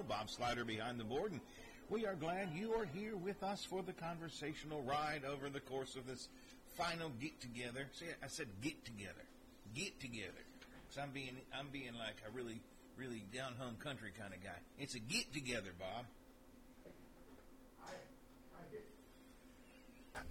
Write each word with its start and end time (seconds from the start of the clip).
Monroe, 0.00 0.16
Bob 0.16 0.30
Slider 0.30 0.64
behind 0.64 0.98
the 0.98 1.04
board, 1.04 1.32
and 1.32 1.40
we 1.88 2.06
are 2.06 2.14
glad 2.14 2.48
you 2.54 2.72
are 2.74 2.84
here 2.94 3.16
with 3.16 3.42
us 3.42 3.64
for 3.64 3.82
the 3.82 3.92
conversational 3.92 4.82
ride 4.82 5.22
over 5.30 5.48
the 5.50 5.60
course 5.60 5.96
of 5.96 6.06
this 6.06 6.28
final 6.76 7.10
get 7.20 7.40
together. 7.40 7.86
See, 7.92 8.06
I 8.22 8.26
said 8.28 8.46
get 8.62 8.84
together, 8.84 9.24
get 9.74 9.98
together. 10.00 10.32
So 10.90 11.00
I'm 11.02 11.10
being, 11.10 11.36
I'm 11.56 11.68
being 11.72 11.94
like 11.98 12.16
a 12.26 12.30
really, 12.32 12.60
really 12.96 13.24
down 13.34 13.54
home 13.58 13.76
country 13.82 14.10
kind 14.18 14.32
of 14.34 14.42
guy. 14.42 14.58
It's 14.78 14.94
a 14.94 14.98
get 15.00 15.32
together, 15.32 15.70
Bob. 15.78 16.04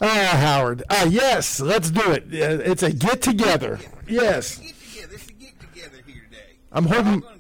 Ah, 0.02 0.38
Howard. 0.38 0.84
Ah, 0.90 1.04
yes, 1.05 1.60
let's 1.60 1.91
do 1.91 2.12
it. 2.12 2.24
Uh, 2.27 2.63
It's 2.63 2.84
a 2.84 2.91
get 2.93 3.21
together. 3.21 3.80
Yes, 4.08 4.58
Get 4.58 4.76
together. 4.80 5.15
It's 5.15 5.27
a 5.27 5.34
get 5.34 5.60
together 5.60 5.98
here 6.05 6.24
today. 6.30 6.55
I'm 6.71 6.86
We're 6.86 6.98
all 6.98 7.04
holding- 7.04 7.20
gonna 7.21 7.34
get 7.34 7.38
together. 7.38 7.38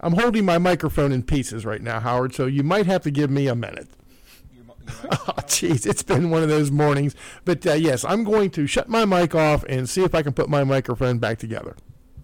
I'm 0.00 0.12
holding 0.14 0.44
my 0.44 0.58
microphone 0.58 1.12
in 1.12 1.22
pieces 1.22 1.64
right 1.66 1.82
now, 1.82 2.00
Howard. 2.00 2.34
So 2.34 2.46
you 2.46 2.62
might 2.62 2.86
have 2.86 3.02
to 3.02 3.10
give 3.10 3.30
me 3.30 3.48
a 3.48 3.54
minute. 3.54 3.88
You're, 4.54 4.64
mo- 4.64 4.74
you're 4.80 5.10
right. 5.10 5.20
Oh, 5.28 5.32
jeez, 5.42 5.86
it's 5.86 6.02
been 6.02 6.30
one 6.30 6.42
of 6.42 6.48
those 6.48 6.70
mornings. 6.70 7.14
But 7.44 7.66
uh, 7.66 7.74
yes, 7.74 8.04
I'm 8.04 8.24
going 8.24 8.50
to 8.52 8.66
shut 8.66 8.88
my 8.88 9.04
mic 9.04 9.34
off 9.34 9.64
and 9.68 9.88
see 9.88 10.02
if 10.02 10.14
I 10.14 10.22
can 10.22 10.32
put 10.32 10.48
my 10.48 10.64
microphone 10.64 11.18
back 11.18 11.38
together. 11.38 11.76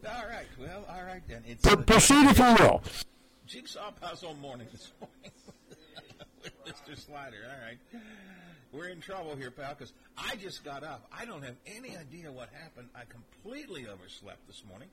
all 0.07 0.27
right. 0.29 0.47
Well, 0.59 0.85
all 0.89 1.05
right 1.05 1.23
then. 1.29 1.43
It's 1.47 1.65
P- 1.67 1.73
uh, 1.73 1.77
proceed 1.77 2.27
if 2.31 2.39
you 2.39 2.57
will. 2.59 2.83
Jigsaw 3.47 3.91
puzzle 4.01 4.35
morning 4.35 4.67
this 4.73 4.93
morning 5.01 5.33
with 6.43 6.53
Mr. 6.65 6.99
Slider. 6.99 7.37
All 7.45 7.67
right. 7.67 8.03
We're 8.73 8.89
in 8.89 9.01
trouble 9.01 9.37
here, 9.37 9.51
pal, 9.51 9.75
because 9.79 9.93
I 10.19 10.37
just 10.37 10.65
got 10.65 10.83
up. 10.83 11.07
I 11.17 11.25
don't 11.25 11.43
have 11.45 11.55
any 11.67 11.97
idea 11.97 12.31
what 12.33 12.49
happened. 12.61 12.89
I 12.95 13.03
completely 13.09 13.87
overslept 13.87 14.47
this 14.47 14.63
morning. 14.69 14.89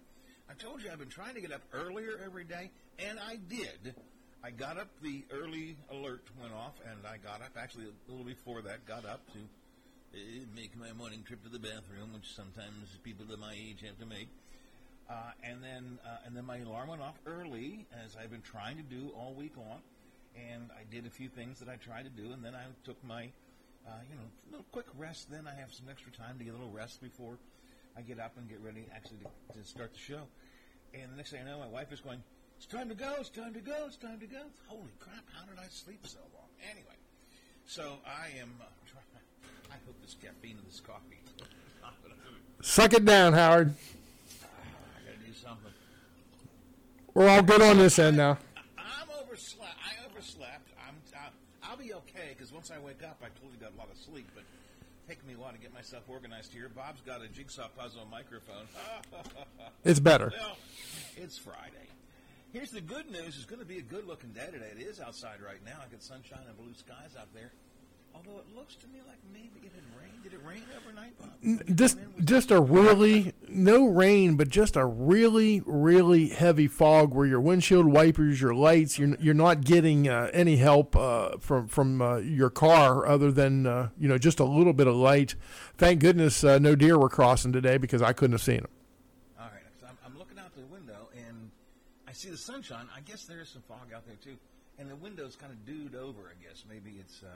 I 0.54 0.56
told 0.56 0.84
you 0.84 0.92
I've 0.92 1.00
been 1.00 1.10
trying 1.10 1.34
to 1.34 1.42
get 1.42 1.52
up 1.52 1.64
earlier 1.74 2.20
every 2.24 2.44
day, 2.44 2.70
and 3.00 3.18
I 3.20 3.38
did. 3.38 3.96
I 4.44 4.52
got 4.52 4.78
up, 4.78 4.90
the 5.02 5.26
early 5.32 5.78
alert 5.90 6.28
went 6.40 6.54
off, 6.54 6.74
and 6.88 7.00
I 7.08 7.18
got 7.18 7.42
up, 7.42 7.58
actually 7.58 7.86
a 7.86 8.12
little 8.12 8.24
before 8.24 8.62
that, 8.62 8.86
got 8.86 9.04
up 9.04 9.26
to 9.34 9.40
uh, 9.40 10.46
make 10.56 10.78
my 10.78 10.94
morning 10.94 11.24
trip 11.26 11.42
to 11.42 11.50
the 11.50 11.58
bathroom, 11.58 12.14
which 12.14 12.36
sometimes 12.36 13.00
people 13.02 13.26
of 13.34 13.40
my 13.40 13.54
age 13.54 13.82
have 13.82 13.98
to 13.98 14.06
make. 14.06 14.30
Uh, 15.10 15.32
and 15.44 15.64
then 15.64 15.98
uh, 16.06 16.18
and 16.28 16.38
then 16.38 16.46
my 16.46 16.60
alarm 16.60 16.90
went 16.90 17.02
off 17.02 17.16
early, 17.26 17.88
as 18.06 18.16
I've 18.16 18.30
been 18.30 18.44
trying 18.44 18.78
to 18.78 18.84
do 18.84 19.12
all 19.18 19.34
week 19.34 19.58
long. 19.58 19.82
And 20.36 20.70
I 20.78 20.84
did 20.94 21.08
a 21.08 21.10
few 21.10 21.30
things 21.30 21.60
that 21.62 21.68
I 21.70 21.78
tried 21.78 22.04
to 22.04 22.12
do, 22.12 22.32
and 22.32 22.46
then 22.46 22.54
I 22.54 22.66
took 22.86 23.04
my, 23.04 23.24
uh, 23.88 24.02
you 24.08 24.16
know, 24.16 24.30
little 24.52 24.68
quick 24.72 24.88
rest. 25.00 25.32
Then 25.32 25.48
I 25.48 25.60
have 25.60 25.74
some 25.74 25.88
extra 25.90 26.12
time 26.12 26.38
to 26.38 26.44
get 26.44 26.54
a 26.54 26.58
little 26.58 26.72
rest 26.72 27.02
before 27.02 27.40
I 27.98 28.02
get 28.02 28.20
up 28.20 28.38
and 28.38 28.48
get 28.48 28.60
ready 28.62 28.86
actually 28.96 29.20
to, 29.20 29.60
to 29.60 29.66
start 29.66 29.94
the 29.94 30.00
show. 30.00 30.22
And 30.94 31.12
the 31.12 31.18
next 31.18 31.32
thing 31.32 31.42
I 31.42 31.50
know, 31.50 31.60
my 31.60 31.68
wife 31.68 31.92
is 31.92 32.00
going, 32.00 32.24
"It's 32.58 32.66
time 32.66 32.90
to 32.90 32.96
go! 32.96 33.16
It's 33.20 33.30
time 33.30 33.54
to 33.54 33.60
go! 33.60 33.86
It's 33.88 33.98
time 33.98 34.20
to 34.20 34.28
go!" 34.28 34.42
Holy 34.68 34.94
crap! 35.00 35.24
How 35.34 35.46
did 35.46 35.58
I 35.60 35.68
sleep 35.70 36.06
so 36.06 36.20
long? 36.34 36.48
Anyway, 36.70 36.96
so 37.66 37.98
I 38.06 38.30
am. 38.40 38.52
Uh, 38.62 38.66
I 39.72 39.76
hope 39.86 40.00
this 40.02 40.16
caffeine 40.22 40.58
in 40.58 40.66
this 40.66 40.80
coffee. 40.80 41.20
Suck 42.62 42.94
it 42.94 43.04
down, 43.04 43.34
Howard. 43.34 43.74
I 44.44 45.06
gotta 45.06 45.18
do 45.26 45.34
something. 45.34 45.72
We're 47.14 47.28
all 47.28 47.44
good 47.44 47.62
on 47.62 47.78
this 47.78 48.00
end 48.00 48.18
now. 48.18 48.38
I'm 48.78 49.10
overslept. 49.22 49.76
I 49.84 50.06
overslept. 50.10 50.70
I'm. 50.88 50.96
I'll, 51.20 51.72
I'll 51.72 51.78
be 51.78 51.94
okay 51.94 52.36
because 52.38 52.54
once 52.54 52.72
I 52.72 52.80
wake 52.80 53.04
up, 53.04 53.22
I 53.22 53.28
totally 53.40 53.58
got 53.60 53.74
a 53.74 53.78
lot 53.78 53.90
of 53.92 53.98
sleep. 53.98 54.30
But 54.34 54.44
taking 55.08 55.28
me 55.28 55.34
a 55.34 55.38
while 55.38 55.52
to 55.52 55.58
get 55.58 55.74
myself 55.74 56.04
organized 56.08 56.54
here. 56.54 56.70
Bob's 56.74 57.02
got 57.02 57.22
a 57.24 57.28
jigsaw 57.28 57.68
puzzle 57.78 58.08
microphone. 58.10 58.68
It's 59.86 60.00
better. 60.00 60.32
well, 60.40 60.56
it's 61.18 61.38
Friday. 61.38 61.90
Here's 62.54 62.72
the 62.72 62.80
good 62.80 63.12
news. 63.12 63.36
It's 63.36 63.44
going 63.46 63.60
to 63.60 63.66
be 63.66 63.80
a 63.80 63.82
good 63.82 64.08
looking 64.08 64.30
day 64.32 64.48
today. 64.50 64.70
It 64.80 64.82
is 64.82 65.02
outside 65.02 65.42
right 65.46 65.60
now. 65.66 65.74
I 65.86 65.92
got 65.92 66.02
sunshine 66.02 66.40
and 66.48 66.58
blue 66.58 66.74
skies 66.74 67.18
out 67.20 67.28
there. 67.34 67.52
Although 68.16 68.40
it 68.40 68.46
looks 68.56 68.76
to 68.76 68.88
me 68.88 69.00
like 69.08 69.18
maybe 69.34 69.66
it 69.66 69.72
had 69.74 69.84
rained. 70.00 70.24
Did 70.24 70.34
it 70.34 70.40
rain 70.48 70.62
overnight, 70.78 71.18
Bob? 71.20 71.30
Just, 71.76 71.98
Come 71.98 72.06
in 72.06 72.16
with- 72.16 72.26
just 72.26 72.52
a 72.52 72.62
really 72.62 73.34
no 73.50 73.86
rain, 73.88 74.36
but 74.36 74.48
just 74.50 74.76
a 74.76 74.86
really, 74.86 75.62
really 75.66 76.30
heavy 76.30 76.68
fog 76.68 77.14
where 77.14 77.26
your 77.26 77.42
windshield 77.42 77.86
wipers, 77.86 78.40
your 78.42 78.54
lights, 78.56 78.98
you're 78.98 79.16
you're 79.20 79.34
not 79.34 79.62
getting 79.62 80.08
uh, 80.08 80.30
any 80.34 80.56
help 80.58 80.96
uh, 80.96 81.38
from 81.40 81.68
from 81.68 82.02
uh, 82.02 82.18
your 82.18 82.50
car 82.50 83.06
other 83.06 83.32
than 83.32 83.68
uh, 83.68 83.90
you 84.00 84.08
know 84.08 84.18
just 84.18 84.40
a 84.40 84.46
little 84.46 84.74
bit 84.74 84.88
of 84.88 84.96
light. 84.96 85.36
Thank 85.78 86.00
goodness 86.00 86.44
uh, 86.44 86.60
no 86.60 86.76
deer 86.76 86.98
were 86.98 87.10
crossing 87.10 87.52
today 87.52 87.78
because 87.78 88.02
I 88.02 88.14
couldn't 88.14 88.34
have 88.34 88.42
seen 88.42 88.58
them. 88.62 88.70
All 89.40 89.48
right, 89.48 89.62
so 89.80 89.88
I'm, 89.88 89.98
I'm 90.06 90.18
looking 90.18 90.40
out 90.40 90.56
the 90.56 90.62
window 90.74 91.10
and 91.28 91.52
I 92.08 92.14
see 92.14 92.30
the 92.30 92.38
sunshine. 92.38 92.86
I 92.96 93.02
guess 93.02 93.26
there 93.26 93.42
is 93.42 93.50
some 93.50 93.64
fog 93.64 93.92
out 93.94 94.06
there 94.06 94.16
too, 94.24 94.38
and 94.80 94.90
the 94.90 94.96
window's 94.96 95.36
kind 95.36 95.52
of 95.52 95.66
dewed 95.66 95.94
over. 95.96 96.32
I 96.32 96.42
guess 96.42 96.64
maybe 96.70 96.96
it's. 97.00 97.22
Uh, 97.22 97.28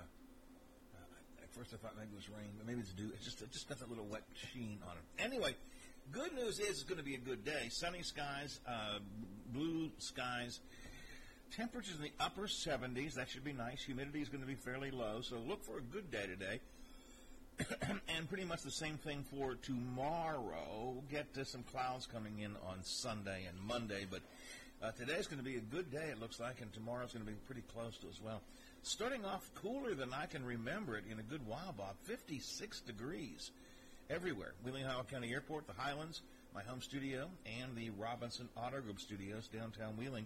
first 1.58 1.74
I 1.74 1.78
thought 1.78 1.96
maybe 1.98 2.12
it 2.14 2.16
was 2.16 2.30
rain, 2.30 2.52
but 2.58 2.68
maybe 2.68 2.82
it's 2.82 2.94
dew. 2.94 3.10
It's 3.14 3.26
just 3.26 3.42
it 3.42 3.52
just 3.52 3.68
got 3.68 3.80
that 3.80 3.90
little 3.90 4.06
wet 4.06 4.24
sheen 4.54 4.80
on 4.86 4.96
it. 4.98 5.24
Anyway, 5.24 5.56
good 6.12 6.34
news 6.34 6.60
is 6.60 6.70
it's 6.70 6.84
going 6.84 7.00
to 7.00 7.04
be 7.04 7.16
a 7.16 7.20
good 7.20 7.44
day. 7.44 7.70
Sunny 7.70 8.04
skies, 8.04 8.60
uh, 8.68 9.00
blue 9.54 9.90
skies. 9.98 10.60
Temperatures 11.56 11.96
in 11.96 12.04
the 12.04 12.12
upper 12.20 12.44
70s. 12.44 13.14
That 13.14 13.30
should 13.30 13.46
be 13.46 13.54
nice. 13.54 13.82
Humidity 13.84 14.22
is 14.22 14.30
going 14.30 14.42
to 14.42 14.48
be 14.48 14.56
fairly 14.56 14.92
low, 14.92 15.22
so 15.22 15.38
look 15.38 15.64
for 15.64 15.78
a 15.78 15.82
good 15.82 16.12
day 16.12 16.28
today 16.28 16.60
and 18.10 18.28
pretty 18.28 18.44
much 18.44 18.62
the 18.62 18.72
same 18.72 18.98
thing 18.98 19.24
for 19.24 19.56
tomorrow. 19.56 20.92
We'll 20.94 21.04
get 21.10 21.28
uh, 21.40 21.46
some 21.46 21.64
clouds 21.64 22.06
coming 22.06 22.40
in 22.40 22.52
on 22.68 22.84
Sunday 22.84 23.46
and 23.48 23.58
Monday, 23.66 24.06
but 24.10 24.22
uh, 24.84 24.92
today's 24.92 25.26
going 25.26 25.40
to 25.40 25.46
be 25.46 25.56
a 25.56 25.62
good 25.62 25.90
day, 25.90 26.10
it 26.12 26.20
looks 26.20 26.40
like, 26.40 26.62
and 26.62 26.72
tomorrow's 26.74 27.14
going 27.14 27.26
to 27.26 27.32
be 27.32 27.38
pretty 27.46 27.64
close 27.74 27.98
to 28.00 28.08
as 28.08 28.22
well. 28.22 28.42
Starting 28.88 29.26
off 29.26 29.52
cooler 29.54 29.94
than 29.94 30.14
I 30.14 30.28
can 30.28 30.46
remember 30.46 30.96
it 30.96 31.04
in 31.12 31.20
a 31.20 31.22
good 31.22 31.46
while, 31.46 31.74
Bob. 31.78 31.96
56 32.04 32.80
degrees 32.82 33.52
everywhere. 34.10 34.54
Wheeling, 34.64 34.86
Ohio 34.86 35.04
County 35.04 35.34
Airport, 35.34 35.68
the 35.68 35.74
Highlands, 35.74 36.22
my 36.56 36.64
home 36.64 36.82
studio, 36.82 37.28
and 37.46 37.76
the 37.76 37.90
Robinson 37.90 38.48
Auto 38.56 38.80
Group 38.80 39.02
studios 39.02 39.50
downtown 39.50 39.98
Wheeling 39.98 40.26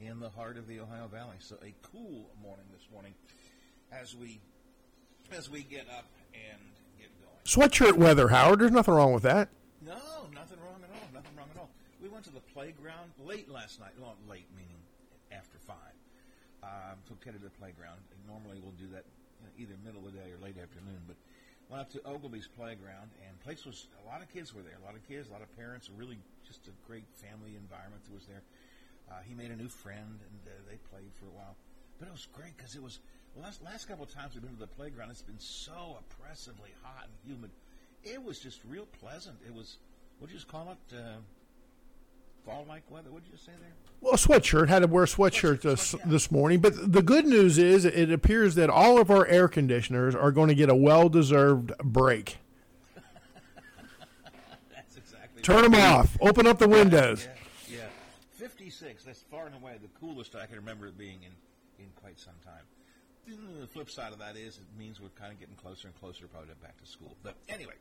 in 0.00 0.18
the 0.18 0.28
heart 0.28 0.56
of 0.56 0.66
the 0.66 0.80
Ohio 0.80 1.06
Valley. 1.06 1.36
So 1.38 1.54
a 1.62 1.72
cool 1.82 2.26
morning 2.42 2.66
this 2.72 2.82
morning 2.92 3.14
as 3.92 4.16
we 4.16 4.40
as 5.30 5.48
we 5.48 5.62
get 5.62 5.86
up 5.88 6.06
and 6.34 6.60
get 6.98 7.10
going. 7.20 7.38
Sweatshirt 7.44 7.96
weather, 7.96 8.26
Howard. 8.26 8.58
There's 8.58 8.72
nothing 8.72 8.94
wrong 8.94 9.12
with 9.12 9.22
that. 9.22 9.50
No, 9.86 9.94
nothing 10.34 10.58
wrong 10.58 10.82
at 10.82 10.90
all. 10.90 11.08
Nothing 11.14 11.36
wrong 11.36 11.48
at 11.54 11.60
all. 11.60 11.70
We 12.02 12.08
went 12.08 12.24
to 12.24 12.32
the 12.32 12.40
playground 12.40 13.12
late 13.24 13.48
last 13.48 13.78
night. 13.78 13.92
Well, 14.00 14.16
late 14.28 14.48
meaning 14.56 14.82
after 15.30 15.58
five. 15.58 15.94
Um, 16.60 17.00
took 17.08 17.24
Teddy 17.24 17.38
to 17.38 17.44
the 17.44 17.56
playground. 17.56 18.04
Normally 18.28 18.60
we'll 18.60 18.76
do 18.76 18.92
that 18.92 19.08
you 19.40 19.44
know, 19.48 19.52
either 19.56 19.74
middle 19.80 20.04
of 20.04 20.12
the 20.12 20.20
day 20.20 20.28
or 20.28 20.38
late 20.44 20.60
afternoon, 20.60 21.00
but 21.08 21.16
went 21.72 21.80
up 21.80 21.90
to 21.96 21.98
Oglebay's 22.04 22.48
playground 22.52 23.08
and 23.24 23.32
place 23.40 23.64
was 23.64 23.86
a 24.02 24.06
lot 24.06 24.20
of 24.20 24.28
kids 24.28 24.52
were 24.52 24.60
there. 24.60 24.76
A 24.82 24.84
lot 24.84 24.94
of 24.94 25.06
kids, 25.08 25.28
a 25.28 25.32
lot 25.32 25.40
of 25.40 25.48
parents. 25.56 25.88
Really, 25.88 26.18
just 26.44 26.68
a 26.68 26.74
great 26.86 27.08
family 27.16 27.56
environment 27.56 28.04
that 28.04 28.12
was 28.12 28.26
there. 28.26 28.42
Uh, 29.08 29.24
he 29.24 29.34
made 29.34 29.50
a 29.50 29.56
new 29.56 29.68
friend 29.68 30.20
and 30.20 30.40
uh, 30.44 30.52
they 30.68 30.76
played 30.92 31.10
for 31.16 31.26
a 31.26 31.34
while. 31.34 31.56
But 31.98 32.08
it 32.08 32.12
was 32.12 32.26
great 32.32 32.56
because 32.56 32.74
it 32.74 32.82
was 32.82 32.98
last 33.36 33.62
last 33.62 33.88
couple 33.88 34.04
of 34.04 34.12
times 34.12 34.34
we've 34.34 34.42
been 34.42 34.54
to 34.54 34.60
the 34.60 34.66
playground. 34.66 35.10
It's 35.10 35.22
been 35.22 35.40
so 35.40 35.98
oppressively 36.00 36.70
hot 36.82 37.08
and 37.08 37.14
humid. 37.24 37.50
It 38.04 38.22
was 38.22 38.38
just 38.38 38.60
real 38.68 38.86
pleasant. 39.00 39.36
It 39.46 39.54
was 39.54 39.78
what 40.18 40.28
do 40.28 40.32
you 40.34 40.38
just 40.38 40.50
call 40.50 40.76
it? 40.76 40.96
Uh, 40.96 41.20
fall-like 42.44 42.82
weather. 42.90 43.10
What 43.10 43.24
did 43.24 43.32
you 43.32 43.38
say 43.38 43.52
there? 43.60 43.72
Well, 44.00 44.14
a 44.14 44.16
sweatshirt. 44.16 44.68
Had 44.68 44.80
to 44.80 44.86
wear 44.86 45.04
a 45.04 45.06
sweatshirt 45.06 45.62
this, 45.62 45.94
this 46.04 46.30
morning. 46.30 46.60
But 46.60 46.92
the 46.92 47.02
good 47.02 47.26
news 47.26 47.58
is, 47.58 47.84
it 47.84 48.10
appears 48.10 48.54
that 48.54 48.70
all 48.70 49.00
of 49.00 49.10
our 49.10 49.26
air 49.26 49.48
conditioners 49.48 50.14
are 50.14 50.32
going 50.32 50.48
to 50.48 50.54
get 50.54 50.68
a 50.70 50.74
well-deserved 50.74 51.72
break. 51.78 52.38
That's 54.74 54.96
exactly. 54.96 55.42
Turn 55.42 55.62
them 55.62 55.74
off. 55.74 56.16
Open 56.20 56.46
up 56.46 56.58
the 56.58 56.68
windows. 56.68 57.26
Yeah, 57.68 57.78
yeah. 57.78 57.86
Fifty-six. 58.32 59.04
That's 59.04 59.22
far 59.22 59.46
and 59.46 59.54
away 59.54 59.76
the 59.80 59.88
coolest 60.00 60.34
I 60.34 60.46
can 60.46 60.56
remember 60.56 60.86
it 60.86 60.96
being 60.96 61.22
in 61.22 61.32
in 61.78 61.90
quite 62.00 62.18
some 62.18 62.34
time. 62.44 62.64
The 63.26 63.66
flip 63.66 63.90
side 63.90 64.12
of 64.12 64.18
that 64.18 64.36
is 64.36 64.56
it 64.58 64.64
means 64.78 65.00
we're 65.00 65.08
kind 65.10 65.32
of 65.32 65.38
getting 65.38 65.54
closer 65.54 65.88
and 65.88 65.98
closer 66.00 66.26
probably 66.26 66.50
back 66.62 66.76
to 66.80 66.86
school. 66.86 67.16
But 67.22 67.36
anyway, 67.48 67.74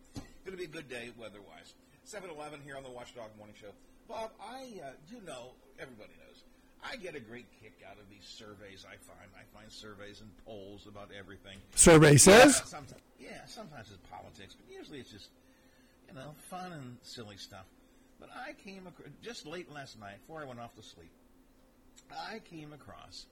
going 0.45 0.51
to 0.51 0.57
be 0.57 0.65
a 0.65 0.67
good 0.67 0.89
day 0.89 1.09
weather-wise. 1.17 1.73
7-Eleven 2.07 2.59
here 2.63 2.77
on 2.77 2.83
the 2.83 2.89
Watchdog 2.89 3.29
Morning 3.37 3.55
Show. 3.59 3.73
Bob, 4.09 4.31
I 4.41 4.81
uh, 4.81 4.91
you 5.07 5.21
know 5.25 5.53
everybody 5.77 6.09
knows 6.17 6.43
I 6.83 6.95
get 6.95 7.15
a 7.15 7.19
great 7.19 7.45
kick 7.61 7.73
out 7.87 7.97
of 7.99 8.09
these 8.09 8.25
surveys. 8.25 8.83
I 8.83 8.97
find 8.97 9.29
I 9.37 9.45
find 9.55 9.71
surveys 9.71 10.21
and 10.21 10.29
polls 10.45 10.87
about 10.87 11.11
everything. 11.17 11.59
Survey 11.75 12.17
says. 12.17 12.55
Yeah, 12.57 12.65
sometimes, 12.65 13.01
yeah, 13.19 13.45
sometimes 13.45 13.91
it's 13.91 14.09
politics, 14.09 14.55
but 14.55 14.75
usually 14.75 14.99
it's 14.99 15.11
just 15.11 15.29
you 16.07 16.15
know 16.15 16.33
fun 16.49 16.73
and 16.73 16.97
silly 17.03 17.37
stuff. 17.37 17.65
But 18.19 18.29
I 18.35 18.53
came 18.65 18.87
across 18.87 19.09
just 19.21 19.45
late 19.45 19.71
last 19.71 19.99
night 19.99 20.17
before 20.21 20.41
I 20.41 20.45
went 20.45 20.59
off 20.59 20.75
to 20.75 20.83
sleep. 20.83 21.11
I 22.11 22.39
came 22.49 22.73
across 22.73 23.27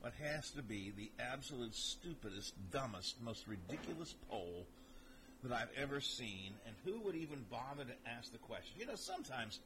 what 0.00 0.12
has 0.22 0.50
to 0.50 0.62
be 0.62 0.92
the 0.94 1.10
absolute 1.18 1.74
stupidest, 1.74 2.54
dumbest, 2.70 3.20
most 3.22 3.48
ridiculous 3.48 4.14
poll 4.28 4.66
that 5.42 5.52
I've 5.52 5.70
ever 5.76 6.00
seen, 6.00 6.52
and 6.66 6.74
who 6.84 7.00
would 7.00 7.14
even 7.14 7.44
bother 7.50 7.84
to 7.84 8.10
ask 8.10 8.30
the 8.30 8.38
question? 8.38 8.74
You 8.78 8.86
know, 8.86 8.96
sometimes 8.96 9.60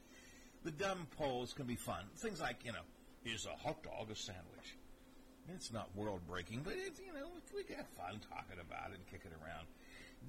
the 0.65 0.71
dumb 0.71 1.07
polls 1.17 1.53
can 1.53 1.67
be 1.67 1.77
fun. 1.77 2.05
Things 2.17 2.41
like, 2.41 2.65
you 2.65 2.73
know, 2.73 2.85
is 3.25 3.47
a 3.47 3.57
hot 3.67 3.83
dog 3.83 4.11
a 4.11 4.17
sandwich? 4.17 4.77
It's 5.55 5.73
not 5.73 5.89
world 5.97 6.21
breaking, 6.29 6.61
but 6.65 6.75
it's, 6.77 7.01
you 7.01 7.13
know, 7.13 7.29
we 7.55 7.65
can 7.65 7.77
have 7.77 7.89
fun 7.89 8.21
talking 8.31 8.61
about 8.61 8.91
it 8.91 8.99
and 8.99 9.07
kick 9.11 9.23
it 9.25 9.33
around. 9.45 9.67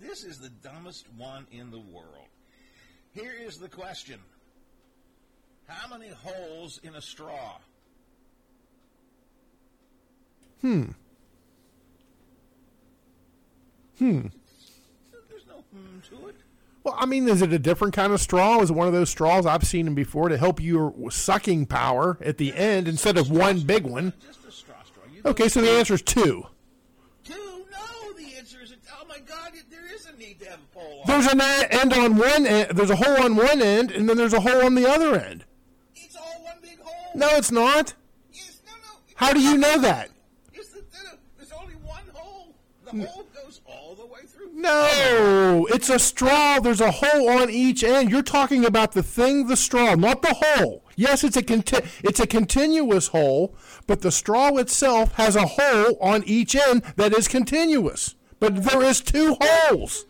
This 0.02 0.24
is 0.24 0.40
the 0.40 0.50
dumbest 0.50 1.06
one 1.16 1.46
in 1.52 1.70
the 1.70 1.80
world. 1.80 2.28
Here 3.12 3.34
is 3.40 3.58
the 3.58 3.70
question 3.70 4.20
How 5.68 5.88
many 5.96 6.10
holes 6.10 6.80
in 6.84 6.96
a 6.96 7.02
straw? 7.02 7.58
Hmm. 10.62 10.84
Hmm. 14.00 14.28
There's 15.30 15.46
no 15.48 15.64
hmm 15.72 16.00
to 16.10 16.30
it. 16.30 16.36
Well, 16.84 16.96
I 16.98 17.06
mean, 17.06 17.30
is 17.30 17.42
it 17.42 17.54
a 17.54 17.60
different 17.60 17.94
kind 17.94 18.12
of 18.12 18.20
straw? 18.20 18.60
Is 18.62 18.70
it 18.70 18.74
one 18.74 18.88
of 18.88 18.94
those 18.94 19.10
straws 19.10 19.46
I've 19.46 19.64
seen 19.66 19.86
them 19.86 19.96
before 19.96 20.28
to 20.30 20.38
help 20.38 20.62
your 20.62 20.94
sucking 21.12 21.68
power 21.68 22.18
at 22.22 22.38
the 22.38 22.54
end 22.54 22.88
instead 22.90 23.18
of 23.18 23.32
one 23.32 23.62
big 23.62 23.86
one? 23.86 24.12
Just 24.26 24.46
a 24.46 24.52
straw 24.52 24.76
straw. 24.84 25.04
You 25.14 25.22
Okay, 25.26 25.48
so 25.48 25.62
the 25.62 25.70
answer 25.70 25.94
is 25.94 26.02
two. 26.02 26.46
Two? 27.24 27.34
No, 27.72 28.14
the 28.18 28.36
answer 28.38 28.58
is, 28.62 28.74
oh 29.00 29.06
my 29.08 29.20
God, 29.20 29.54
there 29.72 29.86
is 29.96 30.08
a 30.08 30.18
need 30.18 30.40
to 30.42 30.46
have 30.50 30.60
a 30.60 30.78
poll 30.78 31.02
on. 31.02 31.08
There's 31.08 31.28
an 31.32 31.40
end 31.42 31.94
on 31.94 32.18
one 32.18 32.46
end. 32.46 32.72
There's 32.78 32.90
a 32.90 32.98
hole 32.98 33.24
on 33.24 33.38
one 33.38 33.62
end, 33.62 33.92
and 33.92 34.10
then 34.10 34.18
there's 34.18 34.34
a 34.34 34.42
hole 34.42 34.66
on 34.66 34.76
the 34.76 34.86
other 34.90 35.16
end. 35.18 35.46
It's 35.96 36.18
all 36.18 36.44
one 36.44 36.58
big 36.62 36.80
hole. 36.82 37.12
No, 37.16 37.30
it's 37.38 37.52
not. 37.52 37.94
Yes, 38.34 38.60
no, 38.66 38.74
no. 38.74 39.00
How 39.16 39.32
do 39.32 39.40
you 39.40 39.58
know 39.58 39.78
that? 39.80 40.10
Yes, 40.54 40.68
the- 40.68 40.82
the- 40.82 41.18
there's 41.38 41.54
only 41.54 41.76
one 41.76 42.04
hole. 42.14 42.54
The 42.84 43.06
hole 43.08 43.26
goes 43.42 43.62
all 43.66 43.96
the 43.96 44.06
way 44.06 44.22
through. 44.28 44.52
No, 44.64 45.68
it's 45.72 45.90
a 45.90 46.00
straw. 46.00 46.60
There's 46.60 46.80
a 46.80 46.90
hole 46.92 47.30
on 47.30 47.50
each 47.50 47.84
end. 47.84 48.10
You're 48.10 48.24
talking 48.24 48.64
about 48.64 48.94
the 48.94 49.04
thing, 49.04 49.48
the 49.48 49.58
straw, 49.58 49.94
not 49.96 50.22
the 50.22 50.34
hole. 50.42 50.86
Yes, 50.96 51.24
it's 51.26 51.36
a 51.36 51.44
conti- 51.44 51.86
it's 52.02 52.20
a 52.22 52.28
continuous 52.28 53.08
hole, 53.08 53.56
but 53.88 54.02
the 54.02 54.12
straw 54.12 54.56
itself 54.58 55.14
has 55.16 55.36
a 55.36 55.46
hole 55.48 55.98
on 56.00 56.24
each 56.26 56.56
end 56.56 56.84
that 56.96 57.14
is 57.14 57.28
continuous. 57.28 58.16
But 58.40 58.64
there 58.64 58.82
is 58.84 59.02
two 59.02 59.36
holes. 59.42 60.06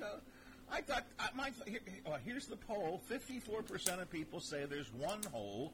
No, 0.00 0.06
no. 0.06 0.12
I 0.70 0.80
thought, 0.80 1.04
I, 1.20 1.28
my, 1.36 1.50
here, 1.66 1.80
oh, 2.06 2.16
here's 2.24 2.46
the 2.46 2.56
poll 2.56 3.00
54% 3.10 4.00
of 4.02 4.10
people 4.10 4.40
say 4.40 4.64
there's 4.64 4.92
one 4.94 5.20
hole, 5.32 5.72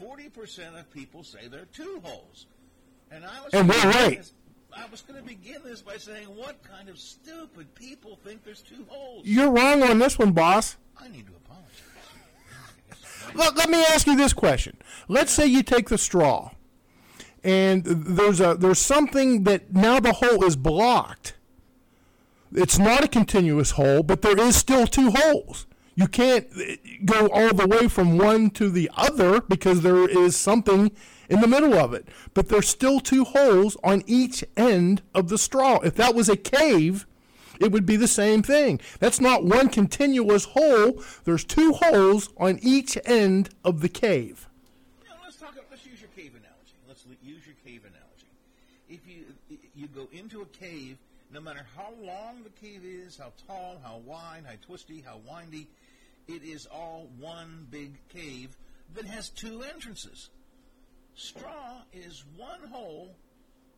40% 0.00 0.78
of 0.78 0.90
people 0.92 1.24
say 1.24 1.48
there 1.48 1.62
are 1.62 1.66
two 1.66 2.00
holes. 2.04 2.46
And 3.10 3.24
I 3.24 3.40
was 3.44 3.52
And 3.52 3.68
we're 3.68 3.82
right. 3.90 4.18
this- 4.18 4.32
I 4.76 4.86
was 4.90 5.02
going 5.02 5.20
to 5.20 5.26
begin 5.26 5.60
this 5.64 5.82
by 5.82 5.96
saying, 5.96 6.26
what 6.26 6.62
kind 6.62 6.88
of 6.88 6.98
stupid 6.98 7.74
people 7.74 8.18
think 8.24 8.44
there's 8.44 8.62
two 8.62 8.84
holes? 8.88 9.22
You're 9.24 9.50
wrong 9.50 9.82
on 9.82 9.98
this 9.98 10.18
one, 10.18 10.32
boss. 10.32 10.76
I 10.98 11.08
need 11.08 11.26
to 11.26 11.32
apologize. 11.32 13.34
Let, 13.34 13.56
let 13.56 13.70
me 13.70 13.82
ask 13.84 14.06
you 14.06 14.16
this 14.16 14.32
question. 14.32 14.76
Let's 15.08 15.32
say 15.32 15.46
you 15.46 15.62
take 15.62 15.88
the 15.88 15.98
straw, 15.98 16.50
and 17.44 17.84
there's 17.84 18.40
a 18.40 18.54
there's 18.54 18.78
something 18.78 19.44
that 19.44 19.72
now 19.72 20.00
the 20.00 20.12
hole 20.12 20.44
is 20.44 20.56
blocked. 20.56 21.34
It's 22.54 22.78
not 22.78 23.04
a 23.04 23.08
continuous 23.08 23.72
hole, 23.72 24.02
but 24.02 24.22
there 24.22 24.38
is 24.38 24.56
still 24.56 24.86
two 24.86 25.12
holes. 25.14 25.66
You 25.94 26.08
can't 26.08 26.46
uh, 26.56 26.76
go 27.04 27.28
all 27.28 27.54
the 27.54 27.66
way 27.66 27.88
from 27.88 28.18
one 28.18 28.50
to 28.50 28.70
the 28.70 28.90
other 28.96 29.40
because 29.40 29.82
there 29.82 30.08
is 30.08 30.36
something 30.36 30.90
in 31.32 31.40
the 31.40 31.48
middle 31.48 31.74
of 31.74 31.94
it. 31.94 32.06
But 32.34 32.48
there's 32.48 32.68
still 32.68 33.00
two 33.00 33.24
holes 33.24 33.76
on 33.82 34.04
each 34.06 34.44
end 34.54 35.00
of 35.14 35.30
the 35.30 35.38
straw. 35.38 35.80
If 35.80 35.94
that 35.96 36.14
was 36.14 36.28
a 36.28 36.36
cave, 36.36 37.06
it 37.58 37.72
would 37.72 37.86
be 37.86 37.96
the 37.96 38.06
same 38.06 38.42
thing. 38.42 38.80
That's 39.00 39.20
not 39.20 39.42
one 39.44 39.68
continuous 39.70 40.44
hole. 40.44 41.02
There's 41.24 41.44
two 41.44 41.72
holes 41.72 42.28
on 42.36 42.58
each 42.60 42.98
end 43.06 43.48
of 43.64 43.80
the 43.80 43.88
cave. 43.88 44.46
Now, 45.08 45.14
let's 45.24 45.36
talk. 45.36 45.56
Let's 45.70 45.86
use 45.86 46.00
your 46.00 46.10
cave 46.10 46.32
analogy. 46.32 46.74
Let's 46.86 47.04
use 47.22 47.46
your 47.46 47.56
cave 47.64 47.80
analogy. 47.80 48.28
If 48.90 49.00
you 49.08 49.24
you 49.74 49.86
go 49.86 50.08
into 50.12 50.42
a 50.42 50.46
cave, 50.46 50.98
no 51.32 51.40
matter 51.40 51.64
how 51.74 51.94
long 52.02 52.42
the 52.42 52.50
cave 52.60 52.82
is, 52.84 53.16
how 53.16 53.32
tall, 53.46 53.80
how 53.82 54.02
wide, 54.04 54.42
how 54.44 54.52
twisty, 54.66 55.02
how 55.04 55.18
windy, 55.26 55.66
it 56.28 56.42
is 56.42 56.66
all 56.66 57.08
one 57.18 57.66
big 57.70 57.92
cave 58.10 58.54
that 58.94 59.06
has 59.06 59.30
two 59.30 59.62
entrances. 59.62 60.28
Straw 61.14 61.82
is 61.92 62.24
one 62.36 62.60
hole, 62.70 63.14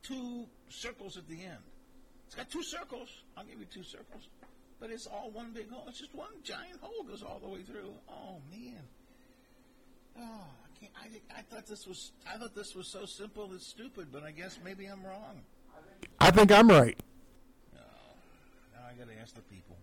two 0.02 0.46
circles 0.69 1.16
at 1.16 1.28
the 1.28 1.42
end. 1.42 1.62
It's 2.26 2.34
got 2.34 2.50
two 2.50 2.62
circles. 2.62 3.08
I'll 3.36 3.44
give 3.44 3.58
you 3.58 3.66
two 3.66 3.82
circles. 3.82 4.28
But 4.81 4.90
it's 4.90 5.06
all 5.06 5.31
one 5.31 5.52
big 5.52 5.70
hole. 5.70 5.84
It's 5.88 5.98
just 5.98 6.14
one 6.14 6.31
giant 6.42 6.81
hole 6.81 7.04
goes 7.04 7.22
all 7.22 7.38
the 7.38 7.48
way 7.48 7.62
through. 7.62 7.92
Oh 8.08 8.36
man. 8.50 8.82
Oh, 10.19 10.20
I 10.22 10.78
can't. 10.78 10.92
I, 10.96 11.38
I 11.38 11.42
thought 11.42 11.66
this 11.66 11.86
was. 11.86 12.12
I 12.28 12.36
thought 12.38 12.54
this 12.54 12.75
was 12.75 12.88
so 12.88 13.06
simple. 13.06 13.50
It's 13.54 13.66
stupid, 13.66 14.08
but 14.12 14.22
I 14.22 14.31
guess 14.31 14.58
maybe 14.64 14.86
I'm 14.86 15.02
wrong. 15.04 15.42
I 16.20 16.31
think 16.31 16.52
I'm 16.52 16.69
right. 16.69 16.98
Oh, 17.76 17.81
now 18.75 18.86
I 18.88 18.94
got 18.98 19.08
to 19.08 19.20
ask 19.20 19.34
the 19.34 19.42
people. 19.42 19.76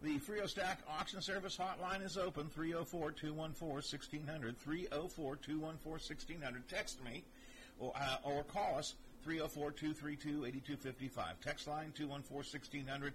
The 0.00 0.18
Frio 0.18 0.46
Stack 0.46 0.78
auction 0.88 1.20
service 1.20 1.56
hotline 1.56 2.04
is 2.04 2.16
open 2.16 2.48
304 2.50 3.10
214 3.12 3.68
1600. 3.74 4.56
304 4.56 5.36
214 5.36 5.90
1600. 5.90 6.68
Text 6.68 7.04
me 7.04 7.24
or, 7.80 7.92
uh, 7.96 8.16
or 8.22 8.44
call 8.44 8.78
us 8.78 8.94
304 9.24 9.72
232 9.72 10.44
8255. 10.44 11.40
Text 11.40 11.66
line 11.66 11.92
214 11.96 12.36
1600. 12.36 13.12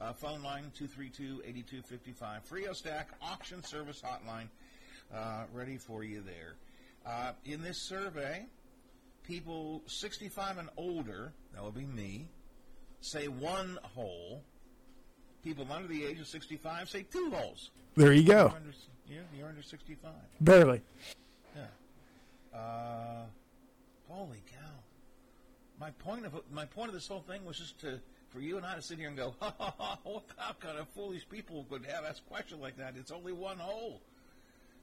Uh, 0.00 0.12
phone 0.12 0.44
line 0.44 0.70
232 0.76 1.42
8255. 1.44 2.44
Frio 2.44 2.72
Stack 2.74 3.08
auction 3.20 3.64
service 3.64 4.00
hotline 4.00 4.46
uh, 5.12 5.46
ready 5.52 5.78
for 5.78 6.04
you 6.04 6.22
there. 6.22 6.54
Uh, 7.04 7.32
in 7.44 7.60
this 7.60 7.82
survey, 7.82 8.46
people 9.24 9.82
65 9.86 10.58
and 10.58 10.68
older, 10.76 11.32
that 11.54 11.64
would 11.64 11.74
be 11.74 11.86
me, 11.86 12.28
say 13.00 13.26
one 13.26 13.80
hole. 13.82 14.44
People 15.42 15.66
under 15.72 15.88
the 15.88 16.04
age 16.04 16.20
of 16.20 16.26
65 16.26 16.88
say 16.90 17.02
two 17.10 17.30
holes. 17.30 17.70
There 17.96 18.12
you 18.12 18.22
You're 18.22 18.34
go. 18.34 18.46
under, 18.54 18.72
yeah, 19.08 19.20
you're 19.36 19.48
under 19.48 19.62
65. 19.62 20.10
Barely. 20.40 20.82
Yeah. 21.56 22.58
Uh, 22.58 23.24
holy 24.08 24.42
cow! 24.50 24.58
My 25.78 25.90
point 25.92 26.26
of 26.26 26.34
my 26.52 26.66
point 26.66 26.88
of 26.88 26.94
this 26.94 27.08
whole 27.08 27.20
thing 27.22 27.44
was 27.44 27.58
just 27.58 27.78
to 27.80 28.00
for 28.28 28.40
you 28.40 28.56
and 28.56 28.66
I 28.66 28.76
to 28.76 28.82
sit 28.82 28.98
here 28.98 29.08
and 29.08 29.16
go, 29.16 29.34
ha 29.40 29.54
ha 29.58 29.74
ha! 29.78 29.98
What 30.04 30.24
kind 30.60 30.78
of 30.78 30.88
foolish 30.88 31.28
people 31.28 31.66
could 31.70 31.84
have 31.86 32.04
asked 32.04 32.22
a 32.26 32.30
question 32.30 32.60
like 32.60 32.76
that? 32.76 32.94
It's 32.96 33.10
only 33.10 33.32
one 33.32 33.58
hole, 33.58 34.00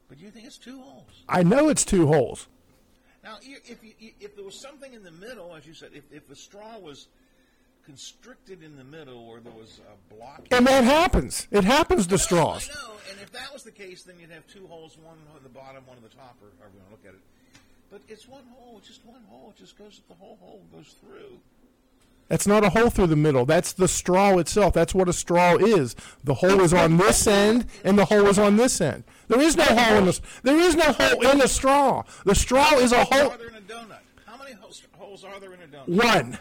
but 0.09 0.19
you 0.19 0.31
think 0.31 0.47
it's 0.47 0.57
two 0.57 0.81
holes. 0.81 1.23
I 1.29 1.43
know 1.43 1.69
it's 1.69 1.85
two 1.85 2.07
holes. 2.07 2.47
Now, 3.23 3.37
if 3.41 3.83
you, 3.83 4.11
if 4.19 4.35
there 4.35 4.45
was 4.45 4.59
something 4.59 4.93
in 4.93 5.03
the 5.03 5.11
middle, 5.11 5.53
as 5.55 5.65
you 5.65 5.73
said, 5.73 5.89
if, 5.93 6.03
if 6.11 6.27
the 6.27 6.35
straw 6.35 6.77
was 6.77 7.07
constricted 7.87 8.61
in 8.61 8.75
the 8.75 8.83
middle, 8.83 9.25
where 9.25 9.39
there 9.39 9.53
was 9.53 9.79
a 9.79 10.13
block, 10.13 10.45
And 10.51 10.67
that 10.67 10.83
happens. 10.83 11.47
It 11.51 11.63
happens 11.63 12.05
to 12.07 12.17
straws. 12.17 12.69
I 12.69 12.73
know, 12.73 12.95
and 13.09 13.21
if 13.21 13.31
that 13.31 13.51
was 13.53 13.63
the 13.63 13.71
case, 13.71 14.03
then 14.03 14.15
you'd 14.19 14.29
have 14.29 14.45
two 14.47 14.67
holes, 14.67 14.97
one 15.01 15.17
at 15.33 15.41
the 15.41 15.49
bottom, 15.49 15.85
one 15.87 15.95
at 15.95 16.03
the 16.03 16.15
top, 16.15 16.35
or 16.41 16.49
however 16.59 16.73
you 16.75 16.81
want 16.81 17.01
to 17.01 17.09
look 17.09 17.13
at 17.13 17.17
it. 17.17 17.23
But 17.89 18.01
it's 18.09 18.27
one 18.27 18.43
hole, 18.53 18.77
it's 18.79 18.89
just 18.89 19.05
one 19.05 19.23
hole. 19.29 19.53
It 19.55 19.59
just 19.59 19.77
goes, 19.77 20.01
the 20.09 20.15
whole 20.15 20.37
hole 20.41 20.61
goes 20.75 20.95
through. 20.99 21.39
That's 22.27 22.45
not 22.45 22.65
a 22.65 22.69
hole 22.69 22.89
through 22.89 23.07
the 23.07 23.15
middle. 23.15 23.45
That's 23.45 23.71
the 23.71 23.87
straw 23.87 24.37
itself. 24.37 24.73
That's 24.73 24.93
what 24.93 25.07
a 25.07 25.13
straw 25.13 25.55
is. 25.55 25.95
The 26.25 26.33
hole 26.33 26.59
is 26.59 26.73
on 26.73 26.97
this 26.97 27.25
end, 27.25 27.67
and 27.85 27.97
the 27.97 28.03
hole 28.03 28.27
is 28.27 28.37
on 28.37 28.57
this 28.57 28.81
end. 28.81 29.05
There 29.29 29.39
is 29.39 29.55
no 29.55 29.63
hole 29.63 29.97
in 29.97 30.05
the. 30.05 30.19
There 30.43 30.59
is 30.59 30.75
no 30.75 30.91
hole 30.91 31.25
in 31.25 31.37
the 31.37 31.47
straw. 31.47 32.03
The 32.25 32.35
straw 32.35 32.73
is 32.73 32.91
a 32.91 33.05
hole. 33.05 33.31
Are 33.31 33.37
there 33.37 33.47
in 33.47 33.55
a 33.55 33.61
donut? 33.61 33.99
How 34.25 34.35
many 34.35 34.51
holes, 34.51 35.23
are 35.23 35.39
there 35.39 35.53
in 35.53 35.61
a 35.61 35.67
donut? 35.67 35.87
One, 35.87 36.37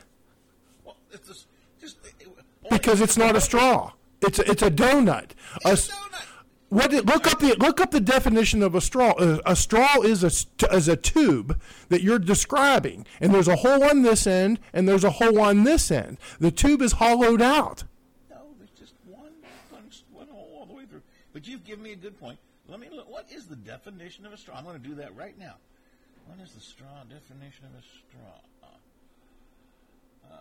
it's 1.16 1.28
just, 1.28 1.46
just 1.80 1.96
it, 2.20 2.28
because 2.70 3.00
it's 3.00 3.16
not 3.16 3.37
a 3.37 3.40
straw. 3.40 3.92
It's 4.23 4.38
a, 4.38 4.50
it's 4.50 4.62
a 4.62 4.70
donut. 4.70 5.30
A, 5.64 5.73
It's 5.73 5.88
s- 5.88 5.88
a 5.88 5.92
donut. 5.92 6.23
What 6.68 6.90
did, 6.90 7.06
look 7.06 7.26
up 7.30 7.38
the 7.38 7.54
look 7.61 7.80
up 7.80 7.92
the 7.92 8.00
definition 8.00 8.61
of 8.62 8.75
a 8.75 8.80
straw. 8.80 9.14
A, 9.18 9.40
a 9.46 9.54
straw 9.56 10.00
is 10.02 10.25
a 10.25 10.30
is 10.75 10.88
a 10.88 10.96
tube 10.96 11.61
that 11.90 12.02
you're 12.02 12.18
describing, 12.18 13.06
and 13.20 13.32
there's 13.32 13.46
a 13.46 13.56
hole 13.56 13.85
on 13.85 14.02
this 14.02 14.26
end, 14.26 14.58
and 14.73 14.88
there's 14.88 15.04
a 15.04 15.11
hole 15.11 15.40
on 15.40 15.62
this 15.64 15.90
end. 15.92 16.18
The 16.40 16.50
tube 16.50 16.82
is 16.82 16.92
hollowed 16.94 17.40
out. 17.40 17.85
No, 18.28 18.38
there's 18.58 18.70
just 18.70 18.94
one, 19.04 19.30
one, 19.70 19.85
one 20.12 20.26
hole 20.28 20.50
all 20.58 20.66
the 20.66 20.75
way 20.75 20.87
through. 20.87 21.02
But 21.32 21.46
you've 21.46 21.64
given 21.64 21.85
me 21.85 21.92
a 21.92 21.96
good 21.96 22.18
point. 22.18 22.38
Let 22.68 22.80
me 22.80 22.88
look. 22.90 23.08
What 23.08 23.26
is 23.30 23.46
the 23.46 23.56
definition 23.56 24.26
of 24.26 24.32
a 24.32 24.37
straw? 24.37 24.56
I'm 24.58 24.64
going 24.64 24.80
to 24.82 24.88
do 24.88 24.96
that 24.96 25.14
right 25.16 25.38
now. 25.38 25.54
What 26.26 26.44
is 26.44 26.52
the 26.52 26.61
straw 26.61 27.04
definition 27.08 27.64
of 27.66 27.78
a 27.78 27.85
straw? 27.85 28.40
Uh, 30.28 30.35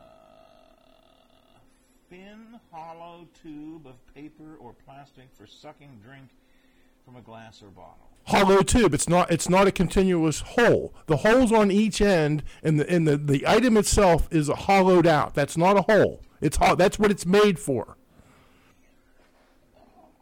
thin, 2.15 2.59
hollow 2.71 3.27
tube 3.41 3.87
of 3.87 3.95
paper 4.13 4.55
or 4.59 4.73
plastic 4.85 5.27
for 5.33 5.45
sucking 5.45 5.99
drink 6.03 6.29
from 7.03 7.15
a 7.15 7.21
glass 7.21 7.61
or 7.61 7.67
bottle. 7.67 8.09
Hollow 8.27 8.61
tube. 8.61 8.93
It's 8.93 9.07
not. 9.07 9.31
It's 9.31 9.49
not 9.49 9.67
a 9.67 9.71
continuous 9.71 10.39
hole. 10.39 10.93
The 11.05 11.17
holes 11.17 11.51
on 11.51 11.69
each 11.69 12.01
end, 12.01 12.43
and 12.63 12.79
the 12.79 12.89
and 12.89 13.07
the, 13.07 13.17
the 13.17 13.47
item 13.47 13.77
itself 13.77 14.27
is 14.31 14.49
hollowed 14.49 15.05
out. 15.05 15.35
That's 15.35 15.55
not 15.57 15.77
a 15.77 15.83
hole. 15.83 16.21
It's 16.41 16.57
ho- 16.57 16.75
That's 16.75 16.97
what 16.97 17.11
it's 17.11 17.25
made 17.25 17.59
for. 17.59 17.97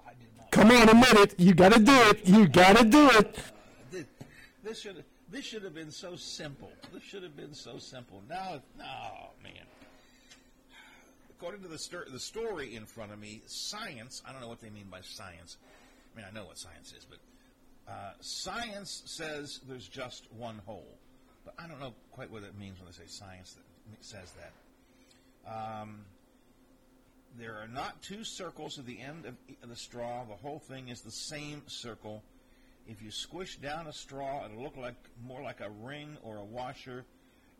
I 0.05 0.11
did 0.19 0.27
not. 0.37 0.51
Come 0.51 0.71
on, 0.71 0.89
admit 0.89 1.13
it. 1.13 1.39
You 1.39 1.53
got 1.53 1.71
to 1.71 1.79
do 1.79 1.93
it. 1.93 2.27
You 2.27 2.47
got 2.47 2.77
to 2.77 2.83
do 2.83 3.09
it. 3.11 3.39
This, 3.89 4.05
this 4.63 4.81
should 4.81 5.03
this 5.31 5.45
should 5.45 5.63
have 5.63 5.73
been 5.73 5.91
so 5.91 6.17
simple. 6.17 6.71
This 6.93 7.03
should 7.03 7.23
have 7.23 7.37
been 7.37 7.53
so 7.53 7.77
simple. 7.77 8.21
Now, 8.29 8.61
no 8.77 9.29
man. 9.41 9.53
According 11.43 11.63
to 11.63 11.67
the 11.67 12.09
the 12.09 12.21
story 12.21 12.73
in 12.73 12.85
front 12.85 13.11
of 13.11 13.19
me, 13.19 13.41
science. 13.47 14.23
I 14.25 14.31
don't 14.31 14.39
know 14.39 14.47
what 14.47 14.61
they 14.61 14.69
mean 14.69 14.87
by 14.89 15.01
science. 15.01 15.57
I 16.13 16.17
mean, 16.17 16.25
I 16.25 16.33
know 16.33 16.45
what 16.45 16.57
science 16.57 16.93
is, 16.93 17.05
but 17.05 17.19
uh, 17.85 18.13
science 18.21 19.03
says 19.03 19.59
there's 19.67 19.89
just 19.89 20.31
one 20.31 20.61
hole. 20.65 20.87
But 21.43 21.55
I 21.59 21.67
don't 21.67 21.81
know 21.81 21.95
quite 22.13 22.31
what 22.31 22.43
it 22.43 22.57
means 22.57 22.79
when 22.79 22.87
they 22.87 22.93
say 22.93 23.07
science 23.07 23.55
that 23.55 24.05
says 24.05 24.31
that. 24.39 25.81
Um, 25.81 26.05
there 27.37 27.55
are 27.55 27.67
not 27.67 28.01
two 28.01 28.23
circles 28.23 28.79
at 28.79 28.85
the 28.85 29.01
end 29.01 29.25
of 29.25 29.67
the 29.67 29.75
straw. 29.75 30.23
The 30.23 30.35
whole 30.35 30.59
thing 30.59 30.87
is 30.87 31.01
the 31.01 31.11
same 31.11 31.63
circle. 31.67 32.23
If 32.87 33.01
you 33.01 33.11
squish 33.11 33.57
down 33.57 33.87
a 33.87 33.93
straw, 33.93 34.45
it'll 34.45 34.63
look 34.63 34.77
like 34.77 34.95
more 35.21 35.41
like 35.41 35.59
a 35.59 35.69
ring 35.69 36.15
or 36.23 36.37
a 36.37 36.45
washer, 36.45 37.03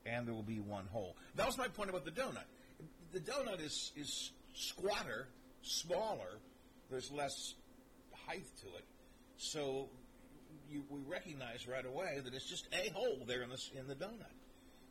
and 0.05 0.25
there 0.25 0.33
will 0.33 0.41
be 0.41 0.61
one 0.61 0.85
hole. 0.93 1.17
That 1.35 1.47
was 1.47 1.57
my 1.57 1.67
point 1.67 1.89
about 1.89 2.05
the 2.05 2.11
donut. 2.11 2.45
The 3.13 3.20
donut 3.20 3.63
is 3.63 3.91
is 3.96 4.32
squatter, 4.55 5.27
smaller. 5.62 6.39
There's 6.89 7.12
less 7.12 7.53
height 8.25 8.46
to 8.62 8.67
it, 8.67 8.86
so 9.38 9.88
you, 10.70 10.84
we 10.89 11.00
recognize 11.08 11.67
right 11.67 11.86
away 11.86 12.20
that 12.24 12.34
it's 12.34 12.50
just 12.50 12.67
a 12.74 12.89
hole 12.89 13.20
there 13.27 13.43
in 13.43 13.50
the 13.50 13.62
in 13.79 13.88
the 13.88 13.93
donut. 13.93 14.34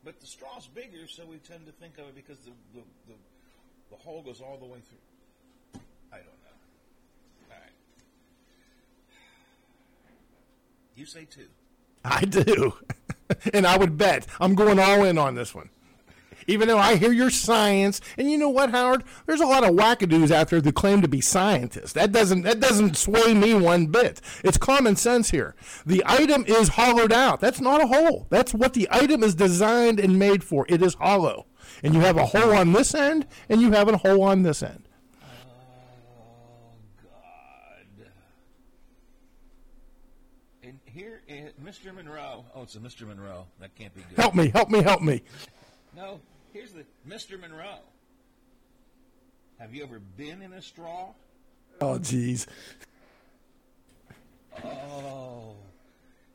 But 0.05 0.21
the 0.21 0.27
straw's 0.27 0.69
bigger, 0.69 1.09
so 1.09 1.25
we 1.27 1.39
tend 1.39 1.67
to 1.67 1.73
think 1.73 1.99
of 1.99 2.07
it 2.07 2.15
because 2.15 2.39
the 2.39 2.53
the, 2.75 2.83
the, 3.09 3.15
the 3.91 3.97
hole 3.97 4.23
goes 4.23 4.41
all 4.41 4.57
the 4.57 4.67
way 4.67 4.79
through. 4.79 5.81
I 6.13 6.17
don't 6.17 6.27
know. 6.27 7.51
All 7.51 7.59
right. 7.59 7.73
You 10.95 11.07
say 11.07 11.25
two. 11.25 11.49
I 12.05 12.25
do, 12.25 12.75
and 13.53 13.67
I 13.67 13.77
would 13.77 13.99
bet 13.99 14.29
I'm 14.41 14.55
going 14.55 14.79
all 14.79 15.03
in 15.05 15.19
on 15.19 15.35
this 15.35 15.53
one. 15.53 15.71
Even 16.47 16.69
though 16.69 16.79
I 16.79 16.97
hear 16.97 17.13
your 17.13 17.31
science, 17.31 18.01
and 18.17 18.31
you 18.31 18.39
know 18.39 18.49
what, 18.49 18.71
Howard? 18.71 19.05
There's 19.27 19.41
a 19.41 19.47
lot 19.47 19.65
of 19.65 19.71
wackadoos 19.71 20.31
out 20.31 20.49
there 20.51 20.61
that 20.61 20.75
claim 20.75 21.03
to 21.03 21.09
be 21.09 21.21
scientists. 21.21 21.93
That 21.93 22.13
doesn't 22.13 22.43
that 22.43 22.61
doesn't 22.61 22.97
sway 22.97 23.35
me 23.35 23.55
one 23.55 23.87
bit. 23.87 24.21
It's 24.45 24.59
common 24.59 24.97
sense 24.97 25.31
here. 25.31 25.55
The 25.87 26.03
item 26.07 26.45
is 26.47 26.69
hollowed 26.69 27.13
out. 27.13 27.41
That's 27.41 27.61
not 27.61 27.83
a 27.83 27.87
hole. 27.87 28.27
That's 28.31 28.55
what 28.55 28.75
the 28.75 28.89
item 28.91 29.23
is 29.23 29.35
designed 29.35 30.01
and 30.01 30.19
made 30.19 30.45
for. 30.45 30.67
It 30.69 30.83
is 30.83 30.95
hollow, 30.95 31.47
and 31.83 31.95
you 31.95 32.01
have 32.01 32.17
a 32.17 32.27
hole 32.27 32.53
on 32.53 32.73
this 32.73 32.95
end, 32.95 33.27
and 33.49 33.61
you 33.61 33.73
have 33.73 33.89
a 33.89 33.97
hole 33.97 34.23
on 34.23 34.43
this 34.43 34.63
end. 34.63 34.89
Oh 36.15 36.75
God! 37.03 38.07
And 40.63 40.79
here, 40.85 41.23
is 41.29 41.53
Mr. 41.65 41.95
Monroe. 41.95 42.45
Oh, 42.55 42.63
it's 42.63 42.77
a 42.77 42.79
Mr. 42.79 43.07
Monroe. 43.07 43.47
That 43.61 43.75
can't 43.75 43.95
be 43.95 44.03
good. 44.03 44.19
Help 44.19 44.35
me! 44.35 44.49
Help 44.49 44.71
me! 44.71 44.83
Help 44.83 45.03
me! 45.03 45.23
No, 45.97 46.21
here's 46.53 46.73
the 46.73 46.85
Mr. 47.09 47.41
Monroe. 47.41 47.79
Have 49.59 49.75
you 49.75 49.83
ever 49.83 50.01
been 50.17 50.43
in 50.43 50.53
a 50.53 50.63
straw? 50.63 51.11
Oh, 51.81 51.99
jeez. 51.99 52.47
Oh. 54.65 55.55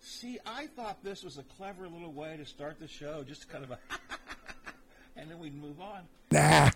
See, 0.01 0.39
I 0.45 0.67
thought 0.67 1.03
this 1.03 1.23
was 1.23 1.37
a 1.37 1.43
clever 1.57 1.87
little 1.87 2.11
way 2.11 2.37
to 2.37 2.45
start 2.45 2.79
the 2.79 2.87
show, 2.87 3.23
just 3.23 3.49
kind 3.49 3.63
of 3.63 3.71
a, 3.71 3.79
and 5.17 5.29
then 5.29 5.39
we'd 5.39 5.55
move 5.55 5.79
on. 5.81 6.01
Nah, 6.31 6.69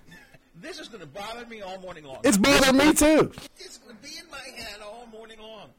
This 0.62 0.79
is 0.79 0.88
going 0.89 1.01
to 1.01 1.07
bother 1.07 1.45
me 1.48 1.62
all 1.62 1.79
morning 1.79 2.03
long. 2.03 2.19
it's 2.24 2.38
bothering 2.38 2.77
me 2.77 2.93
too. 2.93 3.31
It's 3.57 3.77
going 3.77 3.95
to 3.95 4.01
be 4.03 4.17
in 4.17 4.29
my 4.29 4.62
head 4.62 4.81
all 4.83 5.07
morning 5.12 5.39
long. 5.39 5.69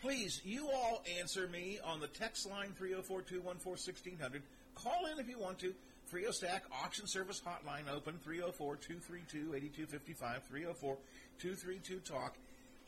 Please, 0.00 0.40
you 0.44 0.68
all 0.70 1.02
answer 1.18 1.46
me 1.48 1.78
on 1.84 2.00
the 2.00 2.06
text 2.06 2.48
line 2.48 2.72
304 2.78 3.22
214 3.22 3.70
1600. 3.70 4.42
Call 4.74 5.06
in 5.12 5.18
if 5.18 5.28
you 5.28 5.38
want 5.38 5.58
to. 5.58 5.74
Frio 6.10 6.32
Stack 6.32 6.64
Auction 6.84 7.06
Service 7.06 7.40
Hotline 7.40 7.88
open 7.88 8.18
304 8.24 8.76
232 8.76 9.54
8255 9.54 10.42
304 10.42 10.96
232 11.38 12.00
Talk. 12.00 12.34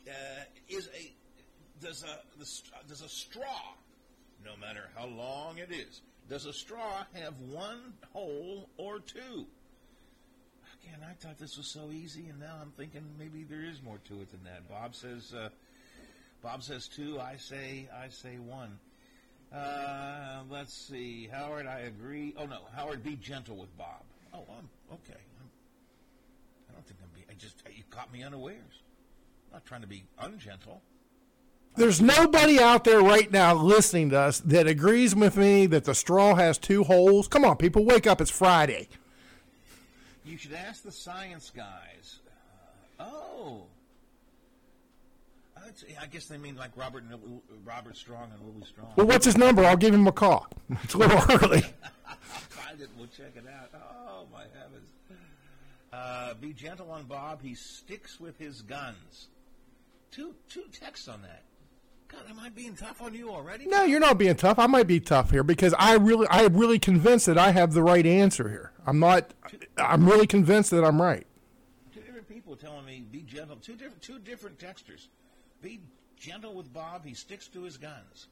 Uh, 0.05 0.11
is 0.67 0.89
a 0.89 1.13
does 1.81 2.03
a 2.03 2.19
does 2.89 3.01
a 3.01 3.07
straw, 3.07 3.73
no 4.43 4.51
matter 4.59 4.89
how 4.97 5.07
long 5.07 5.57
it 5.57 5.71
is, 5.71 6.01
does 6.29 6.45
a 6.45 6.51
straw 6.51 7.05
have 7.13 7.33
one 7.49 7.93
hole 8.11 8.67
or 8.75 8.99
two? 8.99 9.47
Again, 10.83 10.99
I 11.09 11.13
thought 11.13 11.37
this 11.37 11.55
was 11.55 11.71
so 11.71 11.91
easy, 11.93 12.27
and 12.27 12.41
now 12.41 12.57
I'm 12.61 12.71
thinking 12.71 13.03
maybe 13.17 13.45
there 13.45 13.63
is 13.63 13.81
more 13.81 13.99
to 14.09 14.15
it 14.15 14.31
than 14.31 14.43
that. 14.43 14.67
Bob 14.67 14.95
says, 14.95 15.33
uh, 15.33 15.47
Bob 16.41 16.61
says 16.61 16.89
two. 16.89 17.21
I 17.21 17.37
say, 17.37 17.87
I 17.97 18.09
say 18.09 18.35
one. 18.37 18.79
Uh, 19.53 20.41
let's 20.49 20.73
see, 20.73 21.29
Howard. 21.31 21.67
I 21.67 21.79
agree. 21.81 22.33
Oh 22.37 22.45
no, 22.45 22.59
Howard, 22.75 23.03
be 23.03 23.15
gentle 23.15 23.55
with 23.55 23.75
Bob. 23.77 24.01
Oh, 24.33 24.45
I'm 24.57 24.67
okay. 24.91 25.19
I'm, 25.39 25.49
I 26.69 26.73
don't 26.73 26.85
think 26.85 26.99
I'm 27.03 27.09
being. 27.13 27.27
I 27.29 27.33
just 27.33 27.61
you 27.75 27.83
caught 27.91 28.11
me 28.11 28.23
unawares. 28.23 28.81
I'm 29.47 29.57
not 29.57 29.65
trying 29.65 29.81
to 29.81 29.87
be 29.87 30.03
ungentle. 30.19 30.81
There's 31.75 32.01
nobody 32.01 32.59
out 32.59 32.83
there 32.83 33.01
right 33.01 33.31
now 33.31 33.55
listening 33.55 34.11
to 34.11 34.19
us 34.19 34.39
that 34.41 34.67
agrees 34.67 35.15
with 35.15 35.37
me 35.37 35.65
that 35.67 35.85
the 35.85 35.95
straw 35.95 36.35
has 36.35 36.59
two 36.59 36.83
holes. 36.83 37.27
Come 37.27 37.43
on, 37.43 37.57
people, 37.57 37.83
wake 37.83 38.05
up. 38.05 38.21
It's 38.21 38.29
Friday. 38.29 38.89
You 40.23 40.37
should 40.37 40.53
ask 40.53 40.83
the 40.83 40.91
science 40.91 41.51
guys. 41.55 42.19
Uh, 42.99 43.05
oh. 43.05 43.63
I 46.01 46.05
guess 46.07 46.25
they 46.25 46.37
mean 46.37 46.55
like 46.55 46.71
Robert 46.75 47.03
and- 47.03 47.41
Robert 47.65 47.95
Strong 47.95 48.31
and 48.33 48.55
Louis 48.55 48.67
Strong. 48.67 48.93
Well, 48.95 49.07
what's 49.07 49.25
his 49.25 49.37
number? 49.37 49.63
I'll 49.65 49.77
give 49.77 49.93
him 49.93 50.07
a 50.07 50.11
call. 50.11 50.47
It's 50.83 50.93
a 50.93 50.97
little 50.97 51.19
early. 51.29 51.63
I'll 52.07 52.15
find 52.49 52.81
it. 52.81 52.89
We'll 52.97 53.07
check 53.07 53.33
it 53.35 53.45
out. 53.47 53.69
Oh 54.07 54.25
my 54.31 54.43
heavens! 54.59 54.89
Uh, 55.91 56.33
be 56.35 56.53
gentle 56.53 56.89
on 56.91 57.03
Bob. 57.03 57.41
He 57.41 57.53
sticks 57.55 58.19
with 58.19 58.37
his 58.39 58.61
guns. 58.63 59.27
Two 60.11 60.33
two 60.49 60.63
texts 60.71 61.07
on 61.07 61.21
that. 61.21 61.43
God, 62.07 62.21
am 62.29 62.39
I 62.39 62.49
being 62.49 62.75
tough 62.75 63.01
on 63.01 63.13
you 63.13 63.29
already? 63.31 63.65
No, 63.65 63.83
you're 63.83 63.99
not 63.99 64.17
being 64.19 64.35
tough. 64.35 64.59
I 64.59 64.67
might 64.67 64.85
be 64.87 64.99
tough 64.99 65.31
here 65.31 65.43
because 65.43 65.73
I 65.79 65.95
really, 65.95 66.27
I 66.27 66.43
am 66.43 66.55
really 66.55 66.77
convinced 66.77 67.25
that 67.25 67.37
I 67.39 67.51
have 67.51 67.73
the 67.73 67.81
right 67.81 68.05
answer 68.05 68.49
here. 68.49 68.71
I'm 68.85 68.99
not. 68.99 69.33
I'm 69.77 70.07
really 70.07 70.27
convinced 70.27 70.71
that 70.71 70.83
I'm 70.83 71.01
right. 71.01 71.25
Two 71.93 72.01
different 72.01 72.27
people 72.27 72.55
telling 72.55 72.85
me 72.85 73.03
be 73.11 73.21
gentle. 73.21 73.55
Two 73.57 73.73
different 73.73 74.01
two 74.01 74.19
different 74.19 74.59
texters. 74.59 75.07
Be 75.63 75.79
gentle 76.17 76.53
with 76.53 76.73
Bob. 76.73 77.05
He 77.05 77.13
sticks 77.13 77.47
to 77.47 77.63
his 77.63 77.77
guns. 77.77 78.27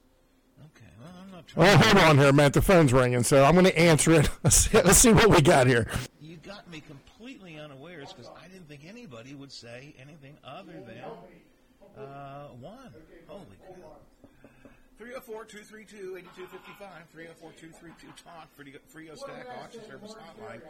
Okay. 0.60 0.92
Well, 1.00 1.14
I'm 1.24 1.32
not 1.32 1.48
trying. 1.48 1.66
Well, 1.66 1.78
hold 1.78 1.98
on 1.98 2.18
here, 2.18 2.34
Matt. 2.34 2.52
The 2.52 2.62
phone's 2.62 2.92
ringing, 2.92 3.24
so 3.24 3.46
I'm 3.46 3.54
going 3.54 3.66
to 3.66 3.80
answer 3.80 4.12
it. 4.12 4.30
Let's 4.44 4.58
see, 4.58 4.82
let's 4.82 4.98
see 4.98 5.14
what 5.14 5.30
we 5.30 5.42
got 5.42 5.66
here. 5.66 5.88
You 6.20 6.36
got 6.38 6.70
me 6.70 6.82
completely 6.82 7.58
unawares 7.58 8.12
because 8.12 8.30
I 8.38 8.50
didn't 8.50 8.68
think 8.68 8.82
anybody 8.86 9.34
would 9.34 9.52
say 9.52 9.96
anything 10.00 10.38
other 10.44 10.74
than 10.74 12.04
uh, 12.04 12.48
one. 12.60 12.94
Holy 13.28 13.46
cow. 13.66 13.96
304 15.01 15.46
232 15.46 16.17
8255, 16.17 17.10
304 17.10 17.51
232 17.58 18.24
Talk, 18.24 18.53
Frio- 18.53 18.77
Frio 18.86 19.15
Stack 19.15 19.48
Auction 19.58 19.81
Service 19.89 20.13
Hotline, 20.13 20.62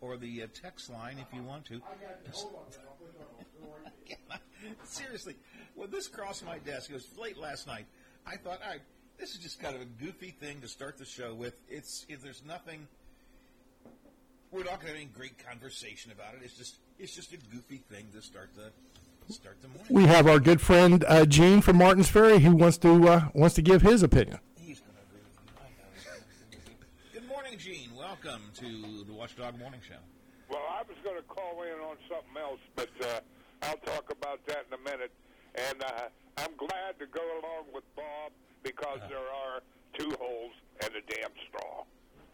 or 0.00 0.16
the 0.16 0.42
uh, 0.42 0.48
text 0.52 0.90
line 0.90 1.20
if 1.20 1.32
you 1.32 1.44
want 1.44 1.64
to. 1.66 1.80
Seriously, 4.82 5.36
when 5.76 5.88
this 5.92 6.08
crossed 6.08 6.44
my 6.44 6.58
desk, 6.58 6.90
it 6.90 6.94
was 6.94 7.06
late 7.16 7.38
last 7.38 7.68
night. 7.68 7.86
I 8.26 8.34
thought, 8.34 8.58
all 8.64 8.72
right, 8.72 8.80
this 9.20 9.30
is 9.30 9.38
just 9.38 9.60
kind 9.60 9.76
of 9.76 9.82
a 9.82 9.84
goofy 9.84 10.30
thing 10.30 10.60
to 10.62 10.68
start 10.68 10.98
the 10.98 11.04
show 11.04 11.32
with. 11.32 11.54
It's 11.68 12.04
if 12.08 12.22
there's 12.22 12.42
nothing 12.44 12.88
we're 14.50 14.64
not 14.64 14.80
going 14.80 14.82
to 14.86 14.86
have 14.88 14.96
any 14.96 15.04
great 15.04 15.38
conversation 15.46 16.10
about 16.10 16.34
it. 16.34 16.40
It's 16.42 16.56
just 16.56 16.74
it's 16.98 17.14
just 17.14 17.32
a 17.32 17.36
goofy 17.36 17.84
thing 17.88 18.08
to 18.14 18.20
start 18.20 18.50
the. 18.56 18.72
We 19.90 20.04
have 20.04 20.26
our 20.26 20.38
good 20.38 20.60
friend 20.60 21.04
uh, 21.08 21.26
Gene 21.26 21.60
from 21.60 21.76
Martins 21.78 22.08
Ferry 22.08 22.38
who 22.40 22.54
wants 22.54 22.78
to 22.78 23.08
uh, 23.08 23.28
wants 23.34 23.54
to 23.56 23.62
give 23.62 23.82
his 23.82 24.02
opinion. 24.02 24.38
He's 24.56 24.80
going 24.80 24.94
to 24.94 25.02
agree 25.02 25.20
with 25.22 25.38
you. 25.46 25.52
I 25.58 25.68
know 25.70 25.88
he's 25.94 26.04
gonna 26.04 26.18
agree 26.52 26.74
with 26.78 27.14
you. 27.14 27.20
Good 27.20 27.28
morning, 27.28 27.58
Gene. 27.58 27.90
Welcome 27.96 28.42
to 28.58 29.04
the 29.04 29.12
Watchdog 29.12 29.58
Morning 29.58 29.80
Show. 29.86 29.98
Well, 30.50 30.62
I 30.70 30.82
was 30.88 30.96
going 31.02 31.16
to 31.16 31.22
call 31.22 31.62
in 31.62 31.78
on 31.82 31.96
something 32.08 32.36
else, 32.40 32.60
but 32.76 32.88
uh, 33.02 33.20
I'll 33.62 33.78
talk 33.78 34.10
about 34.12 34.44
that 34.46 34.66
in 34.70 34.78
a 34.78 34.82
minute. 34.90 35.10
and 35.56 35.82
uh, 35.82 36.08
I'm 36.38 36.54
glad 36.56 36.98
to 37.00 37.06
go 37.06 37.22
along 37.42 37.66
with 37.74 37.84
Bob 37.96 38.30
because 38.62 38.98
Uh-huh. 38.98 39.08
there 39.08 39.18
are 39.18 39.60
two 39.98 40.14
holes 40.20 40.52
and 40.82 40.90
a 40.94 41.00
damn 41.12 41.30
straw. 41.48 41.84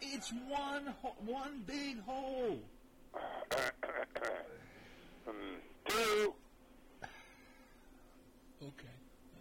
It's 0.00 0.32
one 0.48 0.92
ho- 1.00 1.16
one 1.24 1.62
big 1.66 2.02
hole. 2.04 2.58
Hmm, 5.24 5.54
two. 5.88 6.34
Okay. 8.62 8.94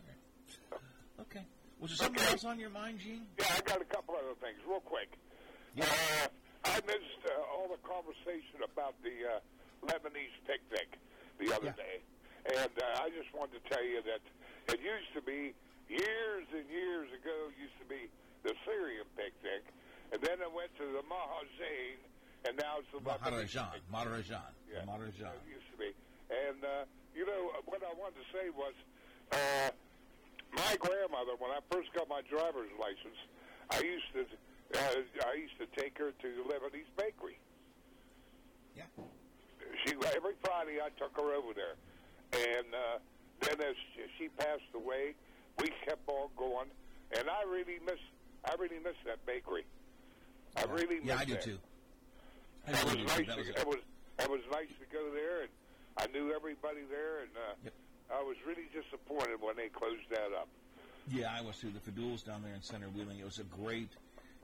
Right. 0.07 0.81
Okay. 1.21 1.45
Was 1.79 1.91
there 1.93 1.97
something 2.09 2.21
Okay. 2.23 2.31
else 2.33 2.45
on 2.45 2.57
your 2.59 2.69
mind, 2.69 2.99
Gene? 2.99 3.25
Yeah, 3.37 3.53
I 3.57 3.61
got 3.61 3.81
a 3.81 3.85
couple 3.85 4.15
other 4.17 4.33
things, 4.41 4.57
real 4.67 4.81
quick. 4.81 5.09
Yeah. 5.75 5.85
Uh, 5.85 6.27
I 6.65 6.77
missed 6.85 7.21
uh, 7.25 7.53
all 7.53 7.69
the 7.69 7.81
conversation 7.85 8.61
about 8.65 8.93
the 9.01 9.13
uh, 9.37 9.39
Lebanese 9.89 10.33
picnic 10.45 10.97
the 11.39 11.53
other 11.53 11.73
Yeah. 11.73 11.81
day, 11.81 11.95
and 12.61 12.73
uh, 12.77 13.01
I 13.05 13.09
just 13.09 13.33
wanted 13.33 13.61
to 13.61 13.69
tell 13.69 13.83
you 13.85 14.01
that 14.05 14.21
it 14.73 14.79
used 14.81 15.13
to 15.17 15.21
be 15.21 15.53
years 15.89 16.45
and 16.53 16.65
years 16.69 17.09
ago. 17.13 17.49
Used 17.57 17.77
to 17.81 17.85
be 17.89 18.09
the 18.43 18.53
Syrian 18.65 19.05
picnic, 19.17 19.65
and 20.13 20.21
then 20.21 20.37
it 20.41 20.51
went 20.53 20.69
to 20.77 20.85
the 20.85 21.01
Mahazain, 21.09 21.97
and 22.45 22.57
now 22.57 22.77
it's 22.81 22.89
the 22.93 23.01
Maharajan. 23.01 23.81
Maharajan. 23.89 24.49
Yeah, 24.69 24.85
Maharajan. 24.85 25.33
it 25.33 25.45
used 25.49 25.69
to 25.73 25.77
be. 25.77 25.89
And, 26.29 26.63
uh, 26.63 26.85
you 27.13 27.25
know, 27.25 27.51
what 27.65 27.81
I 27.83 27.91
wanted 27.99 28.21
to 28.21 28.27
say 28.31 28.47
was 28.55 28.71
uh, 29.31 29.69
my 30.55 30.75
grandmother, 30.79 31.33
when 31.39 31.51
I 31.51 31.59
first 31.71 31.93
got 31.93 32.09
my 32.09 32.21
driver's 32.29 32.71
license, 32.79 33.17
I 33.69 33.79
used 33.81 34.11
to 34.13 34.21
uh, 34.77 35.27
I 35.27 35.35
used 35.35 35.57
to 35.59 35.67
take 35.81 35.97
her 35.97 36.11
to 36.11 36.27
Lebanese 36.47 36.87
bakery. 36.97 37.37
Yeah. 38.75 38.83
She 39.85 39.93
every 40.15 40.33
Friday 40.43 40.79
I 40.83 40.89
took 40.99 41.15
her 41.17 41.33
over 41.33 41.53
there, 41.53 41.75
and 42.33 42.67
uh, 42.73 42.99
then 43.41 43.67
as 43.67 43.75
she 44.17 44.27
passed 44.29 44.71
away, 44.75 45.15
we 45.59 45.69
kept 45.85 46.07
on 46.07 46.29
going, 46.37 46.67
and 47.17 47.29
I 47.29 47.43
really 47.49 47.79
miss 47.85 47.99
I 48.45 48.55
really 48.59 48.79
miss 48.83 48.95
that 49.05 49.25
bakery. 49.25 49.65
I 50.57 50.63
really 50.65 50.97
miss 50.99 51.05
Yeah, 51.05 51.17
I 51.19 51.25
do 51.25 51.33
that. 51.33 51.43
too. 51.43 51.59
I 52.67 52.71
It 52.71 52.85
was 52.85 52.95
nice. 52.95 53.27
That 53.27 53.37
was 53.37 53.47
to, 53.47 53.59
it 53.61 53.67
was 53.67 53.77
it 54.19 54.29
was 54.29 54.41
nice 54.51 54.67
to 54.79 54.85
go 54.95 55.11
there, 55.13 55.41
and 55.41 55.49
I 55.97 56.07
knew 56.07 56.33
everybody 56.33 56.81
there, 56.89 57.21
and 57.21 57.31
uh, 57.35 57.53
Yep. 57.63 57.73
I 58.13 58.21
was 58.23 58.35
really 58.45 58.67
disappointed 58.73 59.41
when 59.41 59.55
they 59.55 59.69
closed 59.69 60.09
that 60.09 60.31
up. 60.37 60.47
Yeah, 61.09 61.31
I 61.35 61.41
was 61.41 61.57
too. 61.57 61.71
The 61.71 61.79
Faduls 61.91 62.25
down 62.25 62.43
there 62.43 62.53
in 62.53 62.61
Center 62.61 62.87
Wheeling. 62.89 63.19
It 63.19 63.25
was 63.25 63.39
a 63.39 63.43
great, 63.43 63.89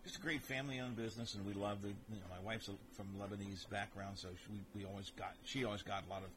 just 0.04 0.18
a 0.18 0.22
great 0.22 0.42
family-owned 0.42 0.96
business, 0.98 1.36
and 1.36 1.46
we 1.46 1.54
love 1.54 1.82
the. 1.82 1.90
You 1.90 2.20
know, 2.20 2.30
my 2.32 2.40
wife's 2.46 2.68
a- 2.68 2.96
from 2.96 3.06
Lebanese 3.20 3.70
background, 3.70 4.18
so 4.18 4.30
she, 4.44 4.52
we, 4.74 4.82
we 4.82 4.86
always 4.90 5.12
got. 5.18 5.36
She 5.44 5.64
always 5.66 5.84
got 5.84 6.04
a 6.08 6.10
lot 6.10 6.24
of, 6.24 6.30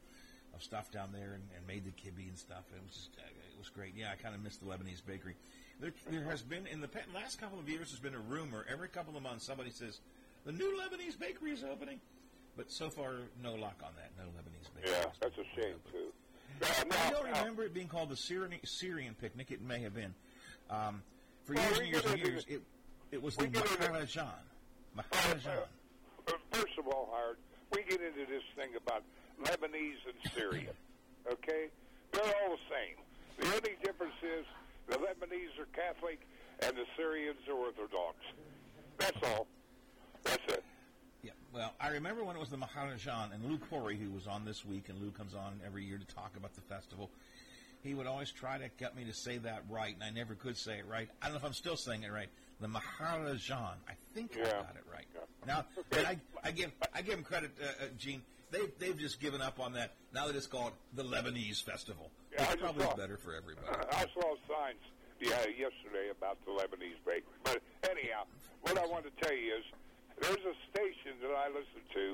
of 0.54 0.62
stuff 0.62 0.90
down 0.92 1.08
there 1.12 1.32
and, 1.34 1.42
and 1.56 1.66
made 1.66 1.84
the 1.84 1.90
kibbe 1.92 2.28
and 2.28 2.36
stuff. 2.38 2.64
It 2.74 2.82
was 2.84 2.94
just, 2.94 3.10
uh, 3.18 3.22
it 3.26 3.58
was 3.58 3.68
great. 3.70 3.94
Yeah, 3.96 4.10
I 4.12 4.16
kind 4.16 4.34
of 4.34 4.42
missed 4.42 4.60
the 4.60 4.66
Lebanese 4.66 5.04
bakery. 5.06 5.36
There, 5.80 5.92
there 6.10 6.24
has 6.24 6.42
been 6.42 6.66
in 6.66 6.80
the 6.82 6.88
pe- 6.88 7.08
last 7.14 7.40
couple 7.40 7.58
of 7.58 7.68
years. 7.68 7.88
There's 7.90 8.00
been 8.00 8.14
a 8.14 8.24
rumor 8.32 8.66
every 8.70 8.88
couple 8.88 9.16
of 9.16 9.22
months. 9.22 9.46
Somebody 9.46 9.70
says 9.70 10.00
the 10.44 10.52
new 10.52 10.78
Lebanese 10.78 11.18
bakery 11.18 11.52
is 11.52 11.64
opening, 11.64 11.98
but 12.56 12.70
so 12.70 12.90
far 12.90 13.14
no 13.42 13.54
luck 13.54 13.80
on 13.82 13.92
that. 13.96 14.10
No 14.18 14.28
Lebanese 14.36 14.68
bakery. 14.76 14.92
Yeah, 15.00 15.06
that's 15.20 15.38
a 15.38 15.44
shame 15.56 15.76
too. 15.90 16.12
Uh, 16.62 16.66
I 17.06 17.10
don't 17.10 17.24
remember 17.24 17.64
it 17.64 17.72
being 17.74 17.88
called 17.88 18.10
the 18.10 18.16
Syrian, 18.16 18.60
Syrian 18.64 19.14
picnic. 19.20 19.50
It 19.50 19.62
may 19.62 19.80
have 19.80 19.94
been. 19.94 20.14
Um, 20.68 21.02
for 21.44 21.54
Well, 21.54 21.64
years 21.64 21.78
and 21.78 21.88
years 21.88 22.04
and 22.04 22.18
years, 22.18 22.44
it, 22.48 22.62
it 23.12 23.22
was 23.22 23.36
the 23.36 23.44
we 23.44 23.50
get 23.50 23.64
into- 23.70 23.76
Maharajan. 23.84 24.28
Uh, 24.98 25.02
Maharajan. 25.02 25.46
uh, 26.28 26.32
first 26.52 26.78
of 26.78 26.86
all, 26.88 27.08
Howard, 27.12 27.38
we 27.72 27.82
get 27.84 28.00
into 28.00 28.26
this 28.30 28.42
thing 28.56 28.70
about 28.76 29.02
Lebanese 29.42 29.98
and 30.06 30.32
Syrian. 30.34 30.72
Okay, 31.30 31.66
they're 32.12 32.22
all 32.24 32.56
the 32.56 32.64
same. 32.72 32.96
The 33.38 33.46
only 33.54 33.76
difference 33.84 34.14
is 34.22 34.46
the 34.88 34.96
Lebanese 34.96 35.52
are 35.60 35.66
Catholic 35.76 36.18
and 36.60 36.74
the 36.74 36.84
Syrians 36.96 37.36
are 37.46 37.52
Orthodox. 37.52 38.16
That's 38.96 39.18
all. 39.24 39.46
That's 40.24 40.42
it. 40.48 40.64
Yeah. 41.52 41.58
Well, 41.58 41.74
I 41.80 41.88
remember 41.88 42.24
when 42.24 42.36
it 42.36 42.40
was 42.40 42.50
the 42.50 42.56
Maharajan, 42.56 43.34
and 43.34 43.44
Lou 43.44 43.58
Corey, 43.58 43.96
who 43.96 44.10
was 44.10 44.26
on 44.26 44.44
this 44.44 44.64
week, 44.64 44.88
and 44.88 45.00
Lou 45.00 45.10
comes 45.10 45.34
on 45.34 45.60
every 45.66 45.84
year 45.84 45.98
to 45.98 46.14
talk 46.14 46.32
about 46.36 46.54
the 46.54 46.60
festival. 46.62 47.10
He 47.82 47.94
would 47.94 48.06
always 48.06 48.30
try 48.30 48.58
to 48.58 48.68
get 48.78 48.94
me 48.94 49.04
to 49.04 49.12
say 49.14 49.38
that 49.38 49.62
right, 49.70 49.94
and 49.94 50.02
I 50.04 50.10
never 50.10 50.34
could 50.34 50.56
say 50.56 50.78
it 50.78 50.86
right. 50.86 51.08
I 51.22 51.26
don't 51.26 51.34
know 51.34 51.38
if 51.38 51.44
I'm 51.44 51.52
still 51.54 51.76
saying 51.76 52.02
it 52.02 52.12
right. 52.12 52.28
The 52.60 52.68
Maharajan. 52.68 53.74
I 53.88 53.92
think 54.14 54.32
I 54.36 54.44
got 54.44 54.76
it 54.76 54.84
right. 54.92 55.06
Yeah. 55.14 55.20
Now, 55.46 55.64
but 55.88 56.04
I, 56.04 56.18
I 56.44 56.50
give 56.50 56.72
I 56.94 57.00
give 57.00 57.14
him 57.14 57.24
credit, 57.24 57.52
uh, 57.62 57.84
uh, 57.84 57.86
Gene. 57.96 58.20
They 58.50 58.58
they've 58.78 58.98
just 58.98 59.18
given 59.18 59.40
up 59.40 59.58
on 59.60 59.72
that. 59.74 59.94
Now 60.12 60.26
that 60.26 60.36
it's 60.36 60.46
called 60.46 60.72
the 60.94 61.02
Lebanese 61.04 61.62
Festival, 61.64 62.10
Yeah, 62.34 62.52
it's 62.52 62.60
probably 62.60 62.84
saw- 62.84 62.96
better 62.96 63.16
for 63.16 63.34
everybody. 63.34 63.66
I 63.92 64.04
saw 64.12 64.34
signs 64.46 64.76
yeah, 65.18 65.30
yesterday 65.48 66.10
about 66.10 66.36
the 66.44 66.50
Lebanese 66.50 67.00
bakery. 67.06 67.22
But 67.44 67.62
anyhow, 67.90 68.24
what 68.60 68.76
I 68.76 68.84
want 68.86 69.04
to 69.06 69.24
tell 69.26 69.34
you 69.34 69.54
is 69.56 69.64
there's 70.20 70.44
a 70.44 70.56
station 70.70 71.16
that 71.24 71.32
I 71.32 71.48
listen 71.48 71.82
to 71.96 72.06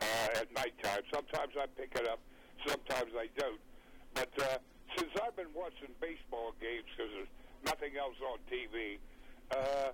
uh, 0.00 0.40
at 0.40 0.46
nighttime. 0.54 1.02
Sometimes 1.12 1.52
I 1.58 1.66
pick 1.74 1.92
it 1.98 2.06
up, 2.08 2.20
sometimes 2.66 3.10
I 3.18 3.26
don't. 3.36 3.60
But 4.14 4.30
uh, 4.38 4.58
since 4.96 5.10
I've 5.22 5.36
been 5.36 5.52
watching 5.54 5.90
baseball 6.00 6.54
games 6.62 6.86
because 6.94 7.10
there's 7.12 7.34
nothing 7.66 7.98
else 7.98 8.16
on 8.22 8.38
TV, 8.46 8.98
uh, 9.50 9.90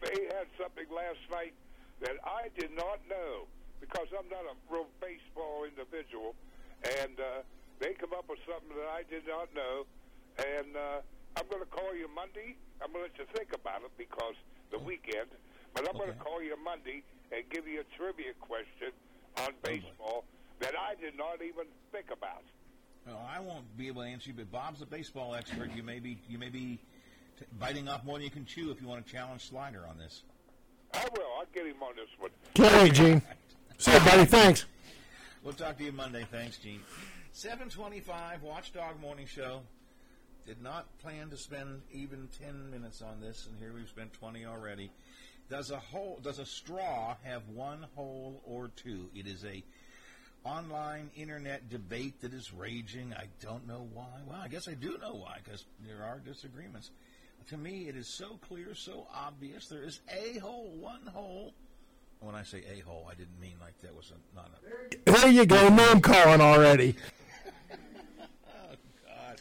they 0.00 0.30
had 0.30 0.46
something 0.56 0.86
last 0.90 1.20
night 1.30 1.54
that 2.00 2.16
I 2.24 2.48
did 2.56 2.72
not 2.72 3.02
know 3.10 3.50
because 3.80 4.06
I'm 4.14 4.28
not 4.30 4.46
a 4.46 4.54
real 4.72 4.88
baseball 5.00 5.66
individual, 5.66 6.34
and 7.02 7.18
uh, 7.18 7.42
they 7.80 7.92
come 7.94 8.12
up 8.16 8.28
with 8.28 8.40
something 8.46 8.72
that 8.76 8.88
I 8.88 9.02
did 9.08 9.26
not 9.26 9.48
know, 9.52 9.84
and 10.38 10.76
uh, 10.76 11.00
I'm 11.36 11.46
going 11.50 11.64
to 11.64 11.68
call 11.68 11.92
you 11.96 12.08
Monday. 12.14 12.56
I'm 12.80 12.92
going 12.92 13.04
to 13.04 13.12
let 13.12 13.18
you 13.18 13.26
think 13.36 13.52
about 13.52 13.82
it 13.84 13.92
because 13.98 14.36
the 14.72 14.78
weekend, 14.78 15.28
but 15.74 15.88
I'm 15.88 15.96
going 15.96 16.12
to 16.12 16.18
call 16.18 16.42
you 16.42 16.56
Monday 16.62 17.02
and 17.32 17.42
give 17.50 17.66
you 17.66 17.80
a 17.80 17.96
trivia 17.96 18.32
question 18.40 18.92
on 19.38 19.48
oh, 19.48 19.52
boy. 19.62 19.80
baseball 19.80 20.24
that 20.60 20.74
I 20.78 20.94
did 21.00 21.16
not 21.16 21.36
even 21.42 21.66
think 21.92 22.06
about. 22.12 22.42
Well, 23.06 23.20
I 23.28 23.40
won't 23.40 23.64
be 23.76 23.88
able 23.88 24.02
to 24.02 24.08
answer 24.08 24.30
you, 24.30 24.34
but 24.36 24.50
Bob's 24.52 24.82
a 24.82 24.86
baseball 24.86 25.34
expert. 25.34 25.70
You 25.74 25.82
may 25.82 26.00
be 26.00 26.18
you 26.28 26.38
may 26.38 26.50
be 26.50 26.78
t- 27.38 27.46
biting 27.58 27.88
off 27.88 28.04
more 28.04 28.16
than 28.16 28.24
you 28.24 28.30
can 28.30 28.44
chew 28.44 28.70
if 28.70 28.80
you 28.80 28.88
want 28.88 29.06
to 29.06 29.10
challenge 29.10 29.48
Slider 29.48 29.86
on 29.88 29.98
this. 29.98 30.22
I 30.92 31.06
will. 31.16 31.26
I'll 31.38 31.46
get 31.54 31.66
him 31.66 31.82
on 31.82 31.94
this 31.96 32.08
one. 32.18 32.30
Can't 32.54 32.82
wait, 32.82 32.92
Gene. 32.92 33.22
See 33.78 33.92
you, 33.92 34.00
buddy. 34.00 34.24
Thanks. 34.26 34.66
We'll 35.42 35.54
talk 35.54 35.78
to 35.78 35.84
you 35.84 35.92
Monday. 35.92 36.26
Thanks, 36.30 36.58
Gene. 36.58 36.80
725 37.32 38.42
Watchdog 38.42 39.00
Morning 39.00 39.26
Show. 39.26 39.62
Did 40.46 40.62
not 40.62 40.86
plan 40.98 41.30
to 41.30 41.36
spend 41.36 41.82
even 41.92 42.28
10 42.42 42.70
minutes 42.70 43.02
on 43.02 43.20
this, 43.20 43.46
and 43.46 43.58
here 43.58 43.72
we've 43.72 43.88
spent 43.88 44.12
20 44.12 44.44
already. 44.44 44.90
Does 45.50 45.72
a 45.72 45.78
hole, 45.78 46.20
does 46.22 46.38
a 46.38 46.46
straw 46.46 47.16
have 47.24 47.42
one 47.48 47.84
hole 47.96 48.40
or 48.44 48.70
two? 48.76 49.10
It 49.16 49.26
is 49.26 49.44
a 49.44 49.64
online 50.44 51.10
internet 51.16 51.68
debate 51.68 52.20
that 52.20 52.32
is 52.32 52.52
raging. 52.52 53.12
I 53.12 53.26
don't 53.42 53.66
know 53.66 53.88
why. 53.92 54.06
Well, 54.28 54.40
I 54.40 54.46
guess 54.46 54.68
I 54.68 54.74
do 54.74 54.96
know 55.02 55.14
why, 55.14 55.38
because 55.42 55.66
there 55.84 56.04
are 56.04 56.20
disagreements. 56.20 56.92
To 57.48 57.56
me, 57.56 57.88
it 57.88 57.96
is 57.96 58.06
so 58.06 58.38
clear, 58.48 58.76
so 58.76 59.08
obvious. 59.12 59.66
There 59.66 59.82
is 59.82 60.00
a 60.08 60.38
hole, 60.38 60.70
one 60.78 61.04
hole. 61.06 61.52
When 62.20 62.36
I 62.36 62.44
say 62.44 62.62
a 62.72 62.80
hole, 62.80 63.08
I 63.10 63.14
didn't 63.14 63.40
mean 63.40 63.56
like 63.60 63.76
that 63.80 63.96
was 63.96 64.12
a, 64.12 64.36
not 64.36 64.50
a 64.54 65.10
There 65.10 65.28
you 65.28 65.46
go. 65.46 65.68
Name 65.68 66.00
calling 66.00 66.40
already. 66.40 66.94
Oh 68.22 68.76
God. 69.04 69.40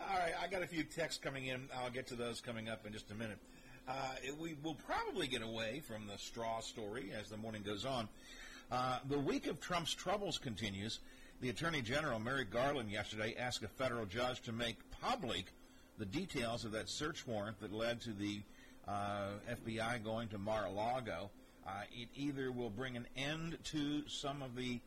All 0.00 0.18
right, 0.18 0.32
I 0.40 0.46
got 0.46 0.62
a 0.62 0.66
few 0.66 0.84
texts 0.84 1.20
coming 1.22 1.46
in. 1.46 1.68
I'll 1.76 1.90
get 1.90 2.06
to 2.08 2.14
those 2.14 2.40
coming 2.40 2.68
up 2.68 2.86
in 2.86 2.92
just 2.92 3.10
a 3.10 3.14
minute. 3.14 3.38
Uh, 3.88 4.14
it- 4.22 4.36
we 4.36 4.54
will 4.62 4.74
probably 4.74 5.26
get 5.26 5.40
away 5.42 5.80
from 5.80 6.06
the 6.06 6.18
straw 6.18 6.60
story 6.60 7.10
as 7.12 7.30
the 7.30 7.36
morning 7.36 7.62
goes 7.62 7.84
on. 7.86 8.08
Uh, 8.70 8.98
the 9.08 9.18
week 9.18 9.46
of 9.46 9.60
Trump's 9.60 9.94
troubles 9.94 10.36
continues. 10.38 11.00
The 11.40 11.48
Attorney 11.48 11.80
General, 11.80 12.18
Merrick 12.18 12.50
Garland, 12.50 12.90
yesterday 12.90 13.34
asked 13.38 13.62
a 13.62 13.68
federal 13.68 14.04
judge 14.04 14.42
to 14.42 14.52
make 14.52 14.76
public 15.00 15.46
the 15.96 16.04
details 16.04 16.64
of 16.64 16.72
that 16.72 16.88
search 16.90 17.26
warrant 17.26 17.60
that 17.60 17.72
led 17.72 18.00
to 18.02 18.12
the 18.12 18.42
uh, 18.86 19.28
FBI 19.48 20.04
going 20.04 20.28
to 20.28 20.38
Mar-a-Lago. 20.38 21.30
Uh, 21.66 21.70
it 21.92 22.08
either 22.14 22.52
will 22.52 22.70
bring 22.70 22.96
an 22.96 23.06
end 23.16 23.58
to 23.64 24.06
some 24.08 24.42
of 24.42 24.54
the 24.54 24.80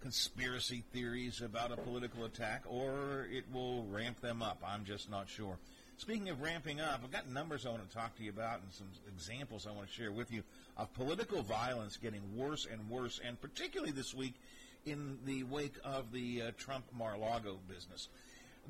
conspiracy 0.00 0.84
theories 0.92 1.40
about 1.42 1.72
a 1.72 1.76
political 1.76 2.24
attack, 2.24 2.62
or 2.66 3.26
it 3.30 3.44
will 3.52 3.84
ramp 3.86 4.20
them 4.20 4.42
up. 4.42 4.62
I'm 4.66 4.84
just 4.84 5.10
not 5.10 5.28
sure. 5.28 5.58
Speaking 5.98 6.28
of 6.28 6.40
ramping 6.40 6.80
up, 6.80 7.00
I've 7.02 7.10
got 7.10 7.28
numbers 7.28 7.66
I 7.66 7.70
want 7.70 7.86
to 7.86 7.94
talk 7.94 8.16
to 8.18 8.22
you 8.22 8.30
about 8.30 8.60
and 8.62 8.72
some 8.72 8.86
examples 9.08 9.66
I 9.66 9.72
want 9.72 9.88
to 9.88 9.92
share 9.92 10.12
with 10.12 10.30
you 10.30 10.44
of 10.76 10.94
political 10.94 11.42
violence 11.42 11.96
getting 11.96 12.22
worse 12.36 12.68
and 12.70 12.88
worse, 12.88 13.20
and 13.22 13.38
particularly 13.40 13.90
this 13.90 14.14
week 14.14 14.34
in 14.86 15.18
the 15.26 15.42
wake 15.42 15.74
of 15.84 16.12
the 16.12 16.42
uh, 16.42 16.50
Trump 16.56 16.84
Mar-a-Lago 16.96 17.58
business. 17.68 18.08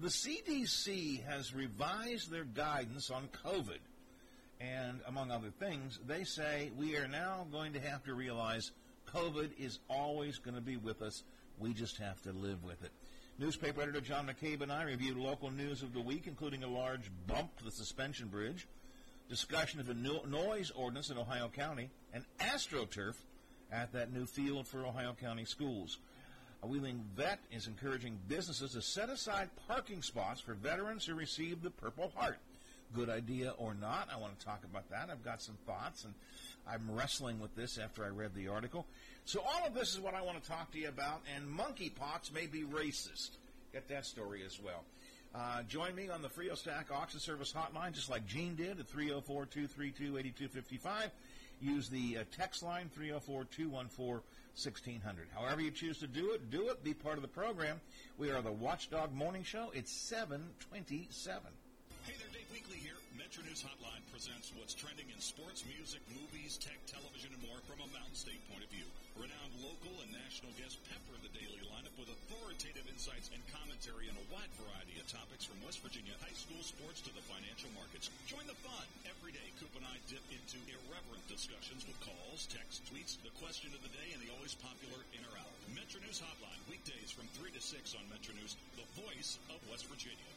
The 0.01 0.09
CDC 0.09 1.23
has 1.27 1.55
revised 1.55 2.31
their 2.31 2.45
guidance 2.45 3.11
on 3.11 3.29
COVID. 3.45 3.79
And 4.59 5.01
among 5.07 5.31
other 5.31 5.51
things, 5.51 6.01
they 6.07 6.25
say 6.25 6.71
we 6.79 6.97
are 6.97 7.09
now 7.09 7.47
going 7.53 7.75
to 7.75 7.81
have 7.81 8.03
to 8.05 8.15
realize 8.15 8.73
COVID 9.15 9.51
is 9.59 9.81
always 9.91 10.39
going 10.39 10.55
to 10.55 10.63
be 10.63 10.79
with 10.79 11.03
us. 11.03 11.23
We 11.59 11.75
just 11.75 11.99
have 11.99 12.23
to 12.23 12.33
live 12.33 12.65
with 12.65 12.83
it. 12.83 12.91
Newspaper 13.39 13.83
editor 13.83 14.01
John 14.01 14.27
McCabe 14.27 14.63
and 14.63 14.73
I 14.73 14.83
reviewed 14.83 15.17
local 15.17 15.53
news 15.53 15.83
of 15.83 15.95
the 15.95 16.01
week, 16.01 16.27
including 16.27 16.65
a 16.65 16.69
large 16.69 17.09
bump 17.29 17.57
to 17.59 17.65
the 17.65 17.71
suspension 17.71 18.27
bridge, 18.27 18.67
discussion 19.29 19.79
of 19.79 19.87
the 19.87 19.95
no- 19.95 20.25
noise 20.25 20.73
ordinance 20.73 21.11
in 21.11 21.19
Ohio 21.19 21.49
County, 21.49 21.89
and 22.13 22.25
AstroTurf 22.41 23.15
at 23.71 23.93
that 23.93 24.13
new 24.13 24.27
field 24.27 24.67
for 24.67 24.85
Ohio 24.85 25.15
County 25.21 25.45
schools. 25.45 25.99
A 26.65 26.67
Wheeling 26.67 27.05
vet 27.15 27.39
is 27.53 27.69
encouraging 27.69 28.19
businesses 28.27 28.73
to 28.73 28.83
set 28.83 29.09
aside 29.09 29.51
parking 29.69 30.03
spots 30.03 30.41
for 30.41 30.55
veterans 30.55 31.05
who 31.07 31.15
receive 31.15 31.63
the 31.63 31.71
Purple 31.71 32.13
Heart. 32.17 32.39
Good 32.93 33.09
idea 33.09 33.51
or 33.57 33.75
not, 33.75 34.09
I 34.13 34.19
want 34.19 34.37
to 34.37 34.45
talk 34.45 34.65
about 34.65 34.91
that. 34.91 35.11
I've 35.11 35.23
got 35.23 35.43
some 35.43 35.59
thoughts, 35.65 36.05
and 36.05 36.15
I'm 36.71 36.91
wrestling 36.91 37.41
with 37.41 37.55
this 37.57 37.79
after 37.79 38.05
I 38.05 38.09
read 38.09 38.35
the 38.35 38.49
article. 38.49 38.87
So 39.25 39.41
all 39.41 39.67
of 39.67 39.73
this 39.75 39.95
is 39.95 40.01
what 40.01 40.15
I 40.15 40.23
want 40.23 40.43
to 40.43 40.49
talk 40.49 40.71
to 40.73 40.79
you 40.79 40.89
about, 40.89 41.21
and 41.35 41.47
monkeypox 41.47 42.33
may 42.33 42.47
be 42.47 42.63
racist. 42.63 43.31
Get 43.73 43.89
that 43.89 44.07
story 44.07 44.43
as 44.45 44.61
well. 44.61 44.85
Uh, 45.35 45.63
join 45.63 45.95
me 45.95 46.09
on 46.09 46.23
the 46.23 46.29
Frio 46.29 46.55
Stack 46.55 46.91
Auction 46.91 47.21
Service 47.21 47.53
hotline, 47.53 47.93
just 47.93 48.11
like 48.11 48.27
Gene 48.27 48.55
did 48.55 48.81
at 48.81 48.89
304-232-8255. 48.89 51.11
Use 51.61 51.89
the 51.89 52.19
uh, 52.19 52.25
text 52.37 52.63
line 52.63 52.91
304-214-1600. 52.99 54.21
However 55.35 55.61
you 55.61 55.71
choose 55.71 55.99
to 55.99 56.07
do 56.07 56.33
it, 56.33 56.51
do 56.51 56.69
it. 56.69 56.83
Be 56.83 56.95
part 56.95 57.17
of 57.17 57.23
the 57.23 57.29
program. 57.29 57.81
We 58.17 58.31
are 58.31 58.41
the 58.41 58.53
Watchdog 58.53 59.13
Morning 59.13 59.43
Show. 59.43 59.71
It's 59.75 59.93
727. 59.93 61.43
Metro 63.29 63.45
News 63.45 63.61
Hotline 63.61 64.01
presents 64.09 64.57
what's 64.57 64.73
trending 64.73 65.05
in 65.13 65.21
sports, 65.21 65.61
music, 65.69 66.01
movies, 66.17 66.57
tech, 66.57 66.81
television, 66.89 67.29
and 67.29 67.45
more 67.45 67.61
from 67.69 67.77
a 67.85 67.93
Mountain 67.93 68.17
State 68.17 68.41
point 68.49 68.65
of 68.65 68.73
view. 68.73 68.89
Renowned 69.21 69.53
local 69.61 69.93
and 70.01 70.09
national 70.09 70.49
guests 70.57 70.81
pepper 70.89 71.13
the 71.21 71.29
daily 71.37 71.61
lineup 71.69 71.93
with 72.01 72.09
authoritative 72.09 72.89
insights 72.89 73.29
and 73.37 73.45
commentary 73.53 74.09
on 74.09 74.17
a 74.17 74.29
wide 74.33 74.49
variety 74.57 74.97
of 74.97 75.05
topics 75.13 75.45
from 75.45 75.61
West 75.61 75.85
Virginia 75.85 76.17
high 76.25 76.33
school 76.33 76.65
sports 76.65 77.05
to 77.05 77.13
the 77.13 77.21
financial 77.29 77.69
markets. 77.77 78.09
Join 78.25 78.49
the 78.49 78.57
fun. 78.65 78.89
Every 79.05 79.37
day, 79.37 79.53
Coop 79.61 79.77
and 79.77 79.85
I 79.85 80.01
dip 80.09 80.25
into 80.33 80.57
irreverent 80.65 81.29
discussions 81.29 81.85
with 81.85 82.01
calls, 82.01 82.49
texts, 82.49 82.81
tweets, 82.89 83.21
the 83.21 83.37
question 83.37 83.77
of 83.77 83.85
the 83.85 83.93
day, 83.93 84.09
and 84.17 84.25
the 84.25 84.33
always 84.33 84.57
popular 84.57 85.05
in 85.13 85.21
or 85.29 85.37
out. 85.37 85.53
Metro 85.77 86.01
News 86.01 86.25
Hotline, 86.25 86.65
weekdays 86.73 87.13
from 87.13 87.29
3 87.37 87.53
to 87.53 87.61
6 87.61 87.77
on 87.93 88.09
Metro 88.09 88.33
News, 88.41 88.57
the 88.81 88.89
voice 88.97 89.37
of 89.53 89.61
West 89.69 89.85
Virginia. 89.93 90.33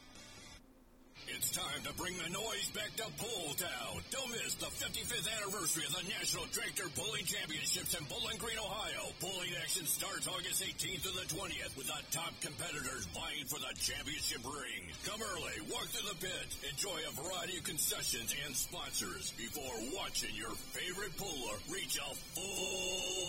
It's 1.28 1.54
time 1.54 1.82
to 1.86 1.92
bring 1.94 2.18
the 2.18 2.30
noise 2.34 2.70
back 2.74 2.90
to 2.98 3.06
Pulltown. 3.14 4.02
Don't 4.10 4.30
miss 4.30 4.54
the 4.58 4.66
55th 4.66 5.30
anniversary 5.38 5.86
of 5.86 5.94
the 5.94 6.06
National 6.10 6.46
Tractor 6.50 6.90
Pulling 6.98 7.22
Championships 7.22 7.94
in 7.94 8.02
Bowling 8.10 8.38
Green, 8.42 8.58
Ohio. 8.58 9.06
Pulling 9.22 9.54
action 9.62 9.86
starts 9.86 10.26
August 10.26 10.62
18th 10.66 11.06
to 11.06 11.12
the 11.14 11.26
20th 11.30 11.76
with 11.78 11.86
the 11.86 12.00
top 12.10 12.34
competitors 12.42 13.06
vying 13.14 13.46
for 13.46 13.62
the 13.62 13.70
championship 13.78 14.42
ring. 14.42 14.82
Come 15.06 15.22
early, 15.22 15.62
walk 15.70 15.86
through 15.94 16.10
the 16.10 16.18
pit, 16.18 16.48
enjoy 16.66 16.98
a 17.06 17.12
variety 17.14 17.58
of 17.58 17.64
concessions 17.64 18.34
and 18.42 18.54
sponsors 18.54 19.30
before 19.38 19.78
watching 19.94 20.34
your 20.34 20.50
favorite 20.74 21.14
puller 21.14 21.56
reach 21.70 22.02
a 22.02 22.10
full 22.34 23.21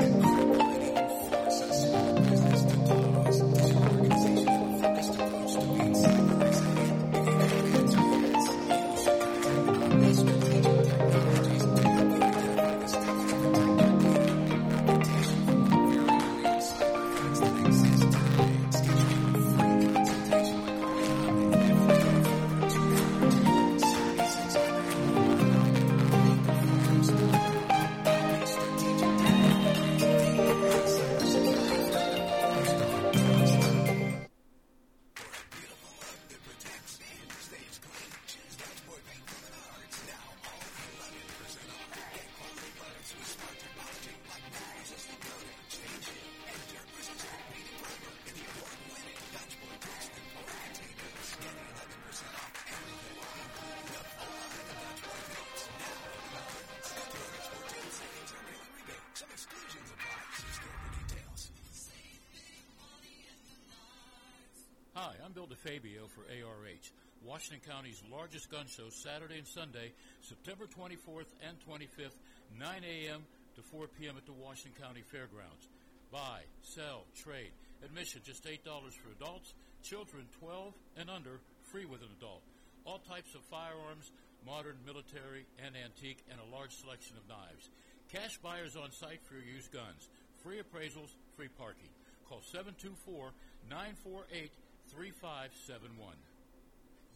For 65.79 66.27
ARH, 66.27 66.91
Washington 67.23 67.63
County's 67.63 68.03
largest 68.11 68.51
gun 68.51 68.67
show, 68.67 68.89
Saturday 68.91 69.37
and 69.37 69.47
Sunday, 69.47 69.93
September 70.19 70.67
24th 70.67 71.31
and 71.39 71.55
25th, 71.63 72.19
9 72.59 72.83
a.m. 72.83 73.23
to 73.55 73.61
4 73.61 73.87
p.m. 73.87 74.15
at 74.17 74.25
the 74.25 74.35
Washington 74.35 74.75
County 74.75 75.03
Fairgrounds. 75.07 75.69
Buy, 76.11 76.43
sell, 76.63 77.05
trade. 77.23 77.55
Admission 77.81 78.19
just 78.25 78.43
$8 78.43 78.59
for 78.67 79.07
adults, 79.15 79.53
children 79.81 80.27
12 80.43 80.73
and 80.97 81.09
under, 81.09 81.39
free 81.71 81.85
with 81.85 82.01
an 82.01 82.11
adult. 82.19 82.43
All 82.83 82.99
types 82.99 83.33
of 83.33 83.41
firearms, 83.47 84.11
modern, 84.45 84.75
military, 84.85 85.47
and 85.63 85.79
antique, 85.79 86.25
and 86.29 86.41
a 86.43 86.51
large 86.53 86.75
selection 86.75 87.15
of 87.15 87.23
knives. 87.29 87.69
Cash 88.11 88.37
buyers 88.43 88.75
on 88.75 88.91
site 88.91 89.23
for 89.23 89.35
your 89.35 89.47
used 89.47 89.71
guns. 89.71 90.09
Free 90.43 90.59
appraisals, 90.59 91.15
free 91.37 91.47
parking. 91.47 91.87
Call 92.27 92.41
724 92.51 93.31
948 93.69 94.51
3571. 94.95 96.15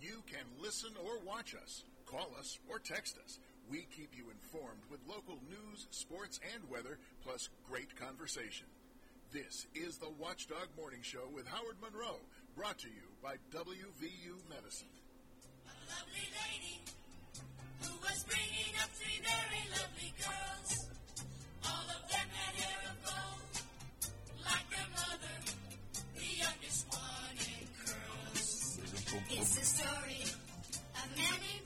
You 0.02 0.22
can 0.28 0.46
listen 0.62 0.92
or 1.04 1.20
watch 1.26 1.56
us, 1.56 1.84
call 2.06 2.32
us, 2.40 2.60
or 2.70 2.80
text 2.80 3.18
us. 3.24 3.40
We 3.70 3.88
keep 3.96 4.12
you 4.16 4.26
informed 4.30 4.82
with 4.92 5.00
local 5.08 5.40
news, 5.50 5.88
sports, 5.92 6.40
and 6.54 6.70
weather, 6.70 7.00
plus 7.24 7.50
great 7.70 7.96
conversation. 7.96 8.68
This 9.32 9.66
is 9.74 9.98
the 9.98 10.12
Watchdog 10.20 10.68
Morning 10.78 11.02
Show 11.02 11.26
with 11.34 11.48
Howard 11.48 11.78
Monroe, 11.82 12.20
brought 12.56 12.78
to 12.80 12.88
you 12.88 13.10
by 13.24 13.36
WVU 13.52 14.38
Medicine. 14.50 14.94
A 15.66 15.74
lovely 15.90 16.28
lady 16.38 16.78
who 17.82 17.98
was 18.02 18.24
bringing 18.30 18.78
up 18.84 18.90
three 18.94 19.20
very 19.24 19.64
lovely 19.74 20.14
girls. 20.22 20.86
All 21.66 21.88
of 21.90 22.12
them 22.12 22.28
had 22.30 22.56
hair 22.62 22.80
of 22.92 22.98
gold, 23.02 23.64
like 24.46 24.70
their 24.70 24.90
mother, 24.94 25.36
the 26.14 26.30
youngest 26.38 26.86
one 26.92 26.93
in 26.93 26.93
curls. 26.93 26.93
It's 29.16 29.56
the 29.56 29.66
story 29.66 30.24
of 30.96 31.18
Manny 31.18 31.63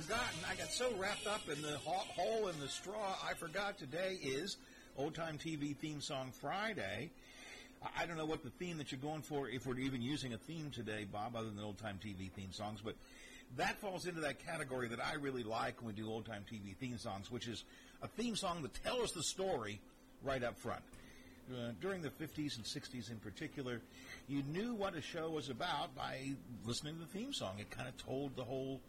forgotten. 0.00 0.38
I 0.50 0.54
got 0.54 0.70
so 0.70 0.92
wrapped 0.96 1.26
up 1.26 1.48
in 1.48 1.60
the 1.62 1.76
ho- 1.78 2.04
hole 2.14 2.48
in 2.48 2.58
the 2.60 2.68
straw, 2.68 3.16
I 3.24 3.34
forgot 3.34 3.78
today 3.78 4.18
is 4.22 4.56
Old 4.96 5.14
Time 5.14 5.38
TV 5.38 5.76
Theme 5.76 6.00
Song 6.00 6.30
Friday. 6.40 7.10
I- 7.82 8.02
I 8.02 8.06
don't 8.06 8.16
know 8.16 8.26
what 8.26 8.42
the 8.42 8.50
theme 8.50 8.78
that 8.78 8.92
you're 8.92 9.00
going 9.00 9.22
for, 9.22 9.48
if 9.48 9.66
we're 9.66 9.78
even 9.78 10.00
using 10.02 10.34
a 10.34 10.38
theme 10.38 10.70
today, 10.70 11.04
Bob, 11.04 11.34
other 11.36 11.50
than 11.50 11.58
old 11.60 11.78
time 11.78 11.98
TV 12.02 12.28
theme 12.30 12.52
songs, 12.52 12.80
but 12.82 12.94
that 13.56 13.80
falls 13.80 14.06
into 14.06 14.20
that 14.20 14.38
category 14.38 14.88
that 14.88 15.04
I 15.04 15.14
really 15.14 15.42
like 15.42 15.80
when 15.80 15.94
we 15.94 16.00
do 16.00 16.08
old 16.08 16.26
time 16.26 16.44
TV 16.50 16.74
theme 16.74 16.98
songs, 16.98 17.30
which 17.30 17.48
is 17.48 17.64
a 18.02 18.08
theme 18.08 18.36
song 18.36 18.62
that 18.62 18.74
tells 18.84 19.12
the 19.12 19.22
story 19.22 19.80
right 20.22 20.42
up 20.42 20.56
front. 20.58 20.82
Uh, 21.50 21.72
during 21.80 22.02
the 22.02 22.10
50s 22.10 22.56
and 22.56 22.64
60s 22.66 23.10
in 23.10 23.18
particular, 23.20 23.80
you 24.28 24.42
knew 24.42 24.74
what 24.74 24.94
a 24.94 25.00
show 25.00 25.30
was 25.30 25.48
about 25.48 25.94
by 25.96 26.34
listening 26.66 26.94
to 26.94 27.00
the 27.00 27.06
theme 27.06 27.32
song. 27.32 27.58
It 27.58 27.70
kind 27.70 27.88
of 27.88 27.96
told 27.96 28.36
the 28.36 28.44
whole, 28.44 28.80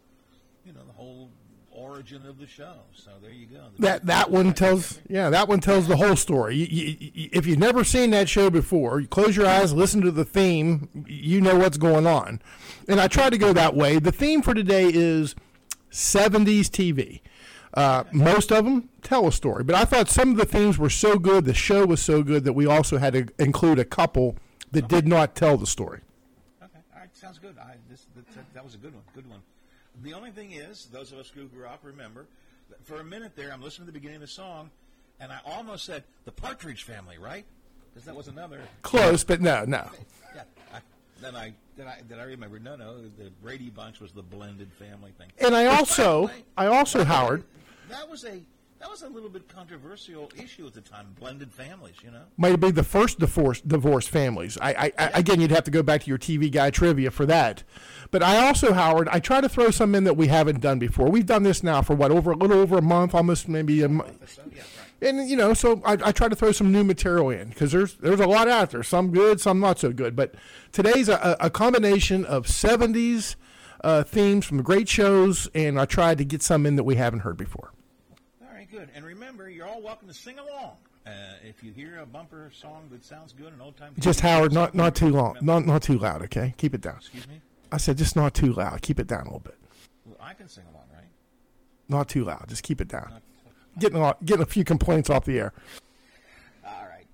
you 0.66 0.74
know, 0.74 0.82
the 0.86 0.94
whole 0.94 1.30
origin 1.72 2.26
of 2.26 2.40
the 2.40 2.48
show. 2.48 2.76
So 2.94 3.12
there 3.22 3.32
you 3.32 3.46
go. 3.46 3.62
The 3.76 3.82
That 3.82 4.06
that 4.08 4.32
one 4.32 4.54
tells 4.54 5.00
yeah 5.08 5.30
that 5.30 5.48
one 5.48 5.60
tells 5.60 5.88
the 5.88 5.98
whole 5.98 6.16
story. 6.16 6.56
You, 6.56 6.68
you, 6.70 6.96
you, 7.00 7.30
if 7.32 7.46
you've 7.46 7.60
never 7.60 7.84
seen 7.84 8.10
that 8.12 8.28
show 8.30 8.50
before, 8.50 9.00
you 9.00 9.08
close 9.08 9.36
your 9.36 9.48
eyes, 9.48 9.74
listen 9.74 10.02
to 10.02 10.12
the 10.12 10.26
theme, 10.26 11.06
you 11.08 11.42
know 11.42 11.58
what's 11.58 11.78
going 11.78 12.06
on. 12.06 12.42
And 12.88 13.00
I 13.00 13.08
try 13.08 13.30
to 13.30 13.38
go 13.38 13.54
that 13.54 13.76
way. 13.76 14.00
The 14.00 14.12
theme 14.12 14.42
for 14.42 14.54
today 14.54 14.90
is 14.92 15.36
70s 15.92 16.68
TV. 16.68 17.22
Uh, 17.74 18.04
most 18.12 18.52
of 18.52 18.66
them 18.66 18.90
tell 19.04 19.28
a 19.28 19.32
story, 19.32 19.64
but 19.64 19.76
I 19.76 19.86
thought 19.86 20.10
some 20.10 20.32
of 20.32 20.38
the 20.38 20.46
themes 20.46 20.80
were 20.80 20.90
so 20.90 21.20
good, 21.20 21.46
the 21.46 21.54
show 21.54 21.86
was 21.86 22.02
so 22.02 22.24
good 22.24 22.44
that 22.46 22.54
we 22.54 22.66
also 22.66 22.98
had 22.98 23.14
to 23.14 23.28
include 23.38 23.78
a 23.78 23.86
couple 23.86 24.36
that 24.72 24.88
did 24.88 25.08
not 25.08 25.36
tell 25.36 25.56
the 25.56 25.68
story. 25.68 26.02
Okay, 26.64 26.80
all 26.94 27.00
right, 27.00 27.16
sounds 27.16 27.38
good. 27.38 27.56
I, 27.60 27.76
this, 27.88 28.08
that, 28.16 28.54
that 28.56 28.64
was 28.64 28.74
a 28.74 28.80
good 28.80 28.96
one, 28.96 29.04
good 29.14 29.30
one. 29.30 29.42
The 30.04 30.14
only 30.14 30.32
thing 30.32 30.52
is, 30.52 30.88
those 30.92 31.12
of 31.12 31.20
us 31.20 31.30
who 31.30 31.46
grew 31.48 31.66
up 31.66 31.80
remember, 31.84 32.26
that 32.70 32.84
for 32.86 33.00
a 33.00 33.04
minute 33.04 33.36
there, 33.36 33.52
I'm 33.52 33.62
listening 33.62 33.88
to 33.88 33.92
the 33.92 34.00
beginning 34.00 34.18
of 34.18 34.22
the 34.22 34.28
song, 34.28 34.70
and 35.20 35.32
I 35.32 35.40
almost 35.46 35.86
said 35.86 36.04
the 36.26 36.32
Partridge 36.32 36.84
Family, 36.84 37.18
right? 37.18 37.46
Because 37.94 38.06
that 38.06 38.16
was 38.16 38.28
another. 38.28 38.62
Close, 38.82 39.24
but 39.24 39.42
no, 39.42 39.66
no. 39.66 39.90
Yeah. 40.36 40.44
I, 40.74 40.80
then 41.22 41.36
I 41.36 41.54
then 41.76 41.88
I 41.88 42.02
then 42.08 42.20
I 42.20 42.24
remembered. 42.24 42.64
No, 42.64 42.76
no, 42.76 43.02
the 43.02 43.32
Brady 43.42 43.70
Bunch 43.70 44.00
was 44.00 44.12
the 44.12 44.22
blended 44.22 44.72
family 44.74 45.12
thing. 45.18 45.28
And 45.40 45.56
I 45.56 45.64
Which, 45.64 45.70
by 45.70 45.74
the 45.74 45.80
also, 45.80 46.32
I 46.56 46.66
also, 46.68 47.04
Howard, 47.04 47.44
that 47.90 48.10
was 48.10 48.24
a 48.26 48.42
that 48.80 48.90
was 48.90 49.02
a 49.02 49.10
little 49.10 49.30
bit 49.30 49.48
controversial 49.50 50.32
issue 50.42 50.66
at 50.66 50.74
the 50.74 50.82
time. 50.82 51.08
Blended 51.20 51.52
families, 51.52 51.96
you 52.02 52.12
know. 52.12 52.22
might 52.38 52.52
have 52.52 52.60
been 52.60 52.76
the 52.76 52.84
first 52.84 53.20
divorce 53.20 53.60
divorced 53.62 54.10
families. 54.10 54.58
I, 54.62 54.70
I, 54.72 54.92
I 54.98 55.10
again, 55.20 55.42
you'd 55.42 55.52
have 55.52 55.66
to 55.66 55.72
go 55.72 55.84
back 55.84 56.04
to 56.04 56.08
your 56.08 56.18
TV 56.18 56.50
guy 56.50 56.70
trivia 56.70 57.12
for 57.12 57.26
that. 57.26 57.64
But 58.10 58.24
I 58.24 58.48
also, 58.48 58.74
Howard, 58.74 59.10
I 59.10 59.20
try 59.20 59.42
to 59.42 59.50
throw 59.50 59.72
some 59.72 59.94
in 59.96 60.06
that 60.06 60.16
we 60.16 60.28
haven't 60.28 60.62
done 60.62 60.80
before. 60.80 61.10
We've 61.10 61.26
done 61.26 61.44
this 61.44 61.62
now 61.62 61.82
for 61.82 61.94
what 61.94 62.12
over 62.12 62.32
a 62.32 62.36
little 62.36 62.58
over 62.58 62.78
a 62.78 62.82
month, 62.82 63.14
almost 63.14 63.48
maybe 63.50 63.82
a 63.84 63.90
month. 63.90 64.34
So 64.34 64.44
yeah, 64.50 64.62
right. 64.62 65.10
And 65.10 65.30
you 65.30 65.36
know, 65.36 65.54
so 65.54 65.82
I, 65.86 65.98
I 66.04 66.12
try 66.14 66.30
to 66.30 66.36
throw 66.36 66.54
some 66.54 66.72
new 66.72 66.84
material 66.86 67.30
in 67.30 67.50
because 67.50 67.74
there's 67.74 67.96
there's 67.96 68.22
a 68.22 68.28
lot 68.28 68.48
out 68.48 68.72
there. 68.72 68.84
Some 68.84 69.12
good, 69.12 69.42
some 69.42 69.60
not 69.60 69.80
so 69.80 69.92
good. 69.92 70.16
But 70.16 70.36
today's 70.72 71.10
a, 71.10 71.36
a 71.42 71.50
combination 71.50 72.24
of 72.24 72.48
'70s 72.48 73.36
uh, 73.84 74.04
themes 74.04 74.46
from 74.46 74.64
great 74.64 74.88
shows, 74.88 75.50
and 75.54 75.80
I 75.80 75.86
tried 75.86 76.18
to 76.20 76.26
get 76.26 76.42
some 76.42 76.66
in 76.66 76.78
that 76.78 76.84
we 76.86 76.96
haven't 76.96 77.20
heard 77.20 77.36
before. 77.36 77.74
Good. 78.80 78.90
And 78.96 79.04
remember, 79.04 79.50
you're 79.50 79.68
all 79.68 79.82
welcome 79.82 80.08
to 80.08 80.14
sing 80.14 80.40
along. 80.40 80.78
Uh, 81.06 81.10
if 81.44 81.62
you 81.62 81.74
hear 81.74 82.00
a 82.00 82.06
bumper 82.06 82.50
song 82.54 82.88
that 82.92 83.04
sounds 83.04 83.34
good, 83.34 83.52
an 83.52 83.60
old 83.60 83.76
time. 83.76 83.94
Just 84.00 84.22
Howard, 84.22 84.54
not 84.54 84.74
not 84.74 84.96
too 84.96 85.10
long, 85.10 85.36
not 85.42 85.66
not 85.66 85.84
too 85.84 85.98
loud. 85.98 86.22
Okay, 86.24 86.54
keep 86.56 86.74
it 86.74 86.80
down. 86.80 86.96
Excuse 86.96 87.28
me. 87.28 87.42
I 87.74 87.78
said 87.78 87.98
just 87.98 88.16
not 88.16 88.34
too 88.34 88.54
loud. 88.54 88.82
Keep 88.82 89.02
it 89.02 89.08
down 89.08 89.22
a 89.22 89.24
little 89.26 89.40
bit. 89.40 89.58
Well, 90.06 90.16
I 90.22 90.34
can 90.34 90.48
sing 90.48 90.64
along, 90.72 90.86
right? 90.96 91.10
Not 91.90 92.08
too 92.08 92.24
loud. 92.24 92.46
Just 92.48 92.64
keep 92.64 92.80
it 92.80 92.88
down. 92.88 93.20
Getting 93.78 93.98
a 93.98 94.02
lot, 94.02 94.24
getting 94.24 94.44
a 94.44 94.46
few 94.46 94.64
complaints 94.64 95.10
off 95.10 95.26
the 95.26 95.40
air. 95.40 95.54
All 96.66 96.88
right. 96.90 97.08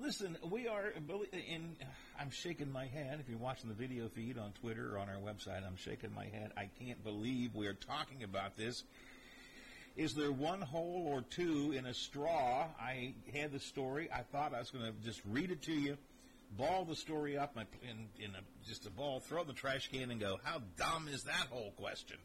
Listen, 0.00 0.36
we 0.48 0.68
are 0.68 0.92
in. 1.32 1.74
I'm 2.20 2.30
shaking 2.30 2.70
my 2.70 2.86
head. 2.86 3.18
If 3.18 3.28
you're 3.28 3.38
watching 3.38 3.68
the 3.68 3.74
video 3.74 4.08
feed 4.08 4.38
on 4.38 4.52
Twitter 4.52 4.94
or 4.94 4.98
on 4.98 5.08
our 5.08 5.16
website, 5.16 5.66
I'm 5.66 5.76
shaking 5.76 6.14
my 6.14 6.26
head. 6.26 6.52
I 6.56 6.68
can't 6.78 7.02
believe 7.02 7.56
we 7.56 7.66
are 7.66 7.74
talking 7.74 8.22
about 8.22 8.56
this. 8.56 8.84
Is 9.96 10.14
there 10.14 10.32
one 10.32 10.62
hole 10.62 11.06
or 11.06 11.22
two 11.22 11.74
in 11.76 11.84
a 11.86 11.92
straw? 11.92 12.66
I 12.80 13.14
had 13.34 13.52
the 13.52 13.58
story. 13.58 14.08
I 14.12 14.22
thought 14.22 14.54
I 14.54 14.58
was 14.58 14.70
going 14.70 14.86
to 14.86 14.92
just 15.04 15.20
read 15.28 15.50
it 15.50 15.62
to 15.62 15.72
you, 15.72 15.98
ball 16.56 16.84
the 16.84 16.96
story 16.96 17.36
up 17.36 17.56
in, 17.56 18.08
in 18.18 18.30
a, 18.30 18.66
just 18.66 18.86
a 18.86 18.90
ball, 18.90 19.20
throw 19.20 19.44
the 19.44 19.52
trash 19.52 19.90
can, 19.92 20.10
and 20.10 20.18
go, 20.18 20.38
"How 20.44 20.62
dumb 20.78 21.08
is 21.08 21.24
that 21.24 21.48
whole 21.50 21.72
question?" 21.72 22.16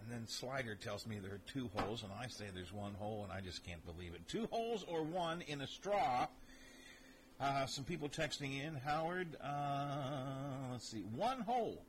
And 0.00 0.10
then 0.10 0.26
Slider 0.26 0.74
tells 0.74 1.06
me 1.06 1.18
there 1.18 1.34
are 1.34 1.40
two 1.46 1.70
holes, 1.76 2.02
and 2.02 2.12
I 2.12 2.26
say 2.26 2.46
there's 2.52 2.72
one 2.72 2.94
hole, 2.94 3.22
and 3.22 3.32
I 3.32 3.40
just 3.40 3.64
can't 3.64 3.84
believe 3.86 4.14
it. 4.14 4.26
Two 4.28 4.48
holes 4.50 4.84
or 4.88 5.02
one 5.02 5.40
in 5.42 5.60
a 5.60 5.66
straw. 5.66 6.26
Uh, 7.40 7.66
some 7.66 7.84
people 7.84 8.08
texting 8.08 8.62
in, 8.62 8.74
Howard. 8.84 9.36
Uh, 9.42 10.72
let's 10.72 10.88
see, 10.88 11.02
one 11.14 11.40
hole, 11.40 11.82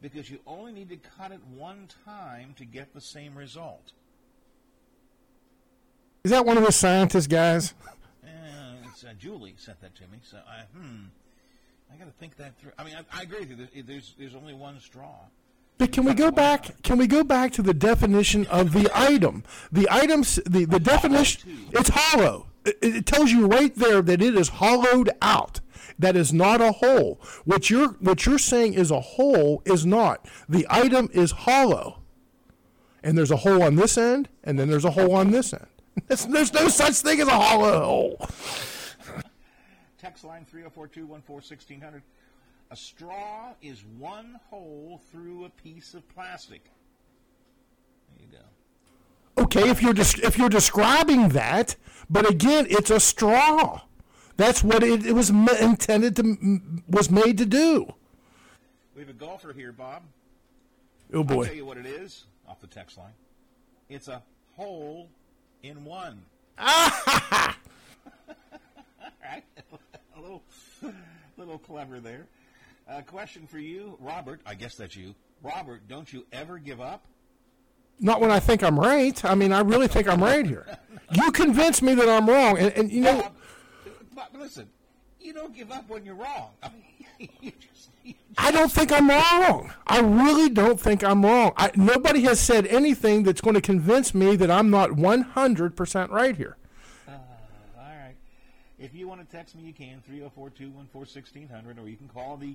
because 0.00 0.30
you 0.30 0.38
only 0.46 0.72
need 0.72 0.88
to 0.90 0.96
cut 0.96 1.32
it 1.32 1.40
one 1.56 1.88
time 2.04 2.54
to 2.58 2.64
get 2.64 2.94
the 2.94 3.00
same 3.00 3.36
result. 3.36 3.92
Is 6.24 6.30
that 6.30 6.44
one 6.44 6.56
of 6.58 6.64
the 6.64 6.72
scientist 6.72 7.30
guys? 7.30 7.74
Uh, 8.24 8.28
it's, 8.86 9.04
uh, 9.04 9.12
Julie 9.18 9.54
sent 9.56 9.80
that 9.80 9.94
to 9.96 10.02
me, 10.08 10.18
so 10.22 10.38
I 10.48 10.62
hmm, 10.76 11.04
I 11.92 11.96
got 11.96 12.04
to 12.06 12.12
think 12.18 12.36
that 12.36 12.58
through. 12.58 12.72
I 12.78 12.84
mean, 12.84 12.94
I, 12.96 13.18
I 13.18 13.22
agree 13.22 13.40
with 13.40 13.50
you. 13.50 13.56
There- 13.56 13.82
There's 13.82 14.14
there's 14.18 14.34
only 14.34 14.54
one 14.54 14.78
straw. 14.80 15.14
But 15.78 15.92
can 15.92 16.04
we 16.04 16.12
go 16.12 16.32
back? 16.32 16.82
Can 16.82 16.98
we 16.98 17.06
go 17.06 17.22
back 17.22 17.52
to 17.52 17.62
the 17.62 17.72
definition 17.72 18.46
of 18.48 18.72
the 18.72 18.90
item? 18.92 19.44
The 19.70 19.88
items, 19.90 20.40
the, 20.44 20.64
the 20.64 20.80
definition, 20.80 21.68
it's 21.72 21.90
hollow. 21.92 22.48
It, 22.64 22.78
it 22.82 23.06
tells 23.06 23.30
you 23.30 23.46
right 23.46 23.74
there 23.74 24.02
that 24.02 24.20
it 24.20 24.34
is 24.34 24.48
hollowed 24.48 25.10
out. 25.22 25.60
That 26.00 26.16
is 26.16 26.32
not 26.32 26.60
a 26.60 26.72
hole. 26.72 27.20
What 27.44 27.70
you're 27.70 27.88
what 28.00 28.24
you're 28.26 28.38
saying 28.38 28.74
is 28.74 28.90
a 28.90 29.00
hole 29.00 29.62
is 29.64 29.84
not. 29.86 30.28
The 30.48 30.66
item 30.70 31.08
is 31.12 31.32
hollow, 31.32 31.98
and 33.02 33.18
there's 33.18 33.32
a 33.32 33.38
hole 33.38 33.62
on 33.62 33.74
this 33.74 33.98
end, 33.98 34.28
and 34.44 34.58
then 34.58 34.68
there's 34.68 34.84
a 34.84 34.92
hole 34.92 35.14
on 35.14 35.30
this 35.30 35.52
end. 35.52 35.66
There's, 36.06 36.26
there's 36.26 36.52
no 36.52 36.68
such 36.68 36.94
thing 36.98 37.20
as 37.20 37.26
a 37.26 37.32
hollow 37.32 37.84
hole. 37.84 38.28
Text 39.98 40.22
line 40.22 40.46
304-214-1600. 40.54 42.02
A 42.70 42.76
straw 42.76 43.54
is 43.62 43.84
one 43.98 44.38
hole 44.50 45.00
through 45.10 45.46
a 45.46 45.50
piece 45.50 45.94
of 45.94 46.06
plastic. 46.08 46.64
There 48.16 48.26
you 48.26 48.38
go. 48.38 49.42
Okay, 49.44 49.70
if 49.70 49.80
you're 49.82 49.94
des- 49.94 50.22
if 50.22 50.36
you're 50.36 50.50
describing 50.50 51.30
that, 51.30 51.76
but 52.10 52.28
again, 52.28 52.66
it's 52.68 52.90
a 52.90 53.00
straw. 53.00 53.82
That's 54.36 54.62
what 54.62 54.82
it, 54.82 55.06
it 55.06 55.12
was 55.12 55.32
me- 55.32 55.58
intended 55.60 56.14
to 56.16 56.22
m- 56.22 56.84
was 56.88 57.10
made 57.10 57.38
to 57.38 57.46
do. 57.46 57.94
We 58.94 59.00
have 59.00 59.10
a 59.10 59.14
golfer 59.14 59.52
here, 59.52 59.72
Bob. 59.72 60.02
Oh 61.14 61.24
boy! 61.24 61.38
I'll 61.38 61.44
tell 61.46 61.54
you 61.54 61.64
what 61.64 61.78
it 61.78 61.86
is 61.86 62.26
off 62.46 62.60
the 62.60 62.66
text 62.66 62.98
line. 62.98 63.12
It's 63.88 64.08
a 64.08 64.22
hole 64.56 65.08
in 65.62 65.84
one. 65.84 66.22
Ah! 66.60 67.56
right? 69.24 69.44
a 70.16 70.20
little, 70.20 70.42
little 71.36 71.58
clever 71.58 72.00
there. 72.00 72.26
Uh, 72.88 73.02
question 73.02 73.46
for 73.46 73.58
you, 73.58 73.96
Robert. 74.00 74.40
I 74.46 74.54
guess 74.54 74.74
that's 74.74 74.96
you, 74.96 75.14
Robert. 75.42 75.86
Don't 75.88 76.10
you 76.10 76.24
ever 76.32 76.58
give 76.58 76.80
up? 76.80 77.04
Not 78.00 78.20
when 78.20 78.30
I 78.30 78.40
think 78.40 78.62
I'm 78.62 78.78
right. 78.78 79.22
I 79.24 79.34
mean, 79.34 79.52
I 79.52 79.60
really 79.60 79.88
think 79.88 80.08
I'm 80.08 80.22
right 80.22 80.46
here. 80.46 80.66
You 81.10 81.32
convince 81.32 81.80
me 81.80 81.94
that 81.94 82.06
I'm 82.06 82.28
wrong, 82.28 82.58
and, 82.58 82.70
and 82.74 82.92
you 82.92 83.00
know, 83.00 83.22
Bob, 83.22 83.32
but 84.14 84.38
listen, 84.38 84.68
you 85.18 85.32
don't 85.32 85.56
give 85.56 85.72
up 85.72 85.88
when 85.88 86.04
you're 86.04 86.16
wrong. 86.16 86.50
I 86.62 86.68
mean, 86.68 87.30
you 87.40 87.50
just, 87.52 87.88
you 88.04 88.12
I 88.36 88.50
don't 88.50 88.70
think 88.70 88.92
I'm 88.92 89.08
wrong. 89.08 89.72
I 89.86 90.00
really 90.00 90.50
don't 90.50 90.78
think 90.78 91.02
I'm 91.02 91.24
wrong. 91.24 91.52
I, 91.56 91.70
nobody 91.76 92.20
has 92.24 92.40
said 92.40 92.66
anything 92.66 93.22
that's 93.22 93.40
going 93.40 93.54
to 93.54 93.62
convince 93.62 94.14
me 94.14 94.36
that 94.36 94.50
I'm 94.50 94.68
not 94.68 94.90
100% 94.90 96.10
right 96.10 96.36
here. 96.36 96.58
All 97.08 97.14
right. 97.78 98.14
If 98.78 98.94
you 98.94 99.08
want 99.08 99.26
to 99.26 99.36
text 99.36 99.56
me, 99.56 99.62
you 99.62 99.72
can 99.72 100.02
304-214-1600, 100.10 101.82
or 101.82 101.88
you 101.88 101.96
can 101.96 102.08
call 102.08 102.36
the 102.36 102.54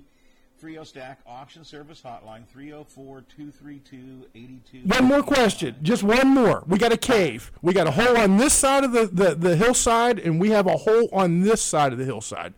Frio 0.56 0.84
Stack 0.84 1.18
Auction 1.26 1.64
Service 1.64 2.00
Hotline 2.02 2.44
304-232-82. 2.56 4.86
One 4.86 5.04
more 5.04 5.22
question, 5.22 5.76
just 5.82 6.02
one 6.02 6.28
more. 6.28 6.62
We 6.66 6.78
got 6.78 6.92
a 6.92 6.96
cave. 6.96 7.52
We 7.60 7.72
got 7.74 7.86
a 7.86 7.90
hole 7.90 8.16
on 8.16 8.36
this 8.38 8.54
side 8.54 8.84
of 8.84 8.92
the, 8.92 9.06
the, 9.06 9.34
the 9.34 9.56
hillside, 9.56 10.18
and 10.18 10.40
we 10.40 10.50
have 10.50 10.66
a 10.66 10.76
hole 10.76 11.08
on 11.12 11.42
this 11.42 11.60
side 11.60 11.92
of 11.92 11.98
the 11.98 12.04
hillside. 12.04 12.54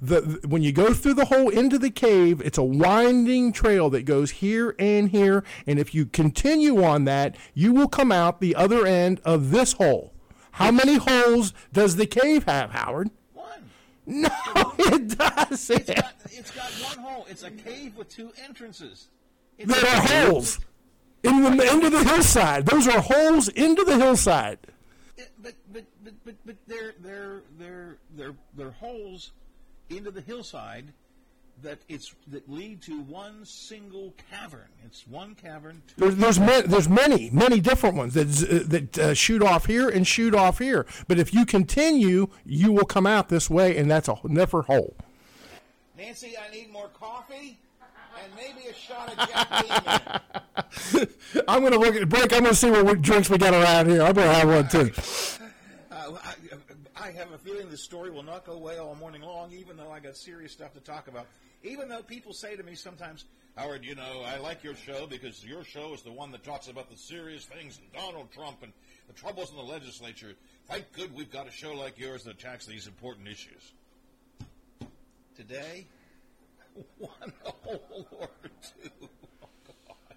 The, 0.00 0.20
the- 0.20 0.48
when 0.48 0.62
you 0.62 0.72
go 0.72 0.94
through 0.94 1.14
the 1.14 1.26
hole 1.26 1.48
into 1.50 1.78
the 1.78 1.90
cave, 1.90 2.40
it's 2.40 2.58
a 2.58 2.62
winding 2.62 3.52
trail 3.52 3.90
that 3.90 4.04
goes 4.04 4.30
here 4.30 4.74
and 4.78 5.10
here, 5.10 5.44
and 5.66 5.78
if 5.78 5.94
you 5.94 6.06
continue 6.06 6.82
on 6.82 7.04
that, 7.04 7.36
you 7.54 7.72
will 7.72 7.88
come 7.88 8.12
out 8.12 8.40
the 8.40 8.54
other 8.54 8.86
end 8.86 9.20
of 9.24 9.50
this 9.50 9.74
hole. 9.74 10.14
How 10.52 10.70
many 10.70 10.96
holes 10.96 11.52
does 11.72 11.96
the 11.96 12.06
cave 12.06 12.44
have, 12.44 12.70
Howard? 12.70 13.10
No, 14.10 14.28
it 14.78 15.16
doesn't. 15.16 15.88
It's 15.88 16.00
got, 16.00 16.14
it's 16.26 16.50
got 16.50 16.70
one 16.96 16.98
hole. 16.98 17.26
It's 17.30 17.44
a 17.44 17.50
cave 17.50 17.96
with 17.96 18.08
two 18.08 18.32
entrances. 18.44 19.06
that 19.58 19.84
are 19.84 20.26
holes 20.26 20.58
in 21.22 21.42
the 21.44 21.72
into 21.72 21.90
the 21.90 22.02
hillside. 22.02 22.66
Those 22.66 22.88
are 22.88 23.00
holes 23.00 23.48
into 23.48 23.84
the 23.84 23.96
hillside. 23.96 24.58
Yeah, 25.16 25.26
but 25.40 25.54
but 25.72 25.84
but 26.02 26.14
but 26.24 26.34
but 26.44 26.56
they're 26.66 26.94
they're 27.00 27.42
they're 27.56 27.98
they're 28.16 28.34
they're 28.56 28.70
holes 28.72 29.30
into 29.90 30.10
the 30.10 30.22
hillside 30.22 30.92
that 31.62 31.78
it's 31.88 32.14
that 32.28 32.48
lead 32.50 32.82
to 32.82 33.00
one 33.02 33.44
single 33.44 34.14
cavern. 34.30 34.68
It's 34.84 35.06
one 35.06 35.34
cavern. 35.34 35.82
Two 35.88 35.94
There's 36.10 36.16
there's, 36.16 36.38
ma- 36.40 36.66
there's 36.66 36.88
many 36.88 37.30
many 37.30 37.60
different 37.60 37.96
ones 37.96 38.14
that 38.14 38.28
z- 38.28 38.46
uh, 38.48 38.62
that 38.66 38.98
uh, 38.98 39.14
shoot 39.14 39.42
off 39.42 39.66
here 39.66 39.88
and 39.88 40.06
shoot 40.06 40.34
off 40.34 40.58
here. 40.58 40.86
But 41.08 41.18
if 41.18 41.34
you 41.34 41.44
continue, 41.46 42.28
you 42.44 42.72
will 42.72 42.84
come 42.86 43.06
out 43.06 43.28
this 43.28 43.48
way, 43.50 43.76
and 43.76 43.90
that's 43.90 44.08
a 44.08 44.16
never 44.24 44.62
hole. 44.62 44.96
Nancy, 45.96 46.34
I 46.38 46.52
need 46.54 46.72
more 46.72 46.88
coffee 46.88 47.58
and 48.22 48.32
maybe 48.34 48.68
a 48.68 48.74
shot 48.74 49.08
of 49.08 49.28
Jack 49.28 50.22
Daniel. 50.92 51.06
I'm 51.48 51.60
going 51.60 51.72
to 51.72 51.78
look 51.78 51.94
at 51.94 52.08
break. 52.08 52.32
I'm 52.32 52.40
going 52.40 52.52
to 52.52 52.54
see 52.54 52.70
what 52.70 53.02
drinks 53.02 53.30
we 53.30 53.38
got 53.38 53.54
around 53.54 53.88
here. 53.88 54.02
I'm 54.02 54.12
going 54.12 54.28
to 54.28 54.34
have 54.34 54.48
one 54.48 54.68
too. 54.68 54.92
Uh, 55.92 56.12
I, 56.24 57.08
I 57.08 57.10
have 57.10 57.32
a 57.32 57.38
feeling 57.38 57.68
this 57.68 57.82
story 57.82 58.10
will 58.10 58.22
not 58.22 58.46
go 58.46 58.52
away 58.52 58.78
all 58.78 58.94
morning 58.94 59.22
long, 59.22 59.52
even 59.52 59.76
though 59.76 59.90
I 59.90 59.98
got 59.98 60.16
serious 60.16 60.52
stuff 60.52 60.72
to 60.74 60.80
talk 60.80 61.08
about. 61.08 61.26
Even 61.62 61.88
though 61.88 62.02
people 62.02 62.32
say 62.32 62.56
to 62.56 62.62
me 62.62 62.74
sometimes, 62.74 63.24
Howard, 63.56 63.84
you 63.84 63.94
know, 63.94 64.22
I 64.24 64.38
like 64.38 64.64
your 64.64 64.74
show 64.74 65.06
because 65.06 65.44
your 65.44 65.64
show 65.64 65.92
is 65.92 66.02
the 66.02 66.12
one 66.12 66.30
that 66.32 66.44
talks 66.44 66.68
about 66.68 66.88
the 66.90 66.96
serious 66.96 67.44
things 67.44 67.78
and 67.78 67.92
Donald 67.92 68.30
Trump 68.32 68.62
and 68.62 68.72
the 69.06 69.12
troubles 69.12 69.50
in 69.50 69.56
the 69.56 69.62
legislature. 69.62 70.34
Thank 70.68 70.92
good 70.92 71.14
we've 71.14 71.30
got 71.30 71.48
a 71.48 71.50
show 71.50 71.74
like 71.74 71.98
yours 71.98 72.24
that 72.24 72.38
attacks 72.38 72.64
these 72.64 72.86
important 72.86 73.28
issues. 73.28 73.72
Today, 75.36 75.86
one 76.98 77.32
hole 77.42 78.06
or 78.20 78.28
two. 78.62 78.90
Oh, 79.42 79.48
God. 79.88 80.16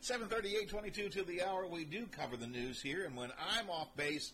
738 0.00 0.68
22 0.68 1.08
to 1.08 1.22
the 1.24 1.42
hour. 1.42 1.66
We 1.66 1.84
do 1.84 2.06
cover 2.06 2.36
the 2.36 2.46
news 2.46 2.80
here, 2.80 3.04
and 3.04 3.16
when 3.16 3.30
I'm 3.52 3.70
off 3.70 3.96
base, 3.96 4.32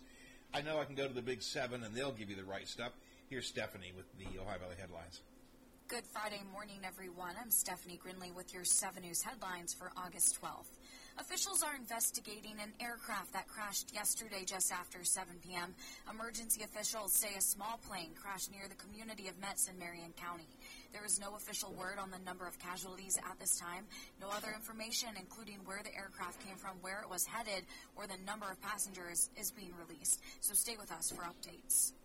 I 0.53 0.63
know 0.63 0.81
I 0.81 0.85
can 0.85 0.97
go 0.97 1.07
to 1.07 1.15
the 1.15 1.23
big 1.23 1.43
seven 1.43 1.85
and 1.85 1.95
they'll 1.95 2.13
give 2.13 2.29
you 2.29 2.37
the 2.37 2.45
right 2.45 2.67
stuff. 2.67 2.93
Here's 3.29 3.47
Stephanie 3.47 3.93
with 3.97 4.07
the 4.19 4.41
Ohio 4.41 4.59
Valley 4.59 4.75
headlines. 4.79 5.21
Good 5.91 6.07
Friday 6.07 6.39
morning, 6.53 6.79
everyone. 6.87 7.35
I'm 7.35 7.51
Stephanie 7.51 7.99
Grinley 7.99 8.33
with 8.33 8.55
your 8.55 8.63
7 8.63 9.03
News 9.03 9.23
headlines 9.23 9.75
for 9.75 9.91
August 9.97 10.39
12th. 10.41 10.79
Officials 11.19 11.65
are 11.65 11.75
investigating 11.75 12.55
an 12.63 12.71
aircraft 12.79 13.33
that 13.33 13.49
crashed 13.49 13.93
yesterday 13.93 14.45
just 14.47 14.71
after 14.71 15.03
7 15.03 15.35
p.m. 15.43 15.75
Emergency 16.09 16.63
officials 16.63 17.13
say 17.13 17.35
a 17.37 17.41
small 17.41 17.81
plane 17.89 18.15
crashed 18.15 18.53
near 18.53 18.69
the 18.69 18.79
community 18.79 19.27
of 19.27 19.35
Metz 19.41 19.67
in 19.67 19.77
Marion 19.81 20.15
County. 20.15 20.47
There 20.93 21.05
is 21.05 21.19
no 21.19 21.35
official 21.35 21.75
word 21.75 21.99
on 21.99 22.13
the 22.13 22.23
number 22.25 22.47
of 22.47 22.57
casualties 22.61 23.19
at 23.29 23.41
this 23.41 23.59
time. 23.59 23.83
No 24.21 24.29
other 24.31 24.55
information, 24.55 25.09
including 25.19 25.59
where 25.65 25.83
the 25.83 25.97
aircraft 25.99 26.39
came 26.47 26.55
from, 26.55 26.79
where 26.83 27.03
it 27.03 27.11
was 27.11 27.27
headed, 27.27 27.67
or 27.97 28.07
the 28.07 28.23
number 28.25 28.47
of 28.47 28.63
passengers, 28.63 29.29
is 29.35 29.51
being 29.51 29.75
released. 29.75 30.23
So 30.39 30.55
stay 30.55 30.77
with 30.79 30.93
us 30.93 31.11
for 31.11 31.27
updates. 31.27 31.99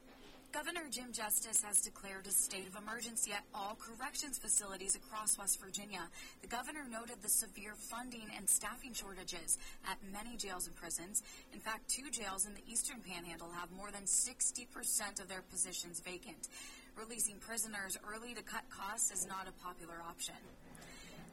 Governor 0.55 0.87
Jim 0.89 1.11
Justice 1.11 1.61
has 1.63 1.81
declared 1.81 2.25
a 2.27 2.31
state 2.31 2.65
of 2.65 2.81
emergency 2.81 3.33
at 3.33 3.43
all 3.53 3.75
corrections 3.75 4.37
facilities 4.37 4.95
across 4.95 5.37
West 5.37 5.59
Virginia. 5.59 5.99
The 6.41 6.47
governor 6.47 6.87
noted 6.89 7.21
the 7.21 7.27
severe 7.27 7.75
funding 7.75 8.31
and 8.37 8.49
staffing 8.49 8.93
shortages 8.93 9.57
at 9.85 9.97
many 10.13 10.37
jails 10.37 10.67
and 10.67 10.75
prisons. 10.77 11.23
In 11.51 11.59
fact, 11.59 11.89
two 11.89 12.09
jails 12.09 12.45
in 12.45 12.53
the 12.53 12.63
eastern 12.71 13.01
panhandle 13.01 13.51
have 13.51 13.69
more 13.75 13.91
than 13.91 14.03
60% 14.03 15.19
of 15.19 15.27
their 15.27 15.41
positions 15.51 15.99
vacant. 15.99 16.47
Releasing 16.95 17.35
prisoners 17.35 17.97
early 18.07 18.33
to 18.33 18.41
cut 18.41 18.63
costs 18.69 19.11
is 19.11 19.27
not 19.27 19.49
a 19.49 19.61
popular 19.61 19.99
option. 20.07 20.39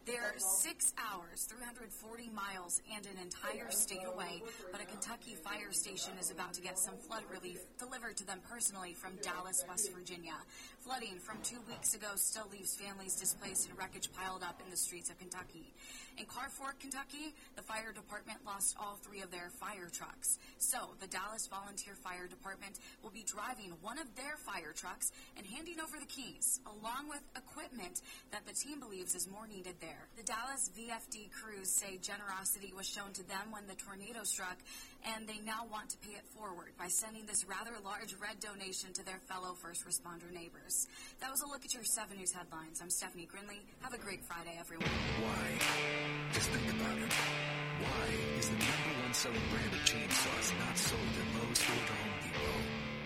They're 0.05 0.35
six 0.37 0.93
hours, 0.99 1.45
340 1.45 2.29
miles, 2.35 2.83
and 2.93 3.07
an 3.07 3.23
entire 3.23 3.71
state 3.71 4.03
away, 4.05 4.43
but 4.73 4.81
a 4.83 4.85
Kentucky 4.85 5.37
fire 5.37 5.71
station 5.71 6.15
is 6.19 6.33
about 6.33 6.53
to 6.55 6.61
get 6.61 6.77
some 6.77 6.97
flood 6.97 7.23
relief 7.31 7.61
delivered 7.79 8.17
to 8.17 8.27
them 8.27 8.41
personally 8.51 8.95
from 8.95 9.13
Dallas, 9.23 9.65
West 9.69 9.93
Virginia. 9.95 10.35
Flooding 10.81 11.21
from 11.21 11.39
two 11.45 11.61
weeks 11.69 11.95
ago 11.95 12.09
still 12.17 12.49
leaves 12.51 12.75
families 12.75 13.15
displaced 13.15 13.69
and 13.69 13.79
wreckage 13.79 14.11
piled 14.13 14.43
up 14.43 14.61
in 14.65 14.71
the 14.73 14.77
streets 14.77 15.09
of 15.09 15.19
Kentucky. 15.21 15.73
In 16.19 16.27
Carfork, 16.27 16.79
Kentucky, 16.79 17.33
the 17.57 17.63
fire 17.63 17.93
department 17.93 18.39
lost 18.45 18.77
all 18.79 18.99
three 19.01 19.23
of 19.23 19.31
their 19.31 19.49
fire 19.49 19.89
trucks. 19.91 20.39
So, 20.59 20.93
the 21.01 21.07
Dallas 21.07 21.49
Volunteer 21.49 21.95
Fire 21.95 22.27
Department 22.29 22.79
will 23.03 23.11
be 23.11 23.25
driving 23.25 23.73
one 23.81 23.99
of 23.99 24.15
their 24.15 24.37
fire 24.37 24.73
trucks 24.77 25.11
and 25.37 25.47
handing 25.47 25.81
over 25.81 25.97
the 25.99 26.07
keys, 26.07 26.61
along 26.67 27.09
with 27.09 27.23
equipment 27.37 28.03
that 28.31 28.45
the 28.47 28.53
team 28.53 28.79
believes 28.79 29.15
is 29.15 29.27
more 29.27 29.47
needed 29.47 29.77
there. 29.81 30.09
The 30.17 30.23
Dallas 30.23 30.71
VFD 30.77 31.33
crews 31.33 31.71
say 31.71 31.97
generosity 31.97 32.73
was 32.77 32.87
shown 32.87 33.13
to 33.15 33.27
them 33.27 33.49
when 33.51 33.67
the 33.67 33.75
tornado 33.75 34.23
struck, 34.25 34.59
and 35.03 35.27
they 35.27 35.39
now 35.43 35.67
want 35.71 35.91
to 35.91 35.99
pay 35.99 36.15
it 36.15 36.27
forward 36.31 36.71
by 36.79 36.87
sending 36.89 37.27
this 37.27 37.45
rather 37.47 37.75
large 37.85 38.15
red 38.23 38.39
donation 38.39 38.93
to 38.95 39.05
their 39.05 39.19
fellow 39.27 39.55
first 39.55 39.83
responder 39.87 40.31
neighbors. 40.31 40.87
That 41.21 41.31
was 41.31 41.43
a 41.43 41.49
look 41.51 41.65
at 41.65 41.75
your 41.75 41.85
7 41.85 42.17
News 42.17 42.33
headlines. 42.33 42.81
I'm 42.81 42.91
Stephanie 42.91 43.27
Grinley. 43.27 43.61
Have 43.83 43.95
a 43.95 43.99
great 43.99 44.25
Friday, 44.25 44.55
everyone. 44.59 44.91
Why? 45.23 45.45
Just 46.33 46.51
think 46.51 46.71
about 46.71 46.99
it. 46.99 47.13
Why 47.83 48.07
is 48.39 48.47
the 48.47 48.59
number 48.63 48.93
one 49.03 49.15
selling 49.15 49.47
brand 49.51 49.73
of 49.75 49.83
chainsaws 49.83 50.47
not 50.63 50.79
sold 50.79 51.15
at 51.19 51.29
Lowe's 51.35 51.63
or 51.67 51.83
Home 51.83 52.17
Depot? 52.23 52.61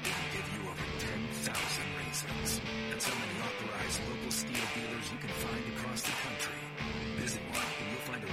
They 0.04 0.12
give 0.36 0.48
you 0.52 0.62
over 0.68 0.86
10,000 1.00 1.48
reasons. 1.96 2.60
And 2.92 3.00
so 3.00 3.12
many 3.16 3.36
authorized 3.40 4.00
local 4.04 4.30
STIHL 4.30 4.68
dealers 4.76 5.06
you 5.10 5.18
can 5.18 5.32
find 5.40 5.64
across 5.80 6.02
the 6.04 6.12
country. 6.12 6.60
Visit 7.24 7.42
one 7.48 7.70
and 7.80 7.86
you'll 7.88 8.06
find 8.06 8.22
a 8.22 8.30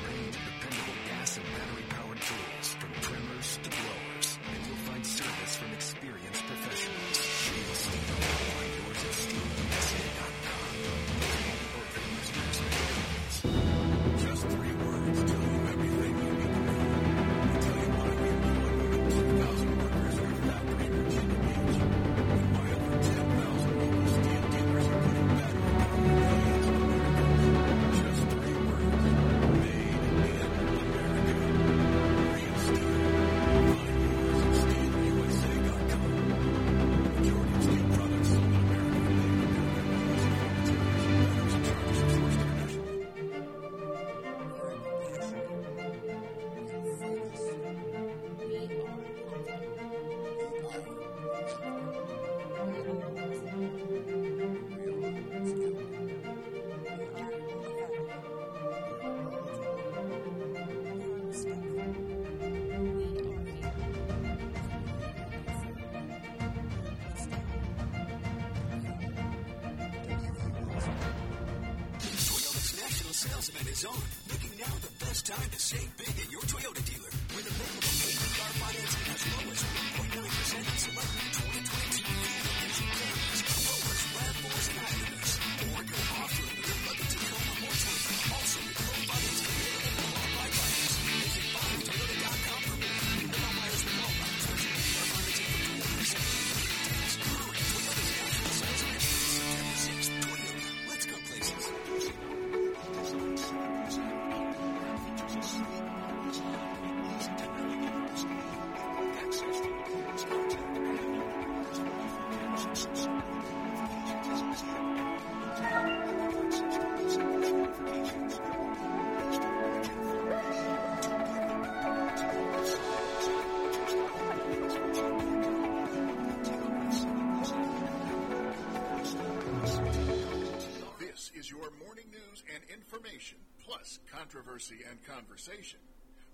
is 131.44 131.52
your 131.52 131.71
morning 131.85 132.06
news 132.10 132.41
and 132.56 132.63
information, 132.71 133.37
plus 133.67 134.00
controversy 134.10 134.77
and 134.89 135.04
conversation. 135.04 135.79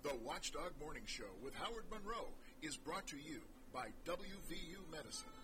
The 0.03 0.13
Watchdog 0.23 0.71
Morning 0.79 1.01
Show 1.07 1.33
with 1.43 1.55
Howard 1.55 1.85
Monroe 1.89 2.29
is 2.61 2.77
brought 2.77 3.07
to 3.07 3.17
you 3.17 3.41
by 3.73 3.87
WVU 4.05 4.85
Medicine. 4.91 5.38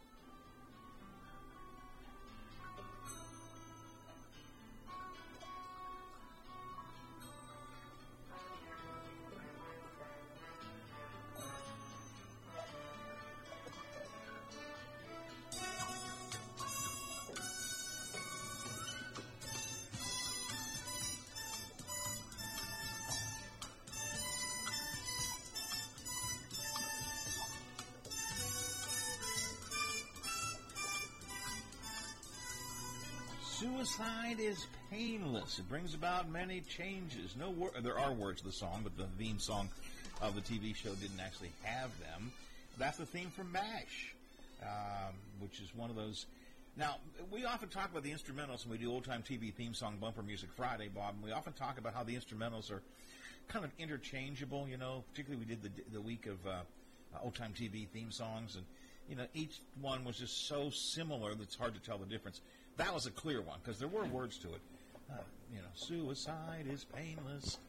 Suicide 33.59 34.41
is 34.41 34.67
painless. 34.91 35.59
It 35.59 35.69
brings 35.69 35.93
about 35.93 36.29
many 36.29 36.59
changes. 36.59 37.37
No, 37.39 37.51
wor- 37.51 37.71
there 37.81 37.97
are 37.97 38.11
words 38.11 38.41
to 38.41 38.47
the 38.47 38.51
song, 38.51 38.81
but 38.83 38.97
the 38.97 39.07
theme 39.17 39.39
song 39.39 39.69
of 40.21 40.35
the 40.35 40.41
TV 40.41 40.75
show 40.75 40.93
didn't 40.95 41.21
actually 41.21 41.53
have 41.63 41.89
them. 42.01 42.33
That's 42.77 42.97
the 42.97 43.05
theme 43.05 43.29
from 43.29 43.53
MASH, 43.53 44.13
um, 44.61 45.13
which 45.39 45.61
is 45.61 45.73
one 45.73 45.89
of 45.89 45.95
those. 45.95 46.25
Now, 46.75 46.97
we 47.31 47.45
often 47.45 47.69
talk 47.69 47.89
about 47.91 48.03
the 48.03 48.11
instrumentals 48.11 48.65
when 48.65 48.77
we 48.77 48.77
do 48.77 48.91
old 48.91 49.05
time 49.05 49.23
TV 49.23 49.53
theme 49.53 49.73
song 49.73 49.99
bumper 50.01 50.21
music 50.21 50.49
Friday, 50.57 50.89
Bob. 50.93 51.13
And 51.15 51.23
we 51.23 51.31
often 51.31 51.53
talk 51.53 51.77
about 51.77 51.93
how 51.93 52.03
the 52.03 52.13
instrumentals 52.13 52.69
are 52.71 52.81
kind 53.47 53.63
of 53.63 53.71
interchangeable. 53.79 54.67
You 54.67 54.75
know, 54.75 55.05
particularly 55.11 55.45
we 55.47 55.55
did 55.55 55.63
the 55.63 55.71
the 55.93 56.01
week 56.01 56.27
of 56.27 56.45
uh, 56.45 56.59
old 57.23 57.35
time 57.35 57.53
TV 57.57 57.87
theme 57.87 58.11
songs, 58.11 58.57
and 58.57 58.65
you 59.09 59.15
know, 59.15 59.27
each 59.33 59.59
one 59.79 60.03
was 60.03 60.17
just 60.17 60.49
so 60.49 60.69
similar 60.71 61.33
that 61.33 61.43
it's 61.43 61.55
hard 61.55 61.73
to 61.73 61.79
tell 61.79 61.97
the 61.97 62.05
difference. 62.05 62.41
That 62.77 62.93
was 62.93 63.05
a 63.05 63.11
clear 63.11 63.41
one 63.41 63.59
because 63.63 63.79
there 63.79 63.87
were 63.87 64.05
words 64.05 64.37
to 64.39 64.47
it. 64.49 64.61
Uh, 65.11 65.15
you 65.53 65.59
know, 65.59 65.67
suicide 65.73 66.65
is 66.69 66.83
painless. 66.85 67.59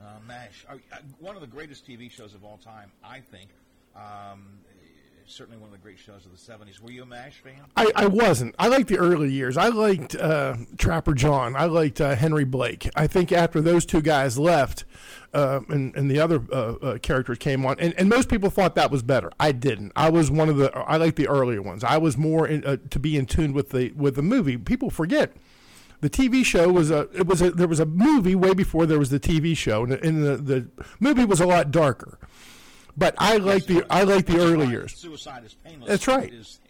Uh, 0.00 0.18
Mash, 0.26 0.64
uh, 0.68 0.74
uh, 0.92 0.96
one 1.20 1.34
of 1.34 1.40
the 1.40 1.46
greatest 1.46 1.86
TV 1.86 2.10
shows 2.10 2.34
of 2.34 2.44
all 2.44 2.58
time, 2.58 2.90
I 3.02 3.20
think. 3.20 3.50
Um, 3.94 4.58
certainly 5.26 5.58
one 5.58 5.68
of 5.68 5.72
the 5.72 5.78
great 5.82 5.98
shows 5.98 6.26
of 6.26 6.32
the 6.32 6.38
'70s. 6.38 6.80
Were 6.80 6.90
you 6.90 7.02
a 7.02 7.06
Mash 7.06 7.38
fan? 7.38 7.54
I, 7.76 7.90
I 7.94 8.06
wasn't. 8.06 8.54
I 8.58 8.68
liked 8.68 8.88
the 8.88 8.98
early 8.98 9.30
years. 9.30 9.56
I 9.56 9.68
liked 9.68 10.14
uh, 10.16 10.56
Trapper 10.78 11.14
John. 11.14 11.56
I 11.56 11.64
liked 11.64 12.00
uh, 12.00 12.14
Henry 12.14 12.44
Blake. 12.44 12.88
I 12.94 13.06
think 13.06 13.32
after 13.32 13.60
those 13.60 13.84
two 13.86 14.02
guys 14.02 14.38
left, 14.38 14.84
uh, 15.32 15.60
and, 15.68 15.94
and 15.96 16.10
the 16.10 16.20
other 16.20 16.42
uh, 16.52 16.54
uh, 16.54 16.98
characters 16.98 17.38
came 17.38 17.64
on, 17.66 17.76
and, 17.78 17.94
and 17.98 18.08
most 18.08 18.28
people 18.28 18.50
thought 18.50 18.74
that 18.74 18.90
was 18.90 19.02
better. 19.02 19.30
I 19.40 19.52
didn't. 19.52 19.92
I 19.96 20.10
was 20.10 20.30
one 20.30 20.48
of 20.48 20.56
the. 20.56 20.76
I 20.76 20.96
liked 20.96 21.16
the 21.16 21.28
earlier 21.28 21.62
ones. 21.62 21.84
I 21.84 21.98
was 21.98 22.16
more 22.16 22.46
in, 22.46 22.64
uh, 22.64 22.76
to 22.90 22.98
be 22.98 23.16
in 23.16 23.26
tune 23.26 23.52
with 23.52 23.70
the 23.70 23.92
with 23.92 24.16
the 24.16 24.22
movie. 24.22 24.56
People 24.56 24.90
forget. 24.90 25.36
The 26.00 26.10
TV 26.10 26.44
show 26.44 26.70
was 26.70 26.90
a 26.90 27.08
it 27.14 27.26
was 27.26 27.40
a 27.40 27.50
there 27.50 27.68
was 27.68 27.80
a 27.80 27.86
movie 27.86 28.34
way 28.34 28.52
before 28.52 28.84
there 28.84 28.98
was 28.98 29.08
the 29.08 29.20
TV 29.20 29.56
show, 29.56 29.84
and, 29.84 29.94
and 29.94 30.22
the, 30.22 30.36
the 30.36 30.68
movie 31.00 31.24
was 31.24 31.40
a 31.40 31.46
lot 31.46 31.70
darker. 31.70 32.18
But 32.96 33.14
I 33.18 33.38
like 33.38 33.66
the 33.66 33.84
I 33.90 34.04
like 34.04 34.26
the 34.26 34.38
early 34.38 34.68
years. 34.68 34.94
Suicide 34.94 35.44
is 35.44 35.54
painless. 35.54 35.88
That's 35.88 36.08
right. 36.08 36.32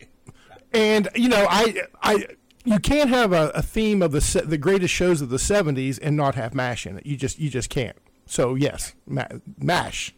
And 0.72 1.08
you 1.14 1.28
know, 1.28 1.46
I, 1.48 1.84
I, 2.02 2.26
you 2.64 2.80
can't 2.80 3.08
have 3.08 3.32
a, 3.32 3.50
a 3.50 3.62
theme 3.62 4.02
of 4.02 4.10
the 4.10 4.20
se- 4.20 4.46
the 4.46 4.58
greatest 4.58 4.92
shows 4.92 5.20
of 5.20 5.28
the 5.28 5.36
'70s 5.36 6.00
and 6.02 6.16
not 6.16 6.34
have 6.34 6.52
Mash 6.52 6.84
in 6.84 6.98
it. 6.98 7.06
You 7.06 7.16
just, 7.16 7.38
you 7.38 7.48
just 7.48 7.70
can't. 7.70 7.96
So 8.26 8.56
yes, 8.56 8.92
Ma- 9.06 9.28
Mash. 9.56 10.12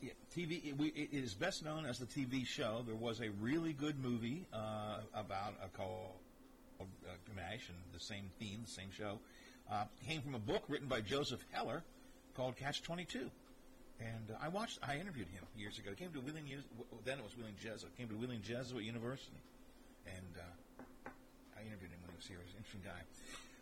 Yeah, 0.00 0.12
TV. 0.34 0.64
It, 0.66 0.78
we, 0.78 0.88
it 0.88 1.10
is 1.12 1.34
best 1.34 1.62
known 1.62 1.84
as 1.84 1.98
the 1.98 2.06
TV 2.06 2.46
show. 2.46 2.82
There 2.86 2.94
was 2.94 3.20
a 3.20 3.28
really 3.38 3.74
good 3.74 4.02
movie 4.02 4.46
uh, 4.50 5.00
about 5.14 5.52
a 5.62 5.68
called 5.76 6.12
uh, 6.80 6.84
Mash 7.36 7.68
and 7.68 7.76
the 7.92 8.00
same 8.00 8.30
theme, 8.38 8.60
the 8.64 8.70
same 8.70 8.90
show. 8.96 9.18
Uh, 9.70 9.84
came 10.06 10.22
from 10.22 10.34
a 10.34 10.38
book 10.38 10.62
written 10.68 10.88
by 10.88 11.02
Joseph 11.02 11.44
Heller 11.52 11.82
called 12.34 12.56
Catch 12.56 12.82
Twenty 12.82 13.04
Two. 13.04 13.30
And 14.00 14.30
uh, 14.30 14.38
I 14.40 14.48
watched. 14.48 14.78
I 14.82 14.96
interviewed 14.96 15.28
him 15.28 15.42
years 15.56 15.78
ago. 15.78 15.90
He 15.90 15.96
came 15.96 16.12
to 16.12 16.20
Wheeling. 16.20 16.46
Then 17.04 17.18
it 17.18 17.24
was 17.24 17.36
Wheeling 17.36 17.56
Jesuit. 17.60 17.96
Came 17.96 18.08
to 18.08 18.14
Wheeling 18.14 18.42
Jesuit 18.42 18.84
University, 18.84 19.42
and 20.06 20.34
uh, 20.38 21.10
I 21.56 21.66
interviewed 21.66 21.90
him 21.90 21.98
when 22.02 22.10
he 22.10 22.16
was 22.16 22.26
here. 22.26 22.38
He's 22.44 22.54
an 22.54 22.58
interesting 22.58 22.82
guy. 22.84 23.02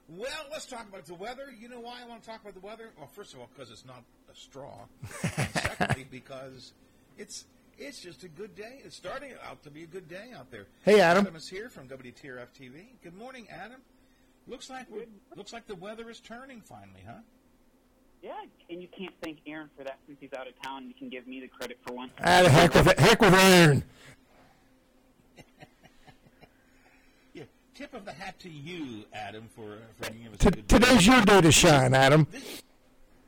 Well, 0.09 0.47
let's 0.53 0.67
talk 0.67 0.87
about 0.89 1.07
the 1.07 1.15
weather. 1.15 1.47
You 1.59 1.69
know 1.69 1.81
why 1.81 2.01
I 2.03 2.07
want 2.07 2.23
to 2.23 2.29
talk 2.29 2.43
about 2.43 2.55
the 2.55 2.61
weather? 2.61 2.91
Well, 2.97 3.09
first 3.09 3.35
of 3.35 3.41
all, 3.41 3.49
because 3.55 3.71
it's 3.71 3.85
not 3.85 4.05
a 4.31 4.37
straw. 4.37 4.85
and 5.37 5.49
secondly, 5.53 6.07
because 6.11 6.73
it's 7.19 7.45
it's 7.79 8.01
just 8.01 8.23
a 8.23 8.29
good 8.29 8.55
day. 8.55 8.81
It's 8.85 8.97
starting 8.97 9.33
out 9.49 9.63
to 9.65 9.71
be 9.71 9.83
a 9.83 9.87
good 9.87 10.09
day 10.09 10.31
out 10.37 10.51
there. 10.51 10.67
Hey, 10.85 11.01
Adam. 11.01 11.23
Adam 11.23 11.37
is 11.37 11.49
here 11.49 11.69
from 11.69 11.89
WTRF 11.89 12.49
TV. 12.59 12.85
Good 13.03 13.17
morning, 13.17 13.47
Adam. 13.51 13.81
Looks 14.47 14.71
like 14.71 14.87
looks 15.35 15.53
like 15.53 15.67
the 15.67 15.75
weather 15.75 16.09
is 16.09 16.21
turning 16.21 16.61
finally, 16.61 17.03
huh? 17.07 17.15
Yeah, 18.27 18.33
and 18.71 18.83
you 18.83 18.89
can't 18.89 19.15
thank 19.23 19.39
Aaron 19.47 19.71
for 19.79 19.85
that 19.85 20.01
since 20.05 20.19
he's 20.21 20.33
out 20.33 20.49
of 20.49 20.61
town. 20.61 20.89
You 20.89 20.95
can 20.95 21.09
give 21.09 21.29
me 21.29 21.39
the 21.39 21.47
credit 21.47 21.79
for 21.87 21.95
once. 21.95 22.11
Ah, 22.25 22.43
the 22.43 22.51
heck 22.51 22.75
with 22.75 22.99
heck 22.99 23.21
with 23.21 23.35
Aaron. 23.35 23.85
Yeah. 27.35 27.45
Tip 27.75 27.95
of 27.95 28.05
the 28.05 28.13
hat 28.13 28.37
to 28.41 28.49
you, 28.49 29.05
Adam, 29.13 29.49
for 29.55 29.79
for 30.01 30.11
giving 30.11 30.27
us 30.33 30.39
T- 30.39 30.49
a 30.49 30.51
good 30.51 30.69
today's 30.69 31.07
your 31.07 31.21
day 31.21 31.41
to 31.41 31.53
shine, 31.53 31.95
Adam. 31.95 32.27
This, 32.33 32.63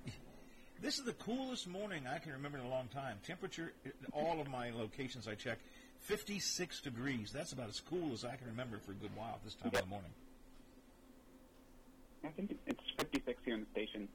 this 0.83 0.99
is 0.99 1.05
the 1.05 1.13
coolest 1.13 1.69
morning 1.69 2.03
I 2.13 2.19
can 2.19 2.33
remember 2.33 2.59
in 2.59 2.65
a 2.65 2.69
long 2.69 2.89
time. 2.89 3.19
Temperature, 3.25 3.75
all 4.13 4.41
of 4.41 4.49
my 4.49 4.71
locations 4.71 5.29
I 5.29 5.37
check, 5.37 5.59
56 6.01 6.81
degrees. 6.81 7.31
That's 7.31 7.53
about 7.53 7.69
as 7.69 7.79
cool 7.79 8.13
as 8.13 8.25
I 8.25 8.35
can 8.35 8.49
remember 8.49 8.79
for 8.79 8.91
a 8.91 8.97
good 8.97 9.15
while 9.15 9.35
at 9.35 9.45
this 9.45 9.55
time 9.55 9.71
of 9.73 9.81
the 9.81 9.87
morning. 9.87 10.11
I 12.25 12.29
think 12.31 12.57
it's 12.67 12.81
56 12.99 13.39
here 13.45 13.55
in 13.55 13.61
the 13.61 13.67
station. 13.71 14.09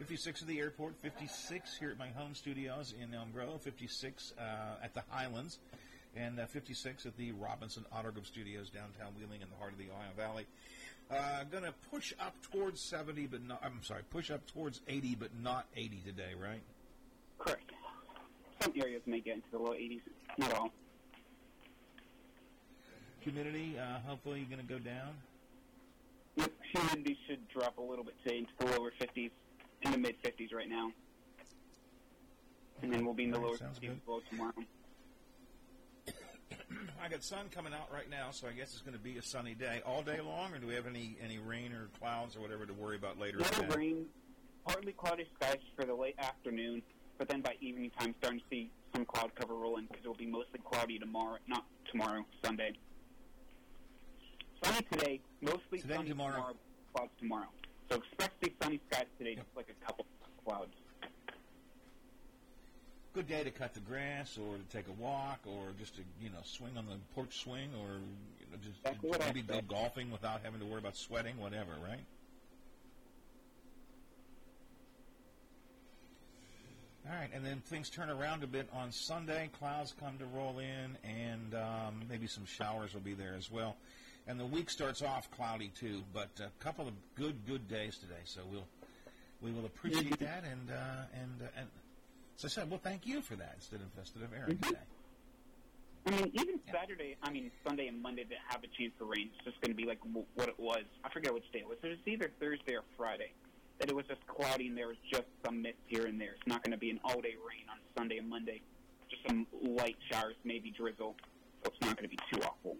56 0.00 0.40
at 0.40 0.48
the 0.48 0.58
airport, 0.58 0.94
56 1.02 1.76
here 1.76 1.90
at 1.90 1.98
my 1.98 2.08
home 2.08 2.34
studios 2.34 2.94
in 2.98 3.12
Elm 3.12 3.30
Grove, 3.34 3.60
56 3.60 4.32
uh, 4.38 4.42
at 4.82 4.94
the 4.94 5.02
Highlands, 5.10 5.58
and 6.16 6.40
uh, 6.40 6.46
56 6.46 7.04
at 7.04 7.14
the 7.18 7.32
Robinson 7.32 7.84
Auto 7.92 8.10
Group 8.10 8.24
Studios 8.24 8.70
downtown 8.70 9.12
Wheeling 9.18 9.42
in 9.42 9.50
the 9.50 9.56
heart 9.56 9.72
of 9.72 9.78
the 9.78 9.84
Ohio 9.92 10.08
Valley. 10.16 10.46
Uh, 11.10 11.44
going 11.50 11.64
to 11.64 11.74
push 11.90 12.14
up 12.18 12.34
towards 12.50 12.80
70, 12.80 13.26
but 13.26 13.42
not, 13.42 13.60
I'm 13.62 13.82
sorry, 13.82 14.00
push 14.08 14.30
up 14.30 14.46
towards 14.46 14.80
80, 14.88 15.16
but 15.16 15.28
not 15.38 15.66
80 15.76 16.00
today, 16.06 16.32
right? 16.40 16.62
Correct. 17.38 17.70
Some 18.62 18.72
areas 18.80 19.02
may 19.04 19.20
get 19.20 19.34
into 19.34 19.48
the 19.52 19.58
low 19.58 19.72
80s. 19.72 20.00
Not 20.38 20.54
all. 20.54 20.72
Humidity, 23.20 23.76
uh, 23.78 23.98
hopefully, 24.08 24.46
going 24.50 24.66
to 24.66 24.72
go 24.72 24.78
down. 24.78 25.12
Yep, 26.36 26.52
humidity 26.72 27.18
should 27.28 27.46
drop 27.48 27.76
a 27.76 27.82
little 27.82 28.04
bit 28.04 28.14
today 28.24 28.38
into 28.38 28.52
the 28.58 28.78
lower 28.78 28.92
50s, 28.98 29.30
in 29.82 29.92
the 29.92 29.98
mid 29.98 30.20
50s 30.22 30.52
right 30.54 30.68
now. 30.68 30.90
And 32.82 32.92
then 32.92 33.04
we'll 33.04 33.14
be 33.14 33.24
in 33.24 33.30
the 33.30 33.36
All 33.36 33.42
right, 33.42 33.48
lower 33.50 33.58
sounds 33.58 33.78
50s 33.78 33.82
good. 33.82 33.90
as 33.90 33.96
well 34.06 34.22
tomorrow. 34.30 34.52
I 37.02 37.08
got 37.08 37.22
sun 37.24 37.46
coming 37.50 37.72
out 37.72 37.90
right 37.92 38.08
now, 38.10 38.30
so 38.30 38.46
I 38.46 38.52
guess 38.52 38.72
it's 38.72 38.82
going 38.82 38.96
to 38.96 39.02
be 39.02 39.16
a 39.16 39.22
sunny 39.22 39.54
day 39.54 39.80
all 39.86 40.02
day 40.02 40.20
long. 40.20 40.52
Or 40.54 40.58
do 40.58 40.66
we 40.66 40.74
have 40.74 40.86
any 40.86 41.16
any 41.22 41.38
rain 41.38 41.72
or 41.72 41.88
clouds 41.98 42.36
or 42.36 42.40
whatever 42.40 42.66
to 42.66 42.72
worry 42.74 42.96
about 42.96 43.18
later? 43.18 43.38
in 43.38 43.44
the 43.44 43.50
Little 43.50 43.64
day? 43.68 43.76
rain, 43.76 44.06
partly 44.66 44.92
cloudy 44.92 45.26
skies 45.36 45.58
for 45.76 45.84
the 45.86 45.94
late 45.94 46.14
afternoon, 46.18 46.82
but 47.18 47.28
then 47.28 47.40
by 47.40 47.54
evening 47.60 47.90
time, 47.98 48.14
starting 48.18 48.40
to 48.40 48.44
see 48.50 48.70
some 48.94 49.04
cloud 49.06 49.30
cover 49.34 49.54
rolling 49.54 49.86
because 49.86 50.04
it 50.04 50.08
will 50.08 50.14
be 50.14 50.26
mostly 50.26 50.60
cloudy 50.64 50.98
tomorrow. 50.98 51.38
Not 51.48 51.64
tomorrow, 51.90 52.24
Sunday. 52.44 52.72
Sunny 54.62 54.82
today, 54.92 55.20
mostly 55.40 55.80
Today, 55.80 55.94
sunny 55.96 56.08
tomorrow. 56.10 56.54
clouds 56.94 57.12
tomorrow. 57.18 57.48
So 57.90 57.96
expect 57.96 58.44
see 58.44 58.52
sunny 58.62 58.80
skies 58.88 59.06
today, 59.18 59.34
just 59.34 59.48
like 59.56 59.66
a 59.68 59.84
couple 59.84 60.06
clouds. 60.44 60.74
Good 63.12 63.26
day 63.26 63.42
to 63.42 63.50
cut 63.50 63.74
the 63.74 63.80
grass, 63.80 64.38
or 64.38 64.56
to 64.56 64.76
take 64.76 64.86
a 64.86 65.02
walk, 65.02 65.40
or 65.44 65.72
just 65.78 65.96
to 65.96 66.02
you 66.22 66.30
know 66.30 66.38
swing 66.44 66.76
on 66.76 66.86
the 66.86 66.96
porch 67.16 67.42
swing, 67.42 67.70
or 67.80 67.98
you 68.38 68.46
know, 68.50 68.58
just 68.62 68.78
Exactly 68.84 69.26
maybe 69.26 69.42
go 69.42 69.60
golfing 69.62 70.12
without 70.12 70.42
having 70.44 70.60
to 70.60 70.66
worry 70.66 70.78
about 70.78 70.96
sweating, 70.96 71.36
whatever, 71.38 71.72
right? 71.82 72.04
All 77.10 77.16
right, 77.16 77.30
and 77.34 77.44
then 77.44 77.60
things 77.66 77.90
turn 77.90 78.08
around 78.08 78.44
a 78.44 78.46
bit 78.46 78.68
on 78.72 78.92
Sunday. 78.92 79.50
Clouds 79.58 79.94
come 79.98 80.16
to 80.18 80.26
roll 80.26 80.60
in, 80.60 80.96
and 81.02 81.54
um, 81.56 82.02
maybe 82.08 82.28
some 82.28 82.44
showers 82.44 82.94
will 82.94 83.00
be 83.00 83.14
there 83.14 83.34
as 83.36 83.50
well. 83.50 83.74
And 84.30 84.38
the 84.38 84.46
week 84.46 84.70
starts 84.70 85.02
off 85.02 85.28
cloudy 85.32 85.72
too, 85.74 86.04
but 86.14 86.28
a 86.38 86.50
couple 86.62 86.86
of 86.86 86.94
good, 87.16 87.44
good 87.48 87.66
days 87.66 87.98
today. 87.98 88.22
So 88.24 88.42
we'll 88.48 88.68
we 89.42 89.50
will 89.50 89.66
appreciate 89.66 90.20
that, 90.20 90.44
and 90.44 90.70
uh, 90.70 91.20
and 91.20 91.42
uh, 91.42 91.58
and 91.58 91.66
so 92.36 92.46
I 92.46 92.48
said, 92.48 92.70
well, 92.70 92.78
thank 92.80 93.08
you 93.08 93.22
for 93.22 93.34
that 93.34 93.54
instead 93.56 93.80
of 93.80 93.88
instead 93.98 94.22
of 94.22 94.32
Aaron 94.32 94.56
today. 94.58 94.78
I 96.06 96.10
mean, 96.12 96.30
even 96.34 96.60
Saturday, 96.72 97.16
I 97.24 97.30
mean, 97.32 97.50
Sunday 97.66 97.88
and 97.88 98.00
Monday 98.00 98.22
didn't 98.22 98.46
have 98.46 98.62
a 98.62 98.68
chance 98.78 98.92
for 98.96 99.06
rain. 99.06 99.30
It's 99.34 99.44
just 99.44 99.60
going 99.62 99.72
to 99.72 99.76
be 99.76 99.84
like 99.84 100.00
w- 100.00 100.26
what 100.36 100.48
it 100.48 100.60
was. 100.60 100.84
I 101.02 101.10
forget 101.10 101.34
which 101.34 101.50
day 101.52 101.58
it 101.58 101.68
was. 101.68 101.78
It 101.82 101.88
was 101.88 101.98
either 102.06 102.30
Thursday 102.38 102.76
or 102.76 102.84
Friday. 102.96 103.32
That 103.80 103.88
it 103.88 103.96
was 103.96 104.06
just 104.06 104.24
cloudy 104.28 104.68
and 104.68 104.78
there 104.78 104.88
was 104.88 104.96
just 105.10 105.26
some 105.44 105.60
mist 105.60 105.78
here 105.88 106.06
and 106.06 106.20
there. 106.20 106.34
It's 106.38 106.46
not 106.46 106.62
going 106.62 106.72
to 106.72 106.78
be 106.78 106.90
an 106.90 107.00
all-day 107.02 107.34
rain 107.34 107.66
on 107.68 107.78
Sunday 107.98 108.18
and 108.18 108.28
Monday. 108.28 108.62
Just 109.10 109.26
some 109.26 109.46
light 109.60 109.96
showers, 110.10 110.36
maybe 110.44 110.70
drizzle. 110.70 111.16
So 111.64 111.72
it's 111.72 111.80
not 111.80 111.96
going 111.96 112.08
to 112.08 112.16
be 112.16 112.18
too 112.32 112.40
awful. 112.46 112.76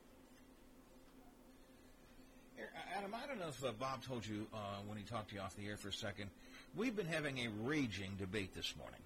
Adam, 2.97 3.15
I 3.15 3.27
don't 3.27 3.39
know 3.39 3.49
if 3.49 3.65
uh, 3.65 3.73
Bob 3.79 4.05
told 4.05 4.27
you 4.27 4.47
uh, 4.53 4.59
when 4.87 4.99
he 4.99 5.05
talked 5.05 5.31
to 5.31 5.35
you 5.35 5.41
off 5.41 5.57
the 5.57 5.67
air 5.67 5.77
for 5.77 5.89
a 5.89 5.93
second. 5.93 6.31
We've 6.77 6.95
been 6.95 7.07
having 7.07 7.39
a 7.39 7.49
raging 7.63 8.13
debate 8.19 8.55
this 8.55 8.75
morning, 8.77 9.01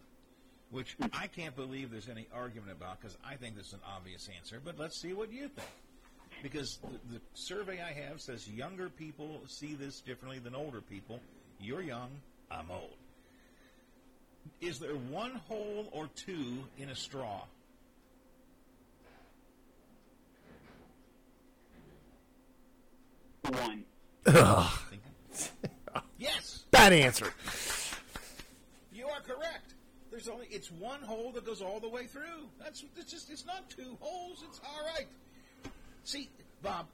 which 0.71 0.97
I 1.13 1.27
can't 1.29 1.55
believe 1.57 1.91
there's 1.91 2.09
any 2.09 2.27
argument 2.35 2.73
about 2.73 3.01
because 3.01 3.17
I 3.25 3.37
think 3.37 3.55
there's 3.55 3.73
an 3.73 3.81
obvious 3.87 4.29
answer. 4.37 4.61
But 4.65 4.79
let's 4.79 5.01
see 5.01 5.13
what 5.13 5.33
you 5.33 5.49
think. 5.49 5.69
Because 6.43 6.79
the, 6.83 7.15
the 7.15 7.21
survey 7.35 7.81
I 7.81 7.93
have 7.93 8.21
says 8.21 8.49
younger 8.49 8.89
people 8.89 9.41
see 9.47 9.75
this 9.75 10.01
differently 10.01 10.41
than 10.41 10.55
older 10.55 10.81
people. 10.81 11.21
You're 11.61 11.83
young, 11.83 12.11
I'm 12.51 12.71
old. 12.71 12.97
Is 14.61 14.79
there 14.79 14.95
one 14.95 15.37
hole 15.49 15.89
or 15.93 16.09
two 16.15 16.65
in 16.79 16.91
a 16.91 16.97
straw? 16.97 17.43
One. 23.51 23.85
Ugh. 24.27 24.71
Yes. 26.19 26.65
Bad 26.71 26.93
answer. 26.93 27.33
You 28.93 29.07
are 29.07 29.21
correct. 29.21 29.75
There's 30.11 30.29
only 30.29 30.47
it's 30.51 30.71
one 30.71 31.01
hole 31.03 31.33
that 31.33 31.45
goes 31.45 31.61
all 31.61 31.81
the 31.81 31.89
way 31.89 32.07
through. 32.07 32.49
That's 32.59 32.85
it's 32.97 33.11
just 33.11 33.31
it's 33.31 33.45
not 33.45 33.69
two 33.69 33.97
holes. 34.01 34.45
It's 34.49 34.61
all 34.65 34.81
right. 34.97 35.07
See, 36.05 36.31
Bob, 36.63 36.87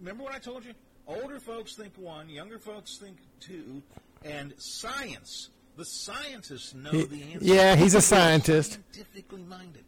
remember 0.00 0.24
what 0.24 0.34
I 0.34 0.38
told 0.38 0.64
you? 0.64 0.72
Older 1.06 1.38
folks 1.38 1.74
think 1.74 1.92
one, 1.96 2.28
younger 2.28 2.58
folks 2.58 2.96
think 2.96 3.16
two, 3.40 3.82
and 4.24 4.54
science. 4.58 5.50
The 5.76 5.84
scientists 5.84 6.74
know 6.74 6.90
He- 6.90 7.04
the 7.04 7.22
answer. 7.34 7.38
yeah, 7.46 7.76
he's 7.76 7.92
a 7.92 7.96
They're 7.96 8.00
scientist. 8.02 8.72
Scientifically 8.92 9.42
minded. 9.42 9.84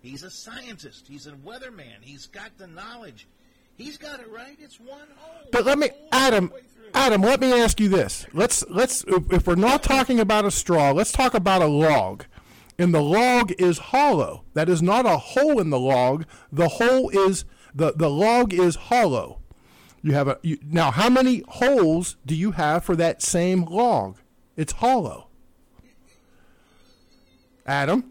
He's 0.00 0.22
a 0.22 0.30
scientist. 0.30 1.06
He's 1.08 1.26
a 1.26 1.32
weatherman. 1.32 1.96
He's 2.02 2.26
got 2.26 2.56
the 2.58 2.66
knowledge. 2.68 3.26
He's 3.76 3.98
got 3.98 4.20
it 4.20 4.30
right. 4.30 4.56
It's 4.58 4.80
one 4.80 5.08
hole. 5.16 5.48
But 5.52 5.66
let 5.66 5.78
me, 5.78 5.90
Adam, 6.10 6.52
Adam, 6.94 7.20
let 7.20 7.40
me 7.40 7.52
ask 7.52 7.78
you 7.78 7.88
this. 7.88 8.26
Let's 8.32 8.64
let's 8.70 9.04
if, 9.04 9.32
if 9.32 9.46
we're 9.46 9.54
not 9.54 9.82
talking 9.82 10.18
about 10.18 10.46
a 10.46 10.50
straw, 10.50 10.92
let's 10.92 11.12
talk 11.12 11.34
about 11.34 11.62
a 11.62 11.66
log. 11.66 12.24
And 12.78 12.94
the 12.94 13.02
log 13.02 13.52
is 13.58 13.78
hollow. 13.78 14.44
That 14.54 14.68
is 14.68 14.82
not 14.82 15.06
a 15.06 15.16
hole 15.16 15.60
in 15.60 15.70
the 15.70 15.78
log. 15.78 16.24
The 16.50 16.68
hole 16.68 17.10
is 17.10 17.44
the 17.74 17.92
the 17.92 18.10
log 18.10 18.54
is 18.54 18.76
hollow. 18.76 19.40
You 20.02 20.12
have 20.12 20.28
a 20.28 20.38
you, 20.42 20.58
now. 20.64 20.90
How 20.90 21.10
many 21.10 21.42
holes 21.48 22.16
do 22.24 22.34
you 22.34 22.52
have 22.52 22.84
for 22.84 22.96
that 22.96 23.22
same 23.22 23.64
log? 23.64 24.18
It's 24.56 24.74
hollow. 24.74 25.28
Adam, 27.66 28.04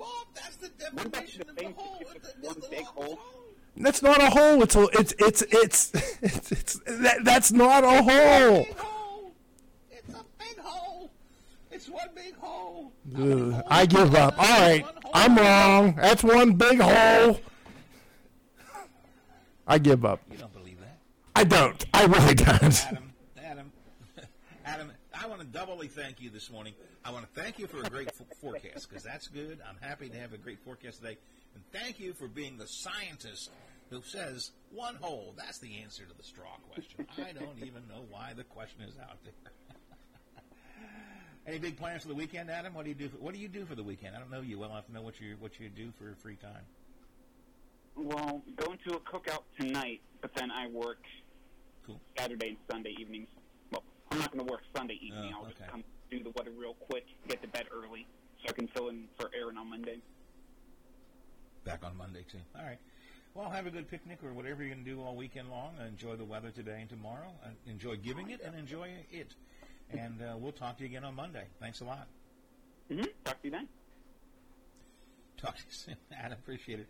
One 2.41 2.61
big 2.69 2.85
hole. 2.85 3.19
that's 3.77 4.01
not 4.01 4.21
a 4.21 4.29
hole. 4.29 4.61
It's 4.63 4.75
a 4.75 4.87
it's 4.93 5.13
it's 5.19 5.41
it's 5.43 5.91
it's, 6.21 6.51
it's 6.51 6.79
that, 6.87 7.23
that's 7.23 7.51
not 7.51 7.83
a 7.83 8.03
hole. 8.03 8.65
Big 10.39 10.57
hole. 10.59 11.11
It's 11.71 11.89
one 11.89 12.07
big 12.15 12.35
hole. 12.37 12.91
Ugh, 13.17 13.63
I 13.67 13.85
give 13.85 14.15
up. 14.15 14.37
All 14.37 14.45
right, 14.45 14.85
I'm 15.13 15.37
wrong. 15.37 15.95
That's 15.95 16.23
one 16.23 16.53
big 16.53 16.79
hole. 16.79 17.39
I 19.67 19.77
give 19.79 20.05
up. 20.05 20.21
You 20.31 20.37
don't 20.37 20.53
believe 20.53 20.79
that? 20.79 20.97
I 21.35 21.43
don't. 21.43 21.85
I 21.93 22.05
really 22.05 22.35
don't. 22.35 22.85
Adam, 22.85 23.13
Adam, 23.43 23.71
Adam, 24.65 24.91
I 25.19 25.27
want 25.27 25.41
to 25.41 25.47
doubly 25.47 25.87
thank 25.87 26.21
you 26.21 26.29
this 26.29 26.51
morning. 26.51 26.73
I 27.03 27.11
want 27.11 27.25
to 27.31 27.41
thank 27.41 27.59
you 27.59 27.67
for 27.67 27.79
a 27.79 27.89
great 27.89 28.07
f- 28.09 28.37
forecast 28.39 28.87
because 28.89 29.03
that's 29.03 29.27
good. 29.27 29.59
I'm 29.67 29.77
happy 29.81 30.07
to 30.09 30.17
have 30.17 30.33
a 30.33 30.37
great 30.37 30.59
forecast 30.59 30.99
today. 31.01 31.17
And 31.55 31.63
thank 31.71 31.99
you 31.99 32.13
for 32.13 32.27
being 32.27 32.57
the 32.57 32.67
scientist 32.67 33.49
who 33.89 34.01
says 34.01 34.51
one 34.71 34.95
hole. 34.95 35.33
That's 35.37 35.59
the 35.59 35.81
answer 35.81 36.03
to 36.03 36.15
the 36.15 36.23
straw 36.23 36.57
question. 36.71 37.07
I 37.17 37.31
don't 37.31 37.59
even 37.59 37.87
know 37.87 38.05
why 38.09 38.33
the 38.35 38.43
question 38.43 38.81
is 38.81 38.95
out 38.99 39.17
there. 39.23 39.51
Any 41.47 41.59
big 41.59 41.77
plans 41.77 42.01
for 42.01 42.09
the 42.09 42.15
weekend, 42.15 42.49
Adam? 42.49 42.73
What 42.73 42.83
do 42.83 42.89
you 42.89 42.95
do? 42.95 43.09
For, 43.09 43.17
what 43.17 43.33
do 43.33 43.39
you 43.39 43.47
do 43.47 43.65
for 43.65 43.75
the 43.75 43.83
weekend? 43.83 44.15
I 44.15 44.19
don't 44.19 44.31
know 44.31 44.41
you 44.41 44.59
well 44.59 44.71
enough 44.71 44.87
to 44.87 44.93
know 44.93 45.01
what 45.01 45.21
you 45.21 45.35
what 45.39 45.59
you 45.59 45.69
do 45.69 45.91
for 45.97 46.15
free 46.21 46.35
time. 46.35 46.63
Well, 47.95 48.41
going 48.57 48.77
to 48.87 48.95
a 48.95 48.99
cookout 48.99 49.43
tonight, 49.59 50.01
but 50.21 50.31
then 50.35 50.51
I 50.51 50.67
work 50.67 50.99
Cool. 51.85 52.01
Saturday 52.17 52.49
and 52.49 52.57
Sunday 52.69 52.93
evenings. 52.99 53.27
Well, 53.71 53.83
I'm 54.11 54.19
not 54.19 54.31
going 54.31 54.45
to 54.45 54.51
work 54.51 54.61
Sunday 54.75 54.99
evening. 55.01 55.33
Oh, 55.35 55.43
I'll 55.43 55.49
just 55.49 55.65
come 55.67 55.83
do 56.09 56.23
the 56.23 56.31
weather 56.31 56.51
real 56.51 56.73
quick, 56.73 57.05
get 57.27 57.41
to 57.41 57.47
bed 57.47 57.65
early, 57.71 58.05
so 58.41 58.49
I 58.49 58.53
can 58.53 58.67
fill 58.67 58.89
in 58.89 59.05
for 59.17 59.29
Aaron 59.37 59.57
on 59.57 59.69
Monday. 59.69 59.99
Back 61.65 61.83
on 61.83 61.97
Monday 61.97 62.23
too. 62.31 62.39
All 62.57 62.63
right. 62.63 62.77
Well, 63.33 63.49
have 63.49 63.67
a 63.67 63.69
good 63.69 63.89
picnic 63.89 64.19
or 64.23 64.31
whatever 64.31 64.63
you're 64.63 64.73
going 64.73 64.85
to 64.85 64.89
do 64.89 65.01
all 65.01 65.15
weekend 65.15 65.49
long. 65.49 65.73
Enjoy 65.85 66.15
the 66.15 66.23
weather 66.23 66.51
today 66.51 66.77
and 66.79 66.89
tomorrow. 66.89 67.33
Uh, 67.43 67.49
enjoy 67.69 67.97
giving 67.97 68.29
it 68.29 68.39
and 68.45 68.55
enjoy 68.55 68.89
it. 69.11 69.33
And 69.91 70.21
uh, 70.21 70.37
we'll 70.37 70.53
talk 70.53 70.77
to 70.77 70.83
you 70.83 70.89
again 70.89 71.03
on 71.03 71.15
Monday. 71.15 71.43
Thanks 71.59 71.81
a 71.81 71.83
lot. 71.83 72.07
Mm-hmm. 72.89 73.03
Talk 73.25 73.41
to 73.41 73.47
you 73.47 73.51
then. 73.51 73.67
Talk 75.37 75.57
to 75.57 75.63
you 75.63 75.71
soon, 75.71 75.95
Adam. 76.17 76.37
Appreciate 76.41 76.79
it. 76.79 76.87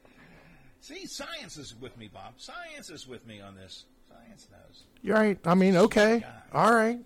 See, 0.82 1.08
science 1.08 1.58
is 1.58 1.74
with 1.82 1.98
me, 1.98 2.10
Bob. 2.14 2.34
Science 2.38 2.92
is 2.92 3.08
with 3.08 3.26
me 3.26 3.42
on 3.42 3.56
this. 3.56 3.86
Science 4.08 4.48
knows. 4.52 4.84
You're 5.02 5.16
right. 5.16 5.40
I 5.46 5.56
mean, 5.56 5.76
okay. 5.76 6.24
All 6.54 6.76
right. 6.76 7.00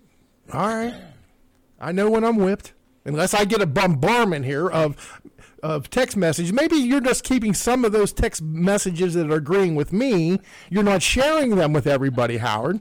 All 0.52 0.66
right. 0.66 0.94
I 1.80 1.92
know 1.92 2.10
when 2.10 2.24
I'm 2.24 2.36
whipped. 2.36 2.74
Unless 3.04 3.34
I 3.34 3.44
get 3.44 3.62
a 3.62 3.66
bombardment 3.66 4.44
here 4.44 4.68
of 4.68 5.20
of 5.62 5.90
text 5.90 6.16
messages. 6.16 6.52
Maybe 6.52 6.76
you're 6.76 7.00
just 7.00 7.24
keeping 7.24 7.54
some 7.54 7.84
of 7.84 7.92
those 7.92 8.12
text 8.12 8.42
messages 8.42 9.14
that 9.14 9.30
are 9.30 9.36
agreeing 9.36 9.74
with 9.74 9.92
me. 9.92 10.40
You're 10.70 10.82
not 10.82 11.02
sharing 11.02 11.56
them 11.56 11.72
with 11.72 11.86
everybody, 11.86 12.38
Howard. 12.38 12.80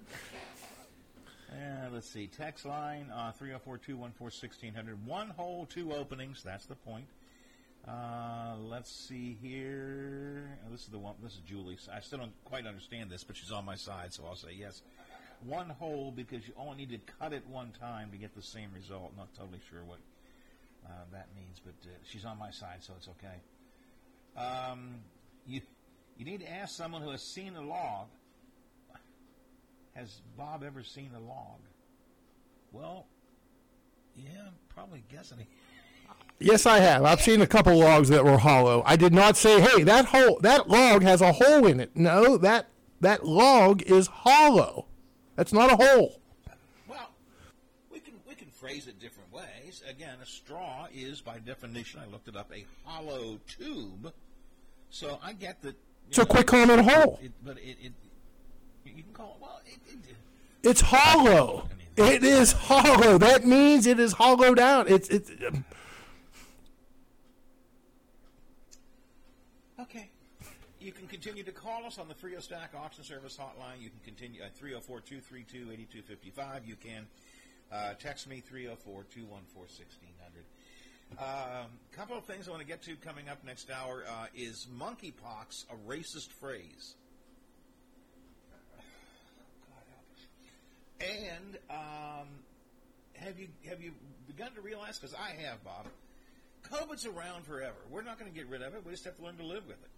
Uh, 1.52 1.90
let's 1.92 2.10
see. 2.10 2.28
Text 2.28 2.66
line 2.66 3.08
uh, 3.14 3.32
304 3.34 3.78
214 3.78 4.24
1600. 4.24 5.06
One 5.06 5.30
hole, 5.32 5.68
two 5.70 5.94
openings. 5.94 6.42
That's 6.44 6.66
the 6.66 6.76
point. 6.76 7.06
Uh, 7.88 8.56
let's 8.70 8.92
see 8.92 9.38
here. 9.42 10.60
Oh, 10.66 10.72
this 10.72 10.82
is 10.82 10.88
the 10.88 11.00
one. 11.00 11.16
This 11.24 11.34
is 11.34 11.40
Julie. 11.40 11.78
I 11.94 12.00
still 12.02 12.20
don't 12.20 12.34
quite 12.46 12.68
understand 12.68 13.10
this, 13.10 13.24
but 13.24 13.36
she's 13.36 13.52
on 13.52 13.66
my 13.66 13.76
side, 13.76 14.14
so 14.14 14.24
I'll 14.28 14.36
say 14.36 14.50
yes. 14.58 14.84
One 15.46 15.70
hole 15.70 16.12
because 16.16 16.48
you 16.48 16.54
only 16.58 16.78
need 16.78 16.90
to 16.90 17.14
cut 17.20 17.34
it 17.34 17.44
one 17.48 17.72
time 17.80 18.12
to 18.12 18.18
get 18.18 18.36
the 18.36 18.42
same 18.42 18.70
result. 18.74 19.14
Not 19.18 19.34
totally 19.34 19.60
sure 19.70 19.84
what 19.86 20.00
uh, 20.86 21.06
that 21.12 21.28
means, 21.36 21.62
but 21.64 21.76
uh, 21.86 21.94
she's 22.04 22.26
on 22.26 22.38
my 22.38 22.52
side, 22.52 22.80
so 22.82 22.94
it's 22.98 23.08
okay. 23.08 23.40
Um, 24.38 24.96
you 25.48 25.62
you 26.18 26.26
need 26.26 26.42
to 26.42 26.52
ask 26.52 26.76
someone 26.76 27.02
who 27.02 27.12
has 27.12 27.24
seen 27.24 27.56
a 27.56 27.62
log. 27.62 28.08
Has 29.94 30.22
Bob 30.38 30.64
ever 30.64 30.84
seen 30.84 31.12
a 31.16 31.20
log? 31.20 31.60
Well, 32.72 33.06
yeah, 34.16 34.48
I'm 34.48 34.54
probably 34.70 35.04
guessing. 35.10 35.40
Yes, 36.40 36.66
I 36.66 36.80
have. 36.80 37.04
I've 37.04 37.22
seen 37.22 37.42
a 37.42 37.48
couple 37.48 37.78
logs 37.78 38.10
that 38.10 38.24
were 38.24 38.38
hollow. 38.38 38.82
I 38.86 38.96
did 38.96 39.14
not 39.14 39.36
say, 39.36 39.60
"Hey, 39.60 39.84
that 39.84 40.06
hole, 40.06 40.40
that 40.42 40.70
log 40.70 41.04
has 41.04 41.22
a 41.22 41.34
hole 41.34 41.66
in 41.66 41.80
it." 41.80 41.96
No, 41.96 42.38
that 42.38 42.68
that 43.02 43.26
log 43.26 43.82
is 43.84 44.08
hollow. 44.08 44.86
That's 45.40 45.54
not 45.54 45.72
a 45.72 45.78
hole. 45.78 46.20
Well, 46.90 47.12
we 47.90 48.02
can 48.02 48.16
we 48.28 48.36
can 48.36 48.50
phrase 48.50 48.88
it 48.88 49.00
different 49.00 49.32
ways. 49.32 49.82
Again, 49.90 50.18
a 50.22 50.26
straw 50.26 50.88
is 50.94 51.22
by 51.22 51.40
definition. 51.40 52.02
I 52.06 52.12
looked 52.12 52.28
it 52.28 52.36
up. 52.36 52.52
A 52.54 52.66
hollow 52.84 53.40
tube. 53.48 54.12
So 54.90 55.18
I 55.24 55.32
get 55.32 55.62
that. 55.62 55.76
you 56.10 56.12
So 56.12 56.26
quit 56.26 56.46
calling 56.46 56.70
it 56.70 56.80
a 56.80 56.84
hole. 56.84 57.22
It, 57.24 57.32
but 57.42 57.58
it, 57.58 57.78
it 57.82 57.94
you 58.84 59.02
can 59.02 59.14
call 59.14 59.38
it 59.38 59.42
well. 59.42 59.62
It, 59.66 59.80
it, 60.10 60.16
It's 60.62 60.82
hollow. 60.82 61.70
It 61.96 62.26
is 62.26 62.52
hollow. 62.52 63.18
That 63.18 63.46
means 63.46 63.88
it 63.88 63.98
is 63.98 64.12
hollowed 64.12 64.60
out. 64.60 64.90
It's 64.90 65.08
it's. 65.08 65.32
um, 65.48 65.64
Okay. 69.80 70.10
You 70.82 70.92
can 70.92 71.08
continue 71.22 71.44
to 71.44 71.52
call 71.52 71.86
us 71.86 72.00
on 72.00 72.08
the 72.08 72.14
Frio 72.14 72.40
Stack 72.40 72.72
Auction 72.74 73.04
Service 73.04 73.38
hotline. 73.38 73.82
You 73.82 73.90
can 73.90 74.00
continue 74.06 74.42
at 74.42 74.56
304 74.56 75.02
232 75.02 75.70
8255. 75.74 76.66
You 76.66 76.76
can 76.78 77.08
uh, 77.74 77.94
text 78.00 78.30
me 78.30 78.40
304 78.40 79.04
214 79.04 79.36
1600. 79.52 80.46
A 81.20 81.68
couple 81.92 82.18
of 82.18 82.24
things 82.24 82.48
I 82.48 82.52
want 82.52 82.62
to 82.62 82.68
get 82.68 82.82
to 82.84 82.96
coming 82.96 83.28
up 83.28 83.44
next 83.44 83.70
hour 83.70 84.06
uh, 84.08 84.28
is 84.34 84.66
monkeypox 84.74 85.66
a 85.70 85.76
racist 85.90 86.32
phrase? 86.40 86.96
And 91.02 91.58
um, 91.70 92.28
have 93.16 93.38
you 93.38 93.50
have 93.68 93.82
you 93.82 93.92
begun 94.26 94.54
to 94.56 94.62
realize? 94.62 94.98
Because 94.98 95.14
I 95.16 95.32
have, 95.44 95.66
Bob. 95.66 95.88
COVID's 96.72 97.06
around 97.06 97.44
forever. 97.44 97.76
We're 97.90 98.04
not 98.04 98.20
going 98.20 98.32
to 98.32 98.38
get 98.38 98.48
rid 98.48 98.62
of 98.62 98.74
it. 98.74 98.86
We 98.86 98.92
just 98.92 99.04
have 99.04 99.18
to 99.18 99.24
learn 99.24 99.36
to 99.36 99.46
live 99.46 99.68
with 99.68 99.84
it. 99.84 99.90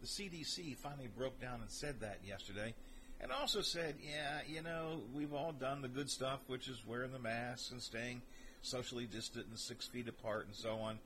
The 0.00 0.06
CDC 0.06 0.76
finally 0.76 1.08
broke 1.16 1.40
down 1.40 1.60
and 1.60 1.70
said 1.70 2.00
that 2.00 2.18
yesterday, 2.26 2.74
and 3.20 3.32
also 3.32 3.62
said, 3.62 3.94
yeah, 4.02 4.40
you 4.46 4.62
know, 4.62 5.00
we've 5.14 5.32
all 5.32 5.52
done 5.52 5.82
the 5.82 5.88
good 5.88 6.10
stuff, 6.10 6.40
which 6.46 6.68
is 6.68 6.82
wearing 6.86 7.12
the 7.12 7.18
masks 7.18 7.70
and 7.70 7.80
staying 7.80 8.22
socially 8.62 9.06
distant 9.06 9.46
and 9.46 9.58
six 9.58 9.86
feet 9.86 10.08
apart 10.08 10.46
and 10.46 10.54
so 10.54 10.74
on. 10.76 10.98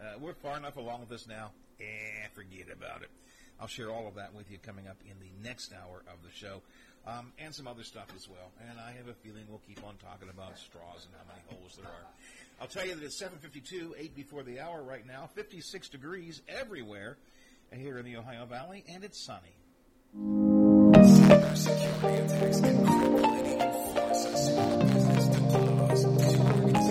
Uh, 0.00 0.18
we're 0.20 0.34
far 0.34 0.56
enough 0.56 0.76
along 0.76 1.00
with 1.00 1.08
this 1.08 1.28
now. 1.28 1.50
Eh, 1.80 2.26
forget 2.34 2.66
about 2.72 3.02
it. 3.02 3.10
I'll 3.60 3.68
share 3.68 3.90
all 3.90 4.08
of 4.08 4.16
that 4.16 4.34
with 4.34 4.50
you 4.50 4.58
coming 4.58 4.88
up 4.88 4.96
in 5.04 5.14
the 5.20 5.48
next 5.48 5.72
hour 5.72 6.02
of 6.08 6.22
the 6.24 6.30
show, 6.34 6.62
um, 7.06 7.32
and 7.38 7.54
some 7.54 7.68
other 7.68 7.84
stuff 7.84 8.06
as 8.16 8.28
well. 8.28 8.50
And 8.68 8.80
I 8.80 8.92
have 8.92 9.08
a 9.08 9.14
feeling 9.14 9.44
we'll 9.48 9.62
keep 9.66 9.84
on 9.86 9.94
talking 9.96 10.28
about 10.28 10.58
straws 10.58 11.06
and 11.06 11.14
how 11.14 11.24
many 11.28 11.42
holes 11.48 11.76
there 11.76 11.86
are. 11.86 12.06
I'll 12.60 12.66
tell 12.66 12.86
you 12.86 12.94
that 12.94 13.04
it's 13.04 13.16
7:52, 13.16 13.94
eight 13.98 14.14
before 14.16 14.42
the 14.42 14.60
hour 14.60 14.82
right 14.82 15.06
now. 15.06 15.28
56 15.34 15.88
degrees 15.88 16.42
everywhere 16.48 17.18
here 17.74 17.98
in 17.98 18.04
the 18.04 18.16
Ohio 18.16 18.46
Valley, 18.46 18.84
and 18.88 19.04
it's 19.04 19.18
sunny. 19.18 19.56
Cybersecurity 20.94 22.24
attacks 22.24 22.60
can 22.60 22.78
enforce 23.60 24.26
us. 24.26 24.48
Business 24.92 25.26
to. 25.36 26.81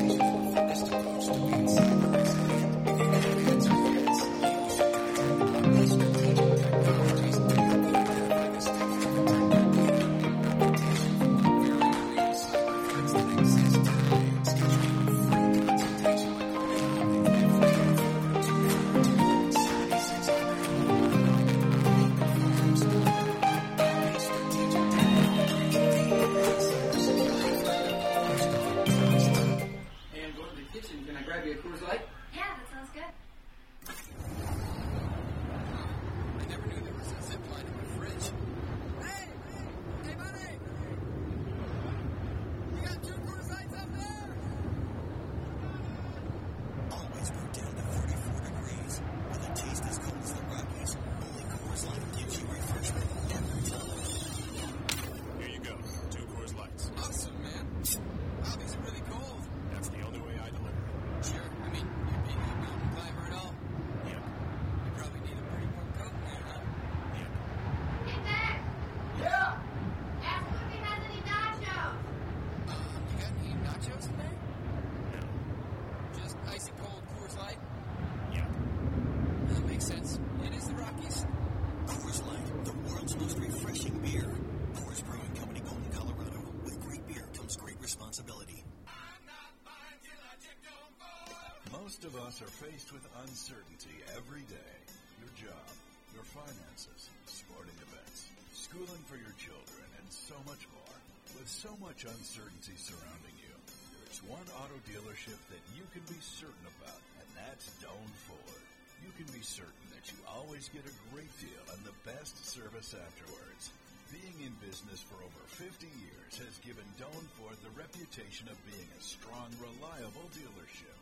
Most 92.02 92.18
of 92.18 92.26
us 92.26 92.42
are 92.42 92.66
faced 92.66 92.90
with 92.98 93.06
uncertainty 93.30 93.94
every 94.18 94.42
day. 94.50 94.78
Your 95.22 95.30
job, 95.38 95.70
your 96.18 96.26
finances, 96.26 97.14
sporting 97.30 97.78
events, 97.78 98.26
schooling 98.58 99.06
for 99.06 99.22
your 99.22 99.30
children, 99.38 99.86
and 100.02 100.10
so 100.10 100.34
much 100.50 100.66
more. 100.74 100.98
With 101.38 101.46
so 101.46 101.70
much 101.78 102.10
uncertainty 102.10 102.74
surrounding 102.74 103.38
you, 103.38 103.54
there's 104.02 104.18
one 104.26 104.42
auto 104.58 104.82
dealership 104.90 105.38
that 105.54 105.62
you 105.78 105.86
can 105.94 106.02
be 106.10 106.18
certain 106.26 106.66
about, 106.82 106.98
and 107.22 107.30
that's 107.38 107.70
Doan 107.86 108.10
Ford. 108.26 108.66
You 109.06 109.14
can 109.14 109.30
be 109.30 109.46
certain 109.46 109.86
that 109.94 110.10
you 110.10 110.18
always 110.26 110.74
get 110.74 110.82
a 110.90 111.00
great 111.14 111.30
deal 111.38 111.66
and 111.70 111.86
the 111.86 111.94
best 112.02 112.34
service 112.50 112.98
afterwards. 112.98 113.70
Being 114.10 114.50
in 114.50 114.58
business 114.58 115.06
for 115.06 115.22
over 115.22 115.44
50 115.54 115.86
years 115.86 116.34
has 116.42 116.66
given 116.66 116.98
Doan 116.98 117.26
Ford 117.38 117.62
the 117.62 117.78
reputation 117.78 118.50
of 118.50 118.58
being 118.66 118.90
a 118.90 119.06
strong, 119.06 119.54
reliable 119.62 120.26
dealership. 120.34 120.98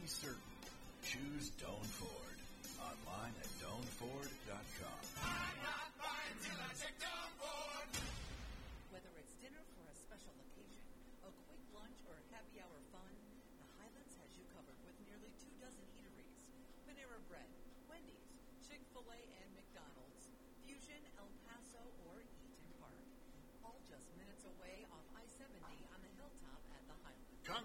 Be 0.00 0.06
certain. 0.06 0.40
Choose 1.04 1.50
Doan 1.60 1.84
Ford. 1.84 2.38
Online 2.80 3.34
at 3.36 3.50
doanford.com. 3.60 5.61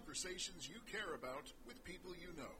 Conversations 0.08 0.70
you 0.70 0.80
care 0.89 1.16
about 1.16 1.51
with 1.68 1.84
people 1.84 2.12
you 2.12 2.32
know. 2.38 2.55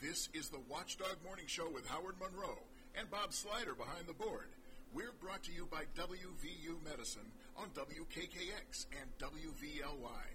This 0.00 0.28
is 0.32 0.48
the 0.48 0.60
Watchdog 0.70 1.16
Morning 1.24 1.46
Show 1.48 1.68
with 1.68 1.88
Howard 1.88 2.14
Monroe 2.20 2.62
and 2.96 3.10
Bob 3.10 3.32
Slider 3.32 3.74
behind 3.74 4.06
the 4.06 4.12
board. 4.12 4.46
We're 4.94 5.10
brought 5.20 5.42
to 5.42 5.52
you 5.52 5.66
by 5.72 5.86
WVU 5.98 6.80
Medicine 6.88 7.32
on 7.56 7.70
WKKX 7.70 8.86
and 8.94 9.10
WVLY. 9.18 10.34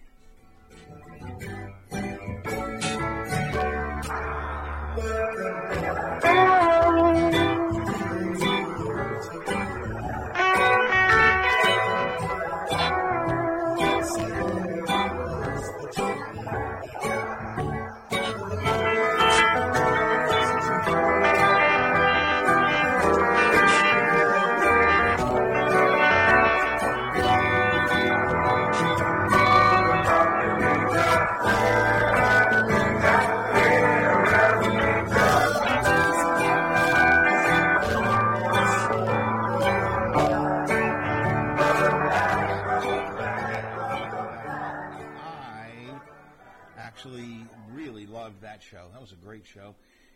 Show. 49.59 49.75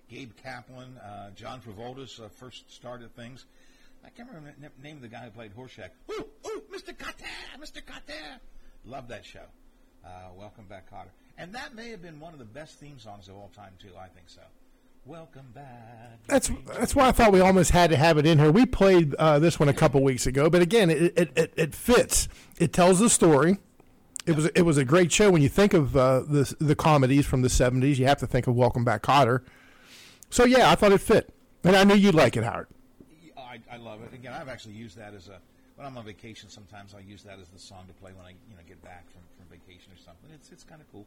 Gabe 0.10 0.32
Kaplan, 0.42 0.98
uh, 0.98 1.32
John 1.36 1.60
Travolta's 1.62 2.20
uh, 2.20 2.30
first 2.30 2.72
started 2.72 3.16
things. 3.16 3.46
I 4.06 4.10
can't 4.10 4.28
remember 4.28 4.54
the 4.60 4.84
name 4.84 4.98
of 4.98 5.02
the 5.02 5.08
guy 5.08 5.24
who 5.24 5.32
played 5.32 5.56
Horshack. 5.56 5.90
Ooh, 6.12 6.26
ooh, 6.46 6.64
Mr. 6.74 6.96
Kotter, 6.96 7.60
Mr. 7.60 7.82
Kotter. 7.82 8.40
Love 8.86 9.08
that 9.08 9.26
show. 9.26 9.46
Uh, 10.06 10.10
Welcome 10.38 10.66
back, 10.70 10.90
Kotter. 10.90 11.10
And 11.38 11.54
that 11.56 11.74
may 11.76 11.90
have 11.90 12.02
been 12.02 12.20
one 12.20 12.34
of 12.34 12.40
the 12.40 12.46
best 12.46 12.80
theme 12.80 13.00
songs 13.00 13.28
of 13.28 13.36
all 13.36 13.50
time 13.56 13.72
too. 13.80 13.90
I 14.00 14.08
think 14.08 14.28
so. 14.28 14.42
Welcome 15.06 15.48
back. 15.54 16.20
That's 16.28 16.50
that's 16.78 16.96
why 16.96 17.08
I 17.08 17.12
thought 17.12 17.34
we 17.34 17.42
almost 17.42 17.72
had 17.72 17.90
to 17.90 17.98
have 17.98 18.18
it 18.18 18.26
in 18.26 18.40
here. 18.40 18.52
We 18.52 18.66
played 18.66 19.16
uh, 19.16 19.40
this 19.40 19.60
one 19.60 19.68
a 19.68 19.74
couple 19.74 20.02
weeks 20.02 20.26
ago, 20.28 20.50
but 20.50 20.62
again, 20.62 20.90
it, 20.90 21.14
it, 21.18 21.38
it, 21.38 21.54
it 21.58 21.76
fits. 21.76 22.30
It 22.58 22.72
tells 22.72 23.00
the 23.00 23.10
story. 23.10 23.58
It 24.26 24.36
was 24.36 24.46
it 24.48 24.62
was 24.62 24.78
a 24.78 24.86
great 24.86 25.12
show. 25.12 25.32
When 25.32 25.42
you 25.42 25.50
think 25.50 25.74
of 25.74 25.98
uh, 25.98 26.22
the 26.22 26.56
the 26.60 26.76
comedies 26.76 27.26
from 27.26 27.42
the 27.42 27.50
seventies, 27.50 28.00
you 28.00 28.06
have 28.06 28.20
to 28.20 28.28
think 28.28 28.48
of 28.48 28.56
Welcome 28.56 28.86
Back, 28.86 29.02
Kotter. 29.02 29.42
So 30.30 30.46
yeah, 30.46 30.72
I 30.72 30.76
thought 30.76 30.94
it 30.94 31.00
fit, 31.00 31.34
and 31.64 31.76
I 31.76 31.84
knew 31.84 31.96
you'd 31.96 32.16
like 32.16 32.38
it, 32.38 32.44
Howard. 32.44 32.68
I, 33.38 33.60
I 33.72 33.78
love 33.78 34.02
it. 34.02 34.14
Again, 34.14 34.34
I've 34.34 34.48
actually 34.48 34.76
used 34.76 34.98
that 34.98 35.14
as 35.14 35.28
a 35.28 35.40
when 35.76 35.86
I'm 35.86 35.98
on 35.98 36.06
vacation. 36.06 36.50
Sometimes 36.50 36.96
I 36.96 37.00
use 37.00 37.24
that 37.24 37.38
as 37.40 37.50
the 37.50 37.60
song 37.60 37.86
to 37.88 37.94
play 37.94 38.12
when 38.14 38.26
I 38.26 38.30
you 38.30 38.56
know 38.56 38.62
get 38.66 38.82
back 38.82 39.04
from, 39.12 39.22
from 39.38 39.46
vacation 39.58 39.92
or 39.92 39.98
something. 39.98 40.30
It's 40.34 40.52
it's 40.52 40.64
kind 40.64 40.80
of 40.80 40.90
cool. 40.92 41.06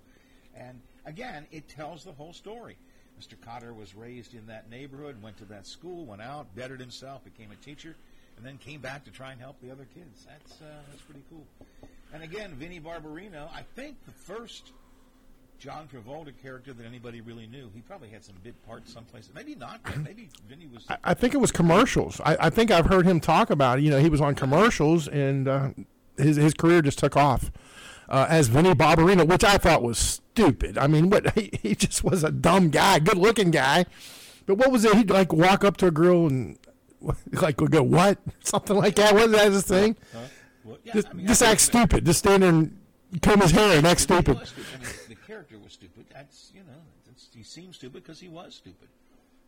And 0.54 0.80
again, 1.06 1.46
it 1.52 1.68
tells 1.68 2.04
the 2.04 2.12
whole 2.12 2.34
story. 2.34 2.76
Mr. 3.18 3.34
Kotter 3.36 3.74
was 3.74 3.94
raised 3.94 4.34
in 4.34 4.46
that 4.46 4.68
neighborhood, 4.68 5.20
went 5.22 5.38
to 5.38 5.46
that 5.46 5.66
school, 5.66 6.04
went 6.04 6.20
out, 6.20 6.54
bettered 6.54 6.80
himself, 6.80 7.24
became 7.24 7.50
a 7.50 7.64
teacher, 7.64 7.96
and 8.36 8.44
then 8.44 8.58
came 8.58 8.80
back 8.80 9.04
to 9.04 9.10
try 9.10 9.32
and 9.32 9.40
help 9.40 9.58
the 9.62 9.70
other 9.70 9.86
kids. 9.94 10.26
That's 10.28 10.60
uh, 10.60 10.66
that's 10.90 11.02
pretty 11.02 11.22
cool. 11.30 11.46
And 12.16 12.24
again, 12.24 12.54
Vinnie 12.54 12.80
Barbarino, 12.80 13.46
I 13.54 13.62
think 13.74 13.96
the 14.06 14.12
first 14.12 14.72
John 15.58 15.86
Travolta 15.86 16.32
character 16.42 16.72
that 16.72 16.86
anybody 16.86 17.20
really 17.20 17.46
knew. 17.46 17.70
He 17.74 17.82
probably 17.82 18.08
had 18.08 18.24
some 18.24 18.36
bit 18.42 18.54
parts 18.66 18.90
someplace. 18.90 19.28
Maybe 19.34 19.54
not. 19.54 19.80
Maybe 20.02 20.30
Vinnie 20.48 20.66
was. 20.66 20.86
I, 20.88 20.96
I 21.04 21.14
think 21.14 21.34
it 21.34 21.36
was 21.36 21.52
commercials. 21.52 22.18
I, 22.24 22.38
I 22.40 22.50
think 22.50 22.70
I've 22.70 22.86
heard 22.86 23.04
him 23.04 23.20
talk 23.20 23.50
about. 23.50 23.78
it. 23.78 23.82
You 23.82 23.90
know, 23.90 23.98
he 23.98 24.08
was 24.08 24.22
on 24.22 24.34
commercials, 24.34 25.08
and 25.08 25.46
uh, 25.46 25.68
his 26.16 26.36
his 26.36 26.54
career 26.54 26.80
just 26.80 26.98
took 26.98 27.18
off 27.18 27.52
uh, 28.08 28.24
as 28.30 28.48
Vinnie 28.48 28.72
Barbarino, 28.72 29.26
which 29.26 29.44
I 29.44 29.58
thought 29.58 29.82
was 29.82 29.98
stupid. 29.98 30.78
I 30.78 30.86
mean, 30.86 31.10
what 31.10 31.30
he, 31.38 31.50
he 31.62 31.74
just 31.74 32.02
was 32.02 32.24
a 32.24 32.30
dumb 32.30 32.70
guy, 32.70 32.98
good 32.98 33.18
looking 33.18 33.50
guy. 33.50 33.84
But 34.46 34.56
what 34.56 34.72
was 34.72 34.86
it? 34.86 34.96
He'd 34.96 35.10
like 35.10 35.34
walk 35.34 35.64
up 35.64 35.76
to 35.78 35.88
a 35.88 35.90
girl 35.90 36.28
and 36.28 36.58
like 37.32 37.56
go 37.56 37.82
what 37.82 38.18
something 38.40 38.76
like 38.76 38.94
that. 38.94 39.12
Wasn't 39.12 39.32
that 39.32 39.52
his 39.52 39.64
thing? 39.64 39.96
Huh? 40.14 40.20
Well, 40.66 40.78
yeah, 40.84 40.94
just 40.94 41.08
I 41.08 41.12
mean, 41.12 41.26
just 41.26 41.42
act 41.42 41.60
stupid. 41.60 42.04
Just 42.04 42.18
stand 42.18 42.42
there 42.42 42.50
and 42.50 42.76
comb 43.22 43.40
his 43.40 43.52
hair 43.52 43.78
and 43.78 43.86
act 43.86 44.00
stupid. 44.00 44.44
stupid. 44.46 44.64
I 44.74 44.82
mean, 44.82 44.92
the 45.08 45.14
character 45.14 45.58
was 45.62 45.72
stupid. 45.72 46.06
That's 46.12 46.50
you 46.52 46.60
know, 46.60 47.12
he 47.32 47.44
seemed 47.44 47.74
stupid 47.74 48.02
because 48.02 48.18
he 48.18 48.28
was 48.28 48.54
stupid, 48.54 48.88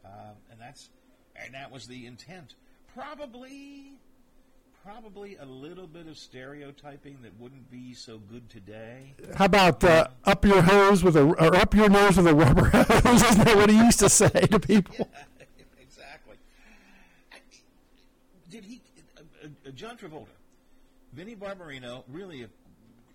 uh, 0.04 0.08
and 0.50 0.60
that's 0.60 0.90
and 1.34 1.54
that 1.54 1.70
was 1.72 1.88
the 1.88 2.06
intent. 2.06 2.54
Probably, 2.94 3.92
probably 4.84 5.36
a 5.36 5.44
little 5.44 5.86
bit 5.88 6.06
of 6.06 6.16
stereotyping 6.16 7.18
that 7.22 7.32
wouldn't 7.40 7.68
be 7.70 7.94
so 7.94 8.18
good 8.18 8.48
today. 8.48 9.14
How 9.34 9.46
about 9.46 9.82
uh, 9.82 10.08
up 10.24 10.44
your 10.44 10.62
hose 10.62 11.02
with 11.02 11.16
a 11.16 11.22
or 11.24 11.56
up 11.56 11.74
your 11.74 11.88
nose 11.88 12.16
with 12.16 12.28
a 12.28 12.34
rubber 12.34 12.64
hose? 12.72 13.22
Isn't 13.22 13.44
that 13.44 13.56
what 13.56 13.70
he 13.70 13.76
used 13.76 13.98
to 13.98 14.08
say 14.08 14.28
to 14.28 14.60
people? 14.60 15.08
exactly. 15.80 16.36
Did 18.50 18.64
he? 18.64 18.80
Uh, 19.16 19.48
uh, 19.66 19.70
John 19.72 19.96
Travolta, 19.96 20.26
Vinnie 21.12 21.36
Barbarino, 21.36 22.04
really, 22.08 22.42
a, 22.42 22.48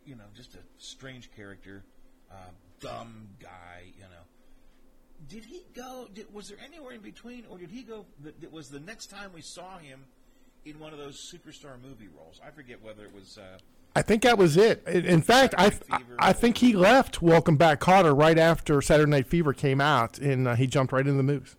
you 0.06 0.16
know, 0.16 0.24
just 0.36 0.56
a 0.56 0.60
strange 0.78 1.30
character, 1.36 1.84
uh, 2.32 2.36
dumb 2.80 3.30
guy, 3.40 3.84
you 3.96 4.04
know. 4.04 5.28
Did 5.30 5.46
he 5.46 5.64
go? 5.74 6.08
Did, 6.14 6.34
was 6.34 6.50
there 6.50 6.58
anywhere 6.66 6.94
in 6.94 7.02
between, 7.02 7.46
or 7.50 7.58
did 7.58 7.72
he 7.72 7.84
go? 7.84 8.06
That, 8.24 8.52
was 8.52 8.70
the 8.70 8.80
next 8.80 9.08
time 9.08 9.32
we 9.34 9.42
saw 9.42 9.78
him 9.78 10.06
in 10.66 10.80
one 10.80 10.92
of 10.92 11.00
those 11.00 11.18
superstar 11.18 11.82
movie 11.82 12.10
roles. 12.18 12.42
I 12.46 12.52
forget 12.52 12.84
whether 12.84 13.06
it 13.06 13.14
was. 13.14 13.38
Uh, 13.38 13.58
I 13.96 14.02
think 14.02 14.24
that 14.24 14.38
was 14.38 14.58
it. 14.58 14.86
In 14.88 15.22
fact, 15.22 15.54
I 15.58 15.72
I 16.20 16.34
think 16.34 16.58
he 16.58 16.74
left 16.74 17.22
Welcome 17.22 17.56
Back, 17.58 17.80
Kotter 17.80 18.18
right 18.18 18.38
after 18.38 18.82
Saturday 18.82 19.10
Night 19.10 19.28
Fever 19.28 19.54
came 19.54 19.80
out, 19.80 20.18
and 20.18 20.48
uh, 20.48 20.56
he 20.56 20.68
jumped 20.68 20.92
right 20.92 21.06
into 21.06 21.14
the 21.14 21.24
movies. 21.24 21.56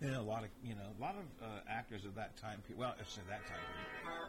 Know, 0.00 0.20
a 0.20 0.22
lot 0.22 0.44
of 0.44 0.50
you 0.62 0.74
know, 0.74 0.82
a 0.98 1.00
lot 1.00 1.16
of 1.16 1.44
uh, 1.44 1.60
actors 1.68 2.04
of 2.04 2.14
that 2.16 2.36
time. 2.36 2.62
Well, 2.76 2.94
say 3.06 3.22
that 3.28 3.46
time 3.46 3.58
period. 3.74 3.81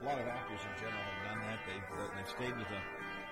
A 0.04 0.06
lot 0.06 0.20
of 0.20 0.28
actors 0.28 0.60
in 0.60 0.76
general 0.84 1.00
have 1.00 1.32
done 1.32 1.40
that. 1.48 1.60
They've 1.64 1.90
uh, 1.96 2.12
they've 2.16 2.28
stayed 2.28 2.56
with 2.60 2.68
a 2.68 2.82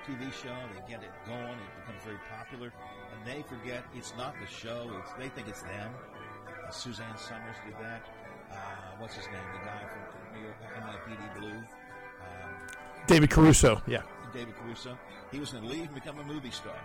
TV 0.07 0.31
show. 0.31 0.55
They 0.71 0.79
get 0.87 1.03
it 1.03 1.11
going. 1.27 1.59
It 1.59 1.71
becomes 1.83 1.99
very 2.07 2.19
popular, 2.31 2.71
and 3.11 3.19
they 3.27 3.43
forget 3.43 3.83
it's 3.93 4.13
not 4.15 4.33
the 4.39 4.47
show. 4.47 4.89
It's 5.03 5.11
they 5.19 5.27
think 5.27 5.49
it's 5.49 5.63
them. 5.63 5.91
Uh, 6.47 6.71
Suzanne 6.71 7.17
Somers 7.17 7.59
did 7.67 7.75
that. 7.83 8.07
Uh, 8.49 8.55
what's 8.99 9.15
his 9.15 9.25
name? 9.27 9.43
The 9.51 9.67
guy 9.67 9.83
from 9.83 10.39
New 10.39 10.47
York, 10.47 10.55
NYPD 10.79 11.39
Blue. 11.41 11.59
Um, 11.59 12.55
David 13.05 13.29
Caruso, 13.29 13.81
yeah. 13.85 14.03
David 14.31 14.55
Caruso. 14.55 14.97
He 15.29 15.41
was 15.41 15.51
going 15.51 15.65
to 15.65 15.69
leave 15.69 15.87
and 15.87 15.93
become 15.95 16.19
a 16.19 16.23
movie 16.23 16.51
star. 16.51 16.79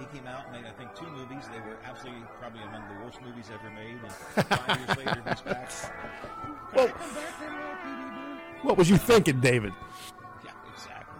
He 0.00 0.06
came 0.06 0.26
out 0.26 0.46
and 0.46 0.52
made, 0.62 0.68
I 0.68 0.74
think, 0.74 0.96
two 0.96 1.06
movies. 1.06 1.44
They 1.52 1.60
were 1.60 1.78
absolutely 1.84 2.24
probably 2.40 2.62
among 2.62 2.82
the 2.88 3.04
worst 3.04 3.22
movies 3.22 3.50
ever 3.54 3.70
made. 3.70 3.98
And 4.02 4.46
five 4.46 4.78
years 4.78 4.98
later, 4.98 5.22
he's 5.28 5.40
back. 5.42 5.70
Well- 6.74 6.92
What 8.62 8.76
was 8.76 8.90
you 8.90 8.96
thinking, 8.96 9.38
David? 9.38 9.72
Yeah, 10.42 10.50
exactly. 10.74 11.14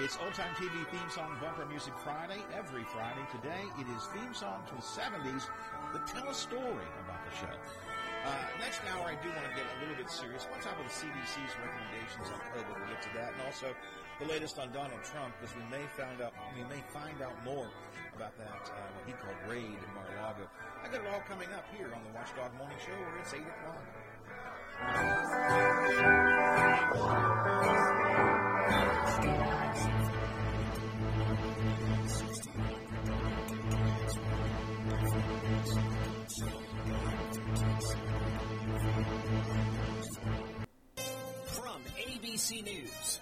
It's 0.00 0.16
Old 0.16 0.32
Time 0.32 0.54
TV 0.56 0.72
Theme 0.88 1.10
Song 1.12 1.36
Bumper 1.36 1.66
Music 1.66 1.92
Friday, 2.00 2.40
every 2.56 2.84
Friday. 2.96 3.20
Today, 3.28 3.60
it 3.76 3.84
is 3.92 4.08
theme 4.16 4.32
song 4.32 4.64
to 4.72 4.74
the 4.74 4.80
70s 4.80 5.52
that 5.92 6.06
tell 6.08 6.24
a 6.24 6.32
story 6.32 6.88
about 7.04 7.20
the 7.28 7.32
show. 7.36 7.52
Uh, 8.24 8.32
next 8.56 8.80
hour, 8.88 9.04
I 9.04 9.20
do 9.20 9.28
want 9.36 9.44
to 9.44 9.52
get 9.52 9.68
a 9.68 9.76
little 9.84 10.00
bit 10.00 10.08
serious. 10.08 10.48
On 10.48 10.56
top 10.64 10.80
of 10.80 10.88
the 10.88 10.96
CDC's 10.96 11.52
recommendations 11.60 12.32
on 12.32 12.40
COVID, 12.56 12.72
we'll 12.72 12.88
get 12.88 13.04
to 13.04 13.12
that, 13.20 13.36
and 13.36 13.40
also 13.44 13.76
the 14.16 14.26
latest 14.26 14.56
on 14.56 14.72
Donald 14.72 15.04
Trump, 15.04 15.36
because 15.36 15.52
we 15.52 15.62
may 15.68 15.84
found 15.92 16.24
out 16.24 16.32
we 16.56 16.64
may 16.72 16.80
find 16.88 17.20
out 17.20 17.36
more 17.44 17.68
about 18.16 18.32
that 18.40 18.64
uh, 18.72 18.80
what 18.96 19.04
he 19.04 19.12
called 19.12 19.36
raid 19.44 19.76
in 19.76 19.90
Mar-a-Lago. 19.92 20.48
I 20.80 20.88
got 20.88 21.04
it 21.04 21.08
all 21.12 21.20
coming 21.28 21.52
up 21.52 21.68
here 21.76 21.92
on 21.92 22.00
the 22.00 22.16
Watchdog 22.16 22.48
Morning 22.56 22.80
Show, 22.80 22.96
where 22.96 23.20
it's 23.20 23.36
eight 23.36 23.44
o'clock. 23.44 23.84
From 24.76 24.84
ABC 41.96 42.62
News, 42.64 43.20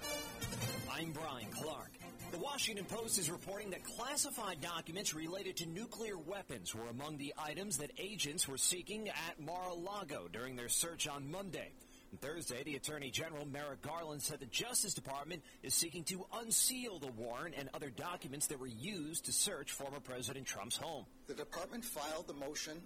I'm 0.93 1.13
Brian 1.13 1.47
Clark. 1.53 2.04
The 2.35 2.41
Washington 2.41 2.85
Post 2.87 3.17
is 3.21 3.31
reporting 3.31 3.71
that 3.71 3.85
classified 3.85 4.61
documents 4.61 5.15
related 5.15 5.57
to 5.59 5.67
nuclear 5.67 6.19
weapons 6.19 6.75
were 6.75 6.89
among 6.89 7.17
the 7.17 7.33
items 7.39 7.79
that 7.79 7.93
agents 7.97 8.49
were 8.49 8.57
seeking 8.57 9.09
at 9.09 9.39
Mar-a-Lago 9.39 10.27
during 10.33 10.57
their 10.57 10.69
search 10.69 11.07
on 11.07 11.31
Monday. 11.31 11.71
On 12.11 12.19
Thursday, 12.19 12.65
the 12.65 12.75
Attorney 12.75 13.13
General 13.13 13.47
Merrick 13.47 13.83
Garland 13.83 14.21
said 14.21 14.41
the 14.41 14.47
Justice 14.47 14.95
Department 14.95 15.45
is 15.63 15.75
seeking 15.75 16.03
to 16.07 16.27
unseal 16.35 16.99
the 16.99 17.13
warrant 17.13 17.55
and 17.57 17.69
other 17.73 17.91
documents 17.91 18.49
that 18.49 18.59
were 18.59 18.67
used 18.67 19.27
to 19.27 19.33
search 19.33 19.71
former 19.71 20.01
President 20.01 20.45
Trump's 20.45 20.77
home. 20.77 21.05
The 21.29 21.35
department 21.35 21.85
filed 21.85 22.27
the 22.27 22.35
motion 22.35 22.83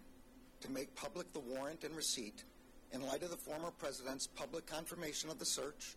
to 0.61 0.71
make 0.71 0.95
public 0.95 1.33
the 1.33 1.41
warrant 1.41 1.85
and 1.85 1.97
receipt 1.97 2.45
in 2.93 3.01
light 3.07 3.23
of 3.23 3.31
the 3.31 3.39
former 3.39 3.71
president's 3.71 4.27
public 4.27 4.67
confirmation 4.67 5.31
of 5.31 5.39
the 5.39 5.47
search, 5.47 5.97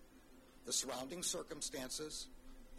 the 0.66 0.72
surrounding 0.72 1.22
circumstances, 1.22 2.28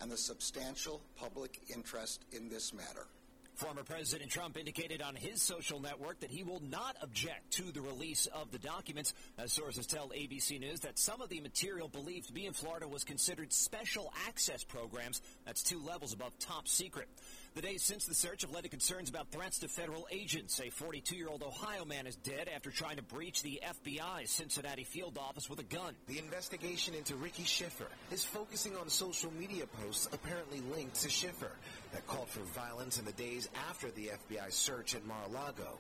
and 0.01 0.11
the 0.11 0.17
substantial 0.17 1.01
public 1.17 1.61
interest 1.69 2.25
in 2.33 2.49
this 2.49 2.73
matter. 2.73 3.07
Former 3.55 3.85
President 3.85 4.31
Trump 4.31 4.57
indicated 4.57 5.03
on 5.03 5.15
his 5.15 5.43
social 5.43 5.79
network 5.79 6.21
that 6.21 6.31
he 6.31 6.43
will 6.43 6.63
not 6.69 6.97
object 7.03 7.53
to 7.53 7.71
the 7.71 7.83
release 7.83 8.27
of 8.27 8.51
the 8.51 8.59
documents. 8.59 9.13
As 9.39 9.53
sources 9.53 9.87
tell 9.87 10.09
ABC 10.09 10.59
News 10.59 10.81
that 10.81 10.99
some 10.99 11.21
of 11.21 11.29
the 11.29 11.41
material 11.41 11.87
believed 11.87 12.29
to 12.29 12.33
be 12.33 12.47
in 12.47 12.55
Florida 12.55 12.89
was 12.89 13.05
considered 13.05 13.53
special 13.53 14.13
access 14.27 14.65
programs. 14.65 15.21
That's 15.45 15.63
two 15.63 15.81
levels 15.81 16.15
above 16.15 16.33
top 16.39 16.67
secret. 16.67 17.09
The 17.55 17.61
days 17.61 17.83
since 17.83 18.07
the 18.07 18.15
search 18.15 18.41
have 18.41 18.51
led 18.51 18.63
to 18.63 18.71
concerns 18.71 19.11
about 19.11 19.31
threats 19.31 19.59
to 19.59 19.69
federal 19.69 20.09
agents. 20.11 20.59
A 20.59 20.71
42 20.71 21.15
year 21.15 21.29
old 21.29 21.43
Ohio 21.43 21.85
man 21.85 22.07
is 22.07 22.17
dead 22.17 22.49
after 22.49 22.71
trying 22.71 22.97
to 22.97 23.03
breach 23.03 23.43
the 23.43 23.61
FBI's 23.63 24.31
Cincinnati 24.31 24.85
field 24.85 25.19
office 25.19 25.51
with 25.51 25.59
a 25.59 25.65
gun. 25.65 25.95
The 26.07 26.19
investigation 26.19 26.95
into 26.95 27.15
Ricky 27.15 27.45
Shiffer 27.45 27.89
is 28.11 28.25
focusing 28.25 28.75
on 28.79 28.89
social 28.89 29.31
media 29.39 29.67
posts 29.67 30.09
apparently 30.15 30.63
linked 30.75 31.03
to 31.03 31.11
Shiffer 31.11 31.53
that 31.93 32.07
called 32.07 32.29
for 32.29 32.41
violence 32.59 32.99
in 32.99 33.05
the 33.05 33.13
days 33.13 33.51
after 33.69 33.91
the 33.91 34.13
FBI 34.31 34.51
search 34.51 34.95
at 34.95 35.05
Mar-a-Lago. 35.05 35.79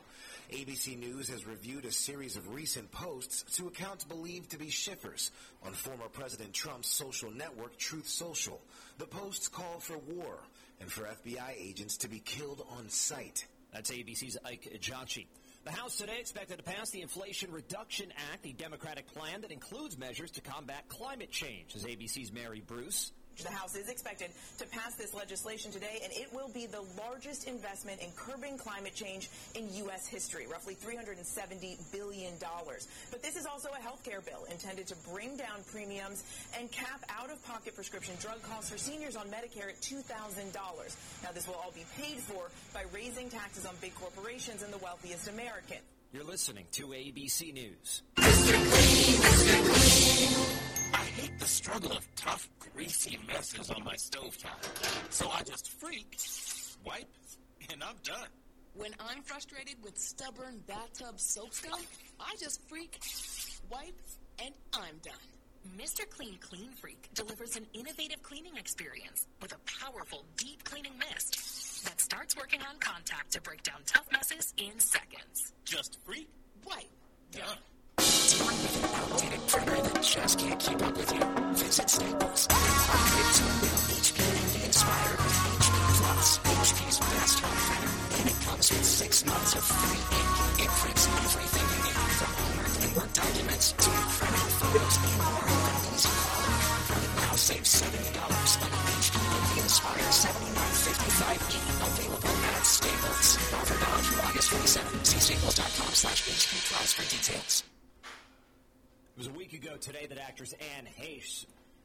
ABC 0.51 0.99
News 0.99 1.31
has 1.31 1.47
reviewed 1.47 1.87
a 1.87 1.93
series 1.93 2.37
of 2.37 2.55
recent 2.55 2.93
posts 2.93 3.57
to 3.57 3.69
accounts 3.69 4.05
believed 4.05 4.51
to 4.51 4.59
be 4.59 4.69
Shiffer's 4.69 5.31
on 5.65 5.73
former 5.73 6.09
President 6.13 6.53
Trump's 6.53 6.89
social 6.89 7.31
network 7.31 7.79
Truth 7.79 8.09
Social. 8.09 8.61
The 8.99 9.07
posts 9.07 9.49
call 9.49 9.79
for 9.81 9.97
war 9.97 10.37
and 10.83 10.91
for 10.91 11.05
FBI 11.05 11.55
agents 11.57 11.99
to 11.99 12.09
be 12.09 12.19
killed 12.19 12.67
on 12.77 12.89
sight. 12.89 13.47
That's 13.73 13.91
ABC's 13.91 14.37
Ike 14.45 14.77
Ejiochi. 14.79 15.27
The 15.65 15.71
House 15.71 15.97
today 15.97 16.19
expected 16.19 16.59
to 16.59 16.65
pass 16.65 16.91
the 16.91 17.03
Inflation 17.03 17.53
Reduction 17.53 18.13
Act, 18.33 18.43
the 18.43 18.53
Democratic 18.53 19.07
plan 19.07 19.43
that 19.43 19.53
includes 19.53 19.97
measures 19.97 20.33
to 20.33 20.41
combat 20.41 20.89
climate 20.89 21.31
change, 21.31 21.77
as 21.77 21.85
ABC's 21.85 22.33
Mary 22.33 22.61
Bruce. 22.67 23.13
The 23.41 23.51
House 23.51 23.75
is 23.75 23.89
expected 23.89 24.31
to 24.59 24.67
pass 24.67 24.95
this 24.95 25.15
legislation 25.15 25.73
today, 25.73 26.01
and 26.05 26.13
it 26.13 26.33
will 26.33 26.49
be 26.49 26.67
the 26.67 26.83
largest 26.99 27.49
investment 27.49 28.01
in 28.01 28.11
curbing 28.15 28.59
climate 28.59 28.95
change 28.95 29.31
in 29.55 29.73
U.S. 29.87 30.07
history, 30.07 30.47
roughly 30.47 30.75
$370 30.75 31.93
billion. 31.93 32.35
But 33.11 33.23
this 33.23 33.37
is 33.37 33.47
also 33.47 33.71
a 33.77 33.83
health 33.83 34.05
care 34.05 34.21
bill 34.21 34.45
intended 34.51 34.87
to 34.89 34.97
bring 35.11 35.37
down 35.37 35.65
premiums 35.73 36.23
and 36.59 36.71
cap 36.71 37.03
out-of-pocket 37.09 37.75
prescription 37.75 38.15
drug 38.21 38.43
costs 38.43 38.71
for 38.71 38.79
seniors 38.79 39.17
on 39.17 39.27
Medicare 39.29 39.71
at 39.71 39.81
$2,000. 39.81 40.05
Now, 41.23 41.33
this 41.33 41.49
will 41.49 41.55
all 41.55 41.73
be 41.75 41.85
paid 41.97 42.19
for 42.19 42.51
by 42.75 42.85
raising 42.95 43.31
taxes 43.31 43.67
on 43.67 43.75
big 43.81 43.95
corporations 43.95 44.63
and 44.63 44.73
the 44.73 44.79
wealthiest 44.79 45.29
American. 45.29 45.79
You're 46.13 46.25
listening 46.25 46.67
to 46.73 46.89
ABC 46.89 47.55
News. 47.55 48.03
I 48.19 48.31
hate 51.13 51.39
the 51.39 51.47
struggle 51.47 51.93
of 51.93 52.07
tough, 52.17 52.49
greasy 52.59 53.19
messes 53.27 53.71
on 53.71 53.85
my 53.85 53.95
stovetop. 53.95 54.61
So 55.11 55.29
I 55.29 55.43
just 55.43 55.71
freak, 55.79 56.17
wipe, 56.85 57.09
and 57.71 57.83
I'm 57.83 57.97
done. 58.03 58.29
When 58.75 58.93
I'm 58.99 59.23
frustrated 59.23 59.77
with 59.85 59.99
stubborn 59.99 60.63
bathtub 60.67 61.21
soap 61.21 61.53
scum, 61.53 61.81
I 62.19 62.35
just 62.41 62.67
freak, 62.69 62.99
wipe, 63.71 64.01
and 64.43 64.55
I'm 64.73 64.97
done. 65.03 65.15
Mr. 65.79 66.09
Clean 66.09 66.37
Clean 66.41 66.71
Freak 66.81 67.09
delivers 67.15 67.57
an 67.57 67.67
innovative 67.75 68.23
cleaning 68.23 68.57
experience 68.57 69.27
with 69.41 69.53
a 69.53 69.81
powerful 69.81 70.25
deep 70.37 70.65
cleaning 70.65 70.99
mist 70.99 71.85
that 71.85 72.01
starts 72.01 72.37
working 72.37 72.61
on 72.63 72.79
contact 72.81 73.33
to 73.33 73.41
break 73.43 73.63
down 73.63 73.81
tough 73.87 74.07
messes 74.11 74.55
in 74.57 74.79
seconds. 74.81 75.53
Just 75.65 75.99
freak, 76.05 76.29
wipe, 76.67 76.91
done. 77.31 77.59
Outdated 78.95 79.43
printer 79.47 79.81
that 79.83 80.03
just 80.03 80.39
can't 80.39 80.61
keep 80.61 80.81
up 80.83 80.97
with 80.97 81.13
you? 81.13 81.25
Visit 81.55 81.91
Staples. 81.91 82.49
Upgrade 82.51 83.33
to 83.37 83.45
a 83.45 83.53
new 83.63 83.77
HP 83.93 84.19
Envy 84.23 84.65
Inspire 84.67 85.15
with 85.21 85.37
HP 85.53 85.77
Plus, 85.99 86.39
HP's 86.39 86.99
best 86.99 87.39
home 87.41 87.61
printer. 87.67 87.93
And 88.19 88.27
it 88.31 88.39
comes 88.47 88.67
with 88.71 88.85
six 88.85 89.25
months 89.27 89.55
of 89.55 89.65
free 89.65 90.03
ink. 90.19 90.67
It 90.67 90.71
prints 90.81 91.07
everything 91.07 91.67
you 91.73 91.81
need, 91.87 91.99
from 92.19 92.33
homework 92.39 92.75
and 92.83 92.93
work 92.97 93.13
documents 93.13 93.67
to 93.73 93.89
incredible 93.91 94.53
photos 94.59 94.97
and 95.03 95.15
more 95.21 95.45
with 95.47 95.71
an 95.73 95.79
easy 95.93 96.13
quality. 96.13 96.73
Now 97.23 97.35
save 97.37 97.65
$70 97.65 98.63
on 98.63 98.71
HP 99.01 99.15
Envy 99.17 99.57
Inspire 99.63 100.09
7955E. 100.13 101.55
Available 101.83 102.37
at 102.57 102.65
Staples. 102.67 103.27
Offer 103.53 103.77
valid 103.81 104.05
through 104.05 104.23
August 104.27 104.49
27. 104.51 105.05
See 105.05 105.21
staples.com 105.21 105.91
slash 105.93 106.21
HP 106.29 106.53
for 106.93 107.05
details. 107.11 107.72
It 109.15 109.19
was 109.19 109.27
a 109.27 109.33
week 109.33 109.53
ago 109.53 109.77
today 109.77 110.07
that 110.07 110.17
actress 110.17 110.55
Anne 110.79 110.87
Heche 110.99 111.45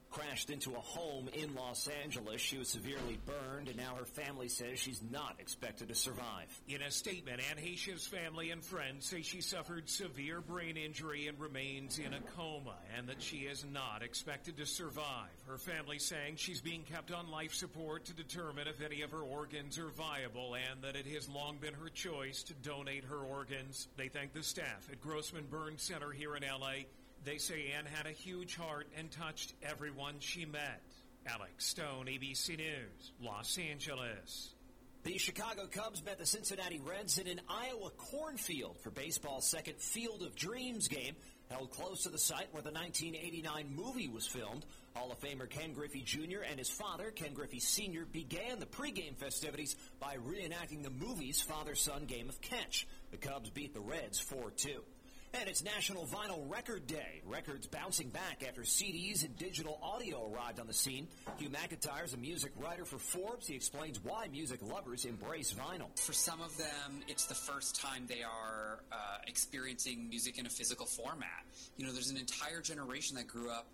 crashed 0.10 0.50
into 0.50 0.74
a 0.76 0.80
home 0.80 1.28
in 1.34 1.54
Los 1.56 1.90
Angeles. 2.02 2.40
She 2.40 2.58
was 2.58 2.70
severely 2.70 3.20
burned, 3.26 3.68
and 3.68 3.76
now 3.76 3.96
her 3.96 4.06
family 4.06 4.48
says 4.48 4.80
she's 4.80 5.02
not 5.12 5.36
expected 5.38 5.90
to 5.90 5.96
survive. 5.96 6.48
In 6.70 6.82
a 6.82 6.90
statement, 6.90 7.42
Anne 7.52 7.62
Heche's 7.62 8.08
family 8.08 8.52
and 8.52 8.64
friends 8.64 9.10
say 9.10 9.24
she 9.24 9.42
suffered 9.42 9.90
severe 9.90 10.40
brain 10.40 10.78
injury 10.78 11.28
and 11.28 11.38
remains 11.38 12.00
in 12.00 12.14
a 12.14 12.22
coma, 12.38 12.78
and 12.98 13.10
that 13.10 13.22
she 13.22 13.40
is 13.40 13.66
not 13.74 14.04
expected 14.04 14.56
to 14.56 14.66
survive. 14.66 15.28
Her 15.48 15.58
family 15.58 16.00
saying 16.00 16.38
she's 16.38 16.62
being 16.62 16.84
kept 16.84 17.12
on 17.12 17.30
life 17.30 17.54
support 17.54 18.06
to 18.06 18.14
determine 18.14 18.70
if 18.70 18.82
any 18.82 19.02
of 19.02 19.12
her 19.12 19.24
organs 19.24 19.78
are 19.78 19.90
viable, 19.90 20.56
and 20.56 20.82
that 20.82 20.96
it 20.96 21.06
has 21.08 21.28
long 21.28 21.58
been 21.58 21.74
her 21.74 21.90
choice 21.90 22.42
to 22.44 22.54
donate 22.54 23.04
her 23.04 23.20
organs. 23.20 23.90
They 23.98 24.08
thank 24.08 24.32
the 24.32 24.44
staff 24.44 24.88
at 24.90 25.02
Grossman 25.02 25.48
Burn 25.52 25.78
Center 25.78 26.12
here 26.12 26.38
in 26.38 26.44
LA. 26.44 26.86
They 27.28 27.40
say 27.40 27.74
Anne 27.78 27.84
had 27.86 28.06
a 28.06 28.12
huge 28.12 28.56
heart 28.56 28.88
and 28.98 29.12
touched 29.12 29.52
everyone 29.62 30.16
she 30.20 30.46
met. 30.46 30.82
Alex 31.26 31.66
Stone, 31.66 32.06
ABC 32.06 32.56
News, 32.56 33.12
Los 33.22 33.58
Angeles. 33.58 34.54
The 35.04 35.18
Chicago 35.18 35.68
Cubs 35.70 36.02
met 36.06 36.20
the 36.20 36.26
Cincinnati 36.26 36.80
Reds 36.80 37.18
in 37.18 37.28
an 37.28 37.42
Iowa 37.50 37.90
cornfield 37.98 38.78
for 38.82 38.92
baseball's 38.92 39.46
second 39.46 39.76
Field 39.82 40.22
of 40.22 40.38
Dreams 40.38 40.88
game, 40.88 41.18
held 41.52 41.70
close 41.72 42.04
to 42.04 42.10
the 42.10 42.18
site 42.18 42.48
where 42.54 42.64
the 42.64 42.72
1989 42.72 43.76
movie 43.76 44.08
was 44.08 44.26
filmed. 44.26 44.66
Hall 44.96 45.12
of 45.12 45.20
Famer 45.20 45.50
Ken 45.50 45.74
Griffey 45.74 46.04
Jr. 46.04 46.44
and 46.50 46.58
his 46.58 46.70
father, 46.70 47.12
Ken 47.12 47.34
Griffey 47.34 47.60
Sr., 47.60 48.06
began 48.06 48.60
the 48.60 48.66
pregame 48.66 49.18
festivities 49.18 49.76
by 50.00 50.16
reenacting 50.16 50.82
the 50.82 51.06
movie's 51.06 51.42
father-son 51.42 52.06
game 52.06 52.30
of 52.30 52.40
catch. 52.40 52.88
The 53.12 53.18
Cubs 53.18 53.50
beat 53.50 53.74
the 53.74 53.82
Reds 53.82 54.24
4-2. 54.24 54.78
And 55.40 55.48
it's 55.48 55.64
National 55.64 56.08
Vinyl 56.08 56.50
Record 56.50 56.88
Day. 56.88 57.22
Records 57.24 57.68
bouncing 57.68 58.10
back 58.10 58.44
after 58.48 58.62
CDs 58.62 59.24
and 59.24 59.38
digital 59.38 59.80
audio 59.84 60.32
arrived 60.34 60.60
on 60.60 60.66
the 60.66 60.74
scene. 60.74 61.08
Hugh 61.38 61.50
McIntyre 61.50 62.06
is 62.06 62.16
a 62.16 62.18
music 62.18 62.52
writer 62.58 62.86
for 62.86 62.98
Forbes. 62.98 63.46
He 63.46 63.54
explains 63.54 64.04
why 64.04 64.28
music 64.32 64.62
lovers 64.64 65.06
embrace 65.06 65.54
vinyl. 65.54 65.96
For 66.00 66.14
some 66.14 66.42
of 66.42 66.58
them, 66.58 67.04
it's 67.08 67.26
the 67.26 67.36
first 67.36 67.80
time 67.80 68.06
they 68.08 68.24
are 68.24 68.80
uh, 68.92 68.96
experiencing 69.28 70.10
music 70.10 70.40
in 70.40 70.48
a 70.48 70.50
physical 70.50 70.88
format. 70.88 71.46
You 71.78 71.86
know, 71.86 71.94
there's 71.94 72.10
an 72.10 72.18
entire 72.18 72.62
generation 72.62 73.16
that 73.18 73.28
grew 73.28 73.52
up 73.52 73.68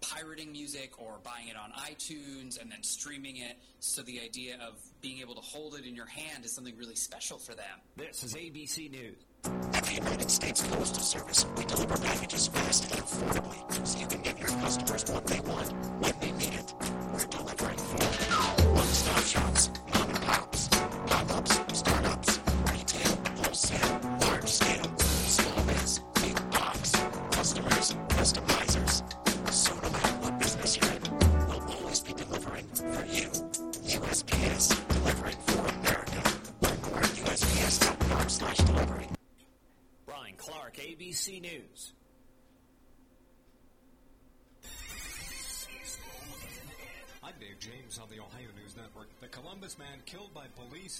pirating 0.00 0.50
music 0.50 0.98
or 0.98 1.18
buying 1.22 1.48
it 1.48 1.56
on 1.56 1.72
iTunes 1.72 2.58
and 2.58 2.72
then 2.72 2.82
streaming 2.82 3.36
it. 3.36 3.58
So 3.80 4.00
the 4.00 4.20
idea 4.20 4.54
of 4.66 4.80
being 5.02 5.20
able 5.20 5.34
to 5.34 5.42
hold 5.42 5.74
it 5.74 5.84
in 5.84 5.94
your 5.94 6.06
hand 6.06 6.46
is 6.46 6.54
something 6.54 6.76
really 6.78 6.94
special 6.94 7.38
for 7.38 7.54
them. 7.54 7.80
This 7.96 8.24
is 8.24 8.34
ABC 8.34 8.90
News. 8.90 9.26
At 9.44 9.84
the 9.84 9.94
United 9.94 10.30
States 10.30 10.66
Postal 10.66 11.02
Service, 11.02 11.46
we 11.56 11.64
deliver 11.64 11.96
packages 11.96 12.48
fast 12.48 12.90
and 12.90 13.02
affordably 13.02 13.86
so 13.86 13.98
you 13.98 14.06
can 14.06 14.20
give 14.22 14.38
your 14.38 14.48
customers 14.48 15.04
what 15.10 15.26
they 15.26 15.40
want 15.40 15.72
when 16.00 16.14
they 16.20 16.32
need 16.32 16.54
it. 16.54 16.74
We're 17.12 17.26
delivering 17.26 17.78
for 17.78 18.29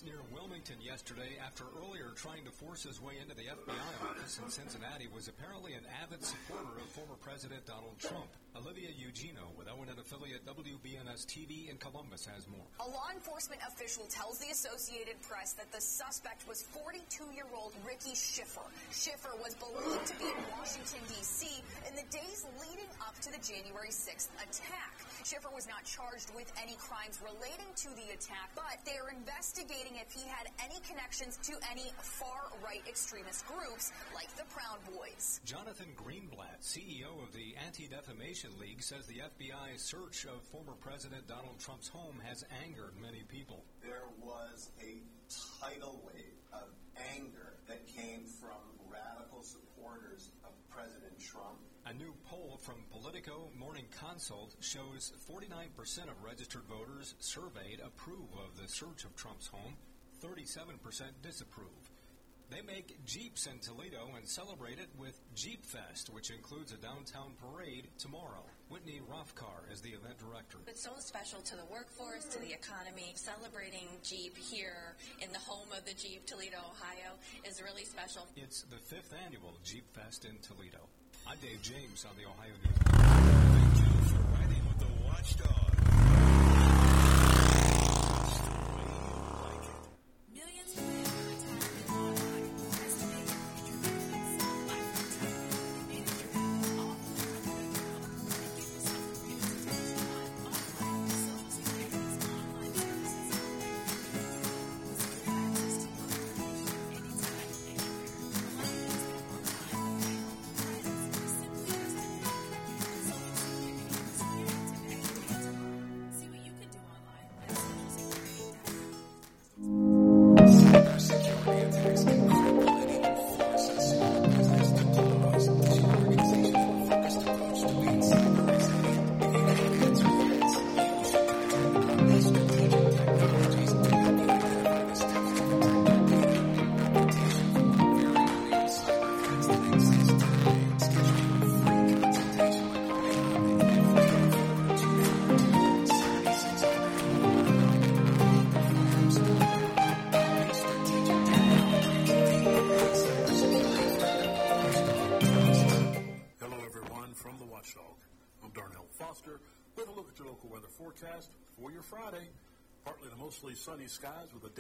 near 0.05 0.21
Wilmington 0.33 0.77
yesterday 0.81 1.37
after 1.45 1.65
earlier 1.83 2.13
trying 2.15 2.45
to 2.45 2.51
force 2.51 2.83
his 2.83 3.01
way 3.01 3.15
into 3.21 3.35
the 3.35 3.43
FBI 3.43 4.11
office 4.11 4.39
in 4.43 4.49
Cincinnati 4.51 5.09
was 5.15 5.29
apparently 5.29 5.75
an 5.75 5.85
avid 6.03 6.25
supporter 6.25 6.79
of 6.79 6.89
former 6.91 7.15
President 7.21 7.67
Donald 7.67 7.99
Trump. 7.99 8.31
Olivia 8.59 8.91
Eugenio 8.99 9.47
with 9.57 9.69
ONN 9.71 9.95
affiliate 9.95 10.43
WBNS 10.45 11.23
TV 11.27 11.71
in 11.71 11.79
Columbus 11.79 12.27
has 12.27 12.49
more. 12.51 12.67
A 12.83 12.89
law 12.91 13.07
enforcement 13.15 13.63
official 13.63 14.05
tells 14.11 14.39
the 14.39 14.51
Associated 14.51 15.23
Press 15.23 15.53
that 15.55 15.71
the 15.71 15.81
suspect 15.81 16.43
was 16.49 16.67
42-year-old 16.75 17.73
Ricky 17.87 18.15
Shiffer. 18.15 18.67
Shiffer 18.91 19.31
was 19.39 19.55
believed 19.55 20.07
to 20.07 20.17
be 20.19 20.27
in 20.27 20.43
Washington, 20.59 20.99
D.C. 21.07 21.63
in 21.87 21.95
the 21.95 22.03
days 22.11 22.43
leading 22.59 22.91
up 22.99 23.15
to 23.23 23.31
the 23.31 23.39
January 23.39 23.95
6th 23.95 24.35
attack. 24.43 24.99
Shiffer 25.23 25.51
was 25.55 25.71
not 25.71 25.87
charged 25.87 26.35
with 26.35 26.51
any 26.59 26.75
crimes 26.83 27.23
relating 27.23 27.71
to 27.87 27.89
the 27.95 28.11
attack, 28.19 28.51
but 28.59 28.83
they 28.83 28.99
are 28.99 29.15
investigating 29.15 29.95
if 30.03 30.11
he 30.11 30.27
had 30.27 30.51
any 30.59 30.83
connections 30.83 31.39
to 31.47 31.55
any 31.71 31.95
far-right 32.03 32.83
extremist 32.89 33.47
groups 33.47 33.95
like 34.11 34.35
the 34.35 34.45
Proud 34.51 34.83
Boys. 34.91 35.39
Jonathan 35.45 35.95
Greenblatt, 35.95 36.59
CEO 36.67 37.15
of 37.23 37.31
the 37.31 37.55
Anti-Defamation 37.63 38.40
League, 38.59 38.83
says 38.83 39.07
the 39.07 39.21
FBI's 39.21 39.83
search 39.83 40.25
of 40.25 40.43
former 40.51 40.73
President 40.81 41.27
Donald 41.29 41.59
Trump's 41.59 41.89
home 41.89 42.21
has 42.25 42.45
angered 42.65 42.95
many 43.01 43.23
people. 43.29 43.65
there 43.83 44.09
was 44.23 44.71
a 44.81 45.03
tidal 45.61 46.01
wave 46.07 46.39
of 46.53 46.69
anger 47.17 47.55
that 47.69 47.87
came 47.87 48.25
from 48.25 48.57
radical 48.89 49.43
supporters 49.43 50.31
of 50.45 50.51
President 50.71 51.19
Trump. 51.21 51.59
A 51.87 51.93
new 51.93 52.15
poll 52.29 52.59
from 52.63 52.85
Politico 52.91 53.51
Morning 53.59 53.87
Consult 53.99 54.55
shows 54.61 55.13
49% 55.29 56.09
of 56.09 56.23
registered 56.25 56.65
voters 56.65 57.15
surveyed 57.19 57.81
approve 57.85 58.31
of 58.39 58.57
the 58.61 58.69
search 58.69 59.05
of 59.05 59.15
Trump's 59.17 59.49
home, 59.49 59.75
37% 60.25 60.79
disapprove. 61.23 61.90
They 62.51 62.63
make 62.63 62.99
Jeeps 63.07 63.47
in 63.47 63.61
Toledo 63.61 64.11
and 64.17 64.27
celebrate 64.27 64.81
it 64.81 64.89
with 64.99 65.17
Jeep 65.37 65.65
Fest, 65.65 66.11
which 66.11 66.31
includes 66.31 66.73
a 66.73 66.77
downtown 66.77 67.35
parade 67.39 67.87
tomorrow. 67.97 68.43
Whitney 68.69 69.01
Rothkar 69.09 69.73
is 69.73 69.81
the 69.81 69.91
event 69.91 70.19
director. 70.19 70.59
It's 70.67 70.83
so 70.83 70.91
special 70.99 71.41
to 71.43 71.55
the 71.55 71.65
workforce, 71.71 72.25
to 72.25 72.41
the 72.41 72.53
economy. 72.53 73.13
Celebrating 73.15 73.87
Jeep 74.03 74.37
here 74.37 74.97
in 75.23 75.31
the 75.33 75.39
home 75.39 75.69
of 75.77 75.85
the 75.85 75.95
Jeep, 75.95 76.27
Toledo, 76.27 76.59
Ohio, 76.59 77.15
is 77.49 77.63
really 77.63 77.85
special. 77.85 78.27
It's 78.37 78.63
the 78.63 78.79
fifth 78.79 79.15
annual 79.25 79.55
Jeep 79.63 79.87
Fest 79.95 80.25
in 80.25 80.37
Toledo. 80.43 80.83
I'm 81.29 81.39
Dave 81.39 81.63
James 81.63 82.05
on 82.05 82.17
the 82.19 82.27
Ohio 82.27 82.55
News. 82.65 82.79
Thank 82.83 83.77
you 83.79 83.93
for 84.11 84.23
riding 84.35 84.67
with 84.67 84.79
the 84.81 85.07
Watchdog. 85.07 85.70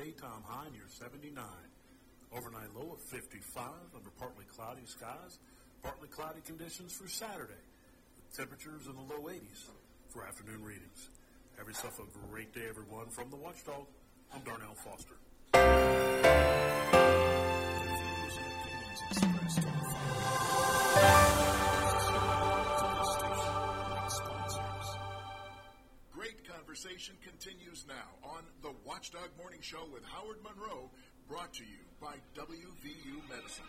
Daytime 0.00 0.42
high 0.48 0.68
near 0.72 0.88
79. 0.88 1.44
Overnight 2.32 2.74
low 2.74 2.92
of 2.92 3.00
55 3.00 3.64
under 3.94 4.08
partly 4.18 4.44
cloudy 4.56 4.86
skies. 4.86 5.38
Partly 5.82 6.08
cloudy 6.08 6.40
conditions 6.46 6.92
for 6.92 7.06
Saturday. 7.06 7.60
Temperatures 8.34 8.86
in 8.86 8.94
the 8.94 9.14
low 9.14 9.28
80s 9.28 9.68
for 10.08 10.24
afternoon 10.24 10.64
readings. 10.64 11.10
Have 11.58 11.66
yourself 11.66 11.98
a 11.98 12.28
great 12.30 12.54
day, 12.54 12.66
everyone. 12.68 13.08
From 13.08 13.28
the 13.28 13.36
Watchdog, 13.36 13.86
I'm 14.32 14.40
Darnell 14.40 14.74
Foster. 14.74 15.16
Great 15.52 15.70
conversation 26.90 27.14
continues 27.22 27.84
now 27.86 28.28
on 28.28 28.42
the 28.62 28.72
Watchdog 28.84 29.28
Morning 29.38 29.60
Show 29.60 29.86
with 29.92 30.02
Howard 30.04 30.38
Monroe, 30.42 30.90
brought 31.28 31.52
to 31.54 31.62
you 31.62 31.78
by 32.00 32.14
WVU 32.34 33.28
Medicine. 33.28 33.64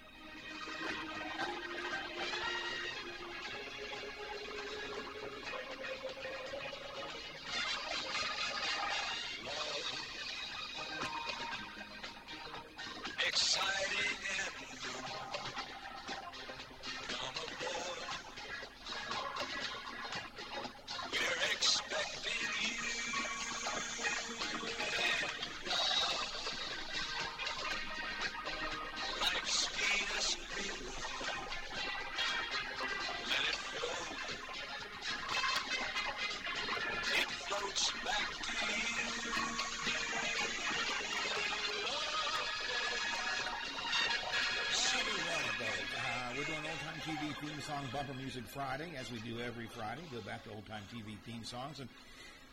Music 48.34 48.47
Friday, 48.47 48.93
as 48.97 49.11
we 49.11 49.19
do 49.19 49.41
every 49.41 49.65
Friday. 49.65 49.99
Go 50.09 50.21
back 50.21 50.41
to 50.45 50.51
old 50.51 50.65
time 50.65 50.84
TV 50.89 51.17
theme 51.25 51.43
songs, 51.43 51.82
and 51.82 51.89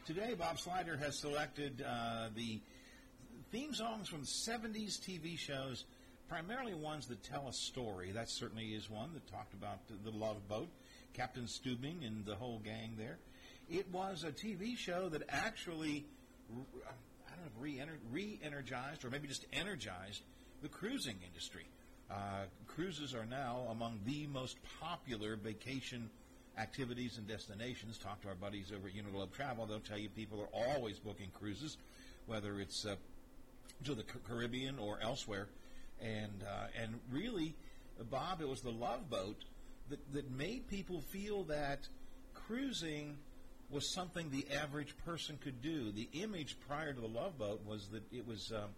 today 0.07 0.35
Bob 0.37 0.59
Slider 0.59 0.97
has 0.97 1.17
selected 1.17 1.85
uh, 1.89 2.31
the 2.35 2.59
theme 3.53 3.73
songs 3.73 4.09
from 4.09 4.23
70s 4.23 4.99
TV 4.99 5.39
shows, 5.39 5.85
primarily 6.29 6.75
ones 6.75 7.07
that 7.07 7.23
tell 7.23 7.47
a 7.47 7.53
story. 7.53 8.11
That 8.11 8.29
certainly 8.29 8.71
is 8.71 8.91
one 8.91 9.15
that 9.15 9.25
talked 9.31 9.55
about 9.55 9.79
the, 10.03 10.11
Love 10.11 10.49
Boat, 10.49 10.67
Captain 11.15 11.45
Stubing, 11.45 12.05
and 12.05 12.27
the 12.27 12.35
whole 12.35 12.59
gang 12.59 12.95
there. 12.99 13.19
It 13.71 13.89
was 13.93 14.25
a 14.25 14.33
TV 14.33 14.77
show 14.77 15.09
that 15.11 15.23
actually, 15.29 16.07
I 16.51 17.37
don't 17.37 17.45
know, 17.45 17.61
re-ener- 17.61 18.01
re-energized 18.11 19.05
or 19.05 19.11
maybe 19.11 19.29
just 19.29 19.47
energized 19.53 20.23
the 20.61 20.69
cruising 20.69 21.19
industry. 21.25 21.69
Uh, 22.11 22.45
cruises 22.67 23.15
are 23.15 23.27
now 23.27 23.67
among 23.71 24.01
the 24.07 24.27
most 24.29 24.57
popular 24.81 25.37
vacation 25.37 26.09
activities 26.59 27.19
and 27.19 27.29
destinations. 27.29 27.99
Talk 27.99 28.23
to 28.23 28.29
our 28.29 28.35
buddies 28.35 28.73
over 28.75 28.89
at 28.89 28.95
Uniglobe 28.95 29.33
Travel; 29.33 29.67
they'll 29.67 29.81
tell 29.81 29.99
you 29.99 30.09
people 30.09 30.41
are 30.41 30.75
always 30.75 30.99
booking 30.99 31.31
cruises, 31.39 31.77
whether 32.27 32.61
it's 32.61 32.87
uh, 32.87 32.97
to 33.85 33.95
the 33.95 34.05
Caribbean 34.27 34.79
or 34.79 34.99
elsewhere. 35.03 35.49
And 36.01 36.43
uh, 36.43 36.67
and 36.81 36.99
really, 37.11 37.55
Bob, 38.11 38.41
it 38.41 38.49
was 38.49 38.63
the 38.63 38.71
Love 38.71 39.11
Boat 39.11 39.45
that 39.91 40.13
that 40.15 40.31
made 40.31 40.69
people 40.69 41.01
feel 41.01 41.45
that 41.45 41.89
cruising 42.35 43.19
was 43.71 43.93
something 43.93 44.31
the 44.31 44.47
average 44.55 44.97
person 45.05 45.39
could 45.43 45.61
do. 45.61 45.93
The 45.93 46.09
image 46.15 46.57
prior 46.67 46.93
to 46.93 47.01
the 47.01 47.07
Love 47.07 47.39
Boat 47.39 47.61
was 47.67 47.89
that 47.89 48.03
it 48.13 48.27
was 48.27 48.51
um, 48.55 48.71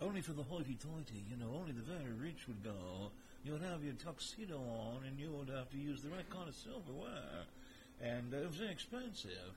only 0.00 0.20
for 0.20 0.32
the 0.32 0.42
hoity-toity. 0.42 1.24
You 1.30 1.36
know, 1.36 1.52
only 1.58 1.72
the 1.72 1.82
very 1.82 2.12
rich 2.12 2.46
would 2.48 2.62
go. 2.62 3.10
You 3.44 3.52
would 3.52 3.62
have 3.62 3.84
your 3.84 3.94
tuxedo 3.94 4.56
on, 4.56 5.04
and 5.06 5.18
you 5.18 5.30
would 5.30 5.48
have 5.48 5.70
to 5.70 5.78
use 5.78 6.02
the 6.02 6.08
right 6.08 6.28
kind 6.30 6.48
of 6.48 6.54
silverware, 6.54 7.46
and 8.02 8.34
uh, 8.34 8.38
it 8.38 8.48
was 8.48 8.60
inexpensive. 8.60 9.54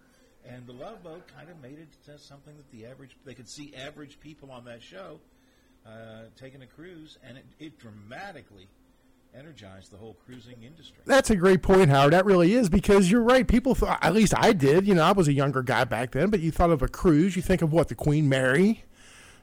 And 0.48 0.66
the 0.68 0.74
Love 0.74 1.04
Boat 1.04 1.24
kind 1.36 1.50
of 1.50 1.62
made 1.62 1.80
it 1.80 2.20
something 2.20 2.56
that 2.56 2.72
the 2.72 2.86
average 2.86 3.18
they 3.26 3.34
could 3.34 3.50
see 3.50 3.74
average 3.76 4.20
people 4.20 4.52
on 4.52 4.64
that 4.66 4.82
show 4.82 5.20
uh, 5.86 6.24
taking 6.40 6.62
a 6.62 6.68
cruise, 6.68 7.18
and 7.28 7.38
it, 7.38 7.46
it 7.60 7.80
dramatically 7.80 8.68
energized 9.36 9.92
the 9.92 9.98
whole 9.98 10.16
cruising 10.26 10.64
industry. 10.64 10.98
That's 11.06 11.30
a 11.30 11.36
great 11.36 11.62
point, 11.62 11.90
Howard. 11.90 12.14
That 12.14 12.26
really 12.26 12.54
is 12.54 12.70
because 12.70 13.12
you're 13.12 13.22
right. 13.22 13.48
People 13.48 13.76
thought, 13.76 14.00
at 14.02 14.14
least 14.14 14.34
I 14.38 14.54
did. 14.54 14.88
You 14.88 14.96
know, 14.96 15.04
I 15.04 15.12
was 15.12 15.28
a 15.28 15.34
younger 15.34 15.62
guy 15.62 15.84
back 15.84 16.12
then, 16.12 16.30
but 16.30 16.40
you 16.40 16.52
thought 16.52 16.72
of 16.72 16.82
a 16.82 16.88
cruise, 16.88 17.36
you 17.36 17.42
think 17.42 17.62
of 17.62 17.74
what 17.74 17.90
the 17.90 17.96
Queen 17.96 18.30
Mary. 18.30 18.86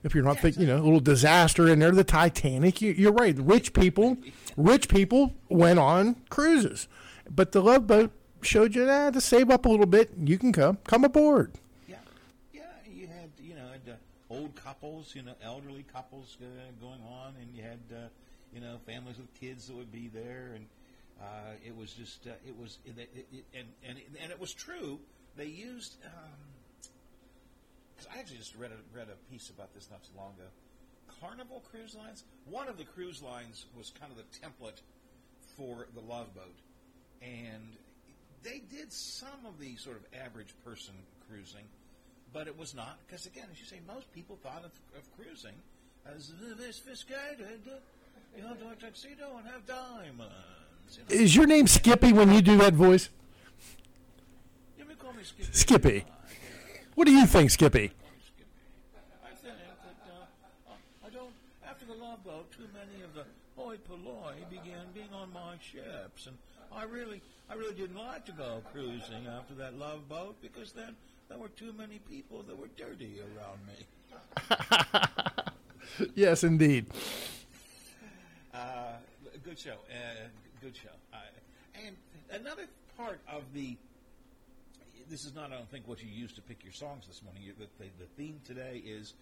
If 0.05 0.15
you're 0.15 0.25
not 0.25 0.39
thinking, 0.39 0.63
you 0.63 0.69
know, 0.69 0.77
a 0.77 0.85
little 0.85 1.01
disaster 1.01 1.69
in 1.69 1.79
there, 1.79 1.91
the 1.91 2.05
Titanic. 2.05 2.81
You, 2.81 2.93
you're 2.93 3.13
right. 3.13 3.37
Rich 3.39 3.73
people, 3.73 4.17
rich 4.57 4.89
people 4.89 5.35
went 5.49 5.79
on 5.79 6.17
cruises, 6.31 6.89
but 7.29 7.53
the 7.53 7.63
Love 7.63 7.87
Boat 7.87 8.13
showed 8.43 8.75
you 8.75 8.85
that 8.87 9.15
to 9.15 9.21
save 9.21 9.51
up 9.51 9.67
a 9.67 9.69
little 9.69 9.87
bit. 9.87 10.11
You 10.19 10.39
can 10.39 10.53
come, 10.53 10.79
come 10.85 11.05
aboard. 11.05 11.53
Yeah, 11.89 11.97
yeah. 12.53 12.63
You 12.91 13.09
had 13.09 13.31
you 13.43 13.55
know 13.55 13.67
had, 13.67 13.93
uh, 13.93 14.35
old 14.35 14.55
couples, 14.55 15.13
you 15.15 15.23
know, 15.23 15.35
elderly 15.43 15.85
couples 15.93 16.37
uh, 16.41 16.47
going 16.81 17.01
on, 17.03 17.35
and 17.41 17.55
you 17.55 17.63
had 17.63 17.81
uh, 17.93 18.09
you 18.55 18.61
know 18.61 18.77
families 18.87 19.17
with 19.19 19.33
kids 19.35 19.67
that 19.67 19.77
would 19.77 19.93
be 19.93 20.09
there, 20.09 20.53
and 20.55 20.67
uh, 21.21 21.55
it 21.67 21.77
was 21.77 21.93
just 21.93 22.27
uh, 22.27 22.31
it 22.47 22.57
was 22.57 22.79
it, 22.85 22.99
it, 22.99 23.27
it, 23.33 23.45
and 23.55 23.67
and 23.89 23.99
and 24.23 24.31
it 24.31 24.41
was 24.41 24.55
true. 24.55 25.01
They 25.37 25.47
used. 25.47 25.97
Um, 26.05 26.56
'cause 27.97 28.07
I 28.15 28.19
actually 28.19 28.39
just 28.39 28.55
read 28.57 28.71
a, 28.73 28.97
read 28.97 29.09
a 29.09 29.17
piece 29.33 29.51
about 29.51 29.73
this 29.75 29.89
not 29.91 30.03
too 30.03 30.13
long 30.17 30.35
ago. 30.35 30.49
Carnival 31.21 31.63
Cruise 31.71 31.95
Lines. 31.95 32.25
One 32.45 32.69
of 32.69 32.77
the 32.77 32.85
cruise 32.85 33.23
lines 33.23 33.67
was 33.77 33.91
kind 33.99 34.13
of 34.13 34.19
the 34.19 34.25
template 34.39 34.81
for 35.57 35.87
the 35.95 36.01
Love 36.01 36.35
Boat, 36.35 36.59
and 37.23 37.77
they 38.43 38.61
did 38.71 38.93
some 38.93 39.47
of 39.47 39.59
the 39.59 39.77
sort 39.77 39.97
of 39.97 40.03
average 40.15 40.55
person 40.65 40.95
cruising, 41.29 41.65
but 42.33 42.47
it 42.47 42.59
was 42.59 42.75
not 42.75 42.99
because 43.07 43.27
again, 43.27 43.47
as 43.51 43.59
you 43.59 43.65
say, 43.67 43.81
most 43.87 44.13
people 44.13 44.37
thought 44.43 44.65
of, 44.65 44.73
of 44.97 45.17
cruising 45.17 45.55
as 46.15 46.33
this 46.59 46.77
sophisticated. 46.77 47.61
You 48.37 48.43
know, 48.43 48.55
to 48.55 48.69
a 48.69 48.75
tuxedo 48.75 49.39
and 49.39 49.47
have 49.47 49.67
diamonds. 49.67 50.35
You 50.99 51.17
know? 51.17 51.23
Is 51.23 51.35
your 51.35 51.47
name 51.47 51.67
Skippy 51.67 52.13
when 52.13 52.31
you 52.33 52.43
do 52.43 52.59
that 52.59 52.75
voice? 52.75 53.09
You 54.79 54.85
may 54.85 54.95
call 54.95 55.15
me 55.15 55.23
Skippy. 55.23 55.53
Skippy. 55.53 56.05
What 56.97 57.07
do 57.07 57.13
you 57.13 57.27
think, 57.27 57.51
Skippy? 57.51 57.93
I 59.23 59.29
think 59.29 59.43
that 59.45 59.53
uh, 60.09 60.73
I 61.07 61.11
don't. 61.11 61.35
After 61.69 61.85
the 61.85 61.93
Love 61.93 62.25
Boat, 62.25 62.51
too 62.51 62.65
many 62.73 63.05
of 63.05 63.13
the 63.13 63.25
hoi 63.55 63.77
polloi 63.77 64.33
began 64.49 64.87
being 64.95 65.13
on 65.13 65.31
my 65.31 65.57
ships, 65.61 66.27
and 66.27 66.39
I 66.73 66.85
really, 66.85 67.21
I 67.51 67.55
really 67.55 67.75
didn't 67.75 67.99
like 67.99 68.25
to 68.25 68.33
go 68.33 68.63
cruising 68.73 69.27
after 69.27 69.53
that 69.57 69.79
Love 69.79 70.09
Boat 70.09 70.37
because 70.41 70.73
then 70.73 70.97
there 71.29 71.37
were 71.37 71.49
too 71.49 71.75
many 71.77 71.99
people 71.99 72.43
that 72.45 72.59
were 72.59 72.71
dirty 72.79 73.21
around 73.21 73.59
me. 73.67 73.85
yes, 76.15 76.45
indeed. 76.45 76.87
Uh, 78.55 78.93
good 79.45 79.59
show. 79.59 79.77
Uh, 79.91 80.29
good 80.63 80.75
show. 80.75 80.89
Uh, 81.13 81.19
and 81.87 81.95
another 82.31 82.69
part 82.97 83.21
of 83.31 83.43
the. 83.53 83.77
This 85.09 85.25
is 85.25 85.35
not, 85.35 85.53
I 85.53 85.57
don't 85.57 85.71
think, 85.71 85.87
what 85.87 86.03
you 86.03 86.09
used 86.09 86.35
to 86.37 86.43
pick 86.43 86.65
your 86.65 86.73
songs 86.73 87.07
this 87.07 87.23
morning. 87.23 87.43
You, 87.45 87.53
the, 87.59 87.67
the, 87.79 87.91
the 87.99 88.07
theme 88.17 88.41
today 88.45 88.83
is 88.85 89.15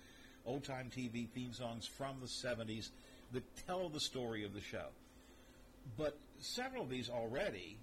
old 0.46 0.64
time 0.64 0.90
TV 0.94 1.28
theme 1.28 1.52
songs 1.52 1.86
from 1.86 2.16
the 2.20 2.26
70s 2.26 2.90
that 3.32 3.42
tell 3.66 3.90
the 3.90 4.00
story 4.00 4.44
of 4.44 4.54
the 4.54 4.60
show. 4.62 4.86
But 5.98 6.16
several 6.38 6.84
of 6.84 6.90
these 6.90 7.10
already, 7.10 7.76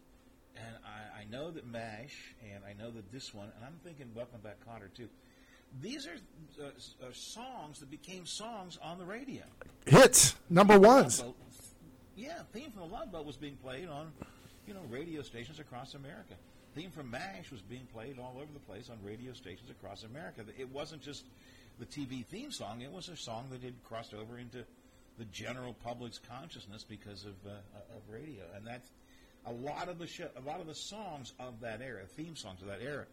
and 0.56 0.76
I, 0.84 1.22
I 1.22 1.24
know 1.32 1.52
that 1.52 1.68
MASH, 1.68 2.34
and 2.52 2.64
I 2.68 2.74
know 2.82 2.90
that 2.90 3.12
this 3.12 3.34
one, 3.34 3.50
and 3.56 3.66
I'm 3.66 3.80
thinking 3.84 4.08
Welcome 4.16 4.40
Back 4.42 4.58
Kotter 4.68 4.92
too. 4.96 5.08
These 5.80 6.08
are 6.08 6.18
uh, 6.60 6.68
uh, 6.68 7.12
songs 7.14 7.80
that 7.80 7.92
became 7.92 8.26
songs 8.26 8.80
on 8.82 8.98
the 8.98 9.06
radio. 9.06 9.44
Hits 9.86 10.36
number 10.50 10.80
ones. 10.80 11.24
Yeah, 12.18 12.40
theme 12.52 12.72
from 12.72 12.90
the 12.90 12.96
Love 12.96 13.12
Boat 13.12 13.26
was 13.26 13.38
being 13.38 13.56
played 13.58 13.88
on, 13.88 14.12
you 14.68 14.74
know, 14.74 14.82
radio 14.90 15.22
stations 15.22 15.60
across 15.60 15.94
America. 15.94 16.34
Theme 16.76 16.92
from 16.92 17.12
MASH 17.12 17.52
was 17.52 17.62
being 17.62 17.88
played 17.94 18.18
all 18.18 18.36
over 18.38 18.52
the 18.54 18.60
place 18.60 18.90
on 18.90 18.98
radio 19.04 19.34
stations 19.34 19.70
across 19.70 20.04
America. 20.04 20.42
It 20.58 20.70
wasn't 20.72 21.02
just 21.02 21.26
the 21.80 21.86
TV 21.86 22.26
theme 22.26 22.52
song; 22.52 22.82
it 22.82 22.92
was 22.92 23.10
a 23.10 23.18
song 23.18 23.48
that 23.52 23.62
had 23.62 23.74
crossed 23.84 24.14
over 24.14 24.38
into 24.38 24.64
the 25.18 25.26
general 25.26 25.76
public's 25.84 26.20
consciousness 26.20 26.86
because 26.88 27.26
of 27.26 27.34
uh, 27.46 27.52
of 27.96 28.02
radio, 28.10 28.44
and 28.56 28.66
that's 28.66 28.90
a 29.46 29.52
lot 29.52 29.90
of 29.90 30.00
the 30.00 30.08
a 30.38 30.48
lot 30.48 30.62
of 30.62 30.68
the 30.68 30.76
songs 30.76 31.34
of 31.40 31.60
that 31.62 31.82
era, 31.82 32.06
theme 32.06 32.36
songs 32.36 32.62
of 32.62 32.68
that 32.68 32.82
era, 32.82 33.06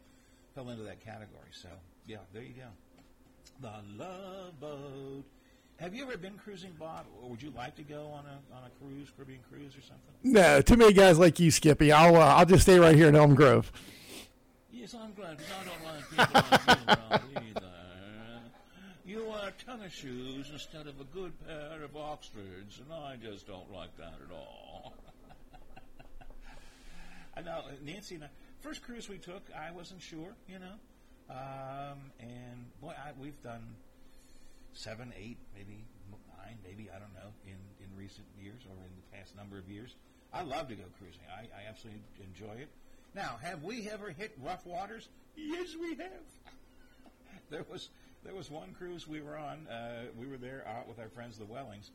fell 0.54 0.68
into 0.68 0.84
that 0.84 1.04
category. 1.04 1.50
So 1.52 1.68
yeah, 2.06 2.18
there 2.32 2.42
you 2.42 2.54
go. 2.54 2.68
The 3.60 4.04
Love 4.04 4.60
Boat. 4.60 5.24
Have 5.78 5.94
you 5.94 6.02
ever 6.02 6.16
been 6.16 6.36
cruising, 6.36 6.72
Bob, 6.76 7.06
or 7.22 7.30
would 7.30 7.40
you 7.40 7.52
like 7.56 7.76
to 7.76 7.84
go 7.84 8.06
on 8.06 8.24
a 8.26 8.56
on 8.56 8.64
a 8.64 8.70
cruise, 8.82 9.12
Caribbean 9.14 9.38
cruise, 9.48 9.76
or 9.76 9.82
something? 9.82 10.12
No, 10.24 10.60
too 10.60 10.76
many 10.76 10.92
guys 10.92 11.20
like 11.20 11.38
you, 11.38 11.52
Skippy. 11.52 11.92
I'll 11.92 12.16
uh, 12.16 12.34
I'll 12.34 12.46
just 12.46 12.62
stay 12.64 12.80
right 12.80 12.96
here 12.96 13.08
in 13.08 13.14
Elm 13.14 13.36
Grove. 13.36 13.70
Yes, 14.72 14.94
I'm 14.94 15.12
glad 15.14 15.38
because 15.38 15.52
I 15.52 15.64
don't 15.64 15.84
like 15.84 16.90
people 16.90 17.08
like 17.10 17.22
you 17.30 17.50
either. 17.50 17.66
You 19.06 19.24
wear 19.24 19.52
tennis 19.64 19.92
shoes 19.92 20.50
instead 20.52 20.88
of 20.88 21.00
a 21.00 21.04
good 21.04 21.32
pair 21.46 21.84
of 21.84 21.96
Oxfords, 21.96 22.80
and 22.80 22.92
I 22.92 23.14
just 23.14 23.46
don't 23.46 23.72
like 23.72 23.96
that 23.98 24.14
at 24.14 24.32
all. 24.32 24.94
I 27.36 27.42
know 27.42 27.62
Nancy 27.84 28.16
and 28.16 28.24
I. 28.24 28.28
First 28.58 28.82
cruise 28.82 29.08
we 29.08 29.18
took, 29.18 29.42
I 29.56 29.70
wasn't 29.70 30.02
sure, 30.02 30.34
you 30.48 30.58
know, 30.58 30.74
um, 31.30 31.98
and 32.18 32.66
boy, 32.80 32.88
I, 32.98 33.12
we've 33.20 33.40
done 33.44 33.62
seven, 34.72 35.12
eight, 35.18 35.38
maybe 35.54 35.84
nine, 36.10 36.56
maybe 36.64 36.88
I 36.94 36.98
don't 36.98 37.14
know, 37.14 37.32
in 37.46 37.58
in 37.80 37.96
recent 37.96 38.26
years 38.40 38.62
or 38.68 38.76
in 38.84 38.92
the 38.96 39.16
past 39.16 39.36
number 39.36 39.58
of 39.58 39.68
years. 39.68 39.94
I 40.32 40.42
love 40.42 40.68
to 40.68 40.74
go 40.74 40.84
cruising. 40.98 41.22
I, 41.34 41.42
I 41.42 41.68
absolutely 41.68 42.02
enjoy 42.22 42.60
it. 42.60 42.68
Now, 43.14 43.38
have 43.42 43.62
we 43.62 43.88
ever 43.88 44.10
hit 44.10 44.36
rough 44.42 44.66
waters? 44.66 45.08
Yes, 45.36 45.74
we 45.80 45.90
have. 45.96 46.26
there 47.50 47.64
was 47.70 47.88
there 48.24 48.34
was 48.34 48.50
one 48.50 48.74
cruise 48.76 49.08
we 49.08 49.20
were 49.20 49.36
on. 49.36 49.66
Uh, 49.66 50.04
we 50.18 50.26
were 50.26 50.36
there 50.36 50.64
out 50.66 50.88
with 50.88 50.98
our 50.98 51.08
friends 51.08 51.38
the 51.38 51.44
Wellings, 51.44 51.90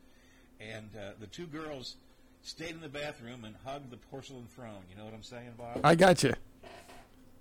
and 0.60 0.90
uh, 0.96 1.12
the 1.20 1.26
two 1.26 1.46
girls 1.46 1.96
stayed 2.42 2.70
in 2.70 2.80
the 2.80 2.88
bathroom 2.88 3.44
and 3.44 3.54
hugged 3.64 3.90
the 3.90 3.96
porcelain 3.96 4.46
throne. 4.54 4.82
You 4.90 4.96
know 4.96 5.04
what 5.04 5.14
I'm 5.14 5.22
saying, 5.22 5.52
Bob? 5.56 5.80
I 5.84 5.94
got 5.94 6.22
you. 6.22 6.34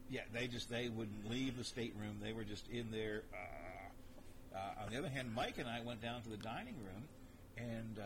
Yeah, 0.10 0.22
they 0.34 0.48
just 0.48 0.70
they 0.70 0.90
wouldn't 0.90 1.30
leave 1.30 1.58
the 1.58 1.64
stateroom. 1.64 2.18
They 2.22 2.34
were 2.34 2.44
just 2.44 2.70
in 2.70 2.92
there. 2.92 3.24
Uh, 3.34 3.38
uh, 4.56 4.84
on 4.84 4.92
the 4.92 4.98
other 4.98 5.10
hand, 5.10 5.34
Mike 5.34 5.58
and 5.58 5.68
I 5.68 5.82
went 5.82 6.02
down 6.02 6.22
to 6.24 6.30
the 6.30 6.38
dining 6.38 6.76
room, 6.76 7.04
and 7.58 8.00
uh, 8.00 8.04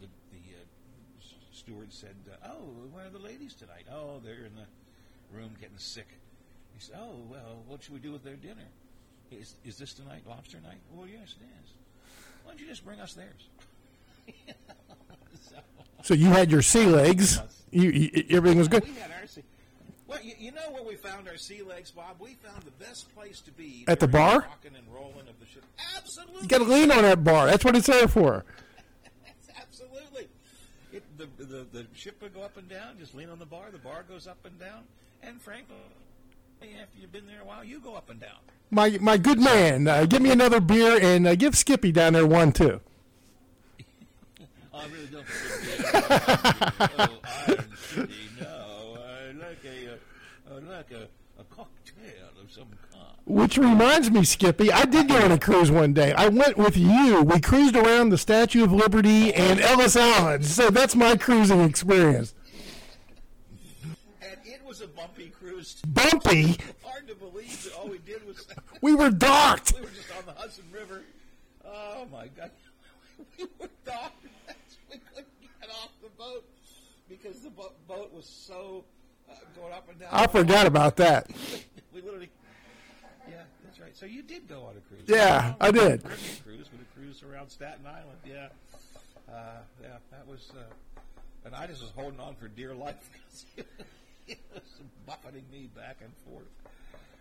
the, 0.00 0.06
the 0.30 0.38
uh, 0.54 1.24
steward 1.52 1.92
said, 1.92 2.14
uh, 2.30 2.48
"Oh, 2.50 2.64
where 2.92 3.06
are 3.06 3.10
the 3.10 3.18
ladies 3.18 3.54
tonight? 3.54 3.86
Oh, 3.92 4.20
they're 4.24 4.44
in 4.46 4.54
the 4.54 5.36
room 5.36 5.50
getting 5.60 5.78
sick." 5.78 6.08
He 6.74 6.80
said, 6.80 6.96
"Oh, 6.98 7.16
well, 7.30 7.62
what 7.66 7.82
should 7.82 7.94
we 7.94 8.00
do 8.00 8.12
with 8.12 8.24
their 8.24 8.36
dinner? 8.36 8.68
Is 9.30 9.54
is 9.64 9.76
this 9.78 9.92
tonight 9.94 10.22
lobster 10.28 10.58
night? 10.62 10.78
Well, 10.92 11.06
yes, 11.06 11.34
it 11.40 11.44
is. 11.64 11.70
Why 12.44 12.52
don't 12.52 12.60
you 12.60 12.66
just 12.66 12.84
bring 12.84 13.00
us 13.00 13.14
theirs?" 13.14 13.48
so, 15.48 15.56
So 16.02 16.14
you 16.14 16.26
had 16.26 16.50
your 16.50 16.62
sea 16.62 16.86
legs. 17.00 17.40
You, 17.70 17.90
you 17.90 18.24
everything 18.30 18.58
was 18.58 18.68
good. 18.68 18.84
We 18.84 18.90
had 18.92 19.10
our 19.10 19.10
sea. 19.10 19.10
Well, 19.10 19.11
you, 20.42 20.46
you 20.46 20.52
know 20.52 20.70
where 20.72 20.82
we 20.82 20.96
found 20.96 21.28
our 21.28 21.36
sea 21.36 21.62
legs, 21.62 21.90
Bob? 21.90 22.16
We 22.18 22.34
found 22.34 22.62
the 22.62 22.84
best 22.84 23.14
place 23.14 23.40
to 23.42 23.50
be 23.52 23.84
At 23.88 24.00
the 24.00 24.08
bar? 24.08 24.40
rocking 24.40 24.76
and 24.76 24.86
rolling 24.92 25.28
of 25.28 25.38
the 25.40 25.46
ship. 25.46 25.64
Absolutely. 25.96 26.42
You 26.42 26.48
got 26.48 26.58
to 26.58 26.64
lean 26.64 26.90
on 26.90 27.02
that 27.02 27.22
bar. 27.24 27.46
That's 27.46 27.64
what 27.64 27.76
it's 27.76 27.86
there 27.86 28.08
for. 28.08 28.44
Absolutely. 29.60 30.28
It, 30.92 31.02
the, 31.16 31.26
the 31.42 31.66
the 31.72 31.86
ship 31.94 32.20
would 32.22 32.34
go 32.34 32.42
up 32.42 32.56
and 32.56 32.68
down. 32.68 32.98
Just 32.98 33.14
lean 33.14 33.30
on 33.30 33.38
the 33.38 33.46
bar. 33.46 33.66
The 33.72 33.78
bar 33.78 34.04
goes 34.08 34.26
up 34.26 34.44
and 34.44 34.58
down. 34.58 34.82
And 35.22 35.40
frankly, 35.40 35.76
after 36.62 36.98
you've 37.00 37.12
been 37.12 37.26
there 37.26 37.40
a 37.42 37.44
while, 37.44 37.64
you 37.64 37.80
go 37.80 37.94
up 37.94 38.10
and 38.10 38.20
down. 38.20 38.38
My 38.70 38.98
my 39.00 39.16
good 39.16 39.38
man, 39.40 39.86
uh, 39.88 40.04
give 40.06 40.22
me 40.22 40.30
another 40.30 40.60
beer 40.60 40.98
and 41.00 41.26
uh, 41.26 41.34
give 41.34 41.56
Skippy 41.56 41.92
down 41.92 42.12
there 42.14 42.26
one 42.26 42.52
too. 42.52 42.80
I 44.74 44.86
really 44.86 45.06
don't. 45.06 45.24
oh, 45.94 47.20
I'm 47.46 47.56
kidding. 47.90 48.08
No, 48.40 48.96
I 48.98 49.32
like 49.32 49.64
a, 49.64 49.92
uh, 49.92 49.96
I 50.50 50.54
like 50.54 50.90
a, 50.90 51.08
a 51.40 51.44
cocktail 51.44 52.28
of 52.42 52.50
some 52.50 52.68
kind. 52.92 53.02
Which 53.24 53.56
reminds 53.56 54.10
me, 54.10 54.24
Skippy, 54.24 54.72
I 54.72 54.84
did 54.84 55.08
go 55.08 55.16
on 55.22 55.32
a 55.32 55.38
cruise 55.38 55.70
one 55.70 55.92
day. 55.94 56.12
I 56.12 56.28
went 56.28 56.56
with 56.56 56.76
you. 56.76 57.22
We 57.22 57.40
cruised 57.40 57.76
around 57.76 58.10
the 58.10 58.18
Statue 58.18 58.64
of 58.64 58.72
Liberty 58.72 59.32
and 59.32 59.60
Ellis 59.60 59.96
Island. 59.96 60.44
So 60.44 60.70
that's 60.70 60.94
my 60.96 61.16
cruising 61.16 61.60
experience. 61.60 62.34
And 64.20 64.36
it 64.44 64.60
was 64.66 64.80
a 64.80 64.88
bumpy 64.88 65.28
cruise. 65.28 65.80
Bumpy? 65.86 66.58
Hard 66.82 67.08
to 67.08 67.14
believe 67.14 67.62
that 67.64 67.74
all 67.74 67.88
we 67.88 67.98
did 67.98 68.26
was. 68.26 68.46
We 68.82 68.96
were 68.96 69.10
docked. 69.10 69.74
we 69.76 69.82
were 69.82 69.90
just 69.92 70.10
on 70.18 70.24
the 70.26 70.32
Hudson 70.32 70.64
River. 70.72 71.02
Oh 71.64 72.06
my 72.10 72.26
God. 72.28 72.50
We 73.38 73.44
were 73.60 73.70
docked. 73.86 74.26
We 74.90 74.98
couldn't 74.98 75.28
get 75.60 75.70
off 75.70 75.90
the 76.02 76.10
boat 76.18 76.44
because 77.08 77.40
the 77.40 77.50
bo- 77.50 77.72
boat 77.86 78.12
was 78.12 78.26
so 78.26 78.84
uh, 78.84 79.01
going 79.56 79.72
up 79.72 79.88
and 79.88 79.98
down. 80.00 80.08
I 80.12 80.26
forgot 80.26 80.66
about 80.66 80.96
that. 80.96 81.30
we 81.94 82.00
literally. 82.00 82.30
Yeah, 83.28 83.42
that's 83.64 83.80
right. 83.80 83.96
So 83.96 84.06
you 84.06 84.22
did 84.22 84.48
go 84.48 84.62
on 84.62 84.76
a 84.76 84.80
cruise. 84.80 85.04
Yeah, 85.06 85.54
I 85.60 85.70
did. 85.70 86.02
Caribbean 86.02 86.36
cruise 86.44 86.68
with 86.72 86.80
a 86.80 86.98
cruise 86.98 87.22
around 87.22 87.50
Staten 87.50 87.86
Island. 87.86 88.18
Yeah, 88.26 88.48
uh, 89.28 89.60
yeah, 89.80 89.88
that 90.10 90.26
was. 90.26 90.50
Uh, 90.56 90.62
and 91.44 91.54
I 91.54 91.66
just 91.66 91.82
was 91.82 91.90
holding 91.96 92.20
on 92.20 92.36
for 92.36 92.46
dear 92.46 92.72
life 92.72 93.10
it 94.28 94.38
was 94.54 94.62
buffeting 95.06 95.44
me 95.50 95.68
back 95.74 95.98
and 96.00 96.12
forth. 96.28 96.46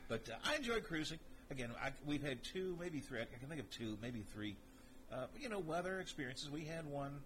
But 0.08 0.30
uh, 0.30 0.50
I 0.50 0.56
enjoy 0.56 0.82
cruising. 0.82 1.20
Again, 1.50 1.72
I, 1.84 1.90
we've 2.06 2.24
had 2.24 2.44
two, 2.44 2.78
maybe 2.80 3.00
three. 3.00 3.20
I 3.20 3.26
can 3.40 3.50
think 3.50 3.60
of 3.60 3.70
two, 3.70 3.98
maybe 4.02 4.24
three. 4.34 4.56
Uh, 5.12 5.26
you 5.40 5.50
know, 5.50 5.60
weather 5.60 6.00
experiences. 6.00 6.50
We 6.50 6.64
had 6.64 6.86
one 6.86 7.20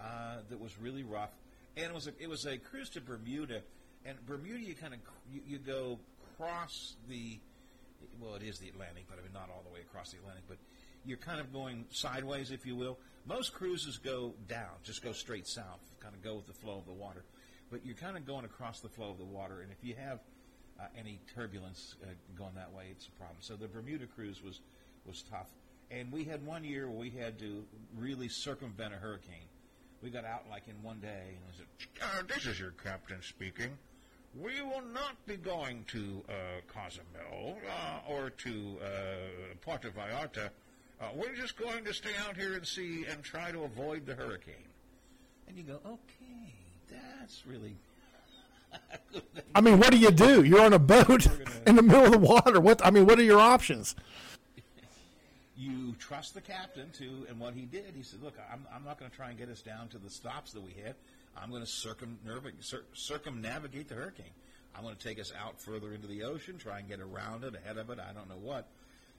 uh, 0.00 0.36
that 0.48 0.60
was 0.60 0.78
really 0.78 1.02
rough, 1.02 1.32
and 1.76 1.86
it 1.86 1.94
was 1.94 2.06
a, 2.06 2.12
it 2.20 2.28
was 2.28 2.46
a 2.46 2.58
cruise 2.58 2.90
to 2.90 3.00
Bermuda. 3.00 3.62
And 4.04 4.24
Bermuda, 4.26 4.60
you 4.60 4.74
kind 4.74 4.94
of 4.94 5.00
you, 5.30 5.40
you 5.46 5.58
go 5.58 5.98
cross 6.36 6.96
the 7.08 7.38
well, 8.20 8.34
it 8.34 8.42
is 8.42 8.58
the 8.58 8.68
Atlantic, 8.68 9.04
but 9.08 9.18
I 9.18 9.22
mean 9.22 9.32
not 9.32 9.48
all 9.54 9.62
the 9.66 9.72
way 9.72 9.80
across 9.80 10.10
the 10.10 10.18
Atlantic, 10.18 10.44
but 10.48 10.58
you're 11.04 11.18
kind 11.18 11.40
of 11.40 11.52
going 11.52 11.86
sideways, 11.90 12.50
if 12.50 12.66
you 12.66 12.76
will. 12.76 12.98
Most 13.26 13.52
cruises 13.52 13.98
go 13.98 14.34
down, 14.48 14.70
just 14.82 15.02
go 15.02 15.12
straight 15.12 15.46
south, 15.46 15.80
kind 16.00 16.14
of 16.14 16.22
go 16.22 16.36
with 16.36 16.46
the 16.46 16.52
flow 16.52 16.78
of 16.78 16.86
the 16.86 16.92
water. 16.92 17.24
But 17.70 17.86
you're 17.86 17.96
kind 17.96 18.16
of 18.16 18.26
going 18.26 18.44
across 18.44 18.80
the 18.80 18.88
flow 18.88 19.10
of 19.10 19.18
the 19.18 19.24
water, 19.24 19.62
and 19.62 19.72
if 19.72 19.78
you 19.82 19.94
have 19.94 20.20
uh, 20.80 20.84
any 20.98 21.20
turbulence 21.34 21.96
uh, 22.02 22.06
going 22.36 22.54
that 22.54 22.72
way, 22.72 22.86
it's 22.90 23.06
a 23.06 23.10
problem. 23.12 23.38
So 23.40 23.56
the 23.56 23.68
Bermuda 23.68 24.06
cruise 24.06 24.42
was 24.42 24.60
was 25.06 25.24
tough, 25.30 25.48
and 25.90 26.12
we 26.12 26.24
had 26.24 26.44
one 26.44 26.64
year 26.64 26.88
where 26.88 26.98
we 26.98 27.10
had 27.10 27.38
to 27.40 27.64
really 27.96 28.28
circumvent 28.28 28.94
a 28.94 28.96
hurricane. 28.96 29.48
We 30.02 30.10
got 30.10 30.24
out 30.24 30.44
like 30.50 30.68
in 30.68 30.80
one 30.82 31.00
day, 31.00 31.36
and 31.36 31.54
said, 31.56 31.66
uh, 32.02 32.22
"This 32.26 32.46
is 32.46 32.60
your 32.60 32.72
captain 32.72 33.22
speaking. 33.22 33.78
We 34.40 34.62
will 34.62 34.82
not 34.94 35.24
be 35.26 35.36
going 35.36 35.84
to 35.88 36.22
uh, 36.28 36.32
Cozumel 36.66 37.58
uh, 37.68 38.10
or 38.10 38.30
to 38.30 38.78
uh, 38.82 38.86
Puerto 39.60 39.90
Vallarta. 39.90 40.48
Uh, 41.00 41.06
we're 41.14 41.34
just 41.34 41.58
going 41.58 41.84
to 41.84 41.92
stay 41.92 42.12
out 42.26 42.36
here 42.36 42.54
and 42.54 42.66
see 42.66 43.04
and 43.10 43.22
try 43.22 43.52
to 43.52 43.64
avoid 43.64 44.06
the 44.06 44.14
hurricane." 44.14 44.54
And 45.48 45.56
you 45.56 45.64
go, 45.64 45.80
"Okay, 45.84 46.54
that's 46.90 47.46
really." 47.46 47.76
I 49.54 49.60
mean, 49.60 49.78
what 49.78 49.90
do 49.90 49.98
you 49.98 50.10
do? 50.10 50.42
You're 50.42 50.64
on 50.64 50.72
a 50.72 50.78
boat 50.78 51.26
in 51.66 51.76
the 51.76 51.82
middle 51.82 52.06
of 52.06 52.12
the 52.12 52.18
water. 52.18 52.58
What? 52.58 52.84
I 52.84 52.90
mean, 52.90 53.04
what 53.04 53.18
are 53.18 53.24
your 53.24 53.40
options? 53.40 53.94
you 55.58 55.94
trust 55.98 56.32
the 56.32 56.40
captain 56.40 56.90
to, 56.92 57.26
and 57.28 57.38
what 57.38 57.52
he 57.52 57.66
did, 57.66 57.92
he 57.94 58.02
said, 58.02 58.22
"Look, 58.22 58.38
I'm, 58.50 58.66
I'm 58.74 58.84
not 58.84 58.98
going 58.98 59.10
to 59.10 59.16
try 59.16 59.28
and 59.28 59.36
get 59.36 59.50
us 59.50 59.60
down 59.60 59.88
to 59.88 59.98
the 59.98 60.08
stops 60.08 60.52
that 60.52 60.62
we 60.62 60.72
had. 60.82 60.94
I'm 61.36 61.50
going 61.50 61.64
to 61.64 62.78
circumnavigate, 62.94 63.88
the 63.88 63.94
hurricane. 63.94 64.32
I'm 64.74 64.82
going 64.82 64.96
to 64.96 65.08
take 65.08 65.20
us 65.20 65.32
out 65.38 65.60
further 65.60 65.92
into 65.92 66.06
the 66.06 66.24
ocean, 66.24 66.58
try 66.58 66.78
and 66.78 66.88
get 66.88 67.00
around 67.00 67.44
it, 67.44 67.54
ahead 67.54 67.78
of 67.78 67.90
it. 67.90 67.98
I 67.98 68.12
don't 68.12 68.28
know 68.28 68.40
what, 68.40 68.68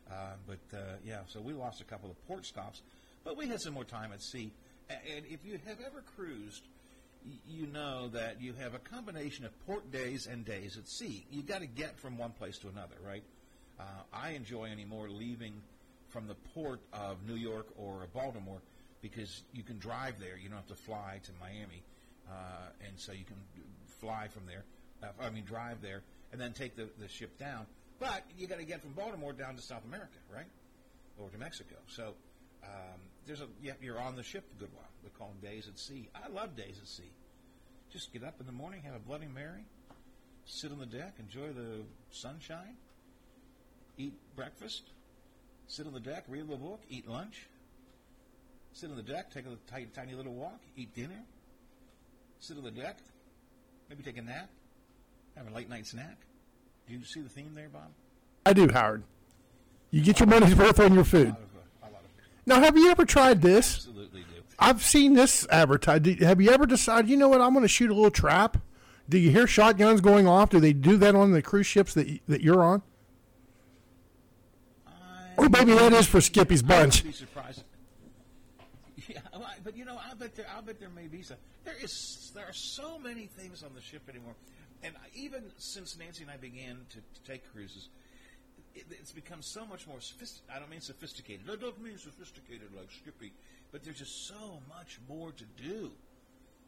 uh, 0.10 0.34
but 0.48 0.78
uh, 0.78 0.96
yeah. 1.06 1.20
So 1.28 1.42
we 1.42 1.54
lost 1.54 1.82
a 1.82 1.84
couple 1.84 2.10
of 2.10 2.28
port 2.28 2.46
stops, 2.46 2.82
but 3.24 3.38
we 3.38 3.48
had 3.48 3.62
some 3.62 3.74
more 3.74 3.84
time 3.84 4.12
at 4.14 4.22
sea. 4.22 4.52
And 4.90 5.26
if 5.30 5.46
you 5.46 5.60
have 5.66 5.78
ever 5.86 6.04
cruised, 6.16 6.64
you 7.48 7.68
know 7.68 8.10
that 8.10 8.42
you 8.42 8.54
have 8.54 8.74
a 8.74 8.80
combination 8.80 9.46
of 9.46 9.66
port 9.66 9.92
days 9.92 10.28
and 10.28 10.46
days 10.46 10.78
at 10.78 10.88
sea. 10.88 11.26
You've 11.32 11.46
got 11.46 11.62
to 11.62 11.68
get 11.68 12.00
from 12.00 12.18
one 12.18 12.32
place 12.32 12.58
to 12.60 12.68
another, 12.68 12.96
right? 13.06 13.24
Uh, 13.80 13.84
I 14.14 14.32
enjoy 14.32 14.66
anymore 14.66 15.10
leaving 15.10 15.54
from 16.10 16.28
the 16.28 16.36
port 16.54 16.82
of 16.92 17.26
New 17.28 17.36
York 17.36 17.68
or 17.78 18.08
Baltimore 18.14 18.62
because 19.02 19.44
you 19.54 19.64
can 19.64 19.80
drive 19.80 20.20
there. 20.20 20.38
You 20.38 20.50
don't 20.50 20.58
have 20.58 20.68
to 20.68 20.76
fly 20.76 21.20
to 21.24 21.32
Miami, 21.40 21.84
uh, 22.30 22.86
and 22.88 23.00
so 23.00 23.12
you 23.12 23.26
can 23.26 23.38
fly 24.00 24.28
from 24.28 24.46
there. 24.46 24.64
Uh, 25.02 25.08
I 25.22 25.30
mean, 25.30 25.44
drive 25.44 25.82
there 25.82 26.04
and 26.32 26.40
then 26.40 26.54
take 26.54 26.76
the, 26.76 26.88
the 27.00 27.08
ship 27.08 27.38
down. 27.38 27.66
But 28.00 28.24
you 28.38 28.48
got 28.48 28.60
to 28.60 28.66
get 28.66 28.82
from 28.82 28.92
Baltimore 28.92 29.34
down 29.34 29.56
to 29.56 29.62
South 29.62 29.86
America, 29.86 30.18
right, 30.34 30.48
or 31.18 31.30
to 31.30 31.38
Mexico. 31.38 31.76
So 31.88 32.14
um, 32.64 33.00
there's 33.26 33.42
a 33.42 33.48
yeah, 33.62 33.74
you're 33.82 34.00
on 34.00 34.16
the 34.16 34.24
ship 34.24 34.44
a 34.58 34.60
good 34.60 34.74
while. 34.74 34.90
We 35.04 35.10
call 35.12 35.30
them 35.30 35.50
days 35.50 35.68
at 35.68 35.80
sea. 35.80 36.10
I 36.16 36.28
love 36.30 36.56
days 36.58 36.80
at 36.82 36.88
sea. 36.88 37.12
Just 37.92 38.12
get 38.12 38.24
up 38.24 38.40
in 38.40 38.46
the 38.46 38.52
morning, 38.52 38.82
have 38.84 38.96
a 38.96 39.00
Bloody 39.00 39.28
Mary, 39.28 39.66
sit 40.46 40.72
on 40.72 40.80
the 40.80 40.86
deck, 40.86 41.14
enjoy 41.20 41.54
the 41.54 41.82
sunshine, 42.12 42.76
eat 43.98 44.14
breakfast, 44.36 44.90
sit 45.68 45.86
on 45.86 45.94
the 45.94 46.00
deck, 46.00 46.24
read 46.28 46.42
a 46.42 46.46
little 46.46 46.58
book, 46.58 46.82
eat 46.90 47.08
lunch, 47.08 47.48
sit 48.74 48.90
on 48.90 48.96
the 48.96 49.04
deck, 49.04 49.32
take 49.32 49.46
a 49.46 49.86
tiny 49.96 50.14
little 50.14 50.34
walk, 50.34 50.60
eat 50.76 50.96
dinner, 50.96 51.24
sit 52.44 52.58
on 52.58 52.64
the 52.64 52.72
deck, 52.72 52.98
maybe 53.90 54.04
take 54.04 54.18
a 54.18 54.22
nap, 54.22 54.50
have 55.38 55.48
a 55.48 55.52
late 55.56 55.70
night 55.70 55.86
snack. 55.86 56.18
Do 56.88 56.94
you 56.94 57.04
see 57.06 57.22
the 57.22 57.30
theme 57.30 57.54
there, 57.56 57.70
Bob? 57.70 57.92
I 58.46 58.52
do, 58.52 58.68
Howard. 58.68 59.04
You 59.92 60.02
get 60.02 60.20
your 60.20 60.28
money's 60.28 60.54
worth 60.54 60.80
on 60.80 60.94
your 60.94 61.06
food. 61.06 61.30
Uh, 61.82 61.88
now, 62.46 62.60
have 62.60 62.76
you 62.76 62.92
ever 62.92 63.06
tried 63.06 63.42
this? 63.42 63.76
Absolutely 63.76 64.22
do. 64.22 64.42
I've 64.60 64.84
seen 64.84 65.14
this 65.14 65.48
advertised. 65.50 66.06
Have 66.22 66.42
you 66.42 66.52
ever 66.52 66.66
decided, 66.66 67.10
you 67.10 67.16
know 67.16 67.30
what, 67.30 67.40
I'm 67.40 67.54
going 67.54 67.64
to 67.64 67.70
shoot 67.70 67.90
a 67.90 67.94
little 67.94 68.12
trap? 68.12 68.58
Do 69.08 69.18
you 69.18 69.32
hear 69.32 69.48
shotguns 69.48 70.02
going 70.02 70.28
off? 70.28 70.50
Do 70.50 70.60
they 70.60 70.74
do 70.74 70.98
that 70.98 71.16
on 71.16 71.32
the 71.32 71.42
cruise 71.42 71.68
ships 71.68 71.94
that 71.94 72.20
that 72.28 72.42
you're 72.42 72.64
on? 72.64 72.82
Or 75.38 75.50
maybe 75.50 75.74
that 75.74 75.94
is 75.94 76.08
for 76.08 76.20
Skippy's 76.22 76.64
I 76.64 76.68
bunch. 76.68 77.04
be 77.04 77.12
surprised. 77.12 77.64
But 79.64 79.78
you 79.78 79.86
know, 79.86 79.98
I 79.98 80.14
bet 80.16 80.36
there, 80.36 80.46
I 80.56 80.62
bet 80.62 80.80
there 80.80 80.90
may 80.90 81.08
be 81.08 81.22
some. 81.22 81.38
There 81.64 81.76
is, 81.82 82.32
there 82.36 82.46
are 82.46 82.54
so 82.54 83.00
many 83.00 83.28
things 83.28 83.64
on 83.64 83.74
the 83.74 83.82
ship 83.82 84.10
anymore, 84.10 84.36
and 84.84 84.94
even 85.16 85.44
since 85.58 85.98
Nancy 85.98 86.24
and 86.24 86.32
I 86.32 86.38
began 86.38 86.78
to, 86.90 86.98
to 86.98 87.32
take 87.32 87.50
cruises, 87.54 87.90
it, 88.76 88.86
it's 88.92 89.12
become 89.12 89.42
so 89.42 89.66
much 89.66 89.88
more 89.88 90.02
sophisticated. 90.02 90.56
I 90.56 90.60
don't 90.60 90.70
mean 90.70 90.82
sophisticated. 90.82 91.50
I 91.50 91.56
don't 91.56 91.82
mean 91.82 91.98
sophisticated 91.98 92.70
like 92.76 92.92
Skippy, 92.92 93.32
but 93.72 93.84
there's 93.84 94.00
just 94.00 94.28
so 94.28 94.60
much 94.68 95.00
more 95.08 95.32
to 95.32 95.46
do. 95.62 95.92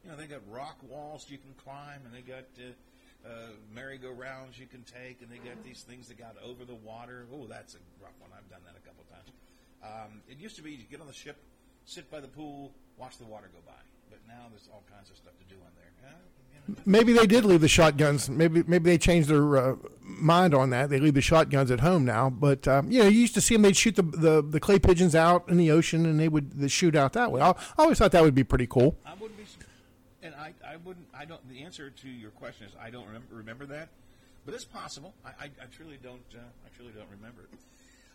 You 0.04 0.12
know, 0.12 0.16
they 0.16 0.28
got 0.28 0.42
rock 0.50 0.78
walls 0.88 1.26
you 1.30 1.38
can 1.38 1.54
climb, 1.64 2.02
and 2.06 2.14
they 2.14 2.22
got 2.22 2.46
uh, 2.60 3.28
uh, 3.28 3.32
merry-go-rounds 3.74 4.60
you 4.60 4.68
can 4.68 4.84
take, 4.84 5.22
and 5.22 5.32
they 5.32 5.38
got 5.38 5.64
these 5.64 5.82
things 5.82 6.08
that 6.08 6.18
got 6.18 6.36
over 6.46 6.64
the 6.64 6.76
water. 6.76 7.26
Oh, 7.34 7.48
that's 7.48 7.74
a 7.74 7.80
rough 8.02 8.14
one. 8.20 8.30
I've 8.38 8.50
done 8.50 8.62
that 8.66 8.76
a 8.78 8.88
couple 8.88 9.04
times. 9.10 9.32
Um, 9.84 10.22
it 10.30 10.38
used 10.38 10.56
to 10.58 10.62
be 10.62 10.72
you 10.72 10.86
get 10.90 11.02
on 11.02 11.08
the 11.08 11.14
ship, 11.14 11.38
sit 11.86 12.10
by 12.12 12.20
the 12.20 12.28
pool, 12.28 12.72
watch 12.98 13.18
the 13.18 13.26
water 13.26 13.50
go 13.54 13.60
by. 13.66 13.74
But 14.10 14.20
now 14.28 14.48
there's 14.50 14.70
all 14.72 14.84
kinds 14.92 15.10
of 15.10 15.18
stuff 15.18 15.34
to 15.38 15.46
do 15.54 15.60
on 15.62 15.72
there. 15.76 16.10
Uh, 16.10 16.14
you 16.68 16.76
know, 16.76 16.82
Maybe 16.86 17.14
they 17.14 17.28
did 17.28 17.46
leave 17.46 17.62
the 17.62 17.68
shotguns. 17.68 18.30
Maybe 18.30 18.64
maybe 18.68 18.90
they 18.90 18.98
changed 18.98 19.30
their 19.30 19.58
uh, 19.58 19.76
mind 20.02 20.54
on 20.54 20.70
that. 20.72 20.90
They 20.90 21.00
leave 21.00 21.14
the 21.14 21.22
shotguns 21.22 21.72
at 21.72 21.80
home 21.82 22.06
now. 22.06 22.30
But 22.30 22.68
um, 22.68 22.92
you 22.92 23.00
know, 23.04 23.08
you 23.10 23.20
used 23.20 23.34
to 23.36 23.42
see 23.42 23.56
them. 23.56 23.64
They'd 23.64 23.78
shoot 23.78 23.96
the, 23.96 24.04
the, 24.04 24.42
the 24.42 24.60
clay 24.60 24.80
pigeons 24.80 25.16
out 25.16 25.48
in 25.50 25.58
the 25.58 25.72
ocean, 25.72 26.06
and 26.06 26.20
they 26.20 26.28
would 26.30 26.52
they 26.60 26.68
shoot 26.68 26.96
out 26.96 27.14
that 27.14 27.32
way. 27.32 27.42
I, 27.42 27.50
I 27.50 27.56
always 27.80 27.98
thought 27.98 28.12
that 28.12 28.24
would 28.24 28.36
be 28.36 28.44
pretty 28.44 28.68
cool. 28.68 28.98
I 29.06 29.14
wouldn't 29.20 29.38
be, 29.38 29.46
and 30.24 30.34
I, 30.36 30.54
I 30.66 30.78
wouldn't. 30.78 31.08
I 31.14 31.26
don't. 31.26 31.48
The 31.50 31.64
answer 31.64 31.90
to 31.90 32.10
your 32.10 32.32
question 32.32 32.68
is 32.68 32.74
I 32.82 32.90
don't 32.90 33.06
remember, 33.06 33.28
remember 33.36 33.66
that, 33.68 33.90
but 34.46 34.54
it's 34.54 34.66
possible. 34.66 35.14
I, 35.26 35.30
I, 35.30 35.46
I 35.46 35.66
truly 35.76 35.98
don't. 36.02 36.22
Uh, 36.34 36.40
I 36.40 36.76
truly 36.76 36.92
don't 36.92 37.10
remember 37.12 37.42
it. 37.44 37.60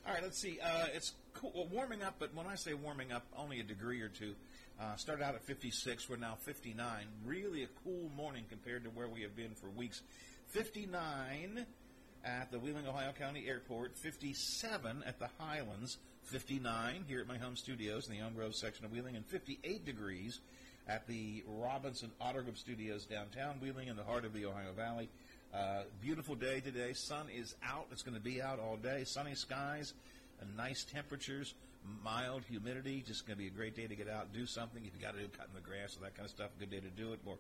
All 0.07 0.15
right, 0.15 0.23
let's 0.23 0.39
see. 0.39 0.59
Uh, 0.61 0.87
it's 0.95 1.13
cool, 1.35 1.69
warming 1.71 2.03
up, 2.03 2.17
but 2.19 2.35
when 2.35 2.47
I 2.47 2.55
say 2.55 2.75
warming 2.75 3.13
up, 3.13 3.25
only 3.37 3.61
a 3.61 3.63
degree 3.63 4.01
or 4.01 4.09
two. 4.09 4.35
Uh, 4.81 4.97
started 4.97 5.23
out 5.23 5.35
at 5.35 5.43
56. 5.43 6.09
We're 6.09 6.17
now 6.17 6.37
59. 6.41 6.87
Really 7.25 7.65
a 7.65 7.69
cool 7.85 8.11
morning 8.17 8.45
compared 8.49 8.85
to 8.85 8.91
where 8.91 9.09
we 9.09 9.21
have 9.23 9.37
been 9.37 9.55
for 9.55 9.69
weeks. 9.69 10.01
59 10.49 11.67
at 12.25 12.51
the 12.51 12.59
Wheeling, 12.59 12.87
Ohio 12.87 13.13
County 13.13 13.47
Airport. 13.47 13.97
57 13.99 15.03
at 15.07 15.19
the 15.19 15.29
Highlands. 15.39 15.99
59 16.25 17.05
here 17.07 17.21
at 17.21 17.27
my 17.27 17.37
home 17.37 17.57
studios 17.57 18.09
in 18.09 18.15
the 18.15 18.21
Elm 18.21 18.35
Grove 18.35 18.55
section 18.55 18.85
of 18.85 18.93
Wheeling, 18.93 19.17
and 19.17 19.27
58 19.27 19.85
degrees 19.85 20.41
at 20.89 21.07
the 21.07 21.45
Robinson 21.47 22.11
Auto 22.21 22.43
Group 22.43 22.57
Studios 22.57 23.05
downtown 23.05 23.57
Wheeling 23.61 23.89
in 23.89 23.97
the 23.97 24.05
heart 24.05 24.25
of 24.25 24.33
the 24.33 24.47
Ohio 24.47 24.73
Valley. 24.73 25.09
Uh, 25.53 25.83
beautiful 26.01 26.37
day 26.37 26.61
today. 26.61 26.93
Sun 26.93 27.27
is 27.37 27.57
out. 27.65 27.87
It's 27.91 28.03
going 28.03 28.15
to 28.15 28.23
be 28.23 28.41
out 28.41 28.61
all 28.61 28.77
day. 28.77 29.03
Sunny 29.03 29.35
skies, 29.35 29.95
nice 30.57 30.85
temperatures, 30.85 31.55
mild 32.05 32.45
humidity. 32.49 33.03
Just 33.05 33.27
going 33.27 33.37
to 33.37 33.43
be 33.43 33.49
a 33.49 33.51
great 33.51 33.75
day 33.75 33.89
to 33.89 33.97
get 33.97 34.09
out 34.09 34.27
and 34.27 34.33
do 34.33 34.47
something. 34.47 34.81
If 34.87 34.95
you 34.95 35.05
got 35.05 35.15
to 35.15 35.21
do 35.21 35.27
cutting 35.27 35.55
the 35.55 35.61
grass 35.61 35.97
or 35.97 36.05
that 36.05 36.15
kind 36.15 36.25
of 36.25 36.31
stuff, 36.31 36.51
good 36.61 36.71
day 36.71 36.79
to 36.79 36.91
do 36.91 37.13
it. 37.15 37.21
Or 37.27 37.35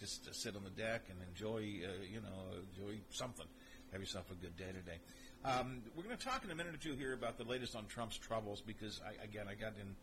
just 0.00 0.24
to 0.26 0.34
sit 0.34 0.56
on 0.56 0.64
the 0.64 0.70
deck 0.70 1.02
and 1.08 1.18
enjoy, 1.28 1.86
uh, 1.86 2.02
you 2.02 2.20
know, 2.20 2.58
enjoy 2.74 2.98
something. 3.10 3.46
Have 3.92 4.00
yourself 4.00 4.28
a 4.32 4.34
good 4.34 4.56
day 4.56 4.72
today. 4.74 4.98
Um, 5.44 5.82
we're 5.94 6.02
going 6.02 6.16
to 6.16 6.24
talk 6.24 6.44
in 6.44 6.50
a 6.50 6.56
minute 6.56 6.74
or 6.74 6.78
two 6.78 6.94
here 6.94 7.12
about 7.12 7.38
the 7.38 7.44
latest 7.44 7.76
on 7.76 7.86
Trump's 7.86 8.18
troubles 8.18 8.60
because, 8.60 9.00
I, 9.06 9.22
again, 9.22 9.46
I 9.48 9.54
got 9.54 9.74
in 9.80 9.94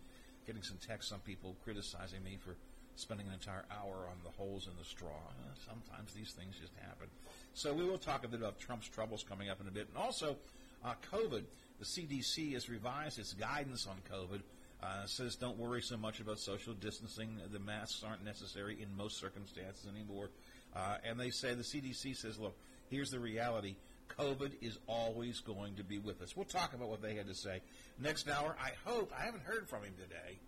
getting 0.48 0.64
some 0.64 0.78
texts, 0.78 1.10
some 1.10 1.20
people 1.20 1.58
criticizing 1.66 2.24
me 2.24 2.38
for 2.40 2.56
spending 3.00 3.28
an 3.28 3.34
entire 3.34 3.66
hour 3.72 4.08
on 4.10 4.18
the 4.24 4.30
holes 4.30 4.68
in 4.68 4.74
the 4.78 4.86
straw. 4.86 5.22
Sometimes 5.66 6.14
these 6.14 6.32
things 6.32 6.56
just 6.60 6.74
happen. 6.82 7.08
So 7.54 7.74
we 7.74 7.84
will 7.84 7.98
talk 7.98 8.24
a 8.24 8.28
bit 8.28 8.40
about 8.40 8.60
Trump's 8.60 8.88
troubles 8.88 9.24
coming 9.28 9.50
up 9.50 9.60
in 9.62 9.68
a 9.68 9.72
bit. 9.72 9.88
And 9.88 9.98
also, 9.98 10.38
uh, 10.84 10.94
COVID. 11.12 11.44
The 11.80 11.86
CDC 11.86 12.54
has 12.54 12.70
revised 12.70 13.20
its 13.20 13.34
guidance 13.34 13.88
on 13.88 13.98
COVID. 14.12 14.42
Uh, 14.82 15.06
says 15.06 15.36
don't 15.36 15.58
worry 15.58 15.82
so 15.82 15.98
much 15.98 16.20
about 16.20 16.40
social 16.40 16.74
distancing. 16.74 17.38
The 17.52 17.60
masks 17.60 18.04
aren't 18.06 18.24
necessary 18.24 18.78
in 18.82 18.96
most 18.96 19.18
circumstances 19.18 19.86
anymore. 19.94 20.30
Uh, 20.76 20.98
and 21.04 21.20
they 21.20 21.30
say 21.30 21.54
the 21.54 21.64
CDC 21.64 22.16
says, 22.16 22.40
look, 22.40 22.56
here's 22.90 23.10
the 23.10 23.20
reality. 23.20 23.76
COVID 24.18 24.52
is 24.62 24.78
always 24.88 25.40
going 25.40 25.76
to 25.76 25.84
be 25.84 26.00
with 26.00 26.22
us. 26.22 26.36
We'll 26.36 26.46
talk 26.46 26.74
about 26.74 26.90
what 26.90 27.02
they 27.02 27.16
had 27.16 27.28
to 27.28 27.36
say 27.36 27.62
next 28.00 28.30
hour. 28.30 28.56
I 28.62 28.72
hope 28.86 29.12
I 29.18 29.24
haven't 29.24 29.44
heard 29.44 29.68
from 29.68 29.84
him 29.84 29.94
today. 30.02 30.40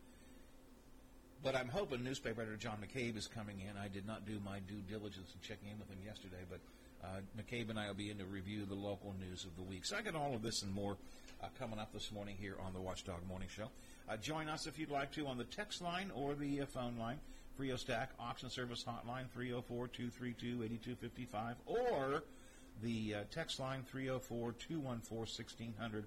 But 1.43 1.55
I'm 1.55 1.69
hoping 1.69 2.03
newspaper 2.03 2.41
editor 2.41 2.57
John 2.57 2.77
McCabe 2.77 3.17
is 3.17 3.25
coming 3.25 3.61
in. 3.61 3.75
I 3.75 3.87
did 3.87 4.05
not 4.05 4.27
do 4.27 4.39
my 4.45 4.59
due 4.59 4.81
diligence 4.87 5.33
in 5.33 5.41
checking 5.41 5.69
in 5.69 5.79
with 5.79 5.89
him 5.89 5.97
yesterday, 6.05 6.43
but 6.47 6.59
uh, 7.03 7.21
McCabe 7.35 7.71
and 7.71 7.79
I 7.79 7.87
will 7.87 7.95
be 7.95 8.11
in 8.11 8.19
to 8.19 8.25
review 8.25 8.63
the 8.65 8.75
local 8.75 9.15
news 9.19 9.43
of 9.43 9.55
the 9.55 9.63
week. 9.63 9.83
So 9.85 9.97
I 9.97 10.03
got 10.03 10.13
all 10.13 10.35
of 10.35 10.43
this 10.43 10.61
and 10.61 10.71
more 10.71 10.97
uh, 11.41 11.47
coming 11.57 11.79
up 11.79 11.93
this 11.93 12.11
morning 12.11 12.35
here 12.39 12.57
on 12.63 12.73
the 12.73 12.79
Watchdog 12.79 13.25
Morning 13.27 13.47
Show. 13.49 13.71
Uh, 14.07 14.17
join 14.17 14.49
us 14.49 14.67
if 14.67 14.77
you'd 14.77 14.91
like 14.91 15.11
to 15.13 15.25
on 15.25 15.39
the 15.39 15.45
text 15.45 15.81
line 15.81 16.11
or 16.13 16.35
the 16.35 16.61
uh, 16.61 16.67
phone 16.67 16.99
line, 16.99 17.19
Frio 17.57 17.75
Stack 17.75 18.11
Auction 18.19 18.51
Service 18.51 18.85
Hotline 18.87 19.25
304-232-8255, 19.35 21.55
or 21.65 22.23
the 22.83 23.15
uh, 23.15 23.23
text 23.31 23.59
line 23.59 23.83
304-214-1600. 23.91 26.03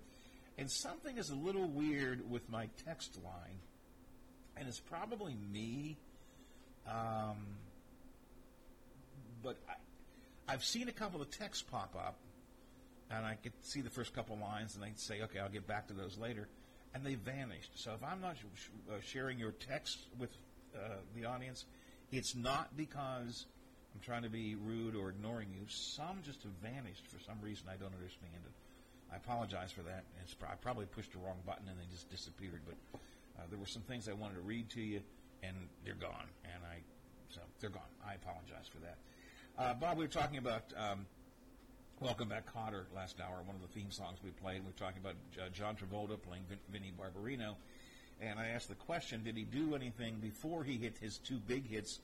And 0.58 0.70
something 0.70 1.18
is 1.18 1.30
a 1.30 1.34
little 1.34 1.66
weird 1.66 2.30
with 2.30 2.48
my 2.48 2.68
text 2.84 3.18
line 3.24 3.58
and 4.56 4.68
it's 4.68 4.80
probably 4.80 5.36
me. 5.52 5.96
Um, 6.86 7.36
but 9.42 9.56
I, 9.68 10.52
I've 10.52 10.64
seen 10.64 10.88
a 10.88 10.92
couple 10.92 11.22
of 11.22 11.30
texts 11.30 11.64
pop 11.70 11.94
up, 11.96 12.16
and 13.10 13.24
I 13.24 13.36
could 13.42 13.52
see 13.62 13.80
the 13.80 13.90
first 13.90 14.14
couple 14.14 14.38
lines, 14.38 14.74
and 14.74 14.84
they 14.84 14.92
say, 14.96 15.22
"Okay, 15.22 15.38
I'll 15.38 15.48
get 15.48 15.66
back 15.66 15.88
to 15.88 15.94
those 15.94 16.18
later," 16.18 16.48
and 16.94 17.04
they 17.04 17.14
vanished. 17.14 17.70
So 17.74 17.92
if 17.92 18.04
I'm 18.04 18.20
not 18.20 18.36
sh- 18.36 18.68
uh, 18.90 19.00
sharing 19.02 19.38
your 19.38 19.52
text 19.52 19.98
with 20.18 20.30
uh, 20.74 20.96
the 21.16 21.26
audience, 21.26 21.64
it's 22.12 22.34
not 22.34 22.76
because 22.76 23.46
I'm 23.94 24.00
trying 24.00 24.22
to 24.22 24.30
be 24.30 24.54
rude 24.54 24.94
or 24.94 25.10
ignoring 25.10 25.48
you. 25.52 25.66
Some 25.68 26.22
just 26.24 26.42
have 26.42 26.52
vanished 26.62 27.06
for 27.06 27.18
some 27.20 27.36
reason 27.42 27.66
I 27.68 27.76
don't 27.76 27.94
understand 27.94 28.42
it. 28.44 28.52
I 29.12 29.16
apologize 29.16 29.70
for 29.70 29.82
that. 29.82 30.04
I 30.42 30.54
probably 30.56 30.86
pushed 30.86 31.12
the 31.12 31.18
wrong 31.18 31.38
button 31.46 31.68
and 31.68 31.78
they 31.78 31.86
just 31.90 32.10
disappeared, 32.10 32.60
but. 32.66 33.00
Uh, 33.38 33.42
there 33.50 33.58
were 33.58 33.66
some 33.66 33.82
things 33.82 34.08
I 34.08 34.12
wanted 34.12 34.34
to 34.34 34.40
read 34.40 34.70
to 34.70 34.80
you, 34.80 35.00
and 35.42 35.56
they're 35.84 35.94
gone. 35.94 36.26
And 36.44 36.62
I, 36.64 36.78
so 37.28 37.40
they're 37.60 37.70
gone. 37.70 37.82
I 38.06 38.14
apologize 38.14 38.68
for 38.72 38.78
that. 38.80 38.98
Uh, 39.56 39.74
Bob, 39.74 39.98
we 39.98 40.04
were 40.04 40.08
talking 40.10 40.38
about 40.38 40.64
um, 40.76 41.06
Welcome 42.00 42.28
Back, 42.28 42.44
Kotter 42.52 42.84
last 42.94 43.20
hour. 43.20 43.42
One 43.44 43.54
of 43.56 43.62
the 43.62 43.68
theme 43.68 43.90
songs 43.90 44.18
we 44.24 44.30
played. 44.30 44.60
We 44.60 44.66
were 44.66 44.78
talking 44.78 45.00
about 45.00 45.14
uh, 45.38 45.48
John 45.50 45.76
Travolta 45.76 46.20
playing 46.20 46.44
Vin- 46.48 46.58
Vinnie 46.72 46.92
Barbarino, 46.98 47.54
and 48.20 48.38
I 48.38 48.48
asked 48.48 48.68
the 48.68 48.74
question: 48.74 49.22
Did 49.22 49.36
he 49.36 49.44
do 49.44 49.74
anything 49.74 50.16
before 50.20 50.64
he 50.64 50.76
hit 50.76 50.96
his 51.00 51.18
two 51.18 51.38
big 51.46 51.68
hits? 51.68 52.00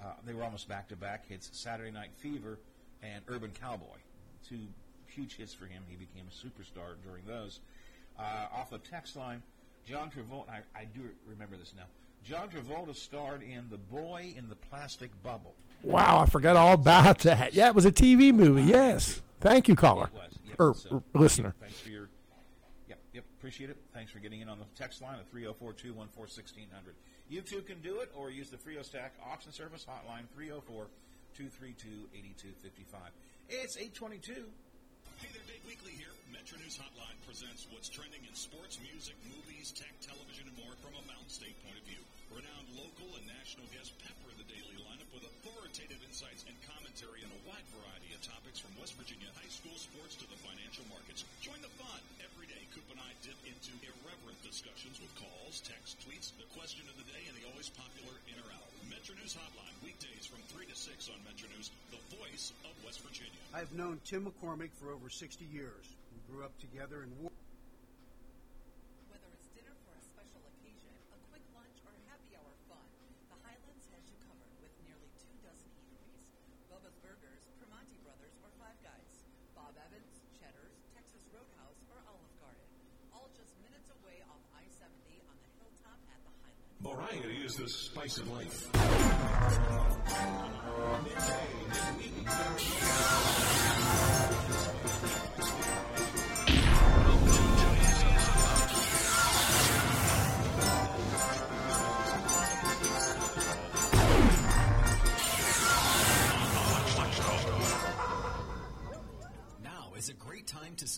Uh, 0.00 0.12
they 0.24 0.34
were 0.34 0.42
almost 0.42 0.68
back-to-back 0.68 1.28
hits: 1.28 1.50
Saturday 1.52 1.90
Night 1.90 2.10
Fever 2.16 2.58
and 3.02 3.22
Urban 3.28 3.50
Cowboy. 3.60 3.98
Two 4.48 4.60
huge 5.06 5.36
hits 5.36 5.52
for 5.52 5.66
him. 5.66 5.82
He 5.88 5.96
became 5.96 6.26
a 6.28 6.46
superstar 6.46 6.94
during 7.04 7.24
those. 7.26 7.60
Uh, 8.18 8.46
off 8.54 8.70
the 8.70 8.78
text 8.78 9.16
line. 9.16 9.42
John 9.86 10.10
Travolta, 10.10 10.48
I, 10.48 10.80
I 10.80 10.84
do 10.84 11.02
remember 11.28 11.56
this 11.56 11.72
now. 11.76 11.84
John 12.24 12.48
Travolta 12.48 12.94
starred 12.94 13.42
in 13.42 13.66
The 13.70 13.76
Boy 13.76 14.34
in 14.36 14.48
the 14.48 14.54
Plastic 14.54 15.10
Bubble. 15.22 15.54
Wow, 15.82 16.20
I 16.20 16.26
forgot 16.26 16.56
all 16.56 16.72
about 16.72 17.18
that. 17.20 17.52
Yeah, 17.52 17.68
it 17.68 17.74
was 17.74 17.84
a 17.84 17.92
TV 17.92 18.32
movie. 18.32 18.62
Uh, 18.62 18.78
yes. 18.78 19.20
Thank 19.40 19.68
you, 19.68 19.76
caller. 19.76 20.08
Yep. 20.48 20.58
Or 20.58 20.70
er, 20.70 20.74
So, 20.74 21.02
or 21.14 21.20
listener. 21.20 21.54
Thanks 21.60 21.80
for 21.80 21.90
your. 21.90 22.08
Yep, 22.88 22.98
yep. 23.12 23.24
Appreciate 23.38 23.68
it. 23.68 23.76
Thanks 23.92 24.10
for 24.10 24.20
getting 24.20 24.40
in 24.40 24.48
on 24.48 24.58
the 24.58 24.64
text 24.74 25.02
line 25.02 25.18
at 25.18 25.30
304 25.30 25.74
214 25.74 26.08
1600. 26.16 26.94
You 27.28 27.42
too 27.42 27.60
can 27.60 27.80
do 27.82 28.00
it 28.00 28.10
or 28.16 28.30
use 28.30 28.48
the 28.48 28.56
Frio 28.56 28.80
Stack 28.80 29.12
auction 29.30 29.52
service 29.52 29.84
hotline 29.84 30.24
304 30.34 30.86
232 31.36 32.08
8255. 32.14 33.00
It's 33.50 33.76
822. 33.76 34.32
Hey 35.20 35.28
there, 35.32 35.42
Dave 35.44 35.60
Weekley 35.68 35.98
here. 35.98 36.13
Metro 36.44 36.60
News 36.60 36.76
Hotline 36.76 37.16
presents 37.24 37.64
what's 37.72 37.88
trending 37.88 38.20
in 38.28 38.36
sports, 38.36 38.76
music, 38.84 39.16
movies, 39.24 39.72
tech, 39.72 39.96
television, 40.04 40.44
and 40.44 40.52
more 40.60 40.76
from 40.84 40.92
a 40.92 41.00
Mountain 41.08 41.32
State 41.32 41.56
point 41.64 41.72
of 41.72 41.88
view. 41.88 42.04
Renowned 42.28 42.68
local 42.76 43.08
and 43.16 43.24
national 43.24 43.64
guests 43.72 43.96
pepper 44.04 44.28
the 44.36 44.44
daily 44.44 44.76
lineup 44.84 45.08
with 45.16 45.24
authoritative 45.24 45.96
insights 46.04 46.44
and 46.44 46.52
commentary 46.68 47.24
on 47.24 47.32
a 47.32 47.40
wide 47.48 47.64
variety 47.72 48.12
of 48.12 48.20
topics 48.20 48.60
from 48.60 48.76
West 48.76 48.92
Virginia 49.00 49.32
high 49.40 49.48
school 49.48 49.72
sports 49.72 50.20
to 50.20 50.28
the 50.28 50.36
financial 50.44 50.84
markets. 50.92 51.24
Join 51.40 51.56
the 51.64 51.72
fun. 51.80 52.00
Every 52.20 52.44
day, 52.44 52.60
Coop 52.76 52.92
and 52.92 53.00
I 53.00 53.08
dip 53.24 53.40
into 53.48 53.72
irreverent 53.80 54.36
discussions 54.44 55.00
with 55.00 55.16
calls, 55.16 55.64
texts, 55.64 55.96
tweets, 56.04 56.36
the 56.36 56.44
question 56.52 56.84
of 56.92 56.96
the 57.00 57.08
day, 57.08 57.24
and 57.24 57.40
the 57.40 57.48
always 57.48 57.72
popular 57.72 58.20
in 58.28 58.36
or 58.44 58.52
out. 58.52 58.68
Metro 58.92 59.16
News 59.16 59.32
Hotline 59.32 59.76
Weekdays 59.80 60.28
from 60.28 60.44
3 60.52 60.68
to 60.68 60.76
6 60.76 61.08
on 61.08 61.16
Metro 61.24 61.48
News, 61.56 61.72
the 61.88 62.04
voice 62.20 62.52
of 62.68 62.76
West 62.84 63.00
Virginia. 63.00 63.40
I've 63.56 63.72
known 63.72 63.96
Tim 64.04 64.28
McCormick 64.28 64.76
for 64.76 64.92
over 64.92 65.08
60 65.08 65.48
years. 65.48 65.88
We 66.24 66.32
grew 66.32 66.44
up 66.44 66.56
together 66.56 67.04
in 67.04 67.12
war. 67.20 67.32
Whether 69.12 69.28
it's 69.36 69.48
dinner 69.52 69.76
for 69.84 69.92
a 69.92 70.00
special 70.00 70.40
occasion, 70.56 70.92
a 71.12 71.18
quick 71.28 71.44
lunch, 71.52 71.76
or 71.84 71.92
happy 72.08 72.32
hour 72.32 72.54
fun, 72.64 72.88
the 73.28 73.36
Highlands 73.44 73.84
has 73.92 74.00
you 74.08 74.16
covered 74.24 74.54
with 74.64 74.72
nearly 74.88 75.10
two 75.20 75.36
dozen 75.44 75.68
eateries. 75.84 76.32
Bubba's 76.72 76.96
Burgers, 77.04 77.44
Primanti 77.60 78.00
Brothers, 78.00 78.32
or 78.40 78.48
Five 78.56 78.76
Guys. 78.80 79.20
Bob 79.52 79.76
Evans, 79.76 80.24
Cheddar's, 80.32 80.80
Texas 80.96 81.28
Roadhouse, 81.28 81.80
or 81.92 82.00
Olive 82.08 82.34
Garden. 82.40 82.68
All 83.12 83.28
just 83.36 83.52
minutes 83.60 83.92
away 84.00 84.24
off 84.24 84.40
I-70 84.56 85.20
on 85.28 85.36
the 85.44 85.50
hilltop 85.60 86.00
at 86.08 86.20
the 86.24 86.32
Highlands. 86.40 86.80
Variety 86.80 87.44
is 87.44 87.60
the 87.60 87.68
spice 87.68 88.16
of 88.16 88.32
life. 88.32 88.72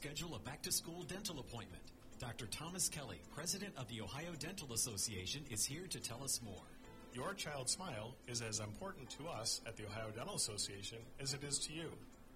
Schedule 0.06 0.36
a 0.36 0.38
back 0.48 0.62
to 0.62 0.70
school 0.70 1.02
dental 1.08 1.40
appointment. 1.40 1.82
Dr. 2.20 2.46
Thomas 2.46 2.88
Kelly, 2.88 3.20
president 3.34 3.72
of 3.76 3.88
the 3.88 4.00
Ohio 4.00 4.30
Dental 4.38 4.72
Association, 4.72 5.42
is 5.50 5.64
here 5.64 5.88
to 5.90 5.98
tell 5.98 6.22
us 6.22 6.40
more. 6.44 6.62
Your 7.12 7.34
child's 7.34 7.72
smile 7.72 8.14
is 8.28 8.40
as 8.40 8.60
important 8.60 9.10
to 9.18 9.26
us 9.26 9.60
at 9.66 9.76
the 9.76 9.84
Ohio 9.84 10.10
Dental 10.14 10.36
Association 10.36 10.98
as 11.20 11.34
it 11.34 11.42
is 11.42 11.58
to 11.58 11.72
you. 11.72 11.90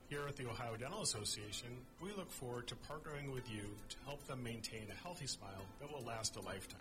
Here 0.08 0.26
at 0.26 0.34
the 0.34 0.48
Ohio 0.48 0.76
Dental 0.76 1.02
Association, 1.02 1.68
we 2.02 2.10
look 2.16 2.32
forward 2.32 2.66
to 2.66 2.74
partnering 2.74 3.32
with 3.32 3.48
you 3.48 3.62
to 3.62 3.96
help 4.04 4.26
them 4.26 4.42
maintain 4.42 4.88
a 4.90 5.02
healthy 5.04 5.28
smile 5.28 5.64
that 5.80 5.92
will 5.92 6.04
last 6.04 6.34
a 6.34 6.40
lifetime. 6.40 6.80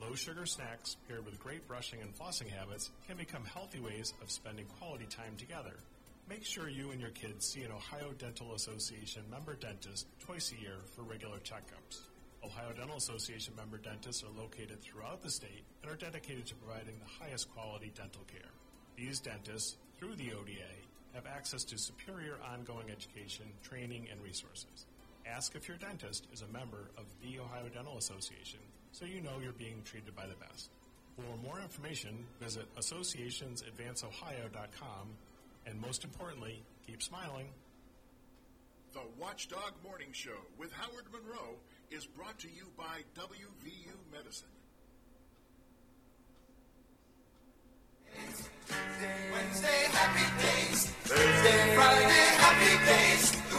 Low 0.00 0.14
sugar 0.14 0.46
snacks 0.46 0.96
paired 1.06 1.26
with 1.26 1.38
great 1.38 1.68
brushing 1.68 2.00
and 2.00 2.16
flossing 2.16 2.48
habits 2.48 2.90
can 3.06 3.18
become 3.18 3.44
healthy 3.44 3.80
ways 3.80 4.14
of 4.22 4.30
spending 4.30 4.64
quality 4.78 5.04
time 5.04 5.36
together. 5.36 5.76
Make 6.30 6.44
sure 6.44 6.68
you 6.68 6.92
and 6.92 7.00
your 7.00 7.10
kids 7.10 7.44
see 7.44 7.62
an 7.62 7.72
Ohio 7.72 8.12
Dental 8.16 8.54
Association 8.54 9.24
member 9.28 9.56
dentist 9.56 10.06
twice 10.20 10.52
a 10.52 10.60
year 10.62 10.76
for 10.94 11.02
regular 11.02 11.38
checkups. 11.38 12.02
Ohio 12.44 12.72
Dental 12.72 12.98
Association 12.98 13.52
member 13.56 13.78
dentists 13.78 14.22
are 14.22 14.30
located 14.40 14.80
throughout 14.80 15.22
the 15.22 15.30
state 15.30 15.64
and 15.82 15.90
are 15.90 15.96
dedicated 15.96 16.46
to 16.46 16.54
providing 16.54 16.94
the 17.00 17.06
highest 17.18 17.52
quality 17.52 17.90
dental 17.96 18.22
care. 18.32 18.52
These 18.96 19.18
dentists, 19.18 19.76
through 19.98 20.14
the 20.14 20.32
ODA, 20.32 20.70
have 21.14 21.26
access 21.26 21.64
to 21.64 21.76
superior 21.76 22.38
ongoing 22.54 22.92
education, 22.92 23.46
training, 23.64 24.06
and 24.08 24.22
resources. 24.22 24.86
Ask 25.26 25.56
if 25.56 25.66
your 25.66 25.78
dentist 25.78 26.28
is 26.32 26.42
a 26.42 26.48
member 26.56 26.92
of 26.96 27.06
the 27.24 27.40
Ohio 27.40 27.68
Dental 27.74 27.98
Association 27.98 28.60
so 28.92 29.04
you 29.04 29.20
know 29.20 29.40
you're 29.42 29.52
being 29.52 29.82
treated 29.84 30.14
by 30.14 30.28
the 30.28 30.36
best. 30.36 30.70
For 31.16 31.24
more 31.44 31.58
information, 31.58 32.24
visit 32.40 32.72
associationsadvanceohio.com 32.76 35.08
and 35.70 35.80
most 35.80 36.04
importantly, 36.04 36.62
keep 36.86 37.02
smiling. 37.02 37.46
The 38.92 39.00
Watchdog 39.20 39.72
Morning 39.84 40.08
Show 40.12 40.36
with 40.58 40.72
Howard 40.72 41.04
Monroe 41.12 41.56
is 41.90 42.06
brought 42.06 42.38
to 42.40 42.48
you 42.48 42.66
by 42.76 43.04
WVU 43.14 43.94
Medicine. 44.12 44.48
Wednesday, 49.32 49.82
happy 49.92 50.42
days. 50.42 50.86
Thursday, 51.04 51.74
Friday, 51.76 52.26
happy 52.36 52.84
days. 52.86 53.49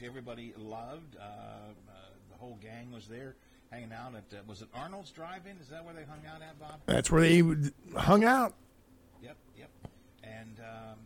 Which 0.00 0.08
everybody 0.08 0.54
loved. 0.56 1.16
Uh, 1.16 1.22
uh, 1.22 1.92
the 2.30 2.38
whole 2.38 2.58
gang 2.62 2.90
was 2.92 3.06
there 3.06 3.34
hanging 3.70 3.92
out 3.92 4.14
at, 4.14 4.36
uh, 4.36 4.42
was 4.46 4.62
it 4.62 4.68
Arnold's 4.74 5.10
Drive-In? 5.10 5.56
Is 5.58 5.68
that 5.68 5.84
where 5.84 5.94
they 5.94 6.04
hung 6.04 6.20
out 6.26 6.42
at, 6.42 6.58
Bob? 6.58 6.80
That's 6.86 7.10
where 7.10 7.22
they 7.22 7.42
hung 7.96 8.24
out. 8.24 8.54
Yep, 9.22 9.36
yep. 9.58 9.70
And 10.22 10.58
um, 10.60 10.98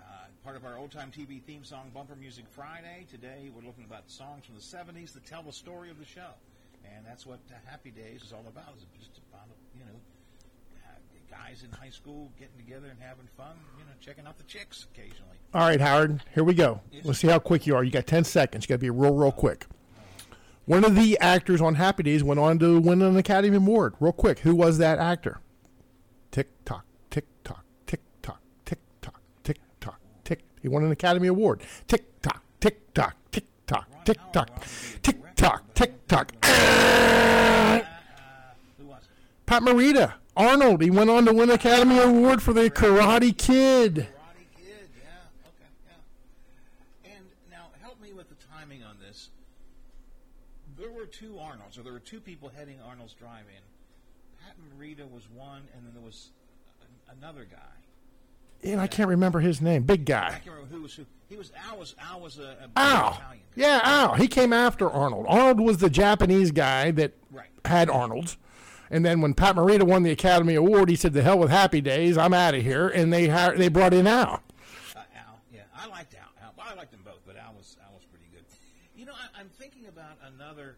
uh, 0.00 0.04
part 0.44 0.56
of 0.56 0.64
our 0.64 0.76
old 0.76 0.92
time 0.92 1.10
TV 1.16 1.42
theme 1.42 1.64
song, 1.64 1.90
Bumper 1.94 2.16
Music 2.16 2.44
Friday. 2.50 3.06
Today 3.10 3.50
we're 3.54 3.66
looking 3.66 3.84
about 3.84 4.10
songs 4.10 4.44
from 4.44 4.54
the 4.54 4.60
70s 4.60 5.12
that 5.14 5.24
tell 5.24 5.42
the 5.42 5.52
story 5.52 5.90
of 5.90 5.98
the 5.98 6.04
show. 6.04 6.30
And 6.94 7.04
that's 7.06 7.26
what 7.26 7.40
uh, 7.50 7.54
Happy 7.64 7.90
Days 7.90 8.22
is 8.22 8.32
all 8.32 8.44
about. 8.48 8.76
Is 8.76 8.84
just 8.98 9.18
about, 9.32 9.48
guys 11.30 11.64
in 11.64 11.70
high 11.76 11.90
school 11.90 12.30
getting 12.38 12.56
together 12.56 12.88
and 12.88 12.98
having 13.00 13.26
fun, 13.36 13.56
you 13.78 13.84
know, 13.84 13.90
checking 14.00 14.26
out 14.26 14.38
the 14.38 14.44
chicks 14.44 14.86
occasionally. 14.92 15.36
All 15.54 15.62
right, 15.62 15.80
Howard, 15.80 16.22
here 16.34 16.44
we 16.44 16.54
go. 16.54 16.80
Let's 17.04 17.20
see 17.20 17.28
how 17.28 17.38
quick 17.38 17.66
you 17.66 17.74
are. 17.74 17.84
You 17.84 17.90
got 17.90 18.06
10 18.06 18.24
seconds. 18.24 18.64
You 18.64 18.68
got 18.68 18.74
to 18.74 18.78
be 18.78 18.90
real, 18.90 19.14
real 19.14 19.32
quick. 19.32 19.66
One 20.66 20.84
of 20.84 20.96
the 20.96 21.16
actors 21.20 21.60
on 21.60 21.76
Happy 21.76 22.02
Days 22.02 22.24
went 22.24 22.40
on 22.40 22.58
to 22.58 22.80
win 22.80 23.00
an 23.00 23.16
Academy 23.16 23.56
Award. 23.56 23.94
Real 24.00 24.12
quick, 24.12 24.40
who 24.40 24.54
was 24.54 24.78
that 24.78 24.98
actor? 24.98 25.40
Tick 26.32 26.48
tock, 26.64 26.84
tick 27.08 27.24
tock, 27.44 27.64
tick 27.86 28.00
tock, 28.20 28.40
tick 28.64 28.80
tock, 29.00 29.20
tick 29.44 29.60
tock, 29.80 30.00
tick. 30.24 30.42
He 30.60 30.68
won 30.68 30.82
an 30.84 30.90
Academy 30.90 31.28
Award. 31.28 31.62
Tick 31.86 32.20
tock, 32.20 32.42
tick 32.58 32.92
tock, 32.94 33.14
tick 33.30 33.44
tock, 33.66 33.86
tick 34.04 34.18
tock, 34.32 34.64
tick 35.02 35.36
tock, 35.36 35.60
uh-huh. 35.60 35.72
tick 35.74 36.06
tock. 36.08 36.32
Pat 39.46 39.62
Morita, 39.62 40.14
Arnold. 40.36 40.82
He 40.82 40.90
went 40.90 41.10
on 41.10 41.24
to 41.26 41.32
win 41.32 41.50
Academy 41.50 41.98
Award 41.98 42.42
for 42.42 42.52
the 42.52 42.70
Karate 42.70 43.36
Kid. 43.36 43.94
Karate 43.94 44.56
Kid, 44.56 44.88
yeah. 44.98 45.08
Okay, 45.46 45.70
yeah. 47.04 47.10
And 47.14 47.24
now, 47.50 47.66
help 47.80 48.00
me 48.00 48.12
with 48.12 48.28
the 48.28 48.36
timing 48.52 48.82
on 48.82 48.96
this. 49.06 49.30
There 50.78 50.90
were 50.90 51.06
two 51.06 51.38
Arnolds, 51.38 51.78
or 51.78 51.82
there 51.82 51.92
were 51.92 52.00
two 52.00 52.20
people 52.20 52.50
heading 52.54 52.76
Arnold's 52.86 53.14
Drive-In. 53.14 53.62
Pat 54.44 54.54
Morita 54.78 55.10
was 55.10 55.22
one, 55.34 55.62
and 55.74 55.86
then 55.86 55.94
there 55.94 56.02
was 56.04 56.28
a- 56.82 57.12
another 57.12 57.44
guy. 57.50 57.58
And 58.62 58.80
I 58.80 58.86
can't 58.86 59.08
remember 59.08 59.40
his 59.40 59.60
name. 59.60 59.82
Big 59.84 60.02
I 60.02 60.04
guy. 60.04 60.30
can't 60.32 60.46
remember 60.46 60.74
who 60.74 60.82
was 60.82 60.94
who. 60.94 61.04
He 61.28 61.36
was 61.36 61.52
Al. 61.70 61.78
Was 61.78 61.94
Al 62.00 62.20
was 62.20 62.38
a, 62.38 62.42
a 62.42 62.78
Al. 62.78 63.12
Italian. 63.14 63.42
Yeah, 63.54 63.80
Al. 63.82 64.14
He 64.14 64.28
came 64.28 64.52
after 64.52 64.88
Arnold. 64.90 65.26
Arnold 65.28 65.60
was 65.60 65.78
the 65.78 65.90
Japanese 65.90 66.50
guy 66.52 66.90
that 66.92 67.12
Right. 67.30 67.48
had 67.64 67.88
Arnold's. 67.90 68.36
And 68.90 69.04
then 69.04 69.20
when 69.20 69.34
Pat 69.34 69.56
Morita 69.56 69.82
won 69.82 70.02
the 70.02 70.10
Academy 70.10 70.54
Award, 70.54 70.88
he 70.88 70.96
said, 70.96 71.12
"The 71.12 71.22
hell 71.22 71.38
with 71.38 71.50
Happy 71.50 71.80
Days, 71.80 72.16
I'm 72.16 72.34
out 72.34 72.54
of 72.54 72.62
here." 72.62 72.88
And 72.88 73.12
they 73.12 73.28
hired, 73.28 73.58
they 73.58 73.68
brought 73.68 73.94
in 73.94 74.06
Al. 74.06 74.42
Uh, 74.94 75.00
Al, 75.16 75.40
yeah, 75.52 75.62
I 75.74 75.86
liked 75.88 76.14
Al. 76.14 76.30
Al. 76.42 76.54
I 76.60 76.74
liked 76.74 76.92
them 76.92 77.02
both, 77.04 77.20
but 77.26 77.36
Al 77.36 77.54
was 77.54 77.76
Al 77.84 77.94
was 77.94 78.04
pretty 78.04 78.26
good. 78.32 78.44
You 78.96 79.06
know, 79.06 79.12
I, 79.12 79.40
I'm 79.40 79.48
thinking 79.48 79.86
about 79.86 80.18
another 80.34 80.76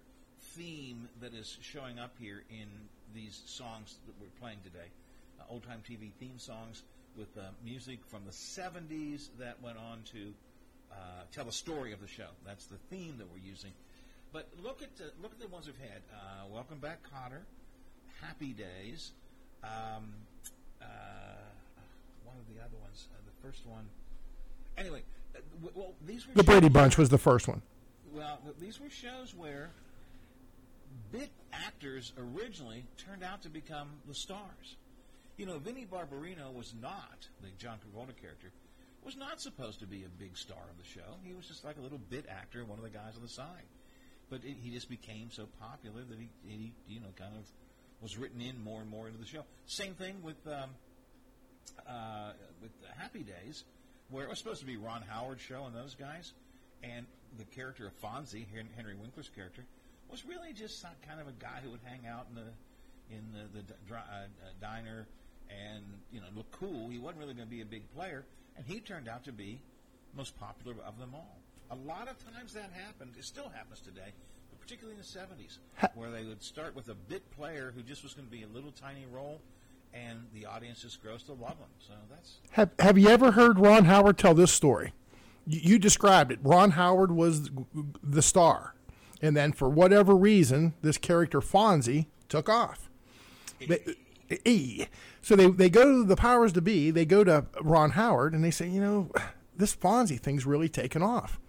theme 0.55 1.09
that 1.21 1.35
is 1.35 1.59
showing 1.61 1.99
up 1.99 2.15
here 2.19 2.45
in 2.51 2.69
these 3.15 3.43
songs 3.47 3.97
that 4.07 4.15
we're 4.21 4.41
playing 4.41 4.59
today, 4.65 4.89
uh, 5.41 5.45
old 5.51 5.65
time 5.65 5.83
TV 5.89 6.13
theme 6.19 6.39
songs 6.39 6.83
with 7.17 7.37
uh, 7.37 7.43
music 7.65 8.01
from 8.07 8.25
the 8.25 8.33
'70s 8.33 9.29
that 9.39 9.61
went 9.63 9.77
on 9.77 10.03
to 10.13 10.33
uh, 10.93 10.97
tell 11.33 11.45
the 11.45 11.53
story 11.53 11.93
of 11.93 12.01
the 12.01 12.09
show. 12.09 12.29
That's 12.47 12.67
the 12.67 12.79
theme 12.91 13.17
that 13.19 13.27
we're 13.31 13.47
using. 13.47 13.73
But 14.33 14.49
look 14.63 14.83
at 14.83 14.97
the, 14.97 15.11
look 15.23 15.33
at 15.33 15.41
the 15.41 15.49
ones 15.49 15.67
we've 15.67 15.77
had. 15.79 16.03
Uh, 16.13 16.47
Welcome 16.53 16.79
back, 16.79 16.99
Kotter. 17.03 17.43
Happy 18.21 18.53
Days. 18.53 19.13
Um, 19.65 20.13
uh, 20.81 20.85
one 22.25 22.37
of 22.37 22.55
the 22.55 22.61
other 22.63 22.77
ones. 22.83 23.09
Uh, 23.13 23.19
the 23.27 23.47
first 23.47 23.67
one. 23.67 23.85
Anyway, 24.77 25.03
uh, 25.35 25.41
w- 25.63 25.73
well, 25.75 25.95
these 26.07 26.27
were 26.27 26.35
The 26.35 26.45
Brady 26.45 26.69
Bunch 26.69 26.97
was 26.99 27.09
the 27.09 27.19
first 27.19 27.49
one. 27.49 27.63
Well, 28.13 28.39
these 28.61 28.81
were 28.81 28.91
shows 28.91 29.35
where 29.35 29.71
bit 31.13 31.31
actors 31.53 32.13
originally 32.19 32.85
turned 32.97 33.23
out 33.23 33.43
to 33.43 33.49
become 33.49 33.89
the 34.07 34.15
stars. 34.15 34.77
You 35.37 35.47
know, 35.47 35.59
Vinnie 35.59 35.87
Barbarino 35.91 36.53
was 36.53 36.75
not 36.81 37.29
the 37.41 37.49
John 37.59 37.79
Travolta 37.79 38.17
character. 38.21 38.51
Was 39.05 39.17
not 39.17 39.41
supposed 39.41 39.81
to 39.81 39.87
be 39.87 40.05
a 40.05 40.09
big 40.09 40.37
star 40.37 40.59
of 40.59 40.77
the 40.77 40.85
show. 40.85 41.17
He 41.23 41.33
was 41.33 41.47
just 41.47 41.65
like 41.65 41.77
a 41.79 41.81
little 41.81 42.01
bit 42.11 42.27
actor, 42.29 42.65
one 42.65 42.79
of 42.79 42.85
the 42.85 42.91
guys 42.91 43.15
on 43.17 43.23
the 43.23 43.29
side. 43.29 43.65
But 44.29 44.41
it, 44.45 44.57
he 44.61 44.71
just 44.71 44.91
became 44.91 45.31
so 45.31 45.47
popular 45.61 46.03
that 46.03 46.19
he, 46.19 46.29
he, 46.47 46.73
you 46.89 47.01
know, 47.01 47.07
kind 47.17 47.33
of 47.37 47.45
was 48.01 48.17
written 48.17 48.41
in 48.41 48.63
more 48.63 48.81
and 48.81 48.91
more 48.91 49.07
into 49.07 49.19
the 49.19 49.27
show. 49.27 49.45
Same 49.67 49.95
thing 49.95 50.23
with 50.23 50.37
um, 50.47 50.71
uh, 51.89 52.33
with 52.63 52.71
Happy 52.97 53.23
Days, 53.23 53.65
where 54.11 54.25
it 54.25 54.29
was 54.29 54.39
supposed 54.39 54.61
to 54.61 54.67
be 54.67 54.77
Ron 54.77 55.03
Howard's 55.03 55.43
show 55.43 55.65
and 55.67 55.75
those 55.75 55.95
guys, 55.95 56.33
and 56.83 57.07
the 57.37 57.45
character 57.45 57.87
of 57.87 58.01
Fonzie, 58.01 58.47
Henry 58.77 58.95
Winkler's 58.95 59.31
character, 59.35 59.65
was 60.11 60.25
really 60.25 60.53
just 60.53 60.81
some 60.81 60.93
kind 61.07 61.21
of 61.21 61.29
a 61.29 61.33
guy 61.33 61.61
who 61.63 61.71
would 61.71 61.81
hang 61.85 62.07
out 62.07 62.27
in 62.31 62.35
the 62.35 62.51
in 63.11 63.25
the, 63.33 63.59
the 63.59 63.75
dri- 63.87 63.97
uh, 63.97 64.25
uh, 64.25 64.51
diner 64.61 65.07
and 65.51 65.85
you 66.13 66.21
know 66.21 66.27
look 66.35 66.51
cool. 66.53 66.89
He 66.89 66.99
wasn't 66.99 67.21
really 67.21 67.35
going 67.35 67.49
to 67.49 67.55
be 67.55 67.63
a 67.63 67.67
big 67.67 67.91
player, 67.95 68.25
and 68.57 68.67
he 68.67 68.81
turned 68.81 69.09
out 69.09 69.25
to 69.25 69.33
be 69.33 69.61
most 70.17 70.39
popular 70.39 70.77
of 70.87 70.99
them 70.99 71.15
all. 71.15 71.39
A 71.71 71.77
lot 71.77 72.09
of 72.09 72.17
times 72.33 72.55
that 72.55 72.71
happened. 72.73 73.15
It 73.19 73.25
still 73.25 73.49
happens 73.49 73.81
today, 73.81 74.13
particularly 74.69 74.99
in 74.99 75.01
the 75.01 75.47
'70s, 75.47 75.59
where 75.95 76.11
they 76.11 76.25
would 76.25 76.43
start 76.43 76.77
with 76.77 76.91
a 76.91 76.95
bit 76.95 77.29
player 77.31 77.73
who 77.75 77.83
just 77.83 78.03
was 78.03 78.13
going 78.13 78.27
to 78.27 78.31
be 78.31 78.43
a 78.43 78.49
little 78.49 78.71
tiny 78.71 79.07
role, 79.11 79.41
and 79.95 80.27
the 80.35 80.45
audience 80.45 80.83
just 80.83 81.01
grows 81.03 81.23
to 81.23 81.33
love 81.33 81.57
him. 81.57 81.69
So 81.79 81.95
that's 82.11 82.37
Have 82.51 82.71
Have 82.79 82.99
you 82.99 83.09
ever 83.09 83.31
heard 83.31 83.59
Ron 83.59 83.87
Howard 83.87 84.19
tell 84.19 84.35
this 84.35 84.53
story? 84.53 84.93
You, 85.47 85.61
you 85.63 85.79
described 85.79 86.31
it. 86.33 86.39
Ron 86.43 86.73
Howard 86.73 87.13
was 87.13 87.51
the 88.03 88.21
star, 88.21 88.75
and 89.23 89.35
then 89.35 89.53
for 89.53 89.71
whatever 89.71 90.15
reason, 90.15 90.75
this 90.83 90.99
character 90.99 91.41
Fonzie 91.41 92.07
took 92.29 92.51
off. 92.51 92.91
They, 93.67 93.81
E. 94.45 94.85
So 95.23 95.35
they, 95.35 95.47
they 95.47 95.71
go 95.71 96.03
to 96.03 96.05
the 96.05 96.17
powers 96.17 96.53
to 96.53 96.61
be, 96.61 96.91
they 96.91 97.07
go 97.07 97.25
to 97.25 97.47
Ron 97.63 97.93
Howard, 97.93 98.35
and 98.35 98.45
they 98.45 98.51
say, 98.51 98.69
you 98.69 98.83
know, 98.83 99.11
this 99.57 99.75
Fonzie 99.75 100.21
thing's 100.21 100.45
really 100.45 100.69
taken 100.69 101.03
off. 101.03 101.41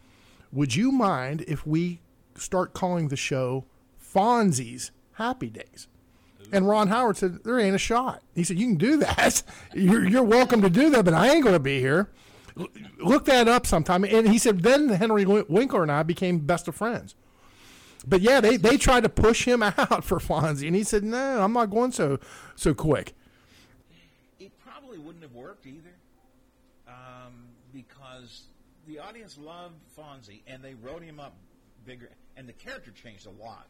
Would 0.54 0.76
you 0.76 0.94
mind 0.94 1.44
if 1.48 1.68
we 1.68 2.00
start 2.40 2.74
calling 2.74 3.10
the 3.10 3.16
show 3.16 3.66
Fonzie's 4.02 4.92
Happy 5.14 5.50
Days? 5.50 5.88
And 6.52 6.68
Ron 6.68 6.88
Howard 6.88 7.18
said, 7.18 7.44
there 7.44 7.60
ain't 7.60 7.76
a 7.76 7.80
shot. 7.80 8.24
He 8.34 8.44
said, 8.44 8.58
you 8.58 8.66
can 8.68 8.78
do 8.78 8.98
that. 8.98 9.44
You're, 9.76 10.08
you're 10.08 10.24
welcome 10.24 10.64
to 10.64 10.70
do 10.70 10.90
that, 10.90 11.06
but 11.06 11.14
I 11.14 11.30
ain't 11.30 11.44
going 11.44 11.54
to 11.54 11.60
be 11.60 11.80
here. 11.80 12.10
Look 12.98 13.26
that 13.26 13.48
up 13.48 13.68
sometime. 13.68 14.04
And 14.04 14.28
he 14.28 14.40
said, 14.40 14.64
then 14.64 14.90
Henry 14.90 15.26
Winkler 15.26 15.84
and 15.84 15.92
I 15.92 16.02
became 16.02 16.40
best 16.40 16.68
of 16.68 16.76
friends. 16.76 17.14
But 18.08 18.22
yeah, 18.22 18.42
they, 18.42 18.58
they 18.58 18.78
tried 18.78 19.04
to 19.04 19.10
push 19.10 19.46
him 19.46 19.62
out 19.64 20.04
for 20.04 20.20
Fonzie, 20.20 20.68
and 20.68 20.76
he 20.76 20.84
said, 20.84 21.04
"No, 21.04 21.42
I'm 21.42 21.54
not 21.54 21.70
going 21.70 21.92
so 21.92 22.20
so 22.56 22.74
quick." 22.74 23.14
it 24.40 24.52
probably 24.60 24.98
wouldn't 24.98 25.24
have 25.24 25.34
worked 25.34 25.66
either, 25.66 25.94
um, 26.88 27.34
because 27.74 28.44
the 28.88 29.00
audience 29.00 29.38
loved 29.38 29.76
Fonzie 29.98 30.42
and 30.48 30.64
they 30.64 30.76
wrote 30.76 31.04
him 31.04 31.20
up 31.20 31.36
bigger, 31.86 32.10
and 32.40 32.48
the 32.48 32.54
character 32.54 32.92
changed 32.92 33.28
a 33.28 33.44
lot. 33.44 33.68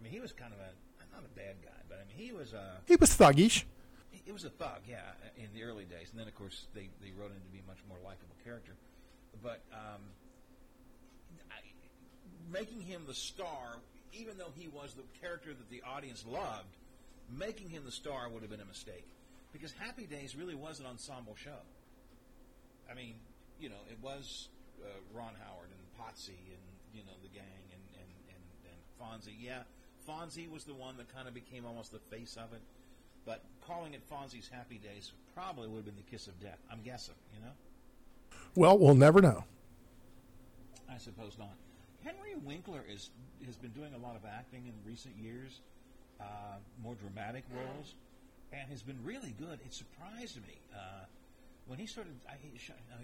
I 0.00 0.02
mean, 0.02 0.10
he 0.10 0.18
was 0.18 0.32
kind 0.32 0.52
of 0.52 0.58
a 0.58 0.72
not 1.14 1.22
a 1.22 1.38
bad 1.38 1.56
guy, 1.62 1.78
but 1.88 2.00
I 2.02 2.08
mean, 2.08 2.16
he 2.16 2.32
was 2.32 2.54
a 2.54 2.80
He 2.88 2.96
was 2.96 3.10
thuggish. 3.10 3.64
he 4.10 4.32
was 4.32 4.44
a 4.44 4.50
thug, 4.50 4.80
yeah, 4.88 5.12
in 5.36 5.52
the 5.54 5.62
early 5.62 5.84
days, 5.84 6.08
and 6.10 6.18
then 6.18 6.26
of 6.26 6.34
course 6.34 6.66
they 6.74 6.88
they 7.04 7.12
wrote 7.12 7.30
him 7.30 7.42
to 7.44 7.52
be 7.52 7.60
a 7.60 7.68
much 7.68 7.78
more 7.86 7.98
likable 8.02 8.34
character. 8.42 8.72
But 9.42 9.60
um, 9.70 10.00
I, 11.50 11.60
making 12.50 12.80
him 12.80 13.02
the 13.06 13.14
star, 13.14 13.78
even 14.14 14.38
though 14.38 14.52
he 14.56 14.66
was 14.66 14.94
the 14.94 15.04
character 15.20 15.50
that 15.50 15.68
the 15.70 15.82
audience 15.86 16.24
loved, 16.26 16.74
making 17.30 17.68
him 17.68 17.84
the 17.84 17.92
star 17.92 18.30
would 18.30 18.40
have 18.40 18.50
been 18.50 18.64
a 18.64 18.64
mistake 18.64 19.06
because 19.52 19.72
Happy 19.78 20.06
Days 20.06 20.34
really 20.34 20.54
was 20.54 20.80
an 20.80 20.86
ensemble 20.86 21.36
show. 21.36 21.62
I 22.90 22.94
mean, 22.94 23.14
you 23.60 23.68
know, 23.68 23.82
it 23.90 23.98
was 24.02 24.48
uh, 24.82 24.88
Ron 25.12 25.34
Howard 25.46 25.68
and 25.70 25.82
Potsy 26.00 26.40
and 26.50 26.64
you 26.94 27.02
know 27.02 27.18
the 27.26 27.28
gang 27.34 27.66
and 27.74 27.82
and, 27.98 28.10
and 28.30 28.42
and 28.70 28.82
Fonzie. 29.04 29.34
Yeah, 29.40 29.62
Fonzie 30.08 30.50
was 30.50 30.64
the 30.64 30.74
one 30.74 30.96
that 30.96 31.14
kind 31.14 31.28
of 31.28 31.34
became 31.34 31.64
almost 31.66 31.92
the 31.92 31.98
face 31.98 32.36
of 32.36 32.52
it. 32.52 32.62
But 33.26 33.42
calling 33.66 33.94
it 33.94 34.02
Fonzie's 34.10 34.48
Happy 34.52 34.78
Days 34.78 35.12
probably 35.34 35.68
would 35.68 35.76
have 35.76 35.84
been 35.86 35.96
the 35.96 36.10
kiss 36.10 36.26
of 36.26 36.38
death. 36.40 36.58
I'm 36.70 36.82
guessing, 36.82 37.14
you 37.34 37.40
know. 37.40 37.52
Well, 38.54 38.78
we'll 38.78 38.94
never 38.94 39.22
know. 39.22 39.44
I 40.90 40.98
suppose 40.98 41.38
not. 41.38 41.54
Henry 42.04 42.34
Winkler 42.44 42.84
is 42.88 43.10
has 43.46 43.56
been 43.56 43.70
doing 43.70 43.94
a 43.94 43.98
lot 43.98 44.14
of 44.16 44.22
acting 44.24 44.66
in 44.66 44.72
recent 44.86 45.16
years, 45.16 45.60
uh, 46.20 46.60
more 46.82 46.94
dramatic 46.94 47.44
roles, 47.54 47.94
and 48.52 48.68
has 48.70 48.82
been 48.82 48.98
really 49.02 49.34
good. 49.38 49.58
It 49.64 49.72
surprised 49.72 50.36
me 50.36 50.60
uh, 50.74 51.06
when 51.66 51.78
he 51.78 51.86
started. 51.86 52.12
I, 52.28 52.34
he, 52.42 52.50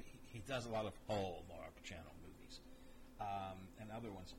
he, 0.04 0.18
he 0.34 0.42
does 0.46 0.66
a 0.66 0.68
lot 0.68 0.84
of 0.84 0.92
Hallmark 1.08 1.82
Channel 1.82 2.12
movies 2.22 2.60
um, 3.20 3.56
and 3.80 3.90
other 3.90 4.10
ones. 4.12 4.34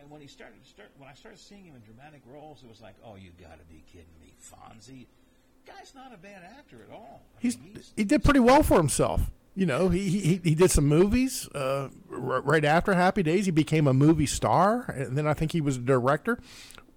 And 0.00 0.10
when 0.10 0.20
he 0.20 0.26
started, 0.26 0.56
start, 0.66 0.88
when 0.98 1.08
I 1.08 1.14
started 1.14 1.38
seeing 1.40 1.64
him 1.64 1.74
in 1.74 1.82
dramatic 1.82 2.20
roles, 2.26 2.62
it 2.62 2.68
was 2.68 2.80
like, 2.80 2.94
oh, 3.04 3.16
you 3.16 3.30
got 3.40 3.58
to 3.58 3.64
be 3.64 3.82
kidding 3.90 4.06
me, 4.20 4.34
Fonzie. 4.40 5.06
Guy's 5.66 5.94
not 5.94 6.12
a 6.14 6.16
bad 6.16 6.42
actor 6.58 6.76
at 6.88 6.94
all. 6.94 7.22
I 7.36 7.40
He's 7.40 7.58
mean, 7.58 7.72
he's 7.74 7.92
he 7.96 8.04
did 8.04 8.22
pretty 8.22 8.40
well 8.40 8.62
for 8.62 8.76
himself. 8.76 9.30
You 9.56 9.66
know, 9.66 9.88
he 9.88 10.08
he, 10.08 10.40
he 10.44 10.54
did 10.54 10.70
some 10.70 10.86
movies. 10.86 11.48
Uh, 11.54 11.88
r- 12.12 12.40
right 12.42 12.64
after 12.64 12.94
Happy 12.94 13.22
Days, 13.22 13.46
he 13.46 13.50
became 13.50 13.86
a 13.88 13.94
movie 13.94 14.26
star, 14.26 14.84
and 14.96 15.16
then 15.16 15.26
I 15.26 15.34
think 15.34 15.52
he 15.52 15.60
was 15.60 15.76
a 15.76 15.80
director. 15.80 16.38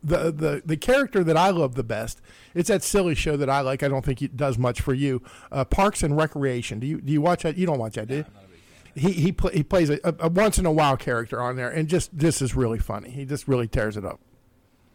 The 0.03 0.31
the 0.31 0.61
the 0.65 0.77
character 0.77 1.23
that 1.23 1.35
I 1.35 1.49
love 1.49 1.75
the 1.75 1.83
best, 1.83 2.21
it's 2.53 2.67
that 2.69 2.83
silly 2.83 3.15
show 3.15 3.35
that 3.37 3.49
I 3.49 3.61
like. 3.61 3.81
I 3.81 3.87
don't 3.87 4.05
think 4.05 4.21
it 4.21 4.37
does 4.37 4.57
much 4.57 4.81
for 4.81 4.93
you. 4.93 5.21
Uh, 5.51 5.65
Parks 5.65 6.03
and 6.03 6.15
Recreation. 6.15 6.79
Do 6.79 6.85
you 6.85 7.01
do 7.01 7.11
you 7.11 7.21
watch 7.21 7.43
that? 7.43 7.57
You 7.57 7.65
don't 7.65 7.79
watch 7.79 7.95
that, 7.95 8.07
do 8.07 8.17
you? 8.17 8.25
He 8.95 9.11
he 9.11 9.35
he 9.53 9.63
plays 9.63 9.89
a, 9.89 9.99
a, 10.03 10.15
a 10.19 10.29
once 10.29 10.57
in 10.57 10.65
a 10.65 10.71
while 10.71 10.97
character 10.97 11.41
on 11.41 11.55
there, 11.55 11.69
and 11.69 11.87
just 11.87 12.17
this 12.17 12.41
is 12.41 12.55
really 12.55 12.79
funny. 12.79 13.09
He 13.09 13.25
just 13.25 13.47
really 13.47 13.67
tears 13.67 13.97
it 13.97 14.05
up. 14.05 14.19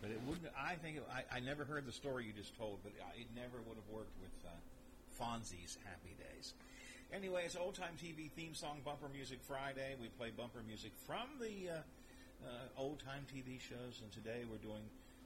But 0.00 0.10
it 0.10 0.20
wouldn't. 0.26 0.46
I 0.58 0.74
think 0.76 0.98
it, 0.98 1.06
I, 1.12 1.36
I 1.36 1.40
never 1.40 1.64
heard 1.64 1.86
the 1.86 1.92
story 1.92 2.26
you 2.26 2.32
just 2.32 2.56
told, 2.56 2.78
but 2.82 2.92
it 3.18 3.26
never 3.34 3.58
would 3.68 3.76
have 3.76 3.88
worked 3.90 4.14
with 4.20 4.32
uh, 4.44 4.50
Fonzie's 5.22 5.78
Happy 5.84 6.16
Days. 6.18 6.54
Anyway, 7.12 7.42
it's 7.44 7.56
old 7.56 7.74
time 7.74 7.94
TV 8.02 8.30
theme 8.30 8.54
song 8.54 8.80
bumper 8.84 9.08
music 9.12 9.38
Friday. 9.42 9.94
We 10.00 10.08
play 10.18 10.30
bumper 10.36 10.62
music 10.66 10.92
from 11.06 11.38
the 11.40 11.70
uh, 11.70 11.78
uh, 12.46 12.80
old 12.82 13.02
time 13.04 13.26
TV 13.34 13.60
shows, 13.60 14.02
and 14.02 14.10
today 14.12 14.44
we're 14.50 14.58
doing 14.58 14.82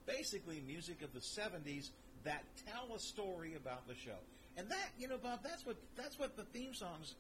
basically 0.06 0.62
music 0.66 1.02
of 1.02 1.12
the 1.14 1.20
'70s 1.20 1.90
that 2.24 2.44
tell 2.66 2.94
a 2.94 2.98
story 2.98 3.54
about 3.54 3.86
the 3.88 3.94
show. 3.94 4.18
And 4.56 4.68
that, 4.70 4.90
you 4.98 5.06
know, 5.06 5.18
Bob, 5.18 5.40
that's 5.42 5.64
what 5.64 5.76
that's 5.96 6.18
what 6.18 6.36
the 6.36 6.44
theme 6.44 6.74
songs 6.74 7.14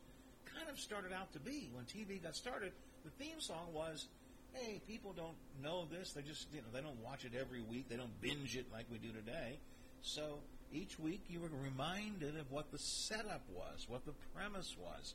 kind 0.58 0.70
of 0.70 0.78
started 0.78 1.12
out 1.12 1.32
to 1.32 1.38
be. 1.38 1.70
When 1.72 1.84
TV 1.84 2.22
got 2.22 2.34
started, 2.34 2.72
the 3.04 3.10
theme 3.22 3.40
song 3.40 3.72
was 3.72 4.06
hey, 4.54 4.80
people 4.88 5.12
don't 5.12 5.36
know 5.62 5.86
this. 5.90 6.12
They 6.12 6.22
just, 6.22 6.46
you 6.52 6.60
know, 6.60 6.66
they 6.72 6.80
don't 6.80 6.98
watch 7.04 7.24
it 7.24 7.32
every 7.38 7.60
week. 7.60 7.88
They 7.88 7.96
don't 7.96 8.20
binge 8.20 8.56
it 8.56 8.66
like 8.72 8.86
we 8.90 8.98
do 8.98 9.12
today. 9.12 9.58
So 10.00 10.38
each 10.72 10.98
week 10.98 11.22
you 11.28 11.40
were 11.40 11.50
reminded 11.62 12.36
of 12.38 12.50
what 12.50 12.72
the 12.72 12.78
setup 12.78 13.42
was, 13.54 13.86
what 13.88 14.06
the 14.06 14.14
premise 14.34 14.74
was. 14.80 15.14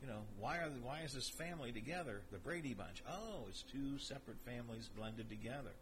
You 0.00 0.08
know, 0.08 0.20
why 0.38 0.58
are 0.58 0.68
the, 0.68 0.80
why 0.82 1.00
is 1.04 1.12
this 1.12 1.28
family 1.28 1.72
together? 1.72 2.22
The 2.30 2.38
Brady 2.38 2.72
Bunch. 2.72 3.02
Oh, 3.10 3.46
it's 3.48 3.62
two 3.62 3.98
separate 3.98 4.38
families 4.46 4.88
blended 4.96 5.28
together. 5.28 5.74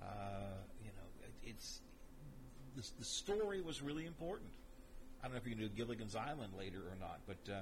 Uh, 0.00 0.56
you 0.82 0.90
know, 0.90 1.26
it, 1.26 1.50
it's 1.50 1.80
the, 2.76 2.82
the 2.98 3.04
story 3.04 3.60
was 3.60 3.82
really 3.82 4.06
important. 4.06 4.50
I 5.20 5.26
don't 5.26 5.34
know 5.34 5.38
if 5.38 5.46
you 5.46 5.54
can 5.54 5.62
do 5.62 5.68
Gilligan's 5.68 6.16
Island 6.16 6.54
later 6.58 6.78
or 6.78 6.96
not, 6.98 7.20
but 7.28 7.52
uh, 7.52 7.60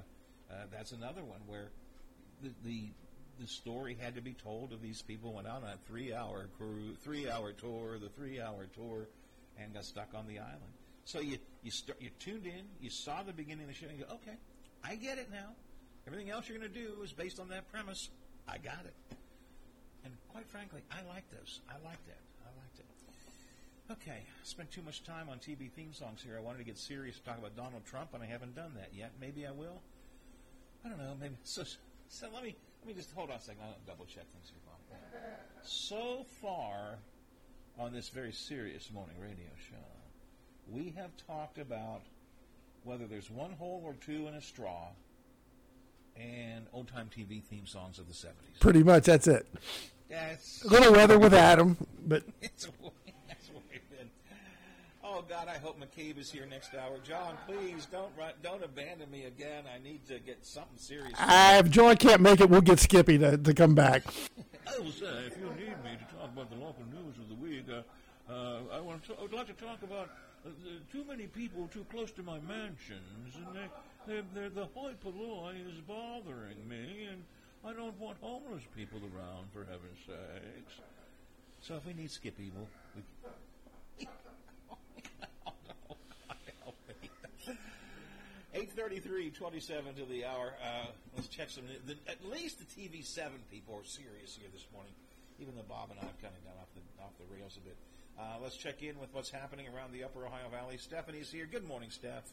uh, 0.51 0.65
that's 0.71 0.91
another 0.91 1.23
one 1.23 1.39
where 1.47 1.69
the, 2.41 2.49
the 2.63 2.89
the 3.39 3.47
story 3.47 3.97
had 3.99 4.15
to 4.15 4.21
be 4.21 4.33
told 4.33 4.71
of 4.71 4.81
these 4.81 5.01
people 5.01 5.33
went 5.33 5.47
out 5.47 5.63
on 5.63 5.69
a 5.69 5.77
three 5.87 6.13
hour 6.13 6.47
three 7.03 7.29
hour 7.29 7.53
tour, 7.53 7.97
the 7.97 8.09
three 8.09 8.41
hour 8.41 8.67
tour, 8.75 9.07
and 9.57 9.73
got 9.73 9.85
stuck 9.85 10.09
on 10.13 10.27
the 10.27 10.39
island. 10.39 10.73
So 11.05 11.19
you 11.19 11.37
you 11.63 11.71
start, 11.71 12.01
you 12.01 12.09
tuned 12.19 12.45
in, 12.45 12.65
you 12.79 12.89
saw 12.89 13.23
the 13.23 13.33
beginning 13.33 13.63
of 13.63 13.69
the 13.69 13.73
show, 13.73 13.87
and 13.87 13.97
you 13.97 14.05
go, 14.05 14.15
okay, 14.15 14.37
I 14.83 14.95
get 14.95 15.17
it 15.17 15.29
now. 15.31 15.55
Everything 16.07 16.29
else 16.29 16.49
you're 16.49 16.57
going 16.57 16.71
to 16.71 16.79
do 16.79 17.01
is 17.03 17.13
based 17.13 17.39
on 17.39 17.49
that 17.49 17.71
premise. 17.71 18.09
I 18.47 18.57
got 18.57 18.85
it. 18.85 18.93
And 20.03 20.13
quite 20.29 20.47
frankly, 20.47 20.81
I 20.91 21.07
like 21.07 21.29
those. 21.29 21.61
I 21.69 21.73
like 21.85 22.03
that. 22.07 22.21
I 22.43 22.49
liked 22.57 22.79
it. 22.79 22.85
Okay, 23.91 24.23
I 24.25 24.43
spent 24.43 24.71
too 24.71 24.81
much 24.81 25.03
time 25.03 25.29
on 25.29 25.37
TV 25.37 25.71
theme 25.71 25.93
songs 25.93 26.21
here. 26.23 26.37
I 26.37 26.41
wanted 26.41 26.57
to 26.57 26.63
get 26.63 26.77
serious 26.77 27.19
talk 27.19 27.37
about 27.37 27.55
Donald 27.55 27.85
Trump, 27.85 28.13
and 28.13 28.23
I 28.23 28.25
haven't 28.25 28.55
done 28.55 28.71
that 28.75 28.89
yet. 28.93 29.11
Maybe 29.19 29.45
I 29.45 29.51
will. 29.51 29.81
I 30.85 30.89
don't 30.89 30.97
know. 30.97 31.15
Maybe 31.19 31.35
so. 31.43 31.63
So 32.07 32.27
let 32.33 32.43
me 32.43 32.55
let 32.81 32.87
me 32.87 32.93
just 32.93 33.13
hold 33.13 33.29
on 33.29 33.37
a 33.37 33.41
second. 33.41 33.61
I'll 33.63 33.77
double 33.87 34.05
check 34.05 34.25
things 34.33 34.49
here, 34.49 34.59
Bob. 34.65 34.77
So 35.63 36.25
far 36.41 36.97
on 37.77 37.93
this 37.93 38.09
very 38.09 38.31
serious 38.31 38.89
morning 38.91 39.15
radio 39.21 39.49
show, 39.69 39.75
we 40.67 40.93
have 40.97 41.11
talked 41.27 41.57
about 41.57 42.01
whether 42.83 43.05
there's 43.05 43.29
one 43.29 43.51
hole 43.51 43.81
or 43.85 43.93
two 43.93 44.27
in 44.27 44.33
a 44.33 44.41
straw, 44.41 44.87
and 46.15 46.65
old 46.73 46.87
time 46.87 47.09
TV 47.15 47.43
theme 47.43 47.65
songs 47.65 47.99
of 47.99 48.07
the 48.07 48.13
70s. 48.13 48.59
Pretty 48.59 48.83
much, 48.83 49.05
that's 49.05 49.27
it. 49.27 49.45
That's 50.09 50.63
A 50.63 50.67
little 50.67 50.91
weather 50.91 51.17
with 51.17 51.33
Adam, 51.33 51.77
but 52.05 52.23
it's 52.41 52.67
way, 52.81 52.91
that's 52.91 52.91
way 52.91 52.91
been. 53.05 53.10
Oh 55.03 55.23
God, 55.27 55.47
I 55.47 55.57
hope 55.57 55.79
McCabe 55.79 56.19
is 56.19 56.31
here 56.31 56.45
next 56.45 56.75
hour. 56.75 56.97
John, 57.03 57.35
please 57.47 57.87
don't 57.91 58.11
run, 58.17 58.33
don't 58.43 58.63
abandon 58.63 59.09
me 59.09 59.25
again. 59.25 59.63
I 59.73 59.81
need 59.81 60.05
to 60.07 60.19
get 60.19 60.45
something 60.45 60.77
serious. 60.77 61.13
uh, 61.17 61.61
if 61.63 61.71
John 61.71 61.97
can't 61.97 62.21
make 62.21 62.39
it, 62.39 62.49
we'll 62.49 62.61
get 62.61 62.79
Skippy 62.79 63.17
to, 63.17 63.37
to 63.37 63.53
come 63.53 63.73
back. 63.73 64.03
I 64.67 64.77
will 64.77 64.91
say, 64.91 65.07
if 65.25 65.37
you 65.37 65.45
need 65.57 65.83
me 65.83 65.97
to 65.97 66.15
talk 66.15 66.31
about 66.31 66.51
the 66.51 66.55
local 66.55 66.83
news 66.85 67.17
of 67.17 67.29
the 67.29 67.35
week, 67.35 67.65
uh, 67.67 67.81
uh, 68.31 68.59
I 68.71 68.79
want 68.79 69.03
to. 69.05 69.15
I 69.19 69.23
would 69.23 69.33
like 69.33 69.47
to 69.47 69.65
talk 69.65 69.81
about 69.81 70.09
uh, 70.45 70.49
too 70.91 71.03
many 71.03 71.25
people 71.25 71.67
too 71.73 71.85
close 71.91 72.11
to 72.11 72.23
my 72.23 72.39
mansions, 72.47 73.35
and 73.35 73.55
they, 73.55 73.67
they're, 74.07 74.23
they're, 74.35 74.49
the 74.49 74.65
hoi 74.75 74.93
polloi 75.03 75.55
is 75.67 75.81
bothering 75.81 76.67
me, 76.69 77.07
and 77.11 77.23
I 77.65 77.73
don't 77.73 77.99
want 77.99 78.17
homeless 78.21 78.63
people 78.75 78.99
around, 78.99 79.47
for 79.51 79.65
heaven's 79.65 79.97
sakes. 80.05 80.79
So 81.59 81.75
if 81.75 81.85
we 81.87 81.93
need 81.93 82.11
Skippy, 82.11 82.51
we'll. 82.55 82.67
We, 82.95 84.07
Eight 88.61 88.73
thirty-three, 88.73 89.31
twenty-seven 89.31 89.95
to 89.95 90.05
the 90.05 90.23
hour. 90.23 90.53
Uh, 90.61 90.85
let's 91.15 91.27
check 91.27 91.49
some. 91.49 91.63
The, 91.87 91.97
at 92.05 92.23
least 92.29 92.59
the 92.59 92.69
TV 92.69 93.03
seven 93.03 93.39
people 93.49 93.73
are 93.73 93.83
serious 93.83 94.37
here 94.37 94.49
this 94.53 94.67
morning. 94.71 94.93
Even 95.39 95.55
though 95.55 95.65
Bob 95.65 95.89
and 95.89 95.97
I 95.97 96.05
have 96.05 96.21
kind 96.21 96.29
of 96.37 96.45
gone 96.45 96.61
off 96.61 96.69
the 96.77 96.85
off 97.01 97.09
the 97.17 97.25
rails 97.33 97.57
a 97.57 97.65
bit. 97.65 97.75
Uh, 98.19 98.37
let's 98.37 98.55
check 98.55 98.83
in 98.83 98.99
with 98.99 99.09
what's 99.13 99.31
happening 99.31 99.65
around 99.73 99.93
the 99.93 100.03
Upper 100.03 100.27
Ohio 100.27 100.45
Valley. 100.53 100.77
Stephanie's 100.77 101.31
here. 101.31 101.47
Good 101.49 101.67
morning, 101.67 101.89
Steph. 101.89 102.29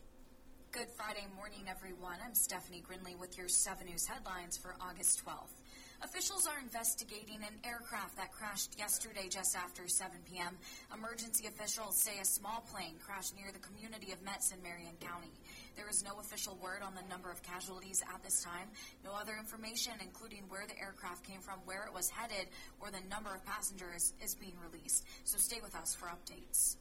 Good 0.71 0.93
Friday 0.99 1.25
morning, 1.35 1.65
everyone. 1.65 2.21
I'm 2.21 2.35
Stephanie 2.35 2.85
Grinley 2.85 3.19
with 3.19 3.39
your 3.39 3.49
7 3.49 3.87
News 3.87 4.05
headlines 4.05 4.59
for 4.59 4.77
August 4.85 5.25
12th. 5.25 5.57
Officials 6.03 6.47
are 6.47 6.61
investigating 6.61 7.41
an 7.41 7.57
aircraft 7.65 8.17
that 8.17 8.31
crashed 8.31 8.79
yesterday 8.79 9.27
just 9.33 9.57
after 9.57 9.89
7 9.89 10.13
p.m. 10.31 10.59
Emergency 10.93 11.49
officials 11.49 11.97
say 12.05 12.21
a 12.21 12.25
small 12.25 12.63
plane 12.71 12.95
crashed 13.01 13.35
near 13.35 13.51
the 13.51 13.59
community 13.59 14.13
of 14.13 14.23
Metz 14.23 14.53
in 14.53 14.63
Marion 14.63 14.95
County. 15.01 15.33
There 15.79 15.89
is 15.89 16.03
no 16.03 16.19
official 16.19 16.59
word 16.61 16.83
on 16.83 16.99
the 16.99 17.07
number 17.09 17.31
of 17.31 17.41
casualties 17.45 18.03
at 18.13 18.21
this 18.25 18.43
time. 18.43 18.67
No 19.05 19.13
other 19.15 19.39
information, 19.39 19.93
including 20.03 20.43
where 20.49 20.67
the 20.67 20.75
aircraft 20.75 21.23
came 21.23 21.39
from, 21.39 21.63
where 21.67 21.87
it 21.87 21.95
was 21.95 22.11
headed, 22.11 22.51
or 22.81 22.91
the 22.91 22.99
number 23.09 23.31
of 23.31 23.47
passengers, 23.47 24.13
is 24.21 24.35
being 24.35 24.59
released. 24.59 25.07
So 25.23 25.39
stay 25.39 25.63
with 25.63 25.77
us 25.77 25.95
for 25.95 26.11
updates. 26.11 26.75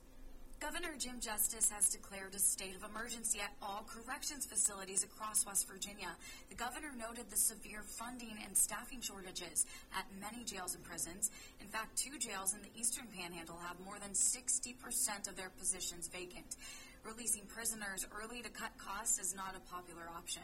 Governor 0.59 0.97
Jim 0.97 1.21
Justice 1.21 1.69
has 1.69 1.89
declared 1.89 2.33
a 2.33 2.39
state 2.39 2.73
of 2.73 2.89
emergency 2.89 3.37
at 3.37 3.53
all 3.61 3.85
corrections 3.85 4.47
facilities 4.47 5.03
across 5.03 5.45
West 5.45 5.69
Virginia. 5.69 6.09
The 6.49 6.55
governor 6.55 6.89
noted 6.97 7.29
the 7.29 7.37
severe 7.37 7.83
funding 7.83 8.33
and 8.43 8.57
staffing 8.57 9.01
shortages 9.01 9.67
at 9.93 10.09
many 10.19 10.43
jails 10.43 10.73
and 10.73 10.83
prisons. 10.83 11.29
In 11.61 11.67
fact, 11.67 11.95
two 11.95 12.17
jails 12.17 12.55
in 12.55 12.65
the 12.65 12.73
eastern 12.73 13.05
panhandle 13.13 13.61
have 13.61 13.77
more 13.85 13.99
than 14.01 14.17
60% 14.17 15.29
of 15.29 15.37
their 15.37 15.51
positions 15.61 16.07
vacant. 16.07 16.57
Releasing 17.07 17.45
prisoners 17.45 18.05
early 18.11 18.41
to 18.41 18.49
cut 18.49 18.77
costs 18.77 19.17
is 19.17 19.33
not 19.33 19.55
a 19.55 19.63
popular 19.71 20.03
option. 20.13 20.43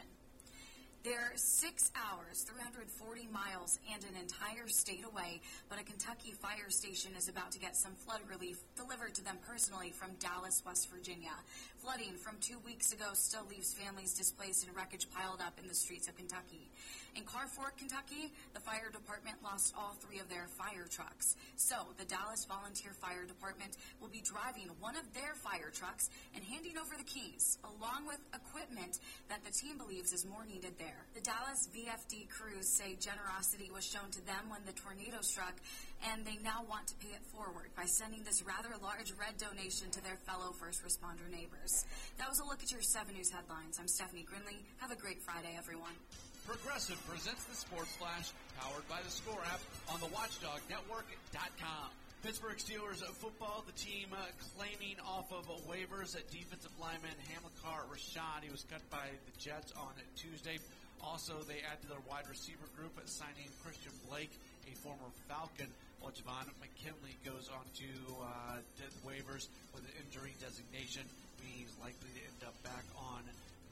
They're 1.04 1.36
six 1.36 1.92
hours, 1.92 2.40
340 2.48 3.28
miles, 3.28 3.78
and 3.92 4.02
an 4.04 4.16
entire 4.16 4.66
state 4.68 5.04
away, 5.04 5.42
but 5.68 5.78
a 5.78 5.84
Kentucky 5.84 6.32
fire 6.32 6.70
station 6.70 7.12
is 7.18 7.28
about 7.28 7.52
to 7.52 7.58
get 7.58 7.76
some 7.76 7.92
flood 7.92 8.24
relief 8.32 8.56
delivered 8.80 9.14
to 9.16 9.24
them 9.24 9.36
personally 9.46 9.92
from 9.92 10.16
Dallas, 10.16 10.62
West 10.64 10.88
Virginia. 10.88 11.36
Flooding 11.84 12.16
from 12.16 12.40
two 12.40 12.56
weeks 12.64 12.94
ago 12.96 13.12
still 13.12 13.44
leaves 13.44 13.74
families 13.74 14.14
displaced 14.14 14.66
and 14.66 14.74
wreckage 14.74 15.04
piled 15.12 15.44
up 15.44 15.60
in 15.60 15.68
the 15.68 15.74
streets 15.74 16.08
of 16.08 16.16
Kentucky. 16.16 16.72
In 17.14 17.28
Carfork, 17.28 17.76
Kentucky, 17.76 18.32
the 18.54 18.64
fire 18.64 18.88
department 18.90 19.36
lost 19.44 19.74
all 19.76 19.92
three 20.00 20.18
of 20.18 20.26
their 20.32 20.48
fire 20.56 20.88
trucks. 20.88 21.36
So 21.56 21.76
the 22.00 22.08
Dallas 22.08 22.48
Volunteer 22.48 22.96
Fire 22.96 23.28
Department 23.28 23.76
will 24.00 24.08
be 24.08 24.24
driving 24.24 24.72
one 24.80 24.96
of 24.96 25.04
their 25.12 25.36
fire 25.44 25.68
trucks 25.68 26.08
and 26.34 26.42
handing 26.42 26.80
over 26.80 26.96
the 26.96 27.04
keys, 27.04 27.58
along 27.62 28.08
with 28.08 28.18
equipment 28.32 28.98
that 29.28 29.44
the 29.44 29.52
team 29.52 29.76
believes 29.76 30.16
is 30.16 30.24
more 30.24 30.48
needed 30.48 30.80
there. 30.80 31.04
The 31.12 31.20
Dallas 31.20 31.68
VFD 31.68 32.32
crews 32.32 32.66
say 32.66 32.96
generosity 32.96 33.68
was 33.68 33.84
shown 33.84 34.08
to 34.16 34.24
them 34.24 34.48
when 34.48 34.64
the 34.64 34.72
tornado 34.72 35.20
struck, 35.20 35.54
and 36.08 36.24
they 36.24 36.40
now 36.40 36.64
want 36.64 36.88
to 36.88 36.96
pay 36.96 37.12
it 37.12 37.22
forward 37.28 37.76
by 37.76 37.84
sending 37.84 38.24
this 38.24 38.42
rather 38.42 38.72
large 38.80 39.12
red 39.20 39.36
donation 39.36 39.92
to 39.92 40.02
their 40.02 40.16
fellow 40.24 40.50
first 40.56 40.80
responder 40.80 41.28
neighbors. 41.30 41.73
That 42.18 42.28
was 42.28 42.38
a 42.38 42.46
look 42.46 42.62
at 42.62 42.70
your 42.70 42.82
7 42.82 43.10
News 43.14 43.30
headlines. 43.34 43.78
I'm 43.80 43.88
Stephanie 43.88 44.22
Grinley. 44.22 44.62
Have 44.78 44.92
a 44.92 44.96
great 44.96 45.18
Friday, 45.22 45.58
everyone. 45.58 45.96
Progressive 46.46 47.00
presents 47.08 47.42
the 47.50 47.56
Sports 47.56 47.96
Flash, 47.96 48.30
powered 48.60 48.86
by 48.86 49.02
the 49.02 49.10
Score 49.10 49.42
app 49.50 49.58
on 49.90 49.98
the 49.98 50.06
WatchdogNetwork.com. 50.14 51.88
Pittsburgh 52.22 52.56
Steelers 52.56 53.02
football, 53.20 53.64
the 53.66 53.76
team 53.76 54.08
uh, 54.14 54.22
claiming 54.54 54.96
off 55.04 55.28
of 55.34 55.44
waivers 55.66 56.14
at 56.16 56.24
defensive 56.30 56.72
lineman 56.80 57.12
Hamilcar 57.28 57.84
Rashed. 57.90 58.44
He 58.44 58.50
was 58.54 58.64
cut 58.70 58.80
by 58.88 59.10
the 59.10 59.34
Jets 59.36 59.72
on 59.76 59.92
Tuesday. 60.16 60.56
Also, 61.02 61.34
they 61.44 61.60
add 61.68 61.82
to 61.82 61.88
their 61.88 62.00
wide 62.08 62.24
receiver 62.30 62.64
group, 62.78 62.96
at 62.96 63.08
signing 63.10 63.50
Christian 63.60 63.92
Blake, 64.08 64.32
a 64.64 64.72
former 64.80 65.12
Falcon, 65.28 65.68
while 66.00 66.12
Javon 66.12 66.48
McKinley 66.60 67.16
goes 67.24 67.52
on 67.52 67.64
to 67.76 67.88
uh, 68.24 68.60
waivers 69.04 69.48
with 69.76 69.84
an 69.84 69.94
injury 70.00 70.32
designation. 70.40 71.04
He's 71.44 71.72
likely 71.80 72.08
to 72.16 72.22
end 72.24 72.42
up 72.48 72.56
back 72.64 72.84
on 72.96 73.22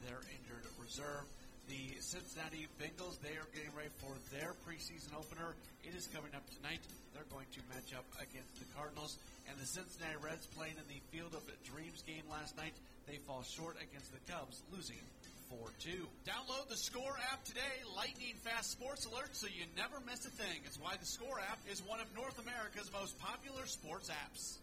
their 0.05 0.21
injured 0.29 0.65
reserve. 0.77 1.25
The 1.65 1.95
Cincinnati 2.03 2.67
Bengals, 2.75 3.17
they 3.23 3.33
are 3.39 3.47
getting 3.55 3.71
ready 3.71 3.89
for 4.03 4.11
their 4.35 4.51
preseason 4.67 5.15
opener. 5.15 5.55
It 5.87 5.95
is 5.95 6.11
coming 6.11 6.35
up 6.35 6.43
tonight. 6.59 6.83
They're 7.15 7.29
going 7.31 7.47
to 7.55 7.61
match 7.71 7.95
up 7.95 8.03
against 8.19 8.51
the 8.59 8.67
Cardinals. 8.75 9.17
And 9.47 9.55
the 9.55 9.65
Cincinnati 9.65 10.19
Reds 10.19 10.45
playing 10.59 10.75
in 10.75 10.87
the 10.91 10.99
Field 11.09 11.33
of 11.33 11.43
Dreams 11.63 12.03
game 12.03 12.27
last 12.27 12.57
night. 12.59 12.75
They 13.07 13.17
fall 13.23 13.43
short 13.43 13.79
against 13.79 14.11
the 14.11 14.19
Cubs, 14.27 14.59
losing 14.75 14.99
4-2. 15.51 16.03
Download 16.27 16.67
the 16.67 16.77
Score 16.77 17.15
app 17.31 17.43
today. 17.43 17.79
Lightning 17.95 18.35
fast 18.43 18.71
sports 18.71 19.07
alerts 19.07 19.39
so 19.39 19.47
you 19.47 19.63
never 19.77 20.03
miss 20.05 20.25
a 20.25 20.33
thing. 20.35 20.63
It's 20.65 20.79
why 20.79 20.95
the 20.99 21.05
Score 21.05 21.39
app 21.39 21.59
is 21.71 21.79
one 21.83 21.99
of 21.99 22.07
North 22.15 22.39
America's 22.39 22.91
most 22.91 23.19
popular 23.19 23.65
sports 23.67 24.09
apps. 24.11 24.59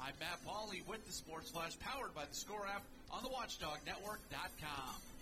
I'm 0.00 0.12
Matt 0.20 0.44
Pauley 0.46 0.86
with 0.86 1.06
the 1.06 1.12
Sports 1.12 1.50
Flash, 1.50 1.78
powered 1.80 2.14
by 2.14 2.24
the 2.28 2.34
Score 2.34 2.66
app 2.66 2.82
on 3.10 3.22
the 3.22 3.28
WatchdogNetwork.com. 3.28 5.13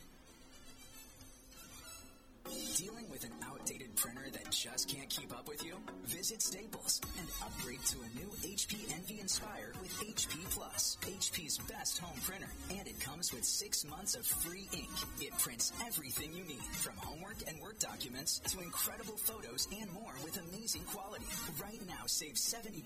Dealing 2.51 3.09
with 3.11 3.23
an 3.25 3.31
outdated 3.47 3.95
printer 3.97 4.27
that 4.33 4.51
just 4.51 4.89
can't 4.89 5.09
keep 5.09 5.31
up 5.33 5.47
with 5.49 5.65
you? 5.65 5.75
Visit 6.07 6.43
Staples 6.43 7.01
and 7.19 7.29
upgrade 7.41 7.85
to 7.87 7.99
a 7.99 8.11
new 8.19 8.29
HP 8.43 8.93
Envy 8.95 9.21
Inspire 9.21 9.73
with 9.81 9.93
HP 10.01 10.43
Plus, 10.51 10.97
HP's 11.03 11.59
best 11.71 11.99
home 11.99 12.19
printer. 12.25 12.49
And 12.71 12.89
it 12.89 12.99
comes 13.01 13.33
with 13.33 13.45
six 13.45 13.85
months 13.85 14.15
of 14.15 14.27
free 14.27 14.69
ink. 14.73 14.91
It 15.21 15.37
prints 15.39 15.73
everything 15.87 16.33
you 16.33 16.45
need, 16.45 16.65
from 16.81 16.97
homework 16.97 17.37
and 17.47 17.61
work 17.61 17.79
documents 17.79 18.41
to 18.49 18.61
incredible 18.61 19.17
photos 19.17 19.69
and 19.81 19.93
more 19.93 20.15
with 20.25 20.39
amazing 20.49 20.83
quality. 20.89 21.27
Right 21.63 21.81
now, 21.87 22.07
save 22.07 22.35
$70 22.35 22.83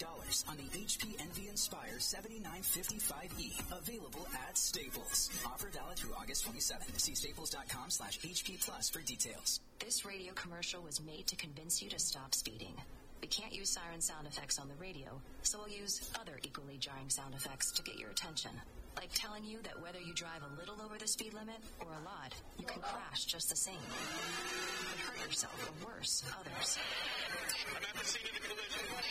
on 0.51 0.57
the 0.57 0.69
HP 0.79 1.17
Envy 1.21 1.49
Inspire 1.49 1.97
7955E, 1.99 3.73
available 3.73 4.27
at 4.49 4.59
Staples. 4.59 5.31
Offer 5.47 5.71
valid 5.73 5.97
through 5.97 6.15
August 6.21 6.45
27th. 6.45 7.01
See 7.01 7.15
staples.com 7.15 7.89
slash 7.89 8.19
HP 8.21 8.61
Plus 8.65 8.91
for 8.91 9.01
details. 9.01 9.46
This 9.79 10.05
radio 10.05 10.33
commercial 10.33 10.83
was 10.83 11.01
made 11.01 11.27
to 11.29 11.37
convince 11.37 11.81
you 11.81 11.89
to 11.91 11.99
stop 11.99 12.35
speeding. 12.35 12.75
We 13.23 13.29
can't 13.29 13.55
use 13.55 13.71
siren 13.71 14.01
sound 14.01 14.27
effects 14.27 14.59
on 14.59 14.69
the 14.69 14.75
radio, 14.75 15.21
so 15.43 15.59
we'll 15.59 15.77
use 15.77 16.11
other 16.21 16.41
equally 16.43 16.77
jarring 16.79 17.09
sound 17.09 17.35
effects 17.35 17.71
to 17.73 17.83
get 17.83 17.99
your 17.99 18.11
attention. 18.11 18.51
Like 18.97 19.11
telling 19.15 19.45
you 19.45 19.59
that 19.63 19.81
whether 19.81 20.01
you 20.01 20.13
drive 20.15 20.43
a 20.43 20.61
little 20.61 20.75
over 20.85 20.99
the 20.99 21.07
speed 21.07 21.35
limit 21.35 21.61
or 21.81 21.87
a 21.87 22.05
lot, 22.05 22.33
you 22.59 22.67
can 22.67 22.81
crash 22.83 23.27
just 23.27 23.49
the 23.49 23.57
same. 23.57 23.75
You 23.75 25.05
can 25.05 25.07
hurt 25.07 25.27
yourself 25.29 25.71
or 25.71 25.87
worse, 25.87 26.25
others. 26.41 26.79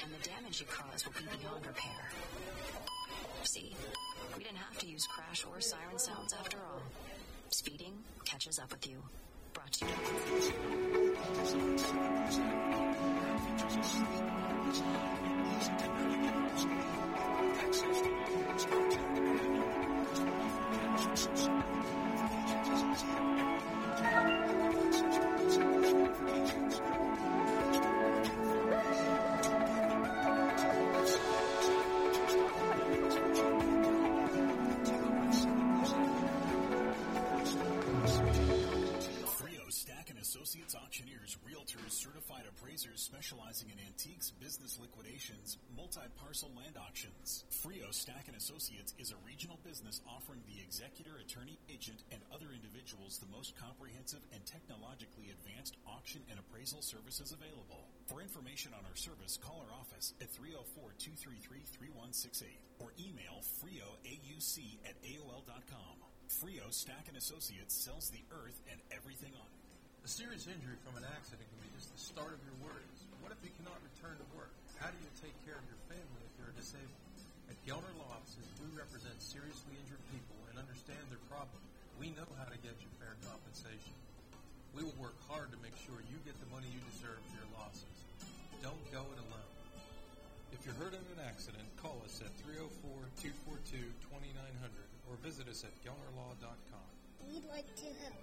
And 0.04 0.12
the 0.14 0.28
damage 0.28 0.60
you 0.60 0.68
cause 0.68 1.06
will 1.06 1.14
be 1.14 1.26
beyond 1.40 1.66
repair. 1.66 2.12
See, 3.44 3.76
we 4.38 4.44
didn't 4.44 4.58
have 4.58 4.78
to 4.80 4.88
use 4.88 5.08
crash 5.08 5.46
or 5.46 5.62
siren 5.62 6.00
sounds 6.00 6.34
after 6.34 6.58
all. 6.58 6.82
Speeding 7.50 7.94
catches 8.26 8.60
up 8.60 8.72
with 8.72 8.88
you. 8.88 9.02
Brought 9.56 9.72
to 9.72 9.86
you. 9.86 10.16
Liquidations, 46.06 46.14
multi-parcel 46.16 46.52
land 46.56 46.78
auctions. 46.78 47.44
Frio 47.50 47.90
Stack 47.92 48.28
and 48.28 48.38
Associates 48.38 48.94
is 49.00 49.12
a 49.12 49.16
regional 49.26 49.58
business 49.66 50.02
offering 50.08 50.42
the 50.46 50.62
executor, 50.62 51.18
attorney, 51.18 51.58
agent, 51.70 52.04
and 52.12 52.22
other 52.34 52.52
individuals 52.54 53.18
the 53.18 53.26
most 53.32 53.56
comprehensive 53.58 54.22
and 54.34 54.46
technologically 54.46 55.32
advanced 55.32 55.78
auction 55.88 56.22
and 56.30 56.38
appraisal 56.40 56.82
services 56.82 57.32
available. 57.34 57.88
For 58.08 58.22
information 58.22 58.74
on 58.78 58.86
our 58.86 58.96
service, 58.96 59.38
call 59.42 59.66
our 59.66 59.74
office 59.74 60.14
at 60.22 60.30
304-233-3168 60.34 62.46
or 62.80 62.94
email 63.02 63.42
frioauc 63.62 64.78
at 64.86 64.96
aol.com. 65.02 65.98
Frio 66.28 66.70
Stack 66.70 67.08
and 67.08 67.18
Associates 67.18 67.74
sells 67.74 68.10
the 68.10 68.24
earth 68.34 68.62
and 68.70 68.82
everything 68.92 69.34
on 69.38 69.46
it. 69.46 69.54
A 70.06 70.10
serious 70.10 70.46
injury 70.46 70.78
from 70.86 70.98
an 70.98 71.06
accident 71.18 71.50
can 71.50 71.60
be 71.66 71.70
just 71.78 71.92
the 71.94 71.98
start 71.98 72.34
of 72.34 72.40
your 72.46 72.54
worries. 72.62 73.10
What 73.22 73.32
if 73.34 73.42
you 73.42 73.50
cannot 73.58 73.82
return 73.82 74.18
to 74.22 74.28
work? 74.38 74.54
How 74.80 74.92
do 74.92 74.98
you 75.00 75.12
take 75.22 75.36
care 75.48 75.58
of 75.58 75.66
your 75.68 75.82
family 75.88 76.22
if 76.28 76.34
you're 76.38 76.56
disabled? 76.56 77.04
At 77.50 77.58
Gelner 77.64 77.94
Law 78.02 78.18
Offices, 78.18 78.46
we 78.58 78.68
represent 78.74 79.16
seriously 79.22 79.78
injured 79.80 80.02
people 80.10 80.38
and 80.50 80.58
understand 80.58 81.02
their 81.14 81.22
problem. 81.30 81.62
We 82.02 82.12
know 82.18 82.28
how 82.36 82.50
to 82.50 82.58
get 82.60 82.76
you 82.82 82.90
fair 83.00 83.16
compensation. 83.24 83.96
We 84.76 84.84
will 84.84 84.98
work 85.00 85.16
hard 85.32 85.54
to 85.56 85.60
make 85.64 85.78
sure 85.80 85.96
you 86.12 86.20
get 86.28 86.36
the 86.44 86.50
money 86.52 86.68
you 86.68 86.82
deserve 86.92 87.22
for 87.32 87.36
your 87.40 87.50
losses. 87.56 87.96
Don't 88.60 88.84
go 88.92 89.06
it 89.16 89.20
alone. 89.30 89.54
If 90.52 90.66
you're 90.68 90.76
hurt 90.76 90.92
in 90.92 91.06
an 91.16 91.22
accident, 91.24 91.64
call 91.80 92.02
us 92.04 92.20
at 92.20 92.32
304-242-2900 93.24 93.96
or 95.08 95.16
visit 95.24 95.48
us 95.48 95.64
at 95.64 95.72
gelnerlaw.com. 95.86 96.90
We'd 97.30 97.48
like 97.48 97.70
to 97.80 97.90
help. 98.04 98.20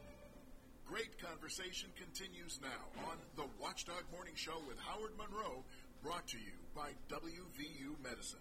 Great 0.87 1.17
conversation 1.23 1.89
continues 1.97 2.61
now 2.61 2.85
on 3.09 3.17
the 3.37 3.49
Watchdog 3.57 4.05
Morning 4.13 4.35
Show 4.37 4.61
with 4.69 4.77
Howard 4.81 5.17
Monroe, 5.17 5.65
brought 6.03 6.27
to 6.27 6.37
you 6.37 6.53
by 6.75 6.91
WVU 7.09 7.95
Medicine. 8.03 8.41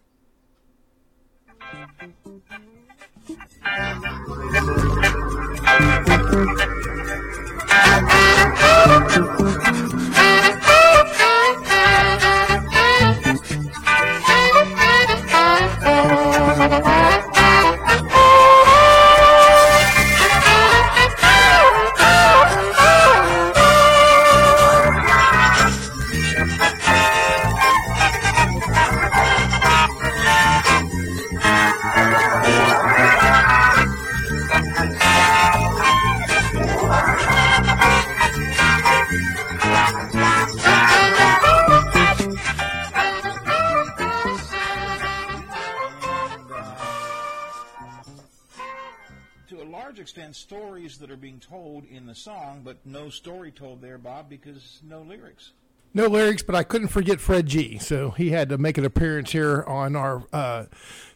Song, 52.62 52.74
but 52.74 52.78
no 52.86 53.10
story 53.10 53.52
told 53.52 53.82
there, 53.82 53.98
Bob, 53.98 54.30
because 54.30 54.82
no 54.88 55.02
lyrics. 55.02 55.54
No 55.94 56.08
lyrics, 56.08 56.42
but 56.42 56.56
I 56.56 56.64
couldn't 56.64 56.88
forget 56.88 57.20
Fred 57.20 57.48
G. 57.48 57.78
So 57.78 58.12
he 58.12 58.30
had 58.30 58.50
to 58.50 58.58
make 58.58 58.78
an 58.78 58.86
appearance 58.86 59.32
here 59.32 59.64
on 59.68 59.96
our 59.96 60.24
uh, 60.32 60.66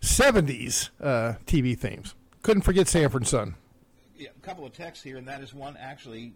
70s 0.01 0.89
uh, 0.99 1.35
TV 1.45 1.77
themes. 1.77 2.13
Couldn't 2.41 2.63
forget 2.63 2.87
Sanford 2.87 3.25
Son. 3.25 3.55
Yeah, 4.17 4.29
a 4.37 4.45
couple 4.45 4.65
of 4.65 4.73
texts 4.73 5.03
here, 5.03 5.17
and 5.17 5.27
that 5.27 5.41
is 5.41 5.53
one 5.53 5.77
actually 5.77 6.33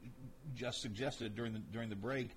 just 0.55 0.81
suggested 0.81 1.35
during 1.35 1.53
the 1.53 1.59
during 1.71 1.89
the 1.89 1.95
break. 1.95 2.31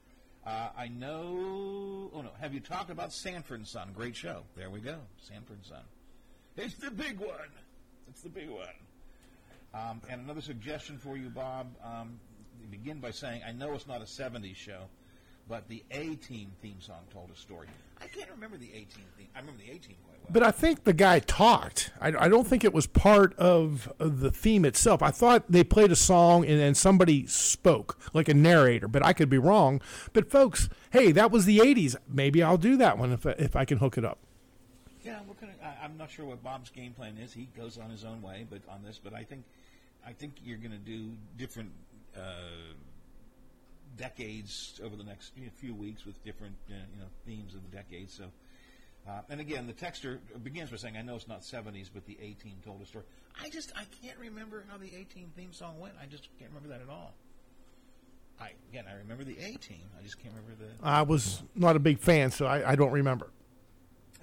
Uh, 0.46 0.68
I 0.76 0.88
know. 0.88 2.10
Oh 2.14 2.20
no, 2.20 2.30
have 2.40 2.54
you 2.54 2.60
talked 2.60 2.90
about 2.90 3.12
Sanford 3.12 3.58
and 3.58 3.66
Son? 3.66 3.90
Great 3.94 4.14
show. 4.14 4.42
There 4.56 4.70
we 4.70 4.80
go, 4.80 4.98
Sanford 5.20 5.56
and 5.56 5.64
Son. 5.64 5.82
It's 6.56 6.74
the 6.74 6.90
big 6.90 7.18
one. 7.18 7.50
It's 8.08 8.20
the 8.20 8.28
big 8.28 8.50
one. 8.50 8.68
Um, 9.74 10.00
and 10.08 10.20
another 10.20 10.42
suggestion 10.42 10.98
for 10.98 11.16
you, 11.16 11.28
Bob. 11.28 11.74
Um, 11.82 12.20
begin 12.72 12.98
by 12.98 13.10
saying, 13.12 13.42
I 13.46 13.52
know 13.52 13.74
it's 13.74 13.86
not 13.86 14.00
a 14.00 14.04
'70s 14.04 14.56
show, 14.56 14.84
but 15.48 15.68
the 15.68 15.84
A 15.92 16.16
Team 16.16 16.50
theme 16.60 16.80
song 16.80 17.00
told 17.12 17.30
a 17.30 17.36
story. 17.38 17.68
I 18.00 18.06
can't 18.08 18.30
remember 18.30 18.56
the 18.56 18.70
A 18.72 18.78
Team 18.78 19.04
theme. 19.16 19.28
I 19.36 19.40
remember 19.40 19.60
the 19.64 19.70
A 19.70 19.74
Team 19.78 19.94
quite 20.04 20.18
well. 20.22 20.30
But 20.30 20.42
I 20.42 20.50
think 20.50 20.84
the 20.84 20.92
guy 20.92 21.18
talked. 21.20 21.90
I, 22.00 22.08
I 22.08 22.28
don't 22.28 22.46
think 22.46 22.64
it 22.64 22.72
was 22.72 22.86
part 22.86 23.34
of, 23.38 23.92
of 24.00 24.20
the 24.20 24.30
theme 24.30 24.64
itself. 24.64 25.02
I 25.02 25.10
thought 25.10 25.44
they 25.48 25.62
played 25.62 25.92
a 25.92 25.96
song 25.96 26.44
and 26.46 26.58
then 26.58 26.74
somebody 26.74 27.26
spoke, 27.26 27.98
like 28.14 28.28
a 28.28 28.34
narrator, 28.34 28.88
but 28.88 29.04
I 29.04 29.12
could 29.12 29.28
be 29.28 29.38
wrong. 29.38 29.80
But 30.12 30.30
folks, 30.30 30.68
hey, 30.92 31.12
that 31.12 31.30
was 31.30 31.44
the 31.44 31.58
80s. 31.58 31.94
Maybe 32.08 32.42
I'll 32.42 32.56
do 32.58 32.76
that 32.78 32.98
one 32.98 33.12
if, 33.12 33.26
I- 33.26 33.36
if 33.38 33.54
I 33.54 33.64
can 33.64 33.78
hook 33.78 33.98
it 33.98 34.04
up. 34.04 34.18
Yeah, 35.04 35.20
we're 35.28 35.34
gonna. 35.34 35.52
I, 35.62 35.84
I'm 35.84 35.96
not 35.98 36.10
sure 36.10 36.24
what 36.24 36.42
Bob's 36.42 36.70
game 36.70 36.92
plan 36.92 37.18
is. 37.18 37.32
He 37.32 37.48
goes 37.56 37.76
on 37.78 37.90
his 37.90 38.04
own 38.04 38.22
way, 38.22 38.46
but 38.48 38.60
on 38.68 38.82
this, 38.84 38.98
but 39.02 39.12
I 39.14 39.24
think, 39.24 39.44
I 40.06 40.12
think 40.12 40.34
you're 40.44 40.58
going 40.58 40.70
to 40.72 40.78
do 40.78 41.10
different 41.36 41.70
uh, 41.70 41.91
decades 43.96 44.80
over 44.84 44.96
the 44.96 45.04
next 45.04 45.32
you 45.36 45.44
know, 45.44 45.50
few 45.54 45.74
weeks 45.74 46.04
with 46.06 46.22
different 46.24 46.56
uh, 46.70 46.74
you 46.92 47.00
know 47.00 47.06
themes 47.26 47.54
of 47.54 47.60
the 47.68 47.76
decades. 47.76 48.12
So, 48.14 48.24
uh, 49.08 49.20
and 49.28 49.40
again, 49.40 49.66
the 49.66 49.72
texter 49.72 50.18
begins 50.42 50.70
by 50.70 50.76
saying, 50.76 50.96
"I 50.96 51.02
know 51.02 51.14
it's 51.16 51.28
not 51.28 51.40
'70s, 51.42 51.88
but 51.92 52.06
the 52.06 52.18
A 52.20 52.32
Team 52.34 52.54
told 52.64 52.82
a 52.82 52.86
story." 52.86 53.04
I 53.40 53.48
just 53.48 53.72
I 53.76 53.84
can't 54.02 54.18
remember 54.18 54.64
how 54.68 54.78
the 54.78 54.88
A 54.94 55.04
Team 55.04 55.32
theme 55.36 55.52
song 55.52 55.78
went. 55.78 55.94
I 56.00 56.06
just 56.06 56.28
can't 56.38 56.50
remember 56.50 56.68
that 56.70 56.82
at 56.82 56.88
all. 56.88 57.14
I 58.40 58.52
again, 58.70 58.84
I 58.88 58.94
remember 58.94 59.24
the 59.24 59.38
A 59.38 59.56
Team. 59.56 59.84
I 59.98 60.02
just 60.02 60.20
can't 60.20 60.34
remember 60.34 60.64
the. 60.64 60.86
I 60.86 61.02
was 61.02 61.42
not 61.54 61.76
a 61.76 61.80
big 61.80 61.98
fan, 61.98 62.30
so 62.30 62.46
I, 62.46 62.72
I 62.72 62.74
don't 62.74 62.92
remember. 62.92 63.30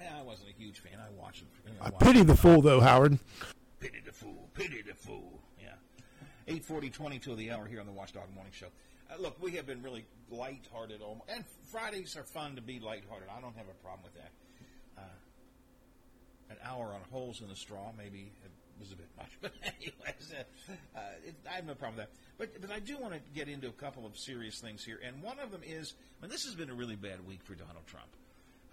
Yeah, 0.00 0.18
I 0.18 0.22
wasn't 0.22 0.50
a 0.50 0.52
huge 0.60 0.78
fan. 0.78 0.92
I 0.98 1.10
watched 1.20 1.42
it. 1.42 1.48
you 1.66 1.72
know, 1.72 1.80
I 1.80 1.90
watched 1.90 2.00
pity 2.00 2.20
it. 2.20 2.26
the 2.26 2.36
fool, 2.36 2.62
though, 2.62 2.80
Howard. 2.80 3.18
Pity 3.80 4.00
the 4.04 4.12
fool. 4.12 4.48
Pity 4.54 4.82
the 4.82 4.94
fool. 4.94 5.39
Yeah. 6.50 6.56
840, 6.56 6.90
20 6.90 7.18
till 7.20 7.36
the 7.36 7.50
hour 7.52 7.66
here 7.66 7.80
on 7.80 7.86
the 7.86 7.92
Watchdog 7.92 8.32
Morning 8.34 8.52
Show. 8.52 8.66
Uh, 9.10 9.20
look, 9.20 9.40
we 9.40 9.52
have 9.52 9.66
been 9.66 9.82
really 9.82 10.04
lighthearted, 10.30 11.00
almost, 11.00 11.30
and 11.30 11.44
Fridays 11.70 12.16
are 12.16 12.24
fun 12.24 12.56
to 12.56 12.62
be 12.62 12.80
lighthearted. 12.80 13.28
I 13.28 13.40
don't 13.40 13.56
have 13.56 13.68
a 13.68 13.82
problem 13.82 14.02
with 14.04 14.14
that. 14.14 14.32
Uh, 14.98 16.50
an 16.50 16.56
hour 16.64 16.92
on 16.92 17.00
holes 17.12 17.40
in 17.40 17.48
the 17.48 17.56
straw 17.56 17.92
maybe 17.96 18.32
was 18.80 18.92
a 18.92 18.96
bit 18.96 19.08
much, 19.16 19.30
but 19.40 19.52
anyways, 19.62 20.34
uh, 20.34 20.98
uh, 20.98 21.00
it, 21.24 21.34
I 21.48 21.54
have 21.54 21.66
no 21.66 21.74
problem 21.74 21.98
with 21.98 22.06
that. 22.06 22.12
But 22.38 22.60
but 22.60 22.74
I 22.74 22.80
do 22.80 22.98
want 22.98 23.14
to 23.14 23.20
get 23.34 23.48
into 23.48 23.68
a 23.68 23.72
couple 23.72 24.06
of 24.06 24.16
serious 24.16 24.60
things 24.60 24.84
here, 24.84 24.98
and 25.04 25.22
one 25.22 25.38
of 25.38 25.52
them 25.52 25.60
is, 25.64 25.94
I 26.18 26.24
mean, 26.24 26.30
this 26.30 26.44
has 26.44 26.54
been 26.54 26.70
a 26.70 26.74
really 26.74 26.96
bad 26.96 27.26
week 27.26 27.42
for 27.44 27.54
Donald 27.54 27.86
Trump. 27.86 28.08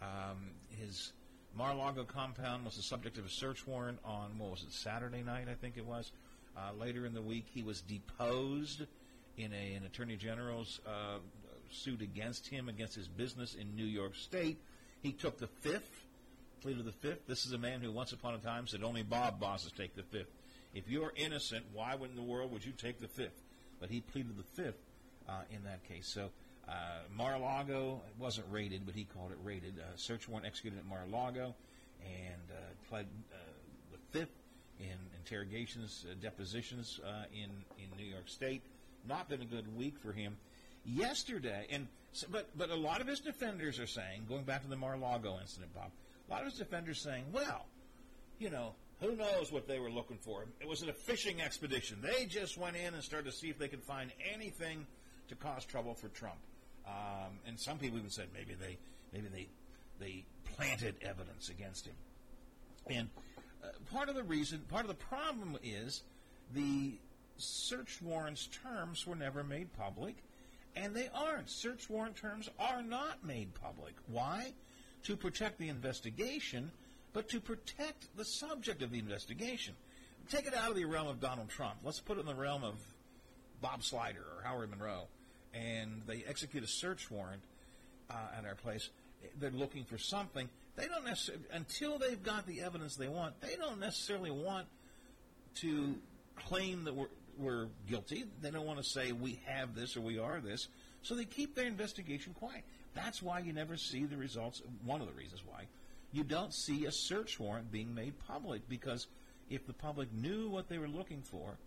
Um, 0.01 0.51
his 0.69 1.13
Mar-a-Lago 1.55 2.03
compound 2.03 2.65
was 2.65 2.75
the 2.75 2.83
subject 2.83 3.17
of 3.17 3.25
a 3.25 3.29
search 3.29 3.65
warrant 3.65 3.99
on 4.05 4.37
what 4.37 4.51
was 4.51 4.63
it 4.63 4.71
Saturday 4.71 5.23
night? 5.23 5.47
I 5.49 5.55
think 5.55 5.77
it 5.77 5.85
was. 5.85 6.11
Uh, 6.57 6.73
later 6.79 7.05
in 7.05 7.13
the 7.13 7.21
week, 7.21 7.45
he 7.53 7.61
was 7.61 7.81
deposed 7.81 8.81
in 9.37 9.53
a, 9.53 9.73
an 9.75 9.85
attorney 9.85 10.15
general's 10.15 10.79
uh, 10.87 11.19
suit 11.69 12.01
against 12.01 12.47
him 12.47 12.67
against 12.69 12.95
his 12.95 13.07
business 13.07 13.53
in 13.53 13.75
New 13.75 13.85
York 13.85 14.15
State. 14.15 14.57
He 15.01 15.11
took 15.11 15.37
the 15.37 15.47
fifth, 15.47 16.05
pleaded 16.61 16.85
the 16.85 16.91
fifth. 16.91 17.27
This 17.27 17.45
is 17.45 17.53
a 17.53 17.57
man 17.57 17.81
who 17.81 17.91
once 17.91 18.11
upon 18.11 18.33
a 18.33 18.39
time 18.39 18.65
said 18.65 18.83
only 18.83 19.03
Bob 19.03 19.39
bosses 19.39 19.71
take 19.71 19.95
the 19.95 20.03
fifth. 20.03 20.31
If 20.73 20.89
you're 20.89 21.13
innocent, 21.15 21.65
why 21.73 21.93
in 21.93 22.15
the 22.15 22.23
world 22.23 22.51
would 22.51 22.65
you 22.65 22.71
take 22.71 22.99
the 22.99 23.07
fifth? 23.07 23.43
But 23.79 23.89
he 23.89 24.01
pleaded 24.01 24.37
the 24.37 24.61
fifth 24.61 24.79
uh, 25.29 25.41
in 25.51 25.63
that 25.65 25.87
case. 25.87 26.07
So 26.07 26.29
uh, 26.67 26.71
Mar-a-Lago 27.15 28.01
wasn't 28.17 28.47
raided, 28.51 28.85
but 28.85 28.95
he 28.95 29.05
called 29.05 29.31
it 29.31 29.37
raided. 29.43 29.75
Uh, 29.79 29.95
search 29.95 30.27
warrant 30.27 30.47
executed 30.47 30.79
at 30.79 30.85
Mar-a-Lago, 30.85 31.53
and 32.03 32.51
uh, 32.51 32.55
pled 32.89 33.05
uh, 33.31 33.37
the 33.91 34.19
fifth 34.19 34.35
in 34.79 34.97
interrogations, 35.19 36.05
uh, 36.09 36.15
depositions 36.21 36.99
uh, 37.05 37.23
in 37.33 37.49
in 37.77 37.97
New 37.97 38.05
York 38.05 38.27
State. 38.27 38.61
Not 39.07 39.29
been 39.29 39.41
a 39.41 39.45
good 39.45 39.75
week 39.77 39.97
for 39.99 40.11
him. 40.11 40.37
Yesterday, 40.85 41.67
and 41.69 41.87
so, 42.13 42.27
but 42.31 42.49
but 42.57 42.69
a 42.69 42.75
lot 42.75 43.01
of 43.01 43.07
his 43.07 43.19
defenders 43.19 43.79
are 43.79 43.87
saying, 43.87 44.25
going 44.27 44.43
back 44.43 44.63
to 44.63 44.69
the 44.69 44.75
Mar-a-Lago 44.75 45.37
incident, 45.41 45.73
Bob. 45.73 45.91
A 46.27 46.31
lot 46.31 46.41
of 46.41 46.47
his 46.47 46.57
defenders 46.57 47.01
saying, 47.01 47.23
well, 47.31 47.65
you 48.37 48.49
know, 48.49 48.73
who 48.99 49.15
knows 49.15 49.51
what 49.51 49.67
they 49.67 49.79
were 49.79 49.89
looking 49.89 50.17
for? 50.17 50.45
It 50.59 50.67
was 50.67 50.81
a 50.81 50.91
fishing 50.91 51.41
expedition. 51.41 51.99
They 52.01 52.25
just 52.25 52.57
went 52.57 52.75
in 52.75 52.93
and 52.93 53.03
started 53.03 53.31
to 53.31 53.37
see 53.37 53.49
if 53.49 53.57
they 53.57 53.67
could 53.67 53.83
find 53.83 54.11
anything 54.33 54.85
to 55.29 55.35
cause 55.35 55.65
trouble 55.65 55.93
for 55.93 56.07
Trump. 56.09 56.37
Um, 56.85 57.39
and 57.45 57.59
some 57.59 57.77
people 57.77 57.97
even 57.97 58.09
said 58.09 58.27
maybe 58.33 58.55
they 58.55 58.77
maybe 59.13 59.27
they 59.27 59.47
they 59.99 60.23
planted 60.55 60.95
evidence 61.01 61.49
against 61.49 61.85
him. 61.85 61.95
And 62.89 63.09
part 63.91 64.09
of 64.09 64.15
the 64.15 64.23
reason, 64.23 64.59
part 64.69 64.83
of 64.83 64.87
the 64.87 64.93
problem 65.05 65.57
is 65.63 66.03
the 66.53 66.93
search 67.37 68.01
warrant's 68.01 68.47
terms 68.47 69.05
were 69.05 69.15
never 69.15 69.43
made 69.43 69.71
public, 69.77 70.15
And 70.75 70.95
they 70.95 71.09
aren't. 71.13 71.49
Search 71.49 71.89
warrant 71.89 72.15
terms 72.15 72.49
are 72.59 72.83
not 72.83 73.25
made 73.25 73.53
public. 73.55 73.95
Why? 74.07 74.53
To 75.03 75.15
protect 75.15 75.57
the 75.57 75.69
investigation, 75.69 76.71
but 77.13 77.29
to 77.29 77.39
protect 77.39 78.15
the 78.15 78.25
subject 78.25 78.83
of 78.83 78.91
the 78.91 78.99
investigation. 78.99 79.73
Take 80.29 80.45
it 80.45 80.53
out 80.53 80.69
of 80.69 80.75
the 80.75 80.85
realm 80.85 81.07
of 81.07 81.19
Donald 81.19 81.49
Trump. 81.49 81.77
Let's 81.83 81.99
put 81.99 82.17
it 82.17 82.21
in 82.21 82.25
the 82.27 82.35
realm 82.35 82.63
of 82.63 82.75
Bob 83.61 83.83
Slider 83.83 84.19
or 84.19 84.43
Howard 84.43 84.69
Monroe. 84.69 85.07
And 85.53 86.03
they 86.05 86.23
execute 86.27 86.63
a 86.63 86.67
search 86.67 87.09
warrant 87.09 87.41
uh, 88.11 88.37
at 88.37 88.45
our 88.45 88.55
place. 88.55 88.89
They're 89.39 89.49
looking 89.49 89.83
for 89.83 89.97
something. 89.97 90.47
They 90.77 90.87
don't 90.87 91.05
necessarily, 91.05 91.43
until 91.51 91.99
they've 91.99 92.21
got 92.21 92.47
the 92.47 92.61
evidence 92.61 92.95
they 92.95 93.07
want, 93.09 93.41
they 93.41 93.55
don't 93.55 93.79
necessarily 93.79 94.31
want 94.31 94.67
to 95.61 95.95
claim 96.35 96.85
that 96.85 96.95
we're, 96.95 97.07
we're 97.37 97.67
guilty. 97.89 98.23
They 98.41 98.51
don't 98.51 98.65
want 98.65 98.79
to 98.79 98.85
say 98.85 99.11
we 99.11 99.41
have 99.47 99.75
this 99.75 99.97
or 99.97 100.01
we 100.01 100.19
are 100.19 100.39
this. 100.39 100.67
So 101.01 101.15
they 101.15 101.25
keep 101.25 101.55
their 101.55 101.67
investigation 101.67 102.33
quiet. 102.33 102.63
That's 102.93 103.21
why 103.21 103.39
you 103.39 103.53
never 103.53 103.75
see 103.75 104.05
the 104.05 104.17
results. 104.17 104.61
One 104.85 105.01
of 105.01 105.07
the 105.07 105.13
reasons 105.13 105.41
why 105.45 105.65
you 106.11 106.23
don't 106.23 106.53
see 106.53 106.85
a 106.85 106.91
search 106.91 107.39
warrant 107.39 107.71
being 107.71 107.93
made 107.93 108.13
public 108.27 108.67
because 108.69 109.07
if 109.49 109.65
the 109.67 109.73
public 109.73 110.11
knew 110.13 110.49
what 110.49 110.69
they 110.69 110.77
were 110.77 110.87
looking 110.87 111.21
for, 111.21 111.57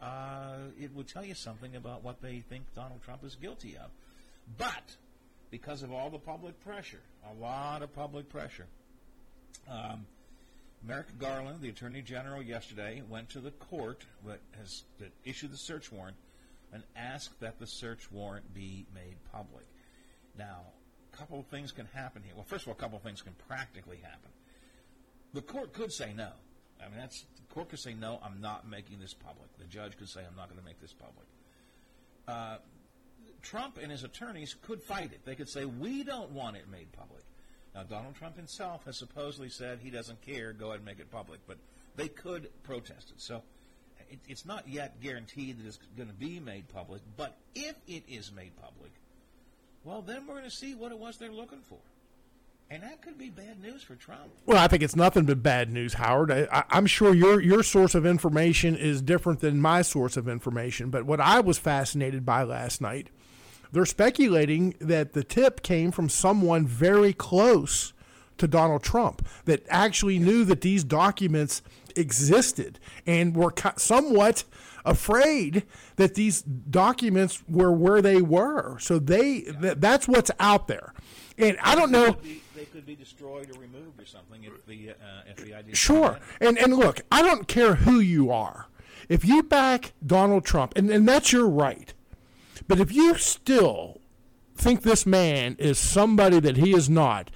uh, 0.00 0.56
it 0.80 0.94
would 0.94 1.08
tell 1.08 1.24
you 1.24 1.34
something 1.34 1.74
about 1.76 2.04
what 2.04 2.20
they 2.22 2.42
think 2.48 2.64
Donald 2.74 3.02
Trump 3.02 3.24
is 3.24 3.34
guilty 3.34 3.76
of. 3.76 3.90
But 4.56 4.96
because 5.50 5.82
of 5.82 5.92
all 5.92 6.10
the 6.10 6.18
public 6.18 6.58
pressure, 6.60 7.00
a 7.30 7.34
lot 7.40 7.82
of 7.82 7.94
public 7.94 8.28
pressure, 8.28 8.66
um, 9.70 10.06
Merrick 10.86 11.18
Garland, 11.18 11.60
the 11.60 11.68
Attorney 11.68 12.02
General, 12.02 12.42
yesterday 12.42 13.02
went 13.08 13.30
to 13.30 13.40
the 13.40 13.50
court 13.50 14.04
that 14.26 14.40
has 14.56 14.84
that 14.98 15.12
issued 15.24 15.52
the 15.52 15.56
search 15.56 15.90
warrant 15.90 16.16
and 16.72 16.82
asked 16.96 17.40
that 17.40 17.58
the 17.58 17.66
search 17.66 18.10
warrant 18.12 18.54
be 18.54 18.86
made 18.94 19.16
public. 19.32 19.66
Now, 20.38 20.60
a 21.12 21.16
couple 21.16 21.40
of 21.40 21.46
things 21.46 21.72
can 21.72 21.86
happen 21.86 22.22
here. 22.22 22.34
Well, 22.34 22.44
first 22.44 22.62
of 22.62 22.68
all, 22.68 22.74
a 22.74 22.76
couple 22.76 22.96
of 22.96 23.02
things 23.02 23.22
can 23.22 23.34
practically 23.48 23.98
happen. 24.02 24.30
The 25.34 25.42
court 25.42 25.72
could 25.72 25.92
say 25.92 26.12
no. 26.14 26.30
I 26.80 26.88
mean, 26.88 26.98
that's 26.98 27.24
the 27.36 27.54
court 27.54 27.70
could 27.70 27.80
say 27.80 27.94
no. 27.94 28.20
I'm 28.22 28.40
not 28.40 28.68
making 28.68 29.00
this 29.00 29.14
public. 29.14 29.48
The 29.58 29.64
judge 29.64 29.96
could 29.96 30.08
say 30.08 30.20
I'm 30.20 30.36
not 30.36 30.48
going 30.48 30.60
to 30.60 30.64
make 30.64 30.80
this 30.80 30.92
public. 30.92 31.26
Uh, 32.28 32.58
Trump 33.42 33.78
and 33.80 33.90
his 33.90 34.04
attorneys 34.04 34.54
could 34.62 34.82
fight 34.82 35.12
it. 35.12 35.24
They 35.24 35.34
could 35.34 35.48
say 35.48 35.64
we 35.64 36.04
don't 36.04 36.30
want 36.30 36.56
it 36.56 36.68
made 36.70 36.92
public. 36.92 37.22
Now, 37.74 37.82
Donald 37.84 38.16
Trump 38.16 38.36
himself 38.36 38.84
has 38.86 38.96
supposedly 38.96 39.48
said 39.48 39.78
he 39.80 39.90
doesn't 39.90 40.20
care. 40.22 40.52
Go 40.52 40.66
ahead 40.66 40.76
and 40.76 40.84
make 40.84 40.98
it 40.98 41.10
public, 41.10 41.40
but 41.46 41.58
they 41.96 42.08
could 42.08 42.48
protest 42.62 43.10
it. 43.10 43.20
So 43.20 43.42
it, 44.10 44.18
it's 44.26 44.44
not 44.44 44.68
yet 44.68 45.00
guaranteed 45.00 45.58
that 45.58 45.66
it's 45.66 45.78
going 45.96 46.08
to 46.08 46.14
be 46.14 46.40
made 46.40 46.68
public. 46.68 47.02
But 47.16 47.36
if 47.54 47.76
it 47.86 48.04
is 48.08 48.32
made 48.32 48.56
public, 48.56 48.90
well, 49.84 50.02
then 50.02 50.26
we're 50.26 50.34
going 50.34 50.44
to 50.44 50.50
see 50.50 50.74
what 50.74 50.92
it 50.92 50.98
was 50.98 51.18
they're 51.18 51.30
looking 51.30 51.62
for. 51.68 51.78
And 52.70 52.82
that 52.82 53.00
could 53.00 53.16
be 53.16 53.30
bad 53.30 53.62
news 53.62 53.82
for 53.82 53.94
Trump. 53.94 54.28
Well, 54.44 54.58
I 54.58 54.68
think 54.68 54.82
it's 54.82 54.94
nothing 54.94 55.24
but 55.24 55.42
bad 55.42 55.70
news, 55.70 55.94
Howard. 55.94 56.30
I, 56.30 56.64
am 56.70 56.84
sure 56.84 57.14
your 57.14 57.40
your 57.40 57.62
source 57.62 57.94
of 57.94 58.04
information 58.04 58.76
is 58.76 59.00
different 59.00 59.40
than 59.40 59.60
my 59.60 59.80
source 59.80 60.18
of 60.18 60.28
information. 60.28 60.90
But 60.90 61.04
what 61.04 61.18
I 61.18 61.40
was 61.40 61.58
fascinated 61.58 62.26
by 62.26 62.42
last 62.42 62.82
night 62.82 63.08
they're 63.72 63.86
speculating 63.86 64.74
that 64.80 65.12
the 65.12 65.24
tip 65.24 65.62
came 65.62 65.90
from 65.90 66.08
someone 66.08 66.66
very 66.66 67.12
close 67.12 67.92
to 68.38 68.48
Donald 68.48 68.82
Trump 68.82 69.26
that 69.44 69.66
actually 69.68 70.18
knew 70.18 70.44
that 70.44 70.60
these 70.60 70.84
documents 70.84 71.60
existed 71.96 72.78
and 73.06 73.36
were 73.36 73.52
somewhat 73.76 74.44
afraid 74.84 75.64
that 75.96 76.14
these 76.14 76.42
documents 76.42 77.42
were 77.48 77.72
where 77.72 78.00
they 78.00 78.22
were. 78.22 78.78
So 78.78 78.98
they 78.98 79.40
th- 79.40 79.78
that's 79.78 80.06
what's 80.06 80.30
out 80.38 80.68
there. 80.68 80.94
And 81.38 81.56
I 81.62 81.74
don't 81.74 81.90
know. 81.90 82.16
they 82.56 82.64
could 82.64 82.84
be 82.84 82.96
destroyed 82.96 83.50
or 83.54 83.60
removed 83.60 84.00
or 84.00 84.06
something 84.06 84.44
if 84.44 84.66
the 84.66 84.90
uh, 84.90 85.32
FBI. 85.34 85.74
Sure. 85.74 86.18
And 86.40 86.58
and 86.58 86.74
look, 86.74 87.00
I 87.10 87.22
don't 87.22 87.46
care 87.46 87.76
who 87.76 88.00
you 88.00 88.30
are. 88.30 88.66
If 89.08 89.24
you 89.24 89.42
back 89.42 89.92
Donald 90.04 90.44
Trump, 90.44 90.76
and, 90.76 90.90
and 90.90 91.08
that's 91.08 91.32
your 91.32 91.48
right. 91.48 91.94
But 92.66 92.80
if 92.80 92.92
you 92.92 93.16
still 93.16 94.00
think 94.54 94.82
this 94.82 95.06
man 95.06 95.56
is 95.58 95.78
somebody 95.78 96.40
that 96.40 96.56
he 96.56 96.74
is 96.74 96.90
not, 96.90 97.30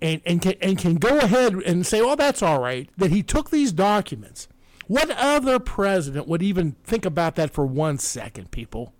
and, 0.00 0.20
and, 0.26 0.42
can, 0.42 0.54
and 0.60 0.76
can 0.76 0.96
go 0.96 1.18
ahead 1.18 1.54
and 1.54 1.86
say, 1.86 2.00
oh, 2.00 2.16
that's 2.16 2.42
all 2.42 2.60
right, 2.60 2.90
that 2.96 3.12
he 3.12 3.22
took 3.22 3.50
these 3.50 3.70
documents, 3.72 4.48
what 4.88 5.10
other 5.10 5.60
president 5.60 6.26
would 6.26 6.42
even 6.42 6.72
think 6.82 7.04
about 7.04 7.36
that 7.36 7.52
for 7.52 7.64
one 7.64 7.98
second, 7.98 8.50
people? 8.50 8.92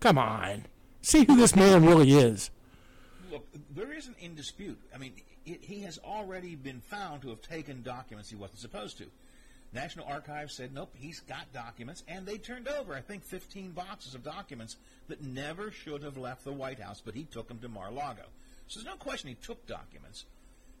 Come 0.00 0.18
on. 0.18 0.66
See 1.00 1.24
who 1.24 1.36
this 1.36 1.54
man 1.54 1.86
really 1.86 2.12
is. 2.12 2.50
Look, 3.34 3.48
there 3.74 3.92
isn't 3.92 4.16
in 4.20 4.36
dispute. 4.36 4.78
I 4.94 4.98
mean, 4.98 5.14
it, 5.44 5.64
he 5.64 5.80
has 5.80 5.98
already 5.98 6.54
been 6.54 6.80
found 6.80 7.22
to 7.22 7.30
have 7.30 7.42
taken 7.42 7.82
documents 7.82 8.30
he 8.30 8.36
wasn't 8.36 8.60
supposed 8.60 8.96
to. 8.98 9.06
National 9.72 10.06
Archives 10.06 10.54
said, 10.54 10.72
nope, 10.72 10.94
he's 10.94 11.18
got 11.18 11.52
documents, 11.52 12.04
and 12.06 12.24
they 12.24 12.38
turned 12.38 12.68
over, 12.68 12.94
I 12.94 13.00
think, 13.00 13.24
15 13.24 13.72
boxes 13.72 14.14
of 14.14 14.22
documents 14.22 14.76
that 15.08 15.20
never 15.20 15.72
should 15.72 16.04
have 16.04 16.16
left 16.16 16.44
the 16.44 16.52
White 16.52 16.78
House, 16.78 17.02
but 17.04 17.16
he 17.16 17.24
took 17.24 17.48
them 17.48 17.58
to 17.58 17.68
Mar-a-Lago. 17.68 18.22
So 18.68 18.78
there's 18.78 18.86
no 18.86 18.96
question 18.96 19.30
he 19.30 19.34
took 19.34 19.66
documents. 19.66 20.26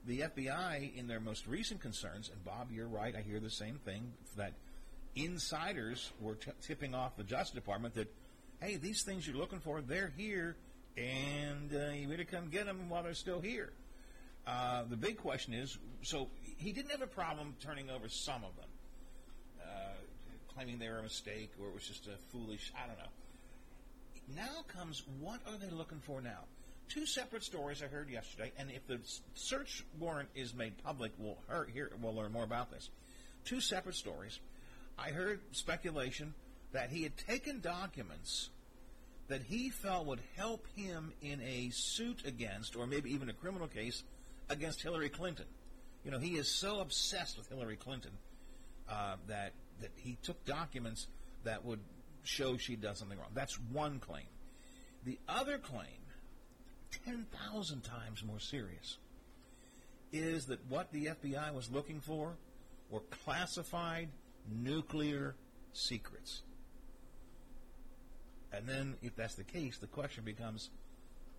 The 0.06 0.20
FBI, 0.20 0.96
in 0.96 1.08
their 1.08 1.18
most 1.18 1.48
recent 1.48 1.80
concerns, 1.80 2.30
and 2.32 2.44
Bob, 2.44 2.68
you're 2.70 2.86
right, 2.86 3.16
I 3.16 3.22
hear 3.22 3.40
the 3.40 3.50
same 3.50 3.80
thing, 3.84 4.12
that 4.36 4.52
insiders 5.16 6.12
were 6.20 6.36
t- 6.36 6.52
tipping 6.62 6.94
off 6.94 7.16
the 7.16 7.24
Justice 7.24 7.54
Department 7.54 7.94
that, 7.96 8.14
hey, 8.60 8.76
these 8.76 9.02
things 9.02 9.26
you're 9.26 9.36
looking 9.36 9.58
for, 9.58 9.80
they're 9.80 10.12
here, 10.16 10.54
and 10.96 11.74
uh, 11.74 11.92
you 11.92 12.08
better 12.08 12.24
come 12.24 12.48
get 12.50 12.66
them 12.66 12.88
while 12.88 13.02
they're 13.02 13.14
still 13.14 13.40
here. 13.40 13.72
Uh, 14.46 14.84
the 14.88 14.96
big 14.96 15.16
question 15.16 15.54
is, 15.54 15.78
so 16.02 16.28
he 16.58 16.72
didn't 16.72 16.90
have 16.90 17.02
a 17.02 17.06
problem 17.06 17.54
turning 17.60 17.90
over 17.90 18.08
some 18.08 18.44
of 18.44 18.54
them 18.56 18.68
claiming 20.54 20.78
they 20.78 20.88
were 20.88 20.98
a 20.98 21.02
mistake 21.02 21.50
or 21.60 21.68
it 21.68 21.74
was 21.74 21.86
just 21.86 22.06
a 22.06 22.16
foolish, 22.30 22.72
I 22.76 22.86
don't 22.86 22.98
know. 22.98 24.42
Now 24.42 24.62
comes 24.68 25.02
what 25.20 25.40
are 25.46 25.56
they 25.58 25.74
looking 25.74 26.00
for 26.00 26.20
now? 26.20 26.40
Two 26.88 27.06
separate 27.06 27.42
stories 27.42 27.82
I 27.82 27.86
heard 27.86 28.10
yesterday, 28.10 28.52
and 28.58 28.70
if 28.70 28.86
the 28.86 29.00
search 29.34 29.84
warrant 29.98 30.28
is 30.34 30.54
made 30.54 30.76
public, 30.84 31.12
we'll 31.18 31.38
hear, 31.72 31.90
we'll 32.00 32.14
learn 32.14 32.30
more 32.30 32.44
about 32.44 32.70
this. 32.70 32.90
Two 33.44 33.60
separate 33.60 33.94
stories. 33.94 34.38
I 34.98 35.10
heard 35.10 35.40
speculation 35.52 36.34
that 36.72 36.90
he 36.90 37.02
had 37.02 37.16
taken 37.16 37.60
documents 37.60 38.50
that 39.28 39.42
he 39.42 39.70
felt 39.70 40.06
would 40.06 40.20
help 40.36 40.66
him 40.76 41.12
in 41.22 41.40
a 41.40 41.70
suit 41.72 42.24
against, 42.26 42.76
or 42.76 42.86
maybe 42.86 43.12
even 43.12 43.28
a 43.28 43.32
criminal 43.32 43.68
case 43.68 44.02
against 44.48 44.82
Hillary 44.82 45.08
Clinton. 45.08 45.46
You 46.04 46.10
know, 46.10 46.18
he 46.18 46.36
is 46.36 46.48
so 46.48 46.80
obsessed 46.80 47.38
with 47.38 47.48
Hillary 47.48 47.76
Clinton 47.76 48.12
uh, 48.88 49.16
that 49.28 49.52
that 49.80 49.90
he 49.96 50.16
took 50.22 50.44
documents 50.44 51.06
that 51.44 51.64
would 51.64 51.80
show 52.22 52.56
she'd 52.56 52.80
done 52.80 52.94
something 52.94 53.18
wrong. 53.18 53.30
That's 53.34 53.58
one 53.72 53.98
claim. 53.98 54.26
The 55.04 55.18
other 55.28 55.58
claim, 55.58 55.88
10,000 57.04 57.82
times 57.82 58.22
more 58.24 58.40
serious, 58.40 58.98
is 60.12 60.46
that 60.46 60.60
what 60.68 60.92
the 60.92 61.06
FBI 61.06 61.52
was 61.52 61.70
looking 61.70 62.00
for 62.00 62.36
were 62.90 63.02
classified 63.24 64.08
nuclear 64.50 65.34
secrets. 65.72 66.42
And 68.56 68.68
then, 68.68 68.94
if 69.02 69.16
that's 69.16 69.34
the 69.34 69.44
case, 69.44 69.78
the 69.78 69.86
question 69.86 70.24
becomes 70.24 70.70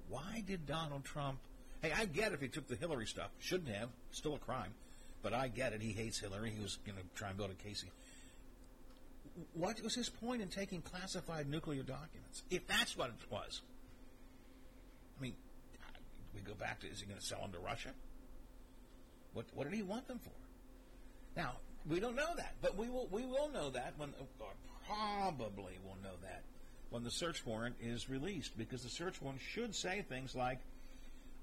why 0.09 0.43
did 0.45 0.67
Donald 0.67 1.03
Trump. 1.03 1.39
Hey, 1.81 1.91
I 1.95 2.05
get 2.05 2.33
if 2.33 2.41
he 2.41 2.47
took 2.47 2.67
the 2.67 2.75
Hillary 2.75 3.05
stuff. 3.05 3.29
Shouldn't 3.39 3.75
have. 3.75 3.89
Still 4.11 4.35
a 4.35 4.39
crime. 4.39 4.73
But 5.23 5.33
I 5.33 5.47
get 5.47 5.73
it. 5.73 5.81
He 5.81 5.91
hates 5.91 6.19
Hillary. 6.19 6.51
He 6.55 6.61
was 6.61 6.77
going 6.85 6.97
to 6.97 7.03
try 7.15 7.29
and 7.29 7.37
build 7.37 7.51
a 7.51 7.63
case 7.63 7.83
what 9.53 9.81
was 9.81 9.95
his 9.95 10.09
point 10.09 10.41
in 10.41 10.47
taking 10.47 10.81
classified 10.81 11.49
nuclear 11.49 11.83
documents? 11.83 12.43
If 12.49 12.67
that's 12.67 12.97
what 12.97 13.09
it 13.09 13.31
was. 13.31 13.61
I 15.19 15.23
mean, 15.23 15.33
we 16.33 16.41
go 16.41 16.53
back 16.53 16.79
to 16.81 16.87
is 16.87 16.99
he 16.99 17.05
going 17.05 17.19
to 17.19 17.25
sell 17.25 17.41
them 17.41 17.51
to 17.51 17.59
Russia? 17.59 17.89
What 19.33 19.45
what 19.53 19.65
did 19.69 19.73
he 19.73 19.83
want 19.83 20.07
them 20.07 20.19
for? 20.19 20.31
Now 21.35 21.53
we 21.89 21.99
don't 21.99 22.15
know 22.15 22.33
that, 22.37 22.55
but 22.61 22.77
we 22.77 22.89
will 22.89 23.07
we 23.11 23.25
will 23.25 23.49
know 23.49 23.69
that 23.71 23.93
when 23.97 24.13
or 24.39 24.47
probably 24.87 25.73
will 25.83 25.97
know 26.03 26.15
that 26.21 26.43
when 26.95 27.03
the 27.03 27.11
search 27.11 27.45
warrant 27.45 27.75
is 27.81 28.09
released 28.09 28.57
because 28.57 28.81
the 28.81 28.89
search 28.89 29.21
warrant 29.21 29.41
should 29.41 29.75
say 29.75 30.03
things 30.07 30.35
like 30.35 30.59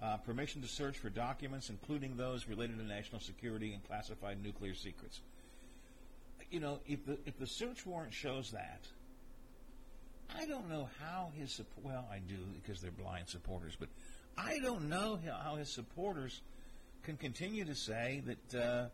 uh, 0.03 0.17
permission 0.17 0.61
to 0.63 0.69
search 0.69 0.99
for 0.99 1.11
documents, 1.11 1.71
including 1.71 2.17
those 2.17 2.49
related 2.49 2.77
to 2.79 2.85
national 2.85 3.21
security 3.21 3.73
and 3.73 3.85
classified 3.85 4.43
nuclear 4.43 4.75
secrets 4.75 5.21
you 6.53 6.61
know, 6.61 6.81
if 6.87 7.05
the 7.07 7.19
if 7.25 7.39
the 7.39 7.47
search 7.47 7.85
warrant 7.87 8.13
shows 8.13 8.51
that, 8.53 8.87
I 10.39 10.47
don't 10.47 10.69
know 10.69 10.89
how 11.01 11.31
his 11.35 11.51
support. 11.51 11.85
well, 11.85 12.07
I 12.13 12.19
do 12.19 12.37
because 12.63 12.81
they're 12.81 12.91
blind 12.91 13.29
supporters, 13.29 13.75
but 13.81 13.89
I 14.37 14.59
don't 14.63 14.89
know 14.89 15.19
how 15.43 15.57
his 15.57 15.71
supporters 15.71 16.43
can 17.03 17.17
continue 17.17 17.65
to 17.65 17.75
say 17.75 18.23
that 18.27 18.63
uh, 18.63 18.89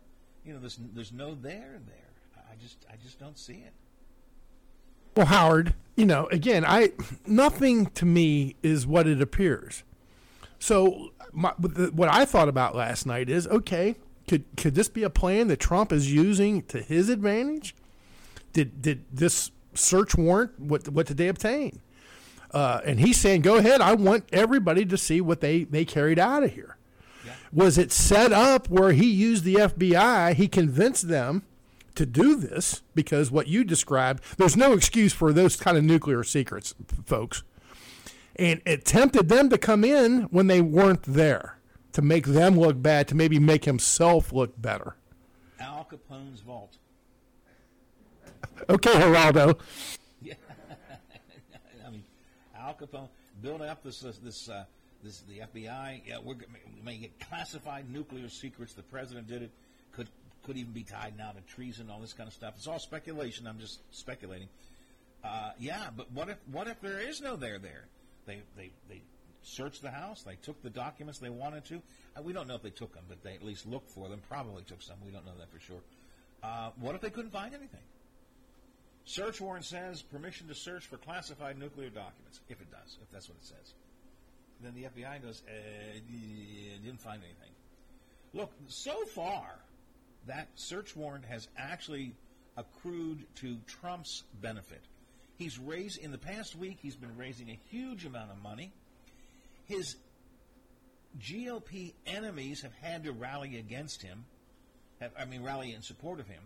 you 0.45 0.53
know 0.53 0.59
there's 0.59 0.79
there's 0.93 1.11
no 1.11 1.35
there 1.35 1.81
there. 1.85 2.43
I 2.49 2.55
just 2.61 2.77
I 2.91 2.95
just 3.03 3.19
don't 3.19 3.37
see 3.37 3.55
it. 3.65 3.73
Well, 5.19 5.27
Howard, 5.27 5.73
you 5.97 6.05
know, 6.05 6.27
again, 6.31 6.63
I 6.63 6.93
nothing 7.27 7.87
to 7.87 8.05
me 8.05 8.55
is 8.63 8.87
what 8.87 9.05
it 9.05 9.21
appears. 9.21 9.83
So 10.59 11.09
my, 11.33 11.49
what 11.59 12.07
I 12.07 12.23
thought 12.23 12.47
about 12.47 12.73
last 12.73 13.05
night 13.05 13.29
is 13.29 13.45
okay. 13.47 13.97
Could 14.29 14.45
could 14.55 14.75
this 14.75 14.87
be 14.87 15.03
a 15.03 15.09
plan 15.09 15.49
that 15.49 15.59
Trump 15.59 15.91
is 15.91 16.13
using 16.13 16.61
to 16.67 16.81
his 16.81 17.09
advantage? 17.09 17.75
Did 18.53 18.81
did 18.81 19.03
this 19.11 19.51
search 19.73 20.15
warrant 20.15 20.57
what 20.57 20.87
what 20.87 21.07
did 21.07 21.17
they 21.17 21.27
obtain? 21.27 21.81
Uh, 22.51 22.79
and 22.85 23.01
he's 23.01 23.19
saying, 23.19 23.41
"Go 23.41 23.57
ahead. 23.57 23.81
I 23.81 23.95
want 23.95 24.23
everybody 24.31 24.85
to 24.85 24.97
see 24.97 25.19
what 25.19 25.41
they 25.41 25.65
they 25.65 25.83
carried 25.83 26.17
out 26.17 26.43
of 26.43 26.53
here." 26.53 26.77
Was 27.51 27.77
it 27.77 27.91
set 27.91 28.31
up 28.31 28.69
where 28.69 28.93
he 28.93 29.11
used 29.11 29.43
the 29.43 29.55
FBI? 29.55 30.33
He 30.35 30.47
convinced 30.47 31.09
them 31.09 31.43
to 31.95 32.05
do 32.05 32.35
this 32.35 32.81
because 32.95 33.31
what 33.31 33.47
you 33.47 33.63
described, 33.63 34.23
there's 34.37 34.57
no 34.57 34.73
excuse 34.73 35.13
for 35.13 35.33
those 35.33 35.55
kind 35.55 35.77
of 35.77 35.83
nuclear 35.83 36.23
secrets, 36.23 36.75
folks. 37.05 37.43
And 38.35 38.61
it 38.65 38.85
tempted 38.85 39.27
them 39.29 39.49
to 39.49 39.57
come 39.57 39.83
in 39.83 40.23
when 40.31 40.47
they 40.47 40.61
weren't 40.61 41.03
there 41.03 41.59
to 41.93 42.01
make 42.01 42.25
them 42.25 42.57
look 42.57 42.81
bad, 42.81 43.07
to 43.09 43.15
maybe 43.15 43.39
make 43.39 43.65
himself 43.65 44.31
look 44.31 44.59
better. 44.61 44.95
Al 45.59 45.87
Capone's 45.89 46.41
vault. 46.41 46.77
Okay, 48.69 48.93
Geraldo. 48.93 49.59
Yeah, 50.21 50.33
I 51.87 51.89
mean, 51.89 52.03
Al 52.57 52.73
Capone 52.73 53.07
built 53.41 53.61
up 53.61 53.81
this 53.83 54.01
this 54.01 54.17
this, 54.17 54.49
uh, 54.49 54.65
this 55.01 55.21
the 55.29 55.39
FBI. 55.39 56.01
Yeah, 56.05 56.17
we're 56.21 56.35
we 56.35 56.81
may 56.83 56.97
get 56.97 57.17
classified 57.21 57.89
nuclear 57.89 58.27
secrets. 58.27 58.73
The 58.73 58.83
president 58.83 59.27
did 59.27 59.43
it. 59.43 59.51
Could 60.49 60.57
even 60.57 60.73
be 60.73 60.81
tied 60.81 61.15
now 61.15 61.29
to 61.29 61.41
treason, 61.41 61.91
all 61.91 61.99
this 61.99 62.13
kind 62.13 62.27
of 62.27 62.33
stuff. 62.33 62.55
It's 62.57 62.65
all 62.65 62.79
speculation. 62.79 63.45
I'm 63.45 63.59
just 63.59 63.81
speculating. 63.95 64.47
Uh, 65.23 65.51
yeah, 65.59 65.89
but 65.95 66.11
what 66.11 66.27
if 66.27 66.37
what 66.51 66.67
if 66.67 66.81
there 66.81 66.97
is 66.97 67.21
no 67.21 67.35
there 67.35 67.59
there? 67.59 67.85
They 68.25 68.39
they 68.57 68.71
they 68.89 69.03
searched 69.43 69.83
the 69.83 69.91
house. 69.91 70.23
They 70.23 70.37
took 70.41 70.59
the 70.63 70.71
documents 70.71 71.19
they 71.19 71.29
wanted 71.29 71.65
to. 71.65 71.83
Uh, 72.17 72.23
we 72.23 72.33
don't 72.33 72.47
know 72.47 72.55
if 72.55 72.63
they 72.63 72.71
took 72.71 72.95
them, 72.95 73.03
but 73.07 73.21
they 73.21 73.35
at 73.35 73.45
least 73.45 73.67
looked 73.67 73.91
for 73.91 74.09
them. 74.09 74.21
Probably 74.27 74.63
took 74.63 74.81
some. 74.81 74.95
We 75.05 75.11
don't 75.11 75.23
know 75.23 75.37
that 75.37 75.51
for 75.51 75.59
sure. 75.59 75.81
Uh, 76.41 76.71
what 76.79 76.95
if 76.95 77.01
they 77.01 77.11
couldn't 77.11 77.31
find 77.31 77.53
anything? 77.53 77.85
Search 79.05 79.39
warrant 79.39 79.65
says 79.65 80.01
permission 80.01 80.47
to 80.47 80.55
search 80.55 80.87
for 80.87 80.97
classified 80.97 81.59
nuclear 81.59 81.89
documents. 81.89 82.39
If 82.49 82.59
it 82.59 82.71
does, 82.71 82.97
if 83.03 83.11
that's 83.11 83.29
what 83.29 83.37
it 83.37 83.45
says, 83.45 83.73
then 84.63 84.73
the 84.73 84.85
FBI 84.85 85.21
goes, 85.21 85.43
uh, 85.47 85.99
didn't 86.83 87.01
find 87.01 87.21
anything. 87.21 87.53
Look, 88.33 88.51
so 88.67 89.05
far, 89.05 89.59
that 90.29 90.47
search 90.55 90.95
warrant 90.95 91.25
has 91.25 91.47
actually 91.57 92.13
accrued 92.55 93.25
to 93.35 93.57
Trump's 93.67 94.23
benefit. 94.41 94.81
He's 95.37 95.57
raised 95.57 95.97
in 95.97 96.11
the 96.11 96.17
past 96.17 96.55
week. 96.55 96.77
He's 96.81 96.95
been 96.95 97.15
raising 97.17 97.49
a 97.49 97.59
huge 97.69 98.05
amount 98.05 98.31
of 98.31 98.41
money. 98.41 98.71
His 99.65 99.95
GOP 101.19 101.93
enemies 102.05 102.61
have 102.61 102.73
had 102.81 103.05
to 103.05 103.11
rally 103.11 103.57
against 103.57 104.01
him. 104.01 104.25
Have, 104.99 105.11
I 105.17 105.25
mean, 105.25 105.43
rally 105.43 105.73
in 105.73 105.81
support 105.81 106.19
of 106.19 106.27
him. 106.27 106.43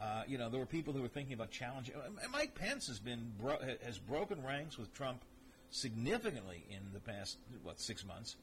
Uh, 0.00 0.22
you 0.26 0.38
know, 0.38 0.48
there 0.48 0.60
were 0.60 0.66
people 0.66 0.94
who 0.94 1.02
were 1.02 1.08
thinking 1.08 1.34
about 1.34 1.50
challenging. 1.50 1.94
uh, 1.96 2.28
Mike 2.32 2.54
Pence 2.54 2.86
has 2.86 2.98
been 2.98 3.32
bro- 3.38 3.58
has 3.84 3.98
broken 3.98 4.42
ranks 4.42 4.78
with 4.78 4.94
Trump 4.94 5.22
significantly 5.70 6.64
in 6.70 6.80
the 6.94 7.00
past 7.00 7.36
what 7.62 7.80
six 7.80 8.06
months, 8.06 8.36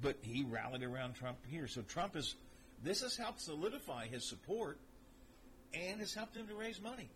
but 0.00 0.16
he 0.22 0.44
rallied 0.44 0.82
around 0.82 1.14
Trump 1.14 1.38
here. 1.50 1.66
So 1.66 1.82
Trump 1.82 2.16
is 2.16 2.36
this 2.82 3.02
has 3.02 3.16
helped 3.16 3.40
solidify 3.40 4.06
his 4.06 4.28
support 4.28 4.78
and 5.74 6.00
has 6.00 6.14
helped 6.14 6.36
him 6.36 6.46
to 6.46 6.54
raise 6.54 6.80
money. 6.80 7.08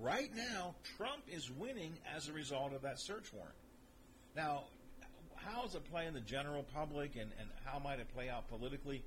Right 0.00 0.30
now, 0.34 0.74
Trump 0.96 1.22
is 1.28 1.50
winning 1.50 1.92
as 2.16 2.28
a 2.28 2.32
result 2.32 2.72
of 2.72 2.82
that 2.82 2.98
search 2.98 3.32
warrant. 3.32 3.54
Now, 4.34 4.64
how 5.36 5.62
does 5.62 5.74
it 5.74 5.84
play 5.90 6.06
in 6.06 6.14
the 6.14 6.20
general 6.20 6.64
public, 6.74 7.14
and, 7.14 7.30
and 7.38 7.48
how 7.64 7.78
might 7.78 8.00
it 8.00 8.12
play 8.14 8.28
out 8.28 8.48
politically? 8.48 9.02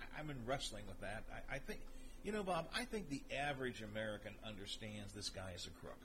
I- 0.00 0.20
I've 0.20 0.26
been 0.26 0.46
wrestling 0.46 0.84
with 0.86 1.00
that. 1.00 1.24
I, 1.30 1.56
I 1.56 1.58
think, 1.58 1.80
you 2.22 2.32
know, 2.32 2.42
Bob, 2.42 2.68
I 2.74 2.84
think 2.84 3.10
the 3.10 3.22
average 3.36 3.82
American 3.82 4.32
understands 4.46 5.12
this 5.12 5.28
guy 5.28 5.52
is 5.54 5.66
a 5.66 5.80
crook. 5.80 5.98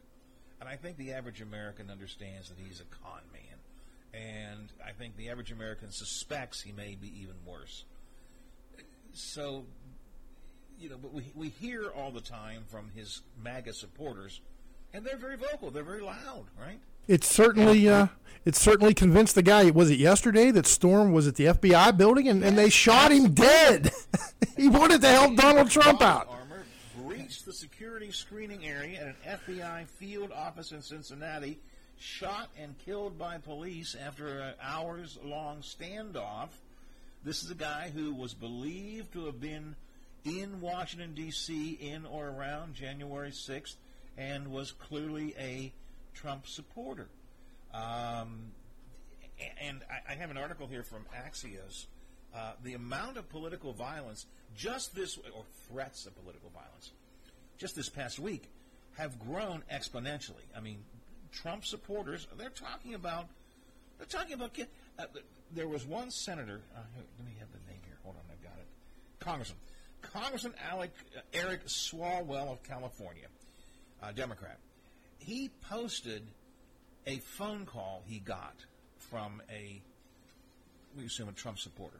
And 0.59 0.67
I 0.67 0.75
think 0.75 0.97
the 0.97 1.13
average 1.13 1.41
American 1.41 1.91
understands 1.91 2.49
that 2.49 2.57
he's 2.57 2.81
a 2.81 3.03
con 3.03 3.21
man. 3.31 4.19
And 4.19 4.69
I 4.85 4.91
think 4.91 5.15
the 5.15 5.29
average 5.29 5.51
American 5.51 5.91
suspects 5.91 6.61
he 6.61 6.71
may 6.71 6.95
be 6.95 7.07
even 7.21 7.35
worse. 7.45 7.83
So, 9.13 9.65
you 10.79 10.89
know, 10.89 10.97
but 11.01 11.13
we, 11.13 11.23
we 11.35 11.49
hear 11.49 11.89
all 11.95 12.11
the 12.11 12.21
time 12.21 12.63
from 12.67 12.91
his 12.95 13.21
MAGA 13.43 13.73
supporters, 13.73 14.41
and 14.93 15.05
they're 15.05 15.17
very 15.17 15.37
vocal, 15.37 15.71
they're 15.71 15.83
very 15.83 16.01
loud, 16.01 16.45
right? 16.59 16.79
It 17.07 17.23
certainly, 17.23 17.87
uh, 17.87 18.07
it 18.43 18.55
certainly 18.55 18.93
convinced 18.93 19.35
the 19.35 19.41
guy. 19.41 19.69
Was 19.71 19.89
it 19.89 19.97
yesterday 19.97 20.51
that 20.51 20.67
Storm 20.67 21.13
was 21.13 21.25
at 21.25 21.35
the 21.35 21.45
FBI 21.45 21.95
building 21.97 22.27
and, 22.27 22.43
and 22.43 22.57
they 22.57 22.69
shot 22.69 23.11
him 23.11 23.33
dead? 23.33 23.91
he 24.57 24.67
wanted 24.67 25.01
to 25.01 25.07
help 25.07 25.35
Donald 25.37 25.71
Trump 25.71 26.01
out. 26.01 26.27
Armor 26.29 26.65
breached 26.97 27.45
the 27.45 27.53
security 27.53 28.11
screening 28.11 28.65
area 28.65 28.99
at 28.99 29.07
an 29.07 29.15
FBI 29.25 29.87
field 29.87 30.31
office 30.33 30.73
in 30.73 30.81
Cincinnati, 30.81 31.59
shot 31.97 32.49
and 32.59 32.77
killed 32.77 33.17
by 33.17 33.37
police 33.37 33.95
after 34.05 34.39
an 34.39 34.53
hours 34.61 35.17
long 35.23 35.59
standoff. 35.59 36.49
This 37.23 37.43
is 37.43 37.51
a 37.51 37.55
guy 37.55 37.91
who 37.93 38.13
was 38.13 38.33
believed 38.33 39.13
to 39.13 39.25
have 39.25 39.39
been 39.39 39.75
in 40.23 40.61
Washington, 40.61 41.13
D.C., 41.13 41.77
in 41.81 42.05
or 42.05 42.27
around 42.27 42.73
January 42.73 43.31
6th, 43.31 43.75
and 44.17 44.47
was 44.47 44.71
clearly 44.71 45.35
a 45.39 45.71
Trump 46.13 46.47
supporter. 46.47 47.07
Um, 47.73 48.51
and 49.61 49.81
I, 50.09 50.13
have 50.13 50.31
an 50.31 50.37
article 50.37 50.67
here 50.67 50.83
from 50.83 51.05
Axios. 51.15 51.85
Uh, 52.35 52.53
the 52.63 52.73
amount 52.73 53.17
of 53.17 53.29
political 53.29 53.73
violence, 53.73 54.25
just 54.55 54.95
this, 54.95 55.17
or 55.17 55.43
threats 55.69 56.05
of 56.05 56.15
political 56.19 56.49
violence, 56.49 56.91
just 57.57 57.75
this 57.75 57.89
past 57.89 58.19
week, 58.19 58.49
have 58.97 59.19
grown 59.19 59.63
exponentially. 59.71 60.45
I 60.55 60.59
mean, 60.59 60.79
Trump 61.31 61.65
supporters, 61.65 62.27
they're 62.37 62.49
talking 62.49 62.95
about, 62.95 63.27
they're 63.97 64.07
talking 64.07 64.33
about, 64.33 64.57
uh, 64.99 65.05
there 65.53 65.67
was 65.67 65.85
one 65.85 66.11
senator, 66.11 66.61
uh, 66.75 66.79
let 67.17 67.25
me 67.25 67.33
have 67.39 67.49
the 67.51 67.71
name 67.71 67.79
here, 67.85 67.97
hold 68.03 68.15
on, 68.15 68.21
I've 68.31 68.43
got 68.43 68.57
it. 68.59 68.67
Congressman. 69.19 69.59
Congressman 70.01 70.53
Alec, 70.69 70.91
uh, 71.15 71.21
Eric 71.33 71.65
Swalwell 71.65 72.51
of 72.51 72.63
California, 72.63 73.27
uh, 74.01 74.11
Democrat. 74.11 74.57
He 75.19 75.49
posted 75.69 76.23
a 77.05 77.17
phone 77.17 77.65
call 77.65 78.03
he 78.05 78.19
got 78.19 78.55
from 78.97 79.41
a, 79.51 79.81
we 80.97 81.05
assume 81.05 81.29
a 81.29 81.33
Trump 81.33 81.59
supporter. 81.59 81.97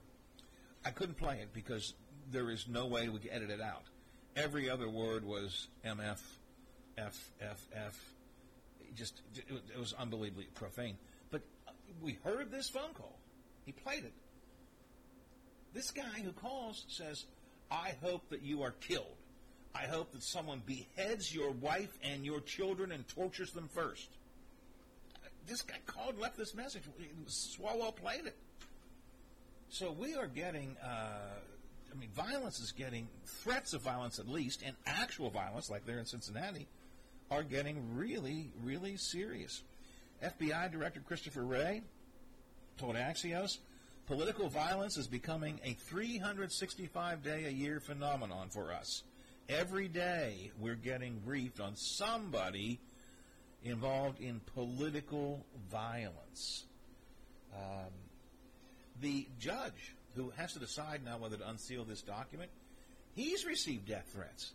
I 0.86 0.92
couldn't 0.92 1.18
play 1.18 1.40
it 1.42 1.54
because 1.54 1.94
there 2.32 2.50
is 2.50 2.68
no 2.68 2.86
way 2.86 3.10
we 3.10 3.20
could 3.20 3.32
edit 3.32 3.50
it 3.50 3.62
out. 3.62 3.84
Every 4.36 4.70
other 4.70 4.90
word 4.90 5.26
was 5.26 5.68
MF, 5.86 6.22
F, 6.98 7.32
F, 7.42 7.66
F. 7.74 8.14
Just, 8.96 9.22
it 9.36 9.46
it 9.74 9.80
was 9.80 9.94
unbelievably 9.94 10.48
profane. 10.56 10.98
We 12.02 12.18
heard 12.24 12.52
this 12.52 12.70
phone 12.70 12.94
call. 12.94 13.18
He 13.66 13.72
played 13.72 14.06
it. 14.06 14.14
This 15.74 15.92
guy 15.92 16.22
who 16.24 16.32
calls 16.32 16.86
says, 16.88 17.26
I 17.70 17.94
hope 18.02 18.30
that 18.30 18.42
you 18.42 18.64
are 18.64 18.72
killed. 18.72 19.18
I 19.76 19.86
hope 19.86 20.12
that 20.14 20.24
someone 20.24 20.62
beheads 20.66 21.34
your 21.34 21.52
wife 21.52 21.98
and 22.04 22.26
your 22.26 22.40
children 22.40 22.92
and 22.92 23.08
tortures 23.08 23.52
them 23.52 23.70
first. 23.74 24.10
This 25.46 25.62
guy 25.62 25.76
called 25.86 26.14
and 26.14 26.22
left 26.22 26.38
this 26.38 26.56
message. 26.56 26.84
Swalwell 27.28 27.96
played 27.96 28.26
it. 28.26 28.36
So 29.70 29.92
we 29.92 30.16
are 30.16 30.28
getting, 30.28 30.76
uh, 30.84 31.40
I 31.92 32.00
mean, 32.00 32.10
violence 32.16 32.60
is 32.60 32.72
getting, 32.72 33.08
threats 33.26 33.74
of 33.74 33.82
violence 33.82 34.18
at 34.20 34.28
least, 34.28 34.64
and 34.66 34.76
actual 34.86 35.30
violence, 35.30 35.70
like 35.70 35.86
there 35.86 36.00
in 36.00 36.06
Cincinnati, 36.06 36.68
are 37.30 37.44
getting 37.44 37.96
really, 37.96 38.52
really 38.64 38.98
serious. 38.98 39.62
FBI 40.24 40.72
Director 40.72 41.00
Christopher 41.00 41.44
Wray 41.44 41.82
told 42.78 42.96
Axios 42.96 43.58
political 44.08 44.50
violence 44.50 44.98
is 44.98 45.08
becoming 45.08 45.60
a 45.64 45.74
365 45.74 47.24
day 47.24 47.46
a 47.46 47.52
year 47.52 47.80
phenomenon 47.80 48.50
for 48.50 48.72
us. 48.72 49.04
Every 49.50 49.88
day 49.88 50.52
we're 50.60 50.76
getting 50.76 51.20
briefed 51.20 51.60
on 51.60 51.76
somebody 51.76 52.80
involved 53.64 54.20
in 54.20 54.42
political 54.56 55.46
violence. 55.70 56.66
Um, 57.54 57.92
the 59.02 59.28
judge 59.40 59.96
who 60.16 60.32
has 60.32 60.54
to 60.54 60.60
decide 60.60 61.04
now 61.06 61.18
whether 61.18 61.38
to 61.38 61.48
unseal 61.50 61.84
this 61.84 62.02
document, 62.02 62.50
he's 63.16 63.46
received 63.46 63.88
death 63.88 64.10
threats. 64.14 64.54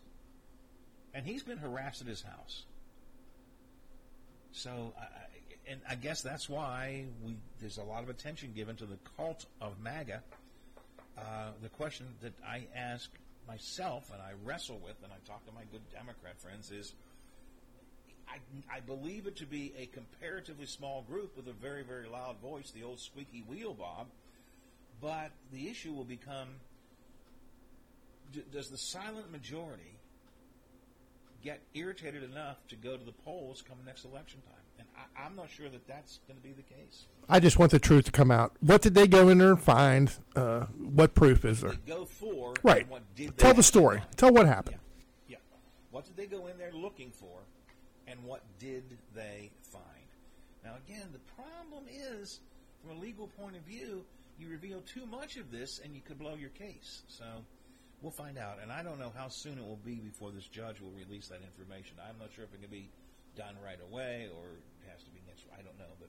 And 1.15 1.27
he's 1.27 1.43
been 1.43 1.59
harassed 1.59 2.01
at 2.01 2.07
his 2.09 2.23
house. 2.23 2.65
So, 4.53 4.95
I- 4.99 5.32
and 5.67 5.81
I 5.89 5.95
guess 5.95 6.23
that's 6.23 6.49
why 6.49 7.05
we 7.25 7.37
there's 7.61 7.79
a 7.79 7.83
lot 7.83 8.03
of 8.03 8.09
attention 8.09 8.53
given 8.55 8.77
to 8.77 8.87
the 8.87 8.99
cult 9.17 9.47
of 9.61 9.81
MAGA. 9.81 10.23
Uh, 11.17 11.23
the 11.63 11.69
question 11.69 12.07
that 12.23 12.33
I 12.47 12.67
ask 12.75 13.11
myself 13.47 14.11
and 14.13 14.21
I 14.21 14.33
wrestle 14.45 14.81
with, 14.83 14.97
and 15.03 15.13
I 15.13 15.17
talk 15.27 15.45
to 15.47 15.53
my 15.53 15.63
good 15.71 15.83
Democrat 15.93 16.41
friends, 16.41 16.71
is 16.71 16.95
I 18.29 18.39
I 18.75 18.81
believe 18.81 19.27
it 19.27 19.37
to 19.37 19.47
be 19.47 19.73
a 19.79 19.87
comparatively 19.87 20.67
small 20.67 21.03
group 21.03 21.37
with 21.37 21.47
a 21.49 21.53
very, 21.53 21.83
very 21.83 22.09
loud 22.09 22.41
voice, 22.41 22.71
the 22.71 22.83
old 22.83 23.01
squeaky 23.01 23.45
wheel, 23.47 23.75
Bob. 23.75 24.09
But 25.01 25.33
the 25.53 25.69
issue 25.69 25.93
will 25.93 26.05
become 26.05 26.49
d- 28.33 28.45
does 28.53 28.69
the 28.69 28.79
silent 28.79 29.31
majority 29.31 29.99
get 31.43 31.61
irritated 31.75 32.23
enough 32.23 32.57
to 32.69 32.77
go 32.77 32.97
to 32.97 33.05
the 33.05 33.13
polls 33.13 33.63
come 33.67 33.79
next 33.85 34.05
election 34.05 34.41
time? 34.43 34.62
And 34.83 34.89
I, 35.17 35.27
I'm 35.27 35.37
not 35.37 35.51
sure 35.51 35.69
that 35.69 35.87
that's 35.87 36.19
going 36.27 36.39
to 36.39 36.43
be 36.43 36.53
the 36.53 36.63
case. 36.63 37.07
I 37.29 37.39
just 37.41 37.59
want 37.59 37.71
the 37.71 37.79
truth 37.79 38.05
to 38.07 38.11
come 38.13 38.31
out. 38.31 38.53
What 38.61 38.83
did 38.83 38.95
they 38.95 39.07
go 39.07 39.29
in 39.29 39.39
there 39.39 39.51
and 39.51 39.61
find? 39.63 40.13
Uh, 40.35 40.61
what 40.79 41.15
proof 41.15 41.45
is 41.45 41.61
there? 41.61 41.75
Go 41.87 42.05
for 42.05 42.55
Right. 42.63 42.89
what 42.89 43.03
did 43.15 43.37
Tell 43.39 43.55
the 43.55 43.63
story. 43.63 43.99
find? 43.99 44.17
Tell 44.17 44.33
what 44.33 44.47
happened. 44.47 44.79
Yeah. 45.29 45.37
What 45.91 46.05
did 46.05 46.17
they 46.17 46.27
go 46.27 46.47
in 46.49 46.59
there 46.59 46.73
looking 46.73 47.11
for, 47.13 47.39
and 48.09 48.23
what 48.25 48.43
did 48.59 48.83
they 49.15 49.51
find? 49.63 49.85
Now, 50.65 50.73
again, 50.87 51.09
the 51.13 51.21
problem 51.35 51.85
is, 51.91 52.41
from 52.83 52.97
a 52.97 53.01
legal 53.01 53.29
point 53.29 53.57
of 53.57 53.63
view, 53.63 54.05
you 54.39 54.49
reveal 54.49 54.81
too 54.81 55.07
much 55.07 55.37
of 55.37 55.51
this, 55.53 55.81
and 55.85 55.95
you 55.95 56.01
could 56.01 56.19
blow 56.19 56.35
your 56.35 56.51
case. 56.51 57.03
So, 57.07 57.25
we'll 58.01 58.11
find 58.13 58.37
out. 58.39 58.59
And 58.61 58.73
I 58.73 58.83
don't 58.83 58.99
know 58.99 59.13
how 59.17 59.29
soon 59.29 59.59
it 59.59 59.65
will 59.65 59.79
be 59.85 59.95
before 59.97 60.31
this 60.33 60.47
judge 60.47 60.81
will 60.81 60.91
release 60.91 61.29
that 61.29 61.41
information. 61.43 61.97
I'm 62.03 62.19
not 62.19 62.31
sure 62.35 62.45
if 62.45 62.53
it 62.55 62.61
can 62.61 62.71
be 62.71 62.89
done 63.37 63.55
right 63.65 63.79
away 63.91 64.29
or 64.37 64.45
it 64.85 64.91
has 64.91 65.03
to 65.05 65.11
be 65.11 65.21
next. 65.27 65.42
I 65.59 65.63
don't 65.63 65.79
know, 65.79 65.95
but 66.01 66.09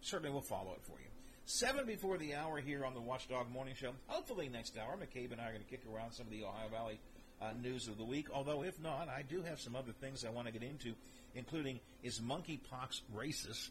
certainly 0.00 0.32
we'll 0.32 0.40
follow 0.40 0.72
it 0.72 0.82
for 0.82 0.98
you. 1.00 1.08
Seven 1.46 1.86
before 1.86 2.18
the 2.18 2.34
hour 2.34 2.58
here 2.58 2.84
on 2.84 2.94
the 2.94 3.00
Watchdog 3.00 3.50
Morning 3.50 3.74
Show. 3.74 3.92
Hopefully 4.08 4.48
next 4.48 4.76
hour, 4.76 4.96
McCabe 4.96 5.32
and 5.32 5.40
I 5.40 5.44
are 5.44 5.52
going 5.52 5.62
to 5.62 5.70
kick 5.70 5.82
around 5.92 6.12
some 6.12 6.26
of 6.26 6.32
the 6.32 6.42
Ohio 6.42 6.68
Valley 6.68 6.98
uh, 7.40 7.52
news 7.62 7.86
of 7.88 7.98
the 7.98 8.04
week. 8.04 8.26
Although 8.32 8.64
if 8.64 8.80
not, 8.82 9.08
I 9.08 9.22
do 9.22 9.42
have 9.42 9.60
some 9.60 9.76
other 9.76 9.92
things 9.92 10.24
I 10.24 10.30
want 10.30 10.48
to 10.48 10.52
get 10.52 10.62
into, 10.62 10.94
including 11.34 11.80
is 12.02 12.18
monkeypox 12.20 13.02
racist, 13.14 13.70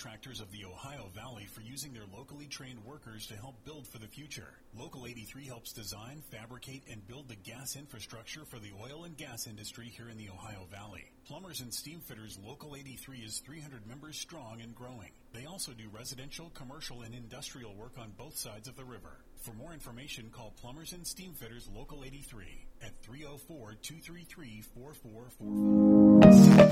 Contractors 0.00 0.40
of 0.40 0.50
the 0.50 0.64
Ohio 0.64 1.10
Valley 1.14 1.44
for 1.44 1.60
using 1.60 1.92
their 1.92 2.06
locally 2.16 2.46
trained 2.46 2.82
workers 2.86 3.26
to 3.26 3.34
help 3.36 3.54
build 3.66 3.86
for 3.86 3.98
the 3.98 4.06
future. 4.06 4.54
Local 4.74 5.06
83 5.06 5.44
helps 5.44 5.74
design, 5.74 6.22
fabricate, 6.30 6.84
and 6.90 7.06
build 7.06 7.28
the 7.28 7.36
gas 7.36 7.76
infrastructure 7.76 8.46
for 8.46 8.58
the 8.58 8.72
oil 8.82 9.04
and 9.04 9.14
gas 9.18 9.46
industry 9.46 9.92
here 9.94 10.08
in 10.08 10.16
the 10.16 10.30
Ohio 10.30 10.66
Valley. 10.70 11.12
Plumbers 11.26 11.60
and 11.60 11.72
Steam 11.72 12.00
Fitters 12.00 12.38
Local 12.42 12.76
83 12.76 13.18
is 13.18 13.40
300 13.40 13.86
members 13.86 14.16
strong 14.16 14.62
and 14.62 14.74
growing. 14.74 15.10
They 15.34 15.44
also 15.44 15.72
do 15.72 15.84
residential, 15.92 16.50
commercial, 16.54 17.02
and 17.02 17.14
industrial 17.14 17.74
work 17.74 17.98
on 17.98 18.14
both 18.16 18.38
sides 18.38 18.68
of 18.68 18.76
the 18.76 18.84
river. 18.84 19.18
For 19.42 19.52
more 19.52 19.74
information, 19.74 20.30
call 20.32 20.54
Plumbers 20.62 20.94
and 20.94 21.06
Steam 21.06 21.34
Fitters 21.34 21.68
Local 21.76 22.04
83 22.04 22.46
at 22.82 22.96
304 23.02 23.74
233 23.82 24.62
4445. 24.62 26.09
Conversations 26.30 26.70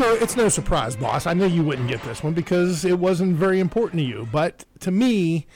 No? 0.00 0.14
It's 0.14 0.36
no 0.36 0.48
surprise, 0.48 0.96
boss. 0.96 1.26
I 1.26 1.34
knew 1.34 1.46
you 1.46 1.62
wouldn't 1.62 1.88
get 1.88 2.02
this 2.02 2.22
one 2.24 2.32
because 2.32 2.84
it 2.84 2.98
wasn't 2.98 3.36
very 3.36 3.60
important 3.60 4.00
to 4.00 4.06
you. 4.06 4.26
But 4.32 4.64
to 4.80 4.90
me, 4.90 5.46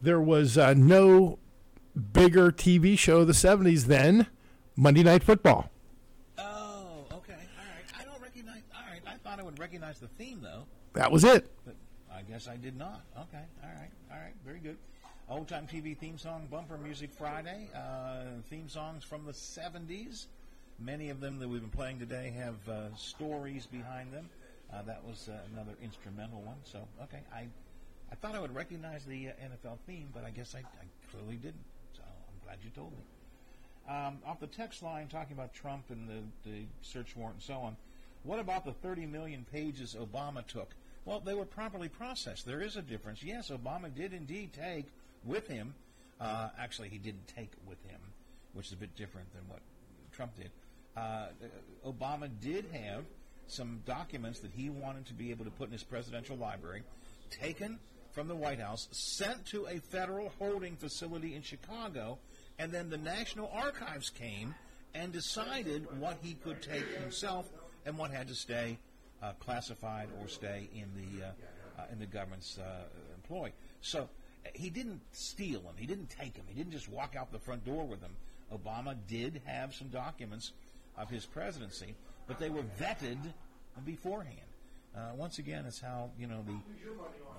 there 0.00 0.20
was 0.20 0.58
uh, 0.58 0.74
no 0.74 1.38
bigger 2.12 2.50
TV 2.50 2.98
show 2.98 3.18
of 3.18 3.26
the 3.26 3.32
'70s 3.34 3.84
than 3.84 4.26
Monday 4.74 5.02
Night 5.02 5.22
Football. 5.22 5.70
Oh, 6.38 7.04
okay. 7.12 7.34
All 7.34 7.66
right. 7.66 8.00
I 8.00 8.04
don't 8.04 8.20
recognize. 8.22 8.62
All 8.74 8.82
right. 8.90 9.02
I 9.06 9.16
thought 9.18 9.38
I 9.38 9.42
would 9.42 9.58
recognize 9.58 10.00
the 10.00 10.08
theme, 10.08 10.40
though. 10.42 10.64
That 10.94 11.12
was 11.12 11.22
it. 11.22 11.50
But 11.64 11.76
I 12.12 12.22
guess 12.22 12.48
I 12.48 12.56
did 12.56 12.76
not. 12.76 13.02
Okay. 13.16 13.44
All 13.62 13.70
right. 13.70 13.90
All 14.10 14.18
right. 14.18 14.34
Very 14.44 14.58
good. 14.58 14.78
Old 15.28 15.46
time 15.46 15.68
TV 15.70 15.96
theme 15.96 16.18
song, 16.18 16.48
Bumper 16.50 16.76
Music 16.78 17.10
Friday. 17.12 17.68
Uh, 17.72 18.40
theme 18.48 18.68
songs 18.68 19.04
from 19.04 19.24
the 19.24 19.32
70s. 19.32 20.26
Many 20.80 21.10
of 21.10 21.20
them 21.20 21.38
that 21.40 21.48
we've 21.48 21.60
been 21.60 21.70
playing 21.70 21.98
today 21.98 22.32
have 22.36 22.56
uh, 22.68 22.94
stories 22.96 23.66
behind 23.66 24.12
them. 24.12 24.30
Uh, 24.72 24.82
that 24.82 25.04
was 25.04 25.28
uh, 25.28 25.38
another 25.52 25.72
instrumental 25.82 26.40
one. 26.42 26.56
So, 26.64 26.88
okay. 27.02 27.20
I, 27.34 27.48
I 28.10 28.14
thought 28.16 28.34
I 28.34 28.40
would 28.40 28.54
recognize 28.54 29.04
the 29.04 29.28
uh, 29.28 29.32
NFL 29.44 29.78
theme, 29.86 30.08
but 30.14 30.24
I 30.24 30.30
guess 30.30 30.54
I, 30.54 30.60
I 30.60 30.84
clearly 31.10 31.36
didn't. 31.36 31.64
So 31.94 32.02
I'm 32.04 32.40
glad 32.44 32.58
you 32.64 32.70
told 32.70 32.92
me. 32.92 33.04
um, 33.88 34.18
off 34.26 34.40
the 34.40 34.46
text 34.46 34.82
line 34.82 35.08
talking 35.08 35.32
about 35.34 35.52
Trump 35.52 35.84
and 35.90 36.08
the, 36.08 36.48
the 36.50 36.66
search 36.82 37.16
warrant 37.16 37.36
and 37.36 37.42
so 37.42 37.54
on. 37.60 37.76
What 38.22 38.38
about 38.38 38.64
the 38.64 38.72
30 38.72 39.06
million 39.06 39.44
pages 39.52 39.96
Obama 39.98 40.46
took? 40.46 40.74
Well, 41.04 41.20
they 41.20 41.34
were 41.34 41.46
properly 41.46 41.88
processed. 41.88 42.46
There 42.46 42.60
is 42.62 42.76
a 42.76 42.82
difference. 42.82 43.22
Yes, 43.22 43.50
Obama 43.50 43.94
did 43.94 44.12
indeed 44.12 44.52
take 44.52 44.86
with 45.24 45.48
him. 45.48 45.74
Uh, 46.20 46.50
actually, 46.58 46.88
he 46.90 46.98
didn't 46.98 47.26
take 47.28 47.50
with 47.66 47.82
him, 47.86 48.00
which 48.52 48.66
is 48.66 48.72
a 48.72 48.76
bit 48.76 48.94
different 48.96 49.32
than 49.32 49.42
what 49.48 49.60
Trump 50.12 50.36
did. 50.36 50.50
Uh, 50.96 51.26
Obama 51.86 52.28
did 52.40 52.66
have 52.72 53.04
some 53.46 53.80
documents 53.84 54.40
that 54.40 54.50
he 54.52 54.70
wanted 54.70 55.06
to 55.06 55.14
be 55.14 55.30
able 55.30 55.44
to 55.44 55.50
put 55.50 55.66
in 55.66 55.72
his 55.72 55.82
presidential 55.82 56.36
library, 56.36 56.82
taken 57.30 57.78
from 58.12 58.28
the 58.28 58.34
White 58.34 58.60
House, 58.60 58.88
sent 58.90 59.46
to 59.46 59.66
a 59.66 59.78
federal 59.78 60.32
holding 60.38 60.76
facility 60.76 61.34
in 61.34 61.42
Chicago, 61.42 62.18
and 62.58 62.72
then 62.72 62.90
the 62.90 62.98
National 62.98 63.50
Archives 63.52 64.10
came 64.10 64.54
and 64.94 65.12
decided 65.12 65.86
what 66.00 66.18
he 66.22 66.34
could 66.34 66.62
take 66.62 66.86
himself 66.98 67.48
and 67.86 67.96
what 67.96 68.10
had 68.10 68.28
to 68.28 68.34
stay 68.34 68.78
uh, 69.22 69.32
classified 69.38 70.08
or 70.20 70.28
stay 70.28 70.68
in 70.74 70.88
the 70.96 71.26
uh, 71.26 71.30
uh, 71.78 71.84
in 71.92 71.98
the 71.98 72.06
government's 72.06 72.58
uh, 72.58 72.84
employ. 73.14 73.52
So 73.80 74.08
he 74.54 74.70
didn't 74.70 75.00
steal 75.12 75.60
them. 75.60 75.74
He 75.76 75.86
didn't 75.86 76.10
take 76.10 76.34
them. 76.34 76.44
He 76.48 76.54
didn't 76.54 76.72
just 76.72 76.88
walk 76.88 77.14
out 77.16 77.30
the 77.32 77.38
front 77.38 77.64
door 77.64 77.84
with 77.84 78.00
them. 78.00 78.16
Obama 78.52 78.96
did 79.06 79.40
have 79.44 79.74
some 79.74 79.88
documents 79.88 80.52
of 81.00 81.08
his 81.10 81.26
presidency, 81.26 81.94
but 82.26 82.38
they 82.38 82.50
were 82.50 82.64
vetted 82.78 83.18
beforehand. 83.84 84.36
Uh, 84.96 85.10
once 85.16 85.38
again, 85.38 85.64
it's 85.66 85.80
how 85.80 86.10
you 86.18 86.26
know 86.26 86.44
the 86.46 86.56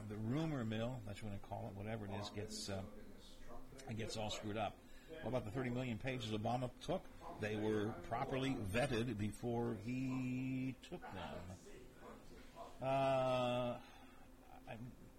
the 0.10 0.16
rumor 0.28 0.64
mill. 0.64 1.00
That's 1.06 1.22
what 1.22 1.34
I 1.34 1.48
call 1.48 1.72
it. 1.72 1.78
Whatever 1.78 2.06
it 2.06 2.12
is 2.22 2.30
gets 2.30 2.70
uh, 2.70 2.82
gets 3.98 4.18
all 4.18 4.30
screwed 4.30 4.58
up. 4.58 4.76
What 5.22 5.30
about 5.30 5.46
the 5.46 5.52
30 5.52 5.70
million 5.70 5.98
pages 5.98 6.32
Obama 6.32 6.70
took? 6.86 7.04
They 7.42 7.56
were 7.56 7.94
properly 8.10 8.56
vetted 8.74 9.18
before 9.18 9.76
he 9.86 10.76
took 10.90 11.02
them. 11.02 12.88
Uh, 12.88 13.74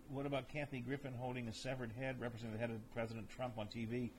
what 0.09 0.27
about 0.27 0.48
Kathy 0.48 0.81
Griffin 0.81 1.12
holding 1.19 1.48
a 1.48 1.52
severed 1.52 1.93
head 1.98 2.20
representing 2.20 2.55
the 2.55 2.59
head 2.59 2.70
of 2.70 2.94
President 2.94 3.28
Trump 3.31 3.59
on 3.59 3.66
TV? 3.66 4.10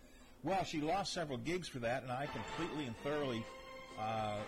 Well, 0.44 0.64
she 0.64 0.82
lost 0.82 1.14
several 1.14 1.38
gigs 1.38 1.68
for 1.68 1.80
that, 1.80 2.04
and 2.04 2.12
I 2.12 2.28
completely 2.28 2.86
and 2.86 2.98
thoroughly 2.98 3.44
uh, 3.99 4.40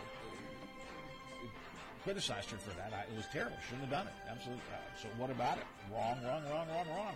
criticized 2.04 2.52
her 2.52 2.58
for 2.58 2.70
that. 2.78 2.94
I, 2.94 3.10
it 3.10 3.18
was 3.18 3.26
terrible. 3.34 3.58
Shouldn't 3.66 3.90
have 3.90 4.06
done 4.06 4.08
it. 4.08 4.14
Absolutely. 4.30 4.62
Uh, 4.70 4.78
so 5.02 5.08
what 5.18 5.30
about 5.34 5.58
it? 5.58 5.66
Wrong, 5.90 6.22
wrong, 6.22 6.44
wrong, 6.54 6.68
wrong, 6.70 6.88
wrong. 6.94 7.16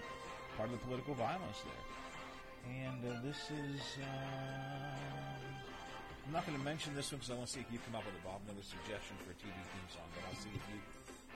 Part 0.57 0.73
of 0.73 0.80
the 0.80 0.84
political 0.84 1.14
violence 1.14 1.61
there. 1.61 1.84
And 2.68 2.99
uh, 3.06 3.22
this 3.22 3.38
is. 3.53 3.81
Uh, 4.01 5.30
I'm 6.30 6.34
not 6.34 6.45
going 6.45 6.57
to 6.57 6.65
mention 6.65 6.93
this 6.93 7.10
one 7.10 7.18
because 7.18 7.34
I 7.34 7.38
want 7.38 7.49
to 7.49 7.53
see 7.53 7.65
if 7.65 7.69
you 7.73 7.81
come 7.89 7.97
up 7.97 8.06
with 8.06 8.14
a 8.14 8.23
Bob 8.26 8.38
another 8.45 8.61
suggestion 8.61 9.18
for 9.26 9.34
a 9.34 9.38
TV 9.41 9.49
theme 9.49 9.89
song, 9.89 10.06
but 10.14 10.22
I'll 10.30 10.38
see 10.38 10.53
if 10.53 10.61
you 10.69 10.77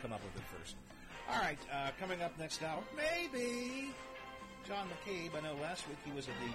come 0.06 0.14
up 0.14 0.22
with 0.22 0.38
it 0.38 0.46
first. 0.54 0.78
All 1.30 1.42
right, 1.42 1.58
uh, 1.74 1.90
coming 1.98 2.22
up 2.22 2.38
next 2.38 2.62
hour, 2.62 2.78
maybe 2.94 3.90
John 4.70 4.86
McCabe. 4.94 5.34
I 5.34 5.42
know 5.42 5.58
last 5.66 5.90
week 5.90 5.98
he 6.06 6.14
was 6.14 6.30
at 6.30 6.38
the 6.38 6.52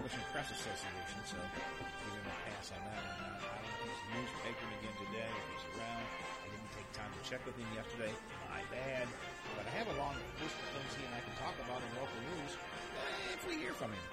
Washington 0.00 0.28
Press 0.32 0.48
Association, 0.48 1.20
so 1.28 1.36
we're 1.36 2.16
going 2.16 2.24
to 2.24 2.40
pass 2.48 2.72
on 2.72 2.80
that. 2.88 3.73
Newspapering 4.12 4.72
again 4.82 4.96
today, 5.00 5.30
if 5.30 5.46
he's 5.54 5.64
around. 5.78 6.04
I 6.04 6.46
didn't 6.52 6.72
take 6.76 6.88
time 6.92 7.08
to 7.08 7.20
check 7.24 7.40
with 7.48 7.56
him 7.56 7.68
yesterday. 7.72 8.12
My 8.52 8.60
bad. 8.68 9.08
But 9.56 9.64
I 9.64 9.72
have 9.80 9.88
a 9.88 9.96
long 9.96 10.14
list 10.42 10.56
of 10.58 10.68
things 10.76 10.90
he 10.98 11.06
and 11.08 11.14
I 11.16 11.22
can 11.24 11.34
talk 11.40 11.56
about 11.64 11.80
in 11.80 11.90
local 11.96 12.20
news 12.36 12.52
uh, 12.54 13.34
if 13.34 13.40
we 13.48 13.56
hear 13.56 13.72
from 13.72 13.94
him. 13.94 14.04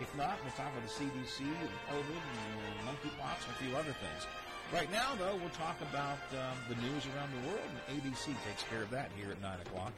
If 0.00 0.14
not, 0.14 0.38
we'll 0.44 0.54
talk 0.54 0.70
about 0.70 0.84
the 0.86 0.94
CDC 0.94 1.42
and 1.42 1.72
COVID 1.90 2.22
and 2.22 2.86
monkeypox 2.86 3.48
and 3.48 3.52
a 3.56 3.58
few 3.58 3.74
other 3.74 3.96
things. 3.98 4.28
Right 4.72 4.90
now, 4.92 5.14
though, 5.16 5.34
we'll 5.40 5.50
talk 5.50 5.80
about 5.80 6.20
um, 6.36 6.56
the 6.68 6.76
news 6.82 7.08
around 7.14 7.32
the 7.32 7.48
world, 7.48 7.64
and 7.66 7.80
ABC 7.98 8.36
takes 8.46 8.62
care 8.70 8.82
of 8.82 8.90
that 8.90 9.10
here 9.16 9.30
at 9.32 9.40
9 9.40 9.58
o'clock. 9.64 9.92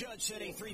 Judge 0.00 0.22
set 0.22 0.40
a 0.40 0.50
three 0.52 0.68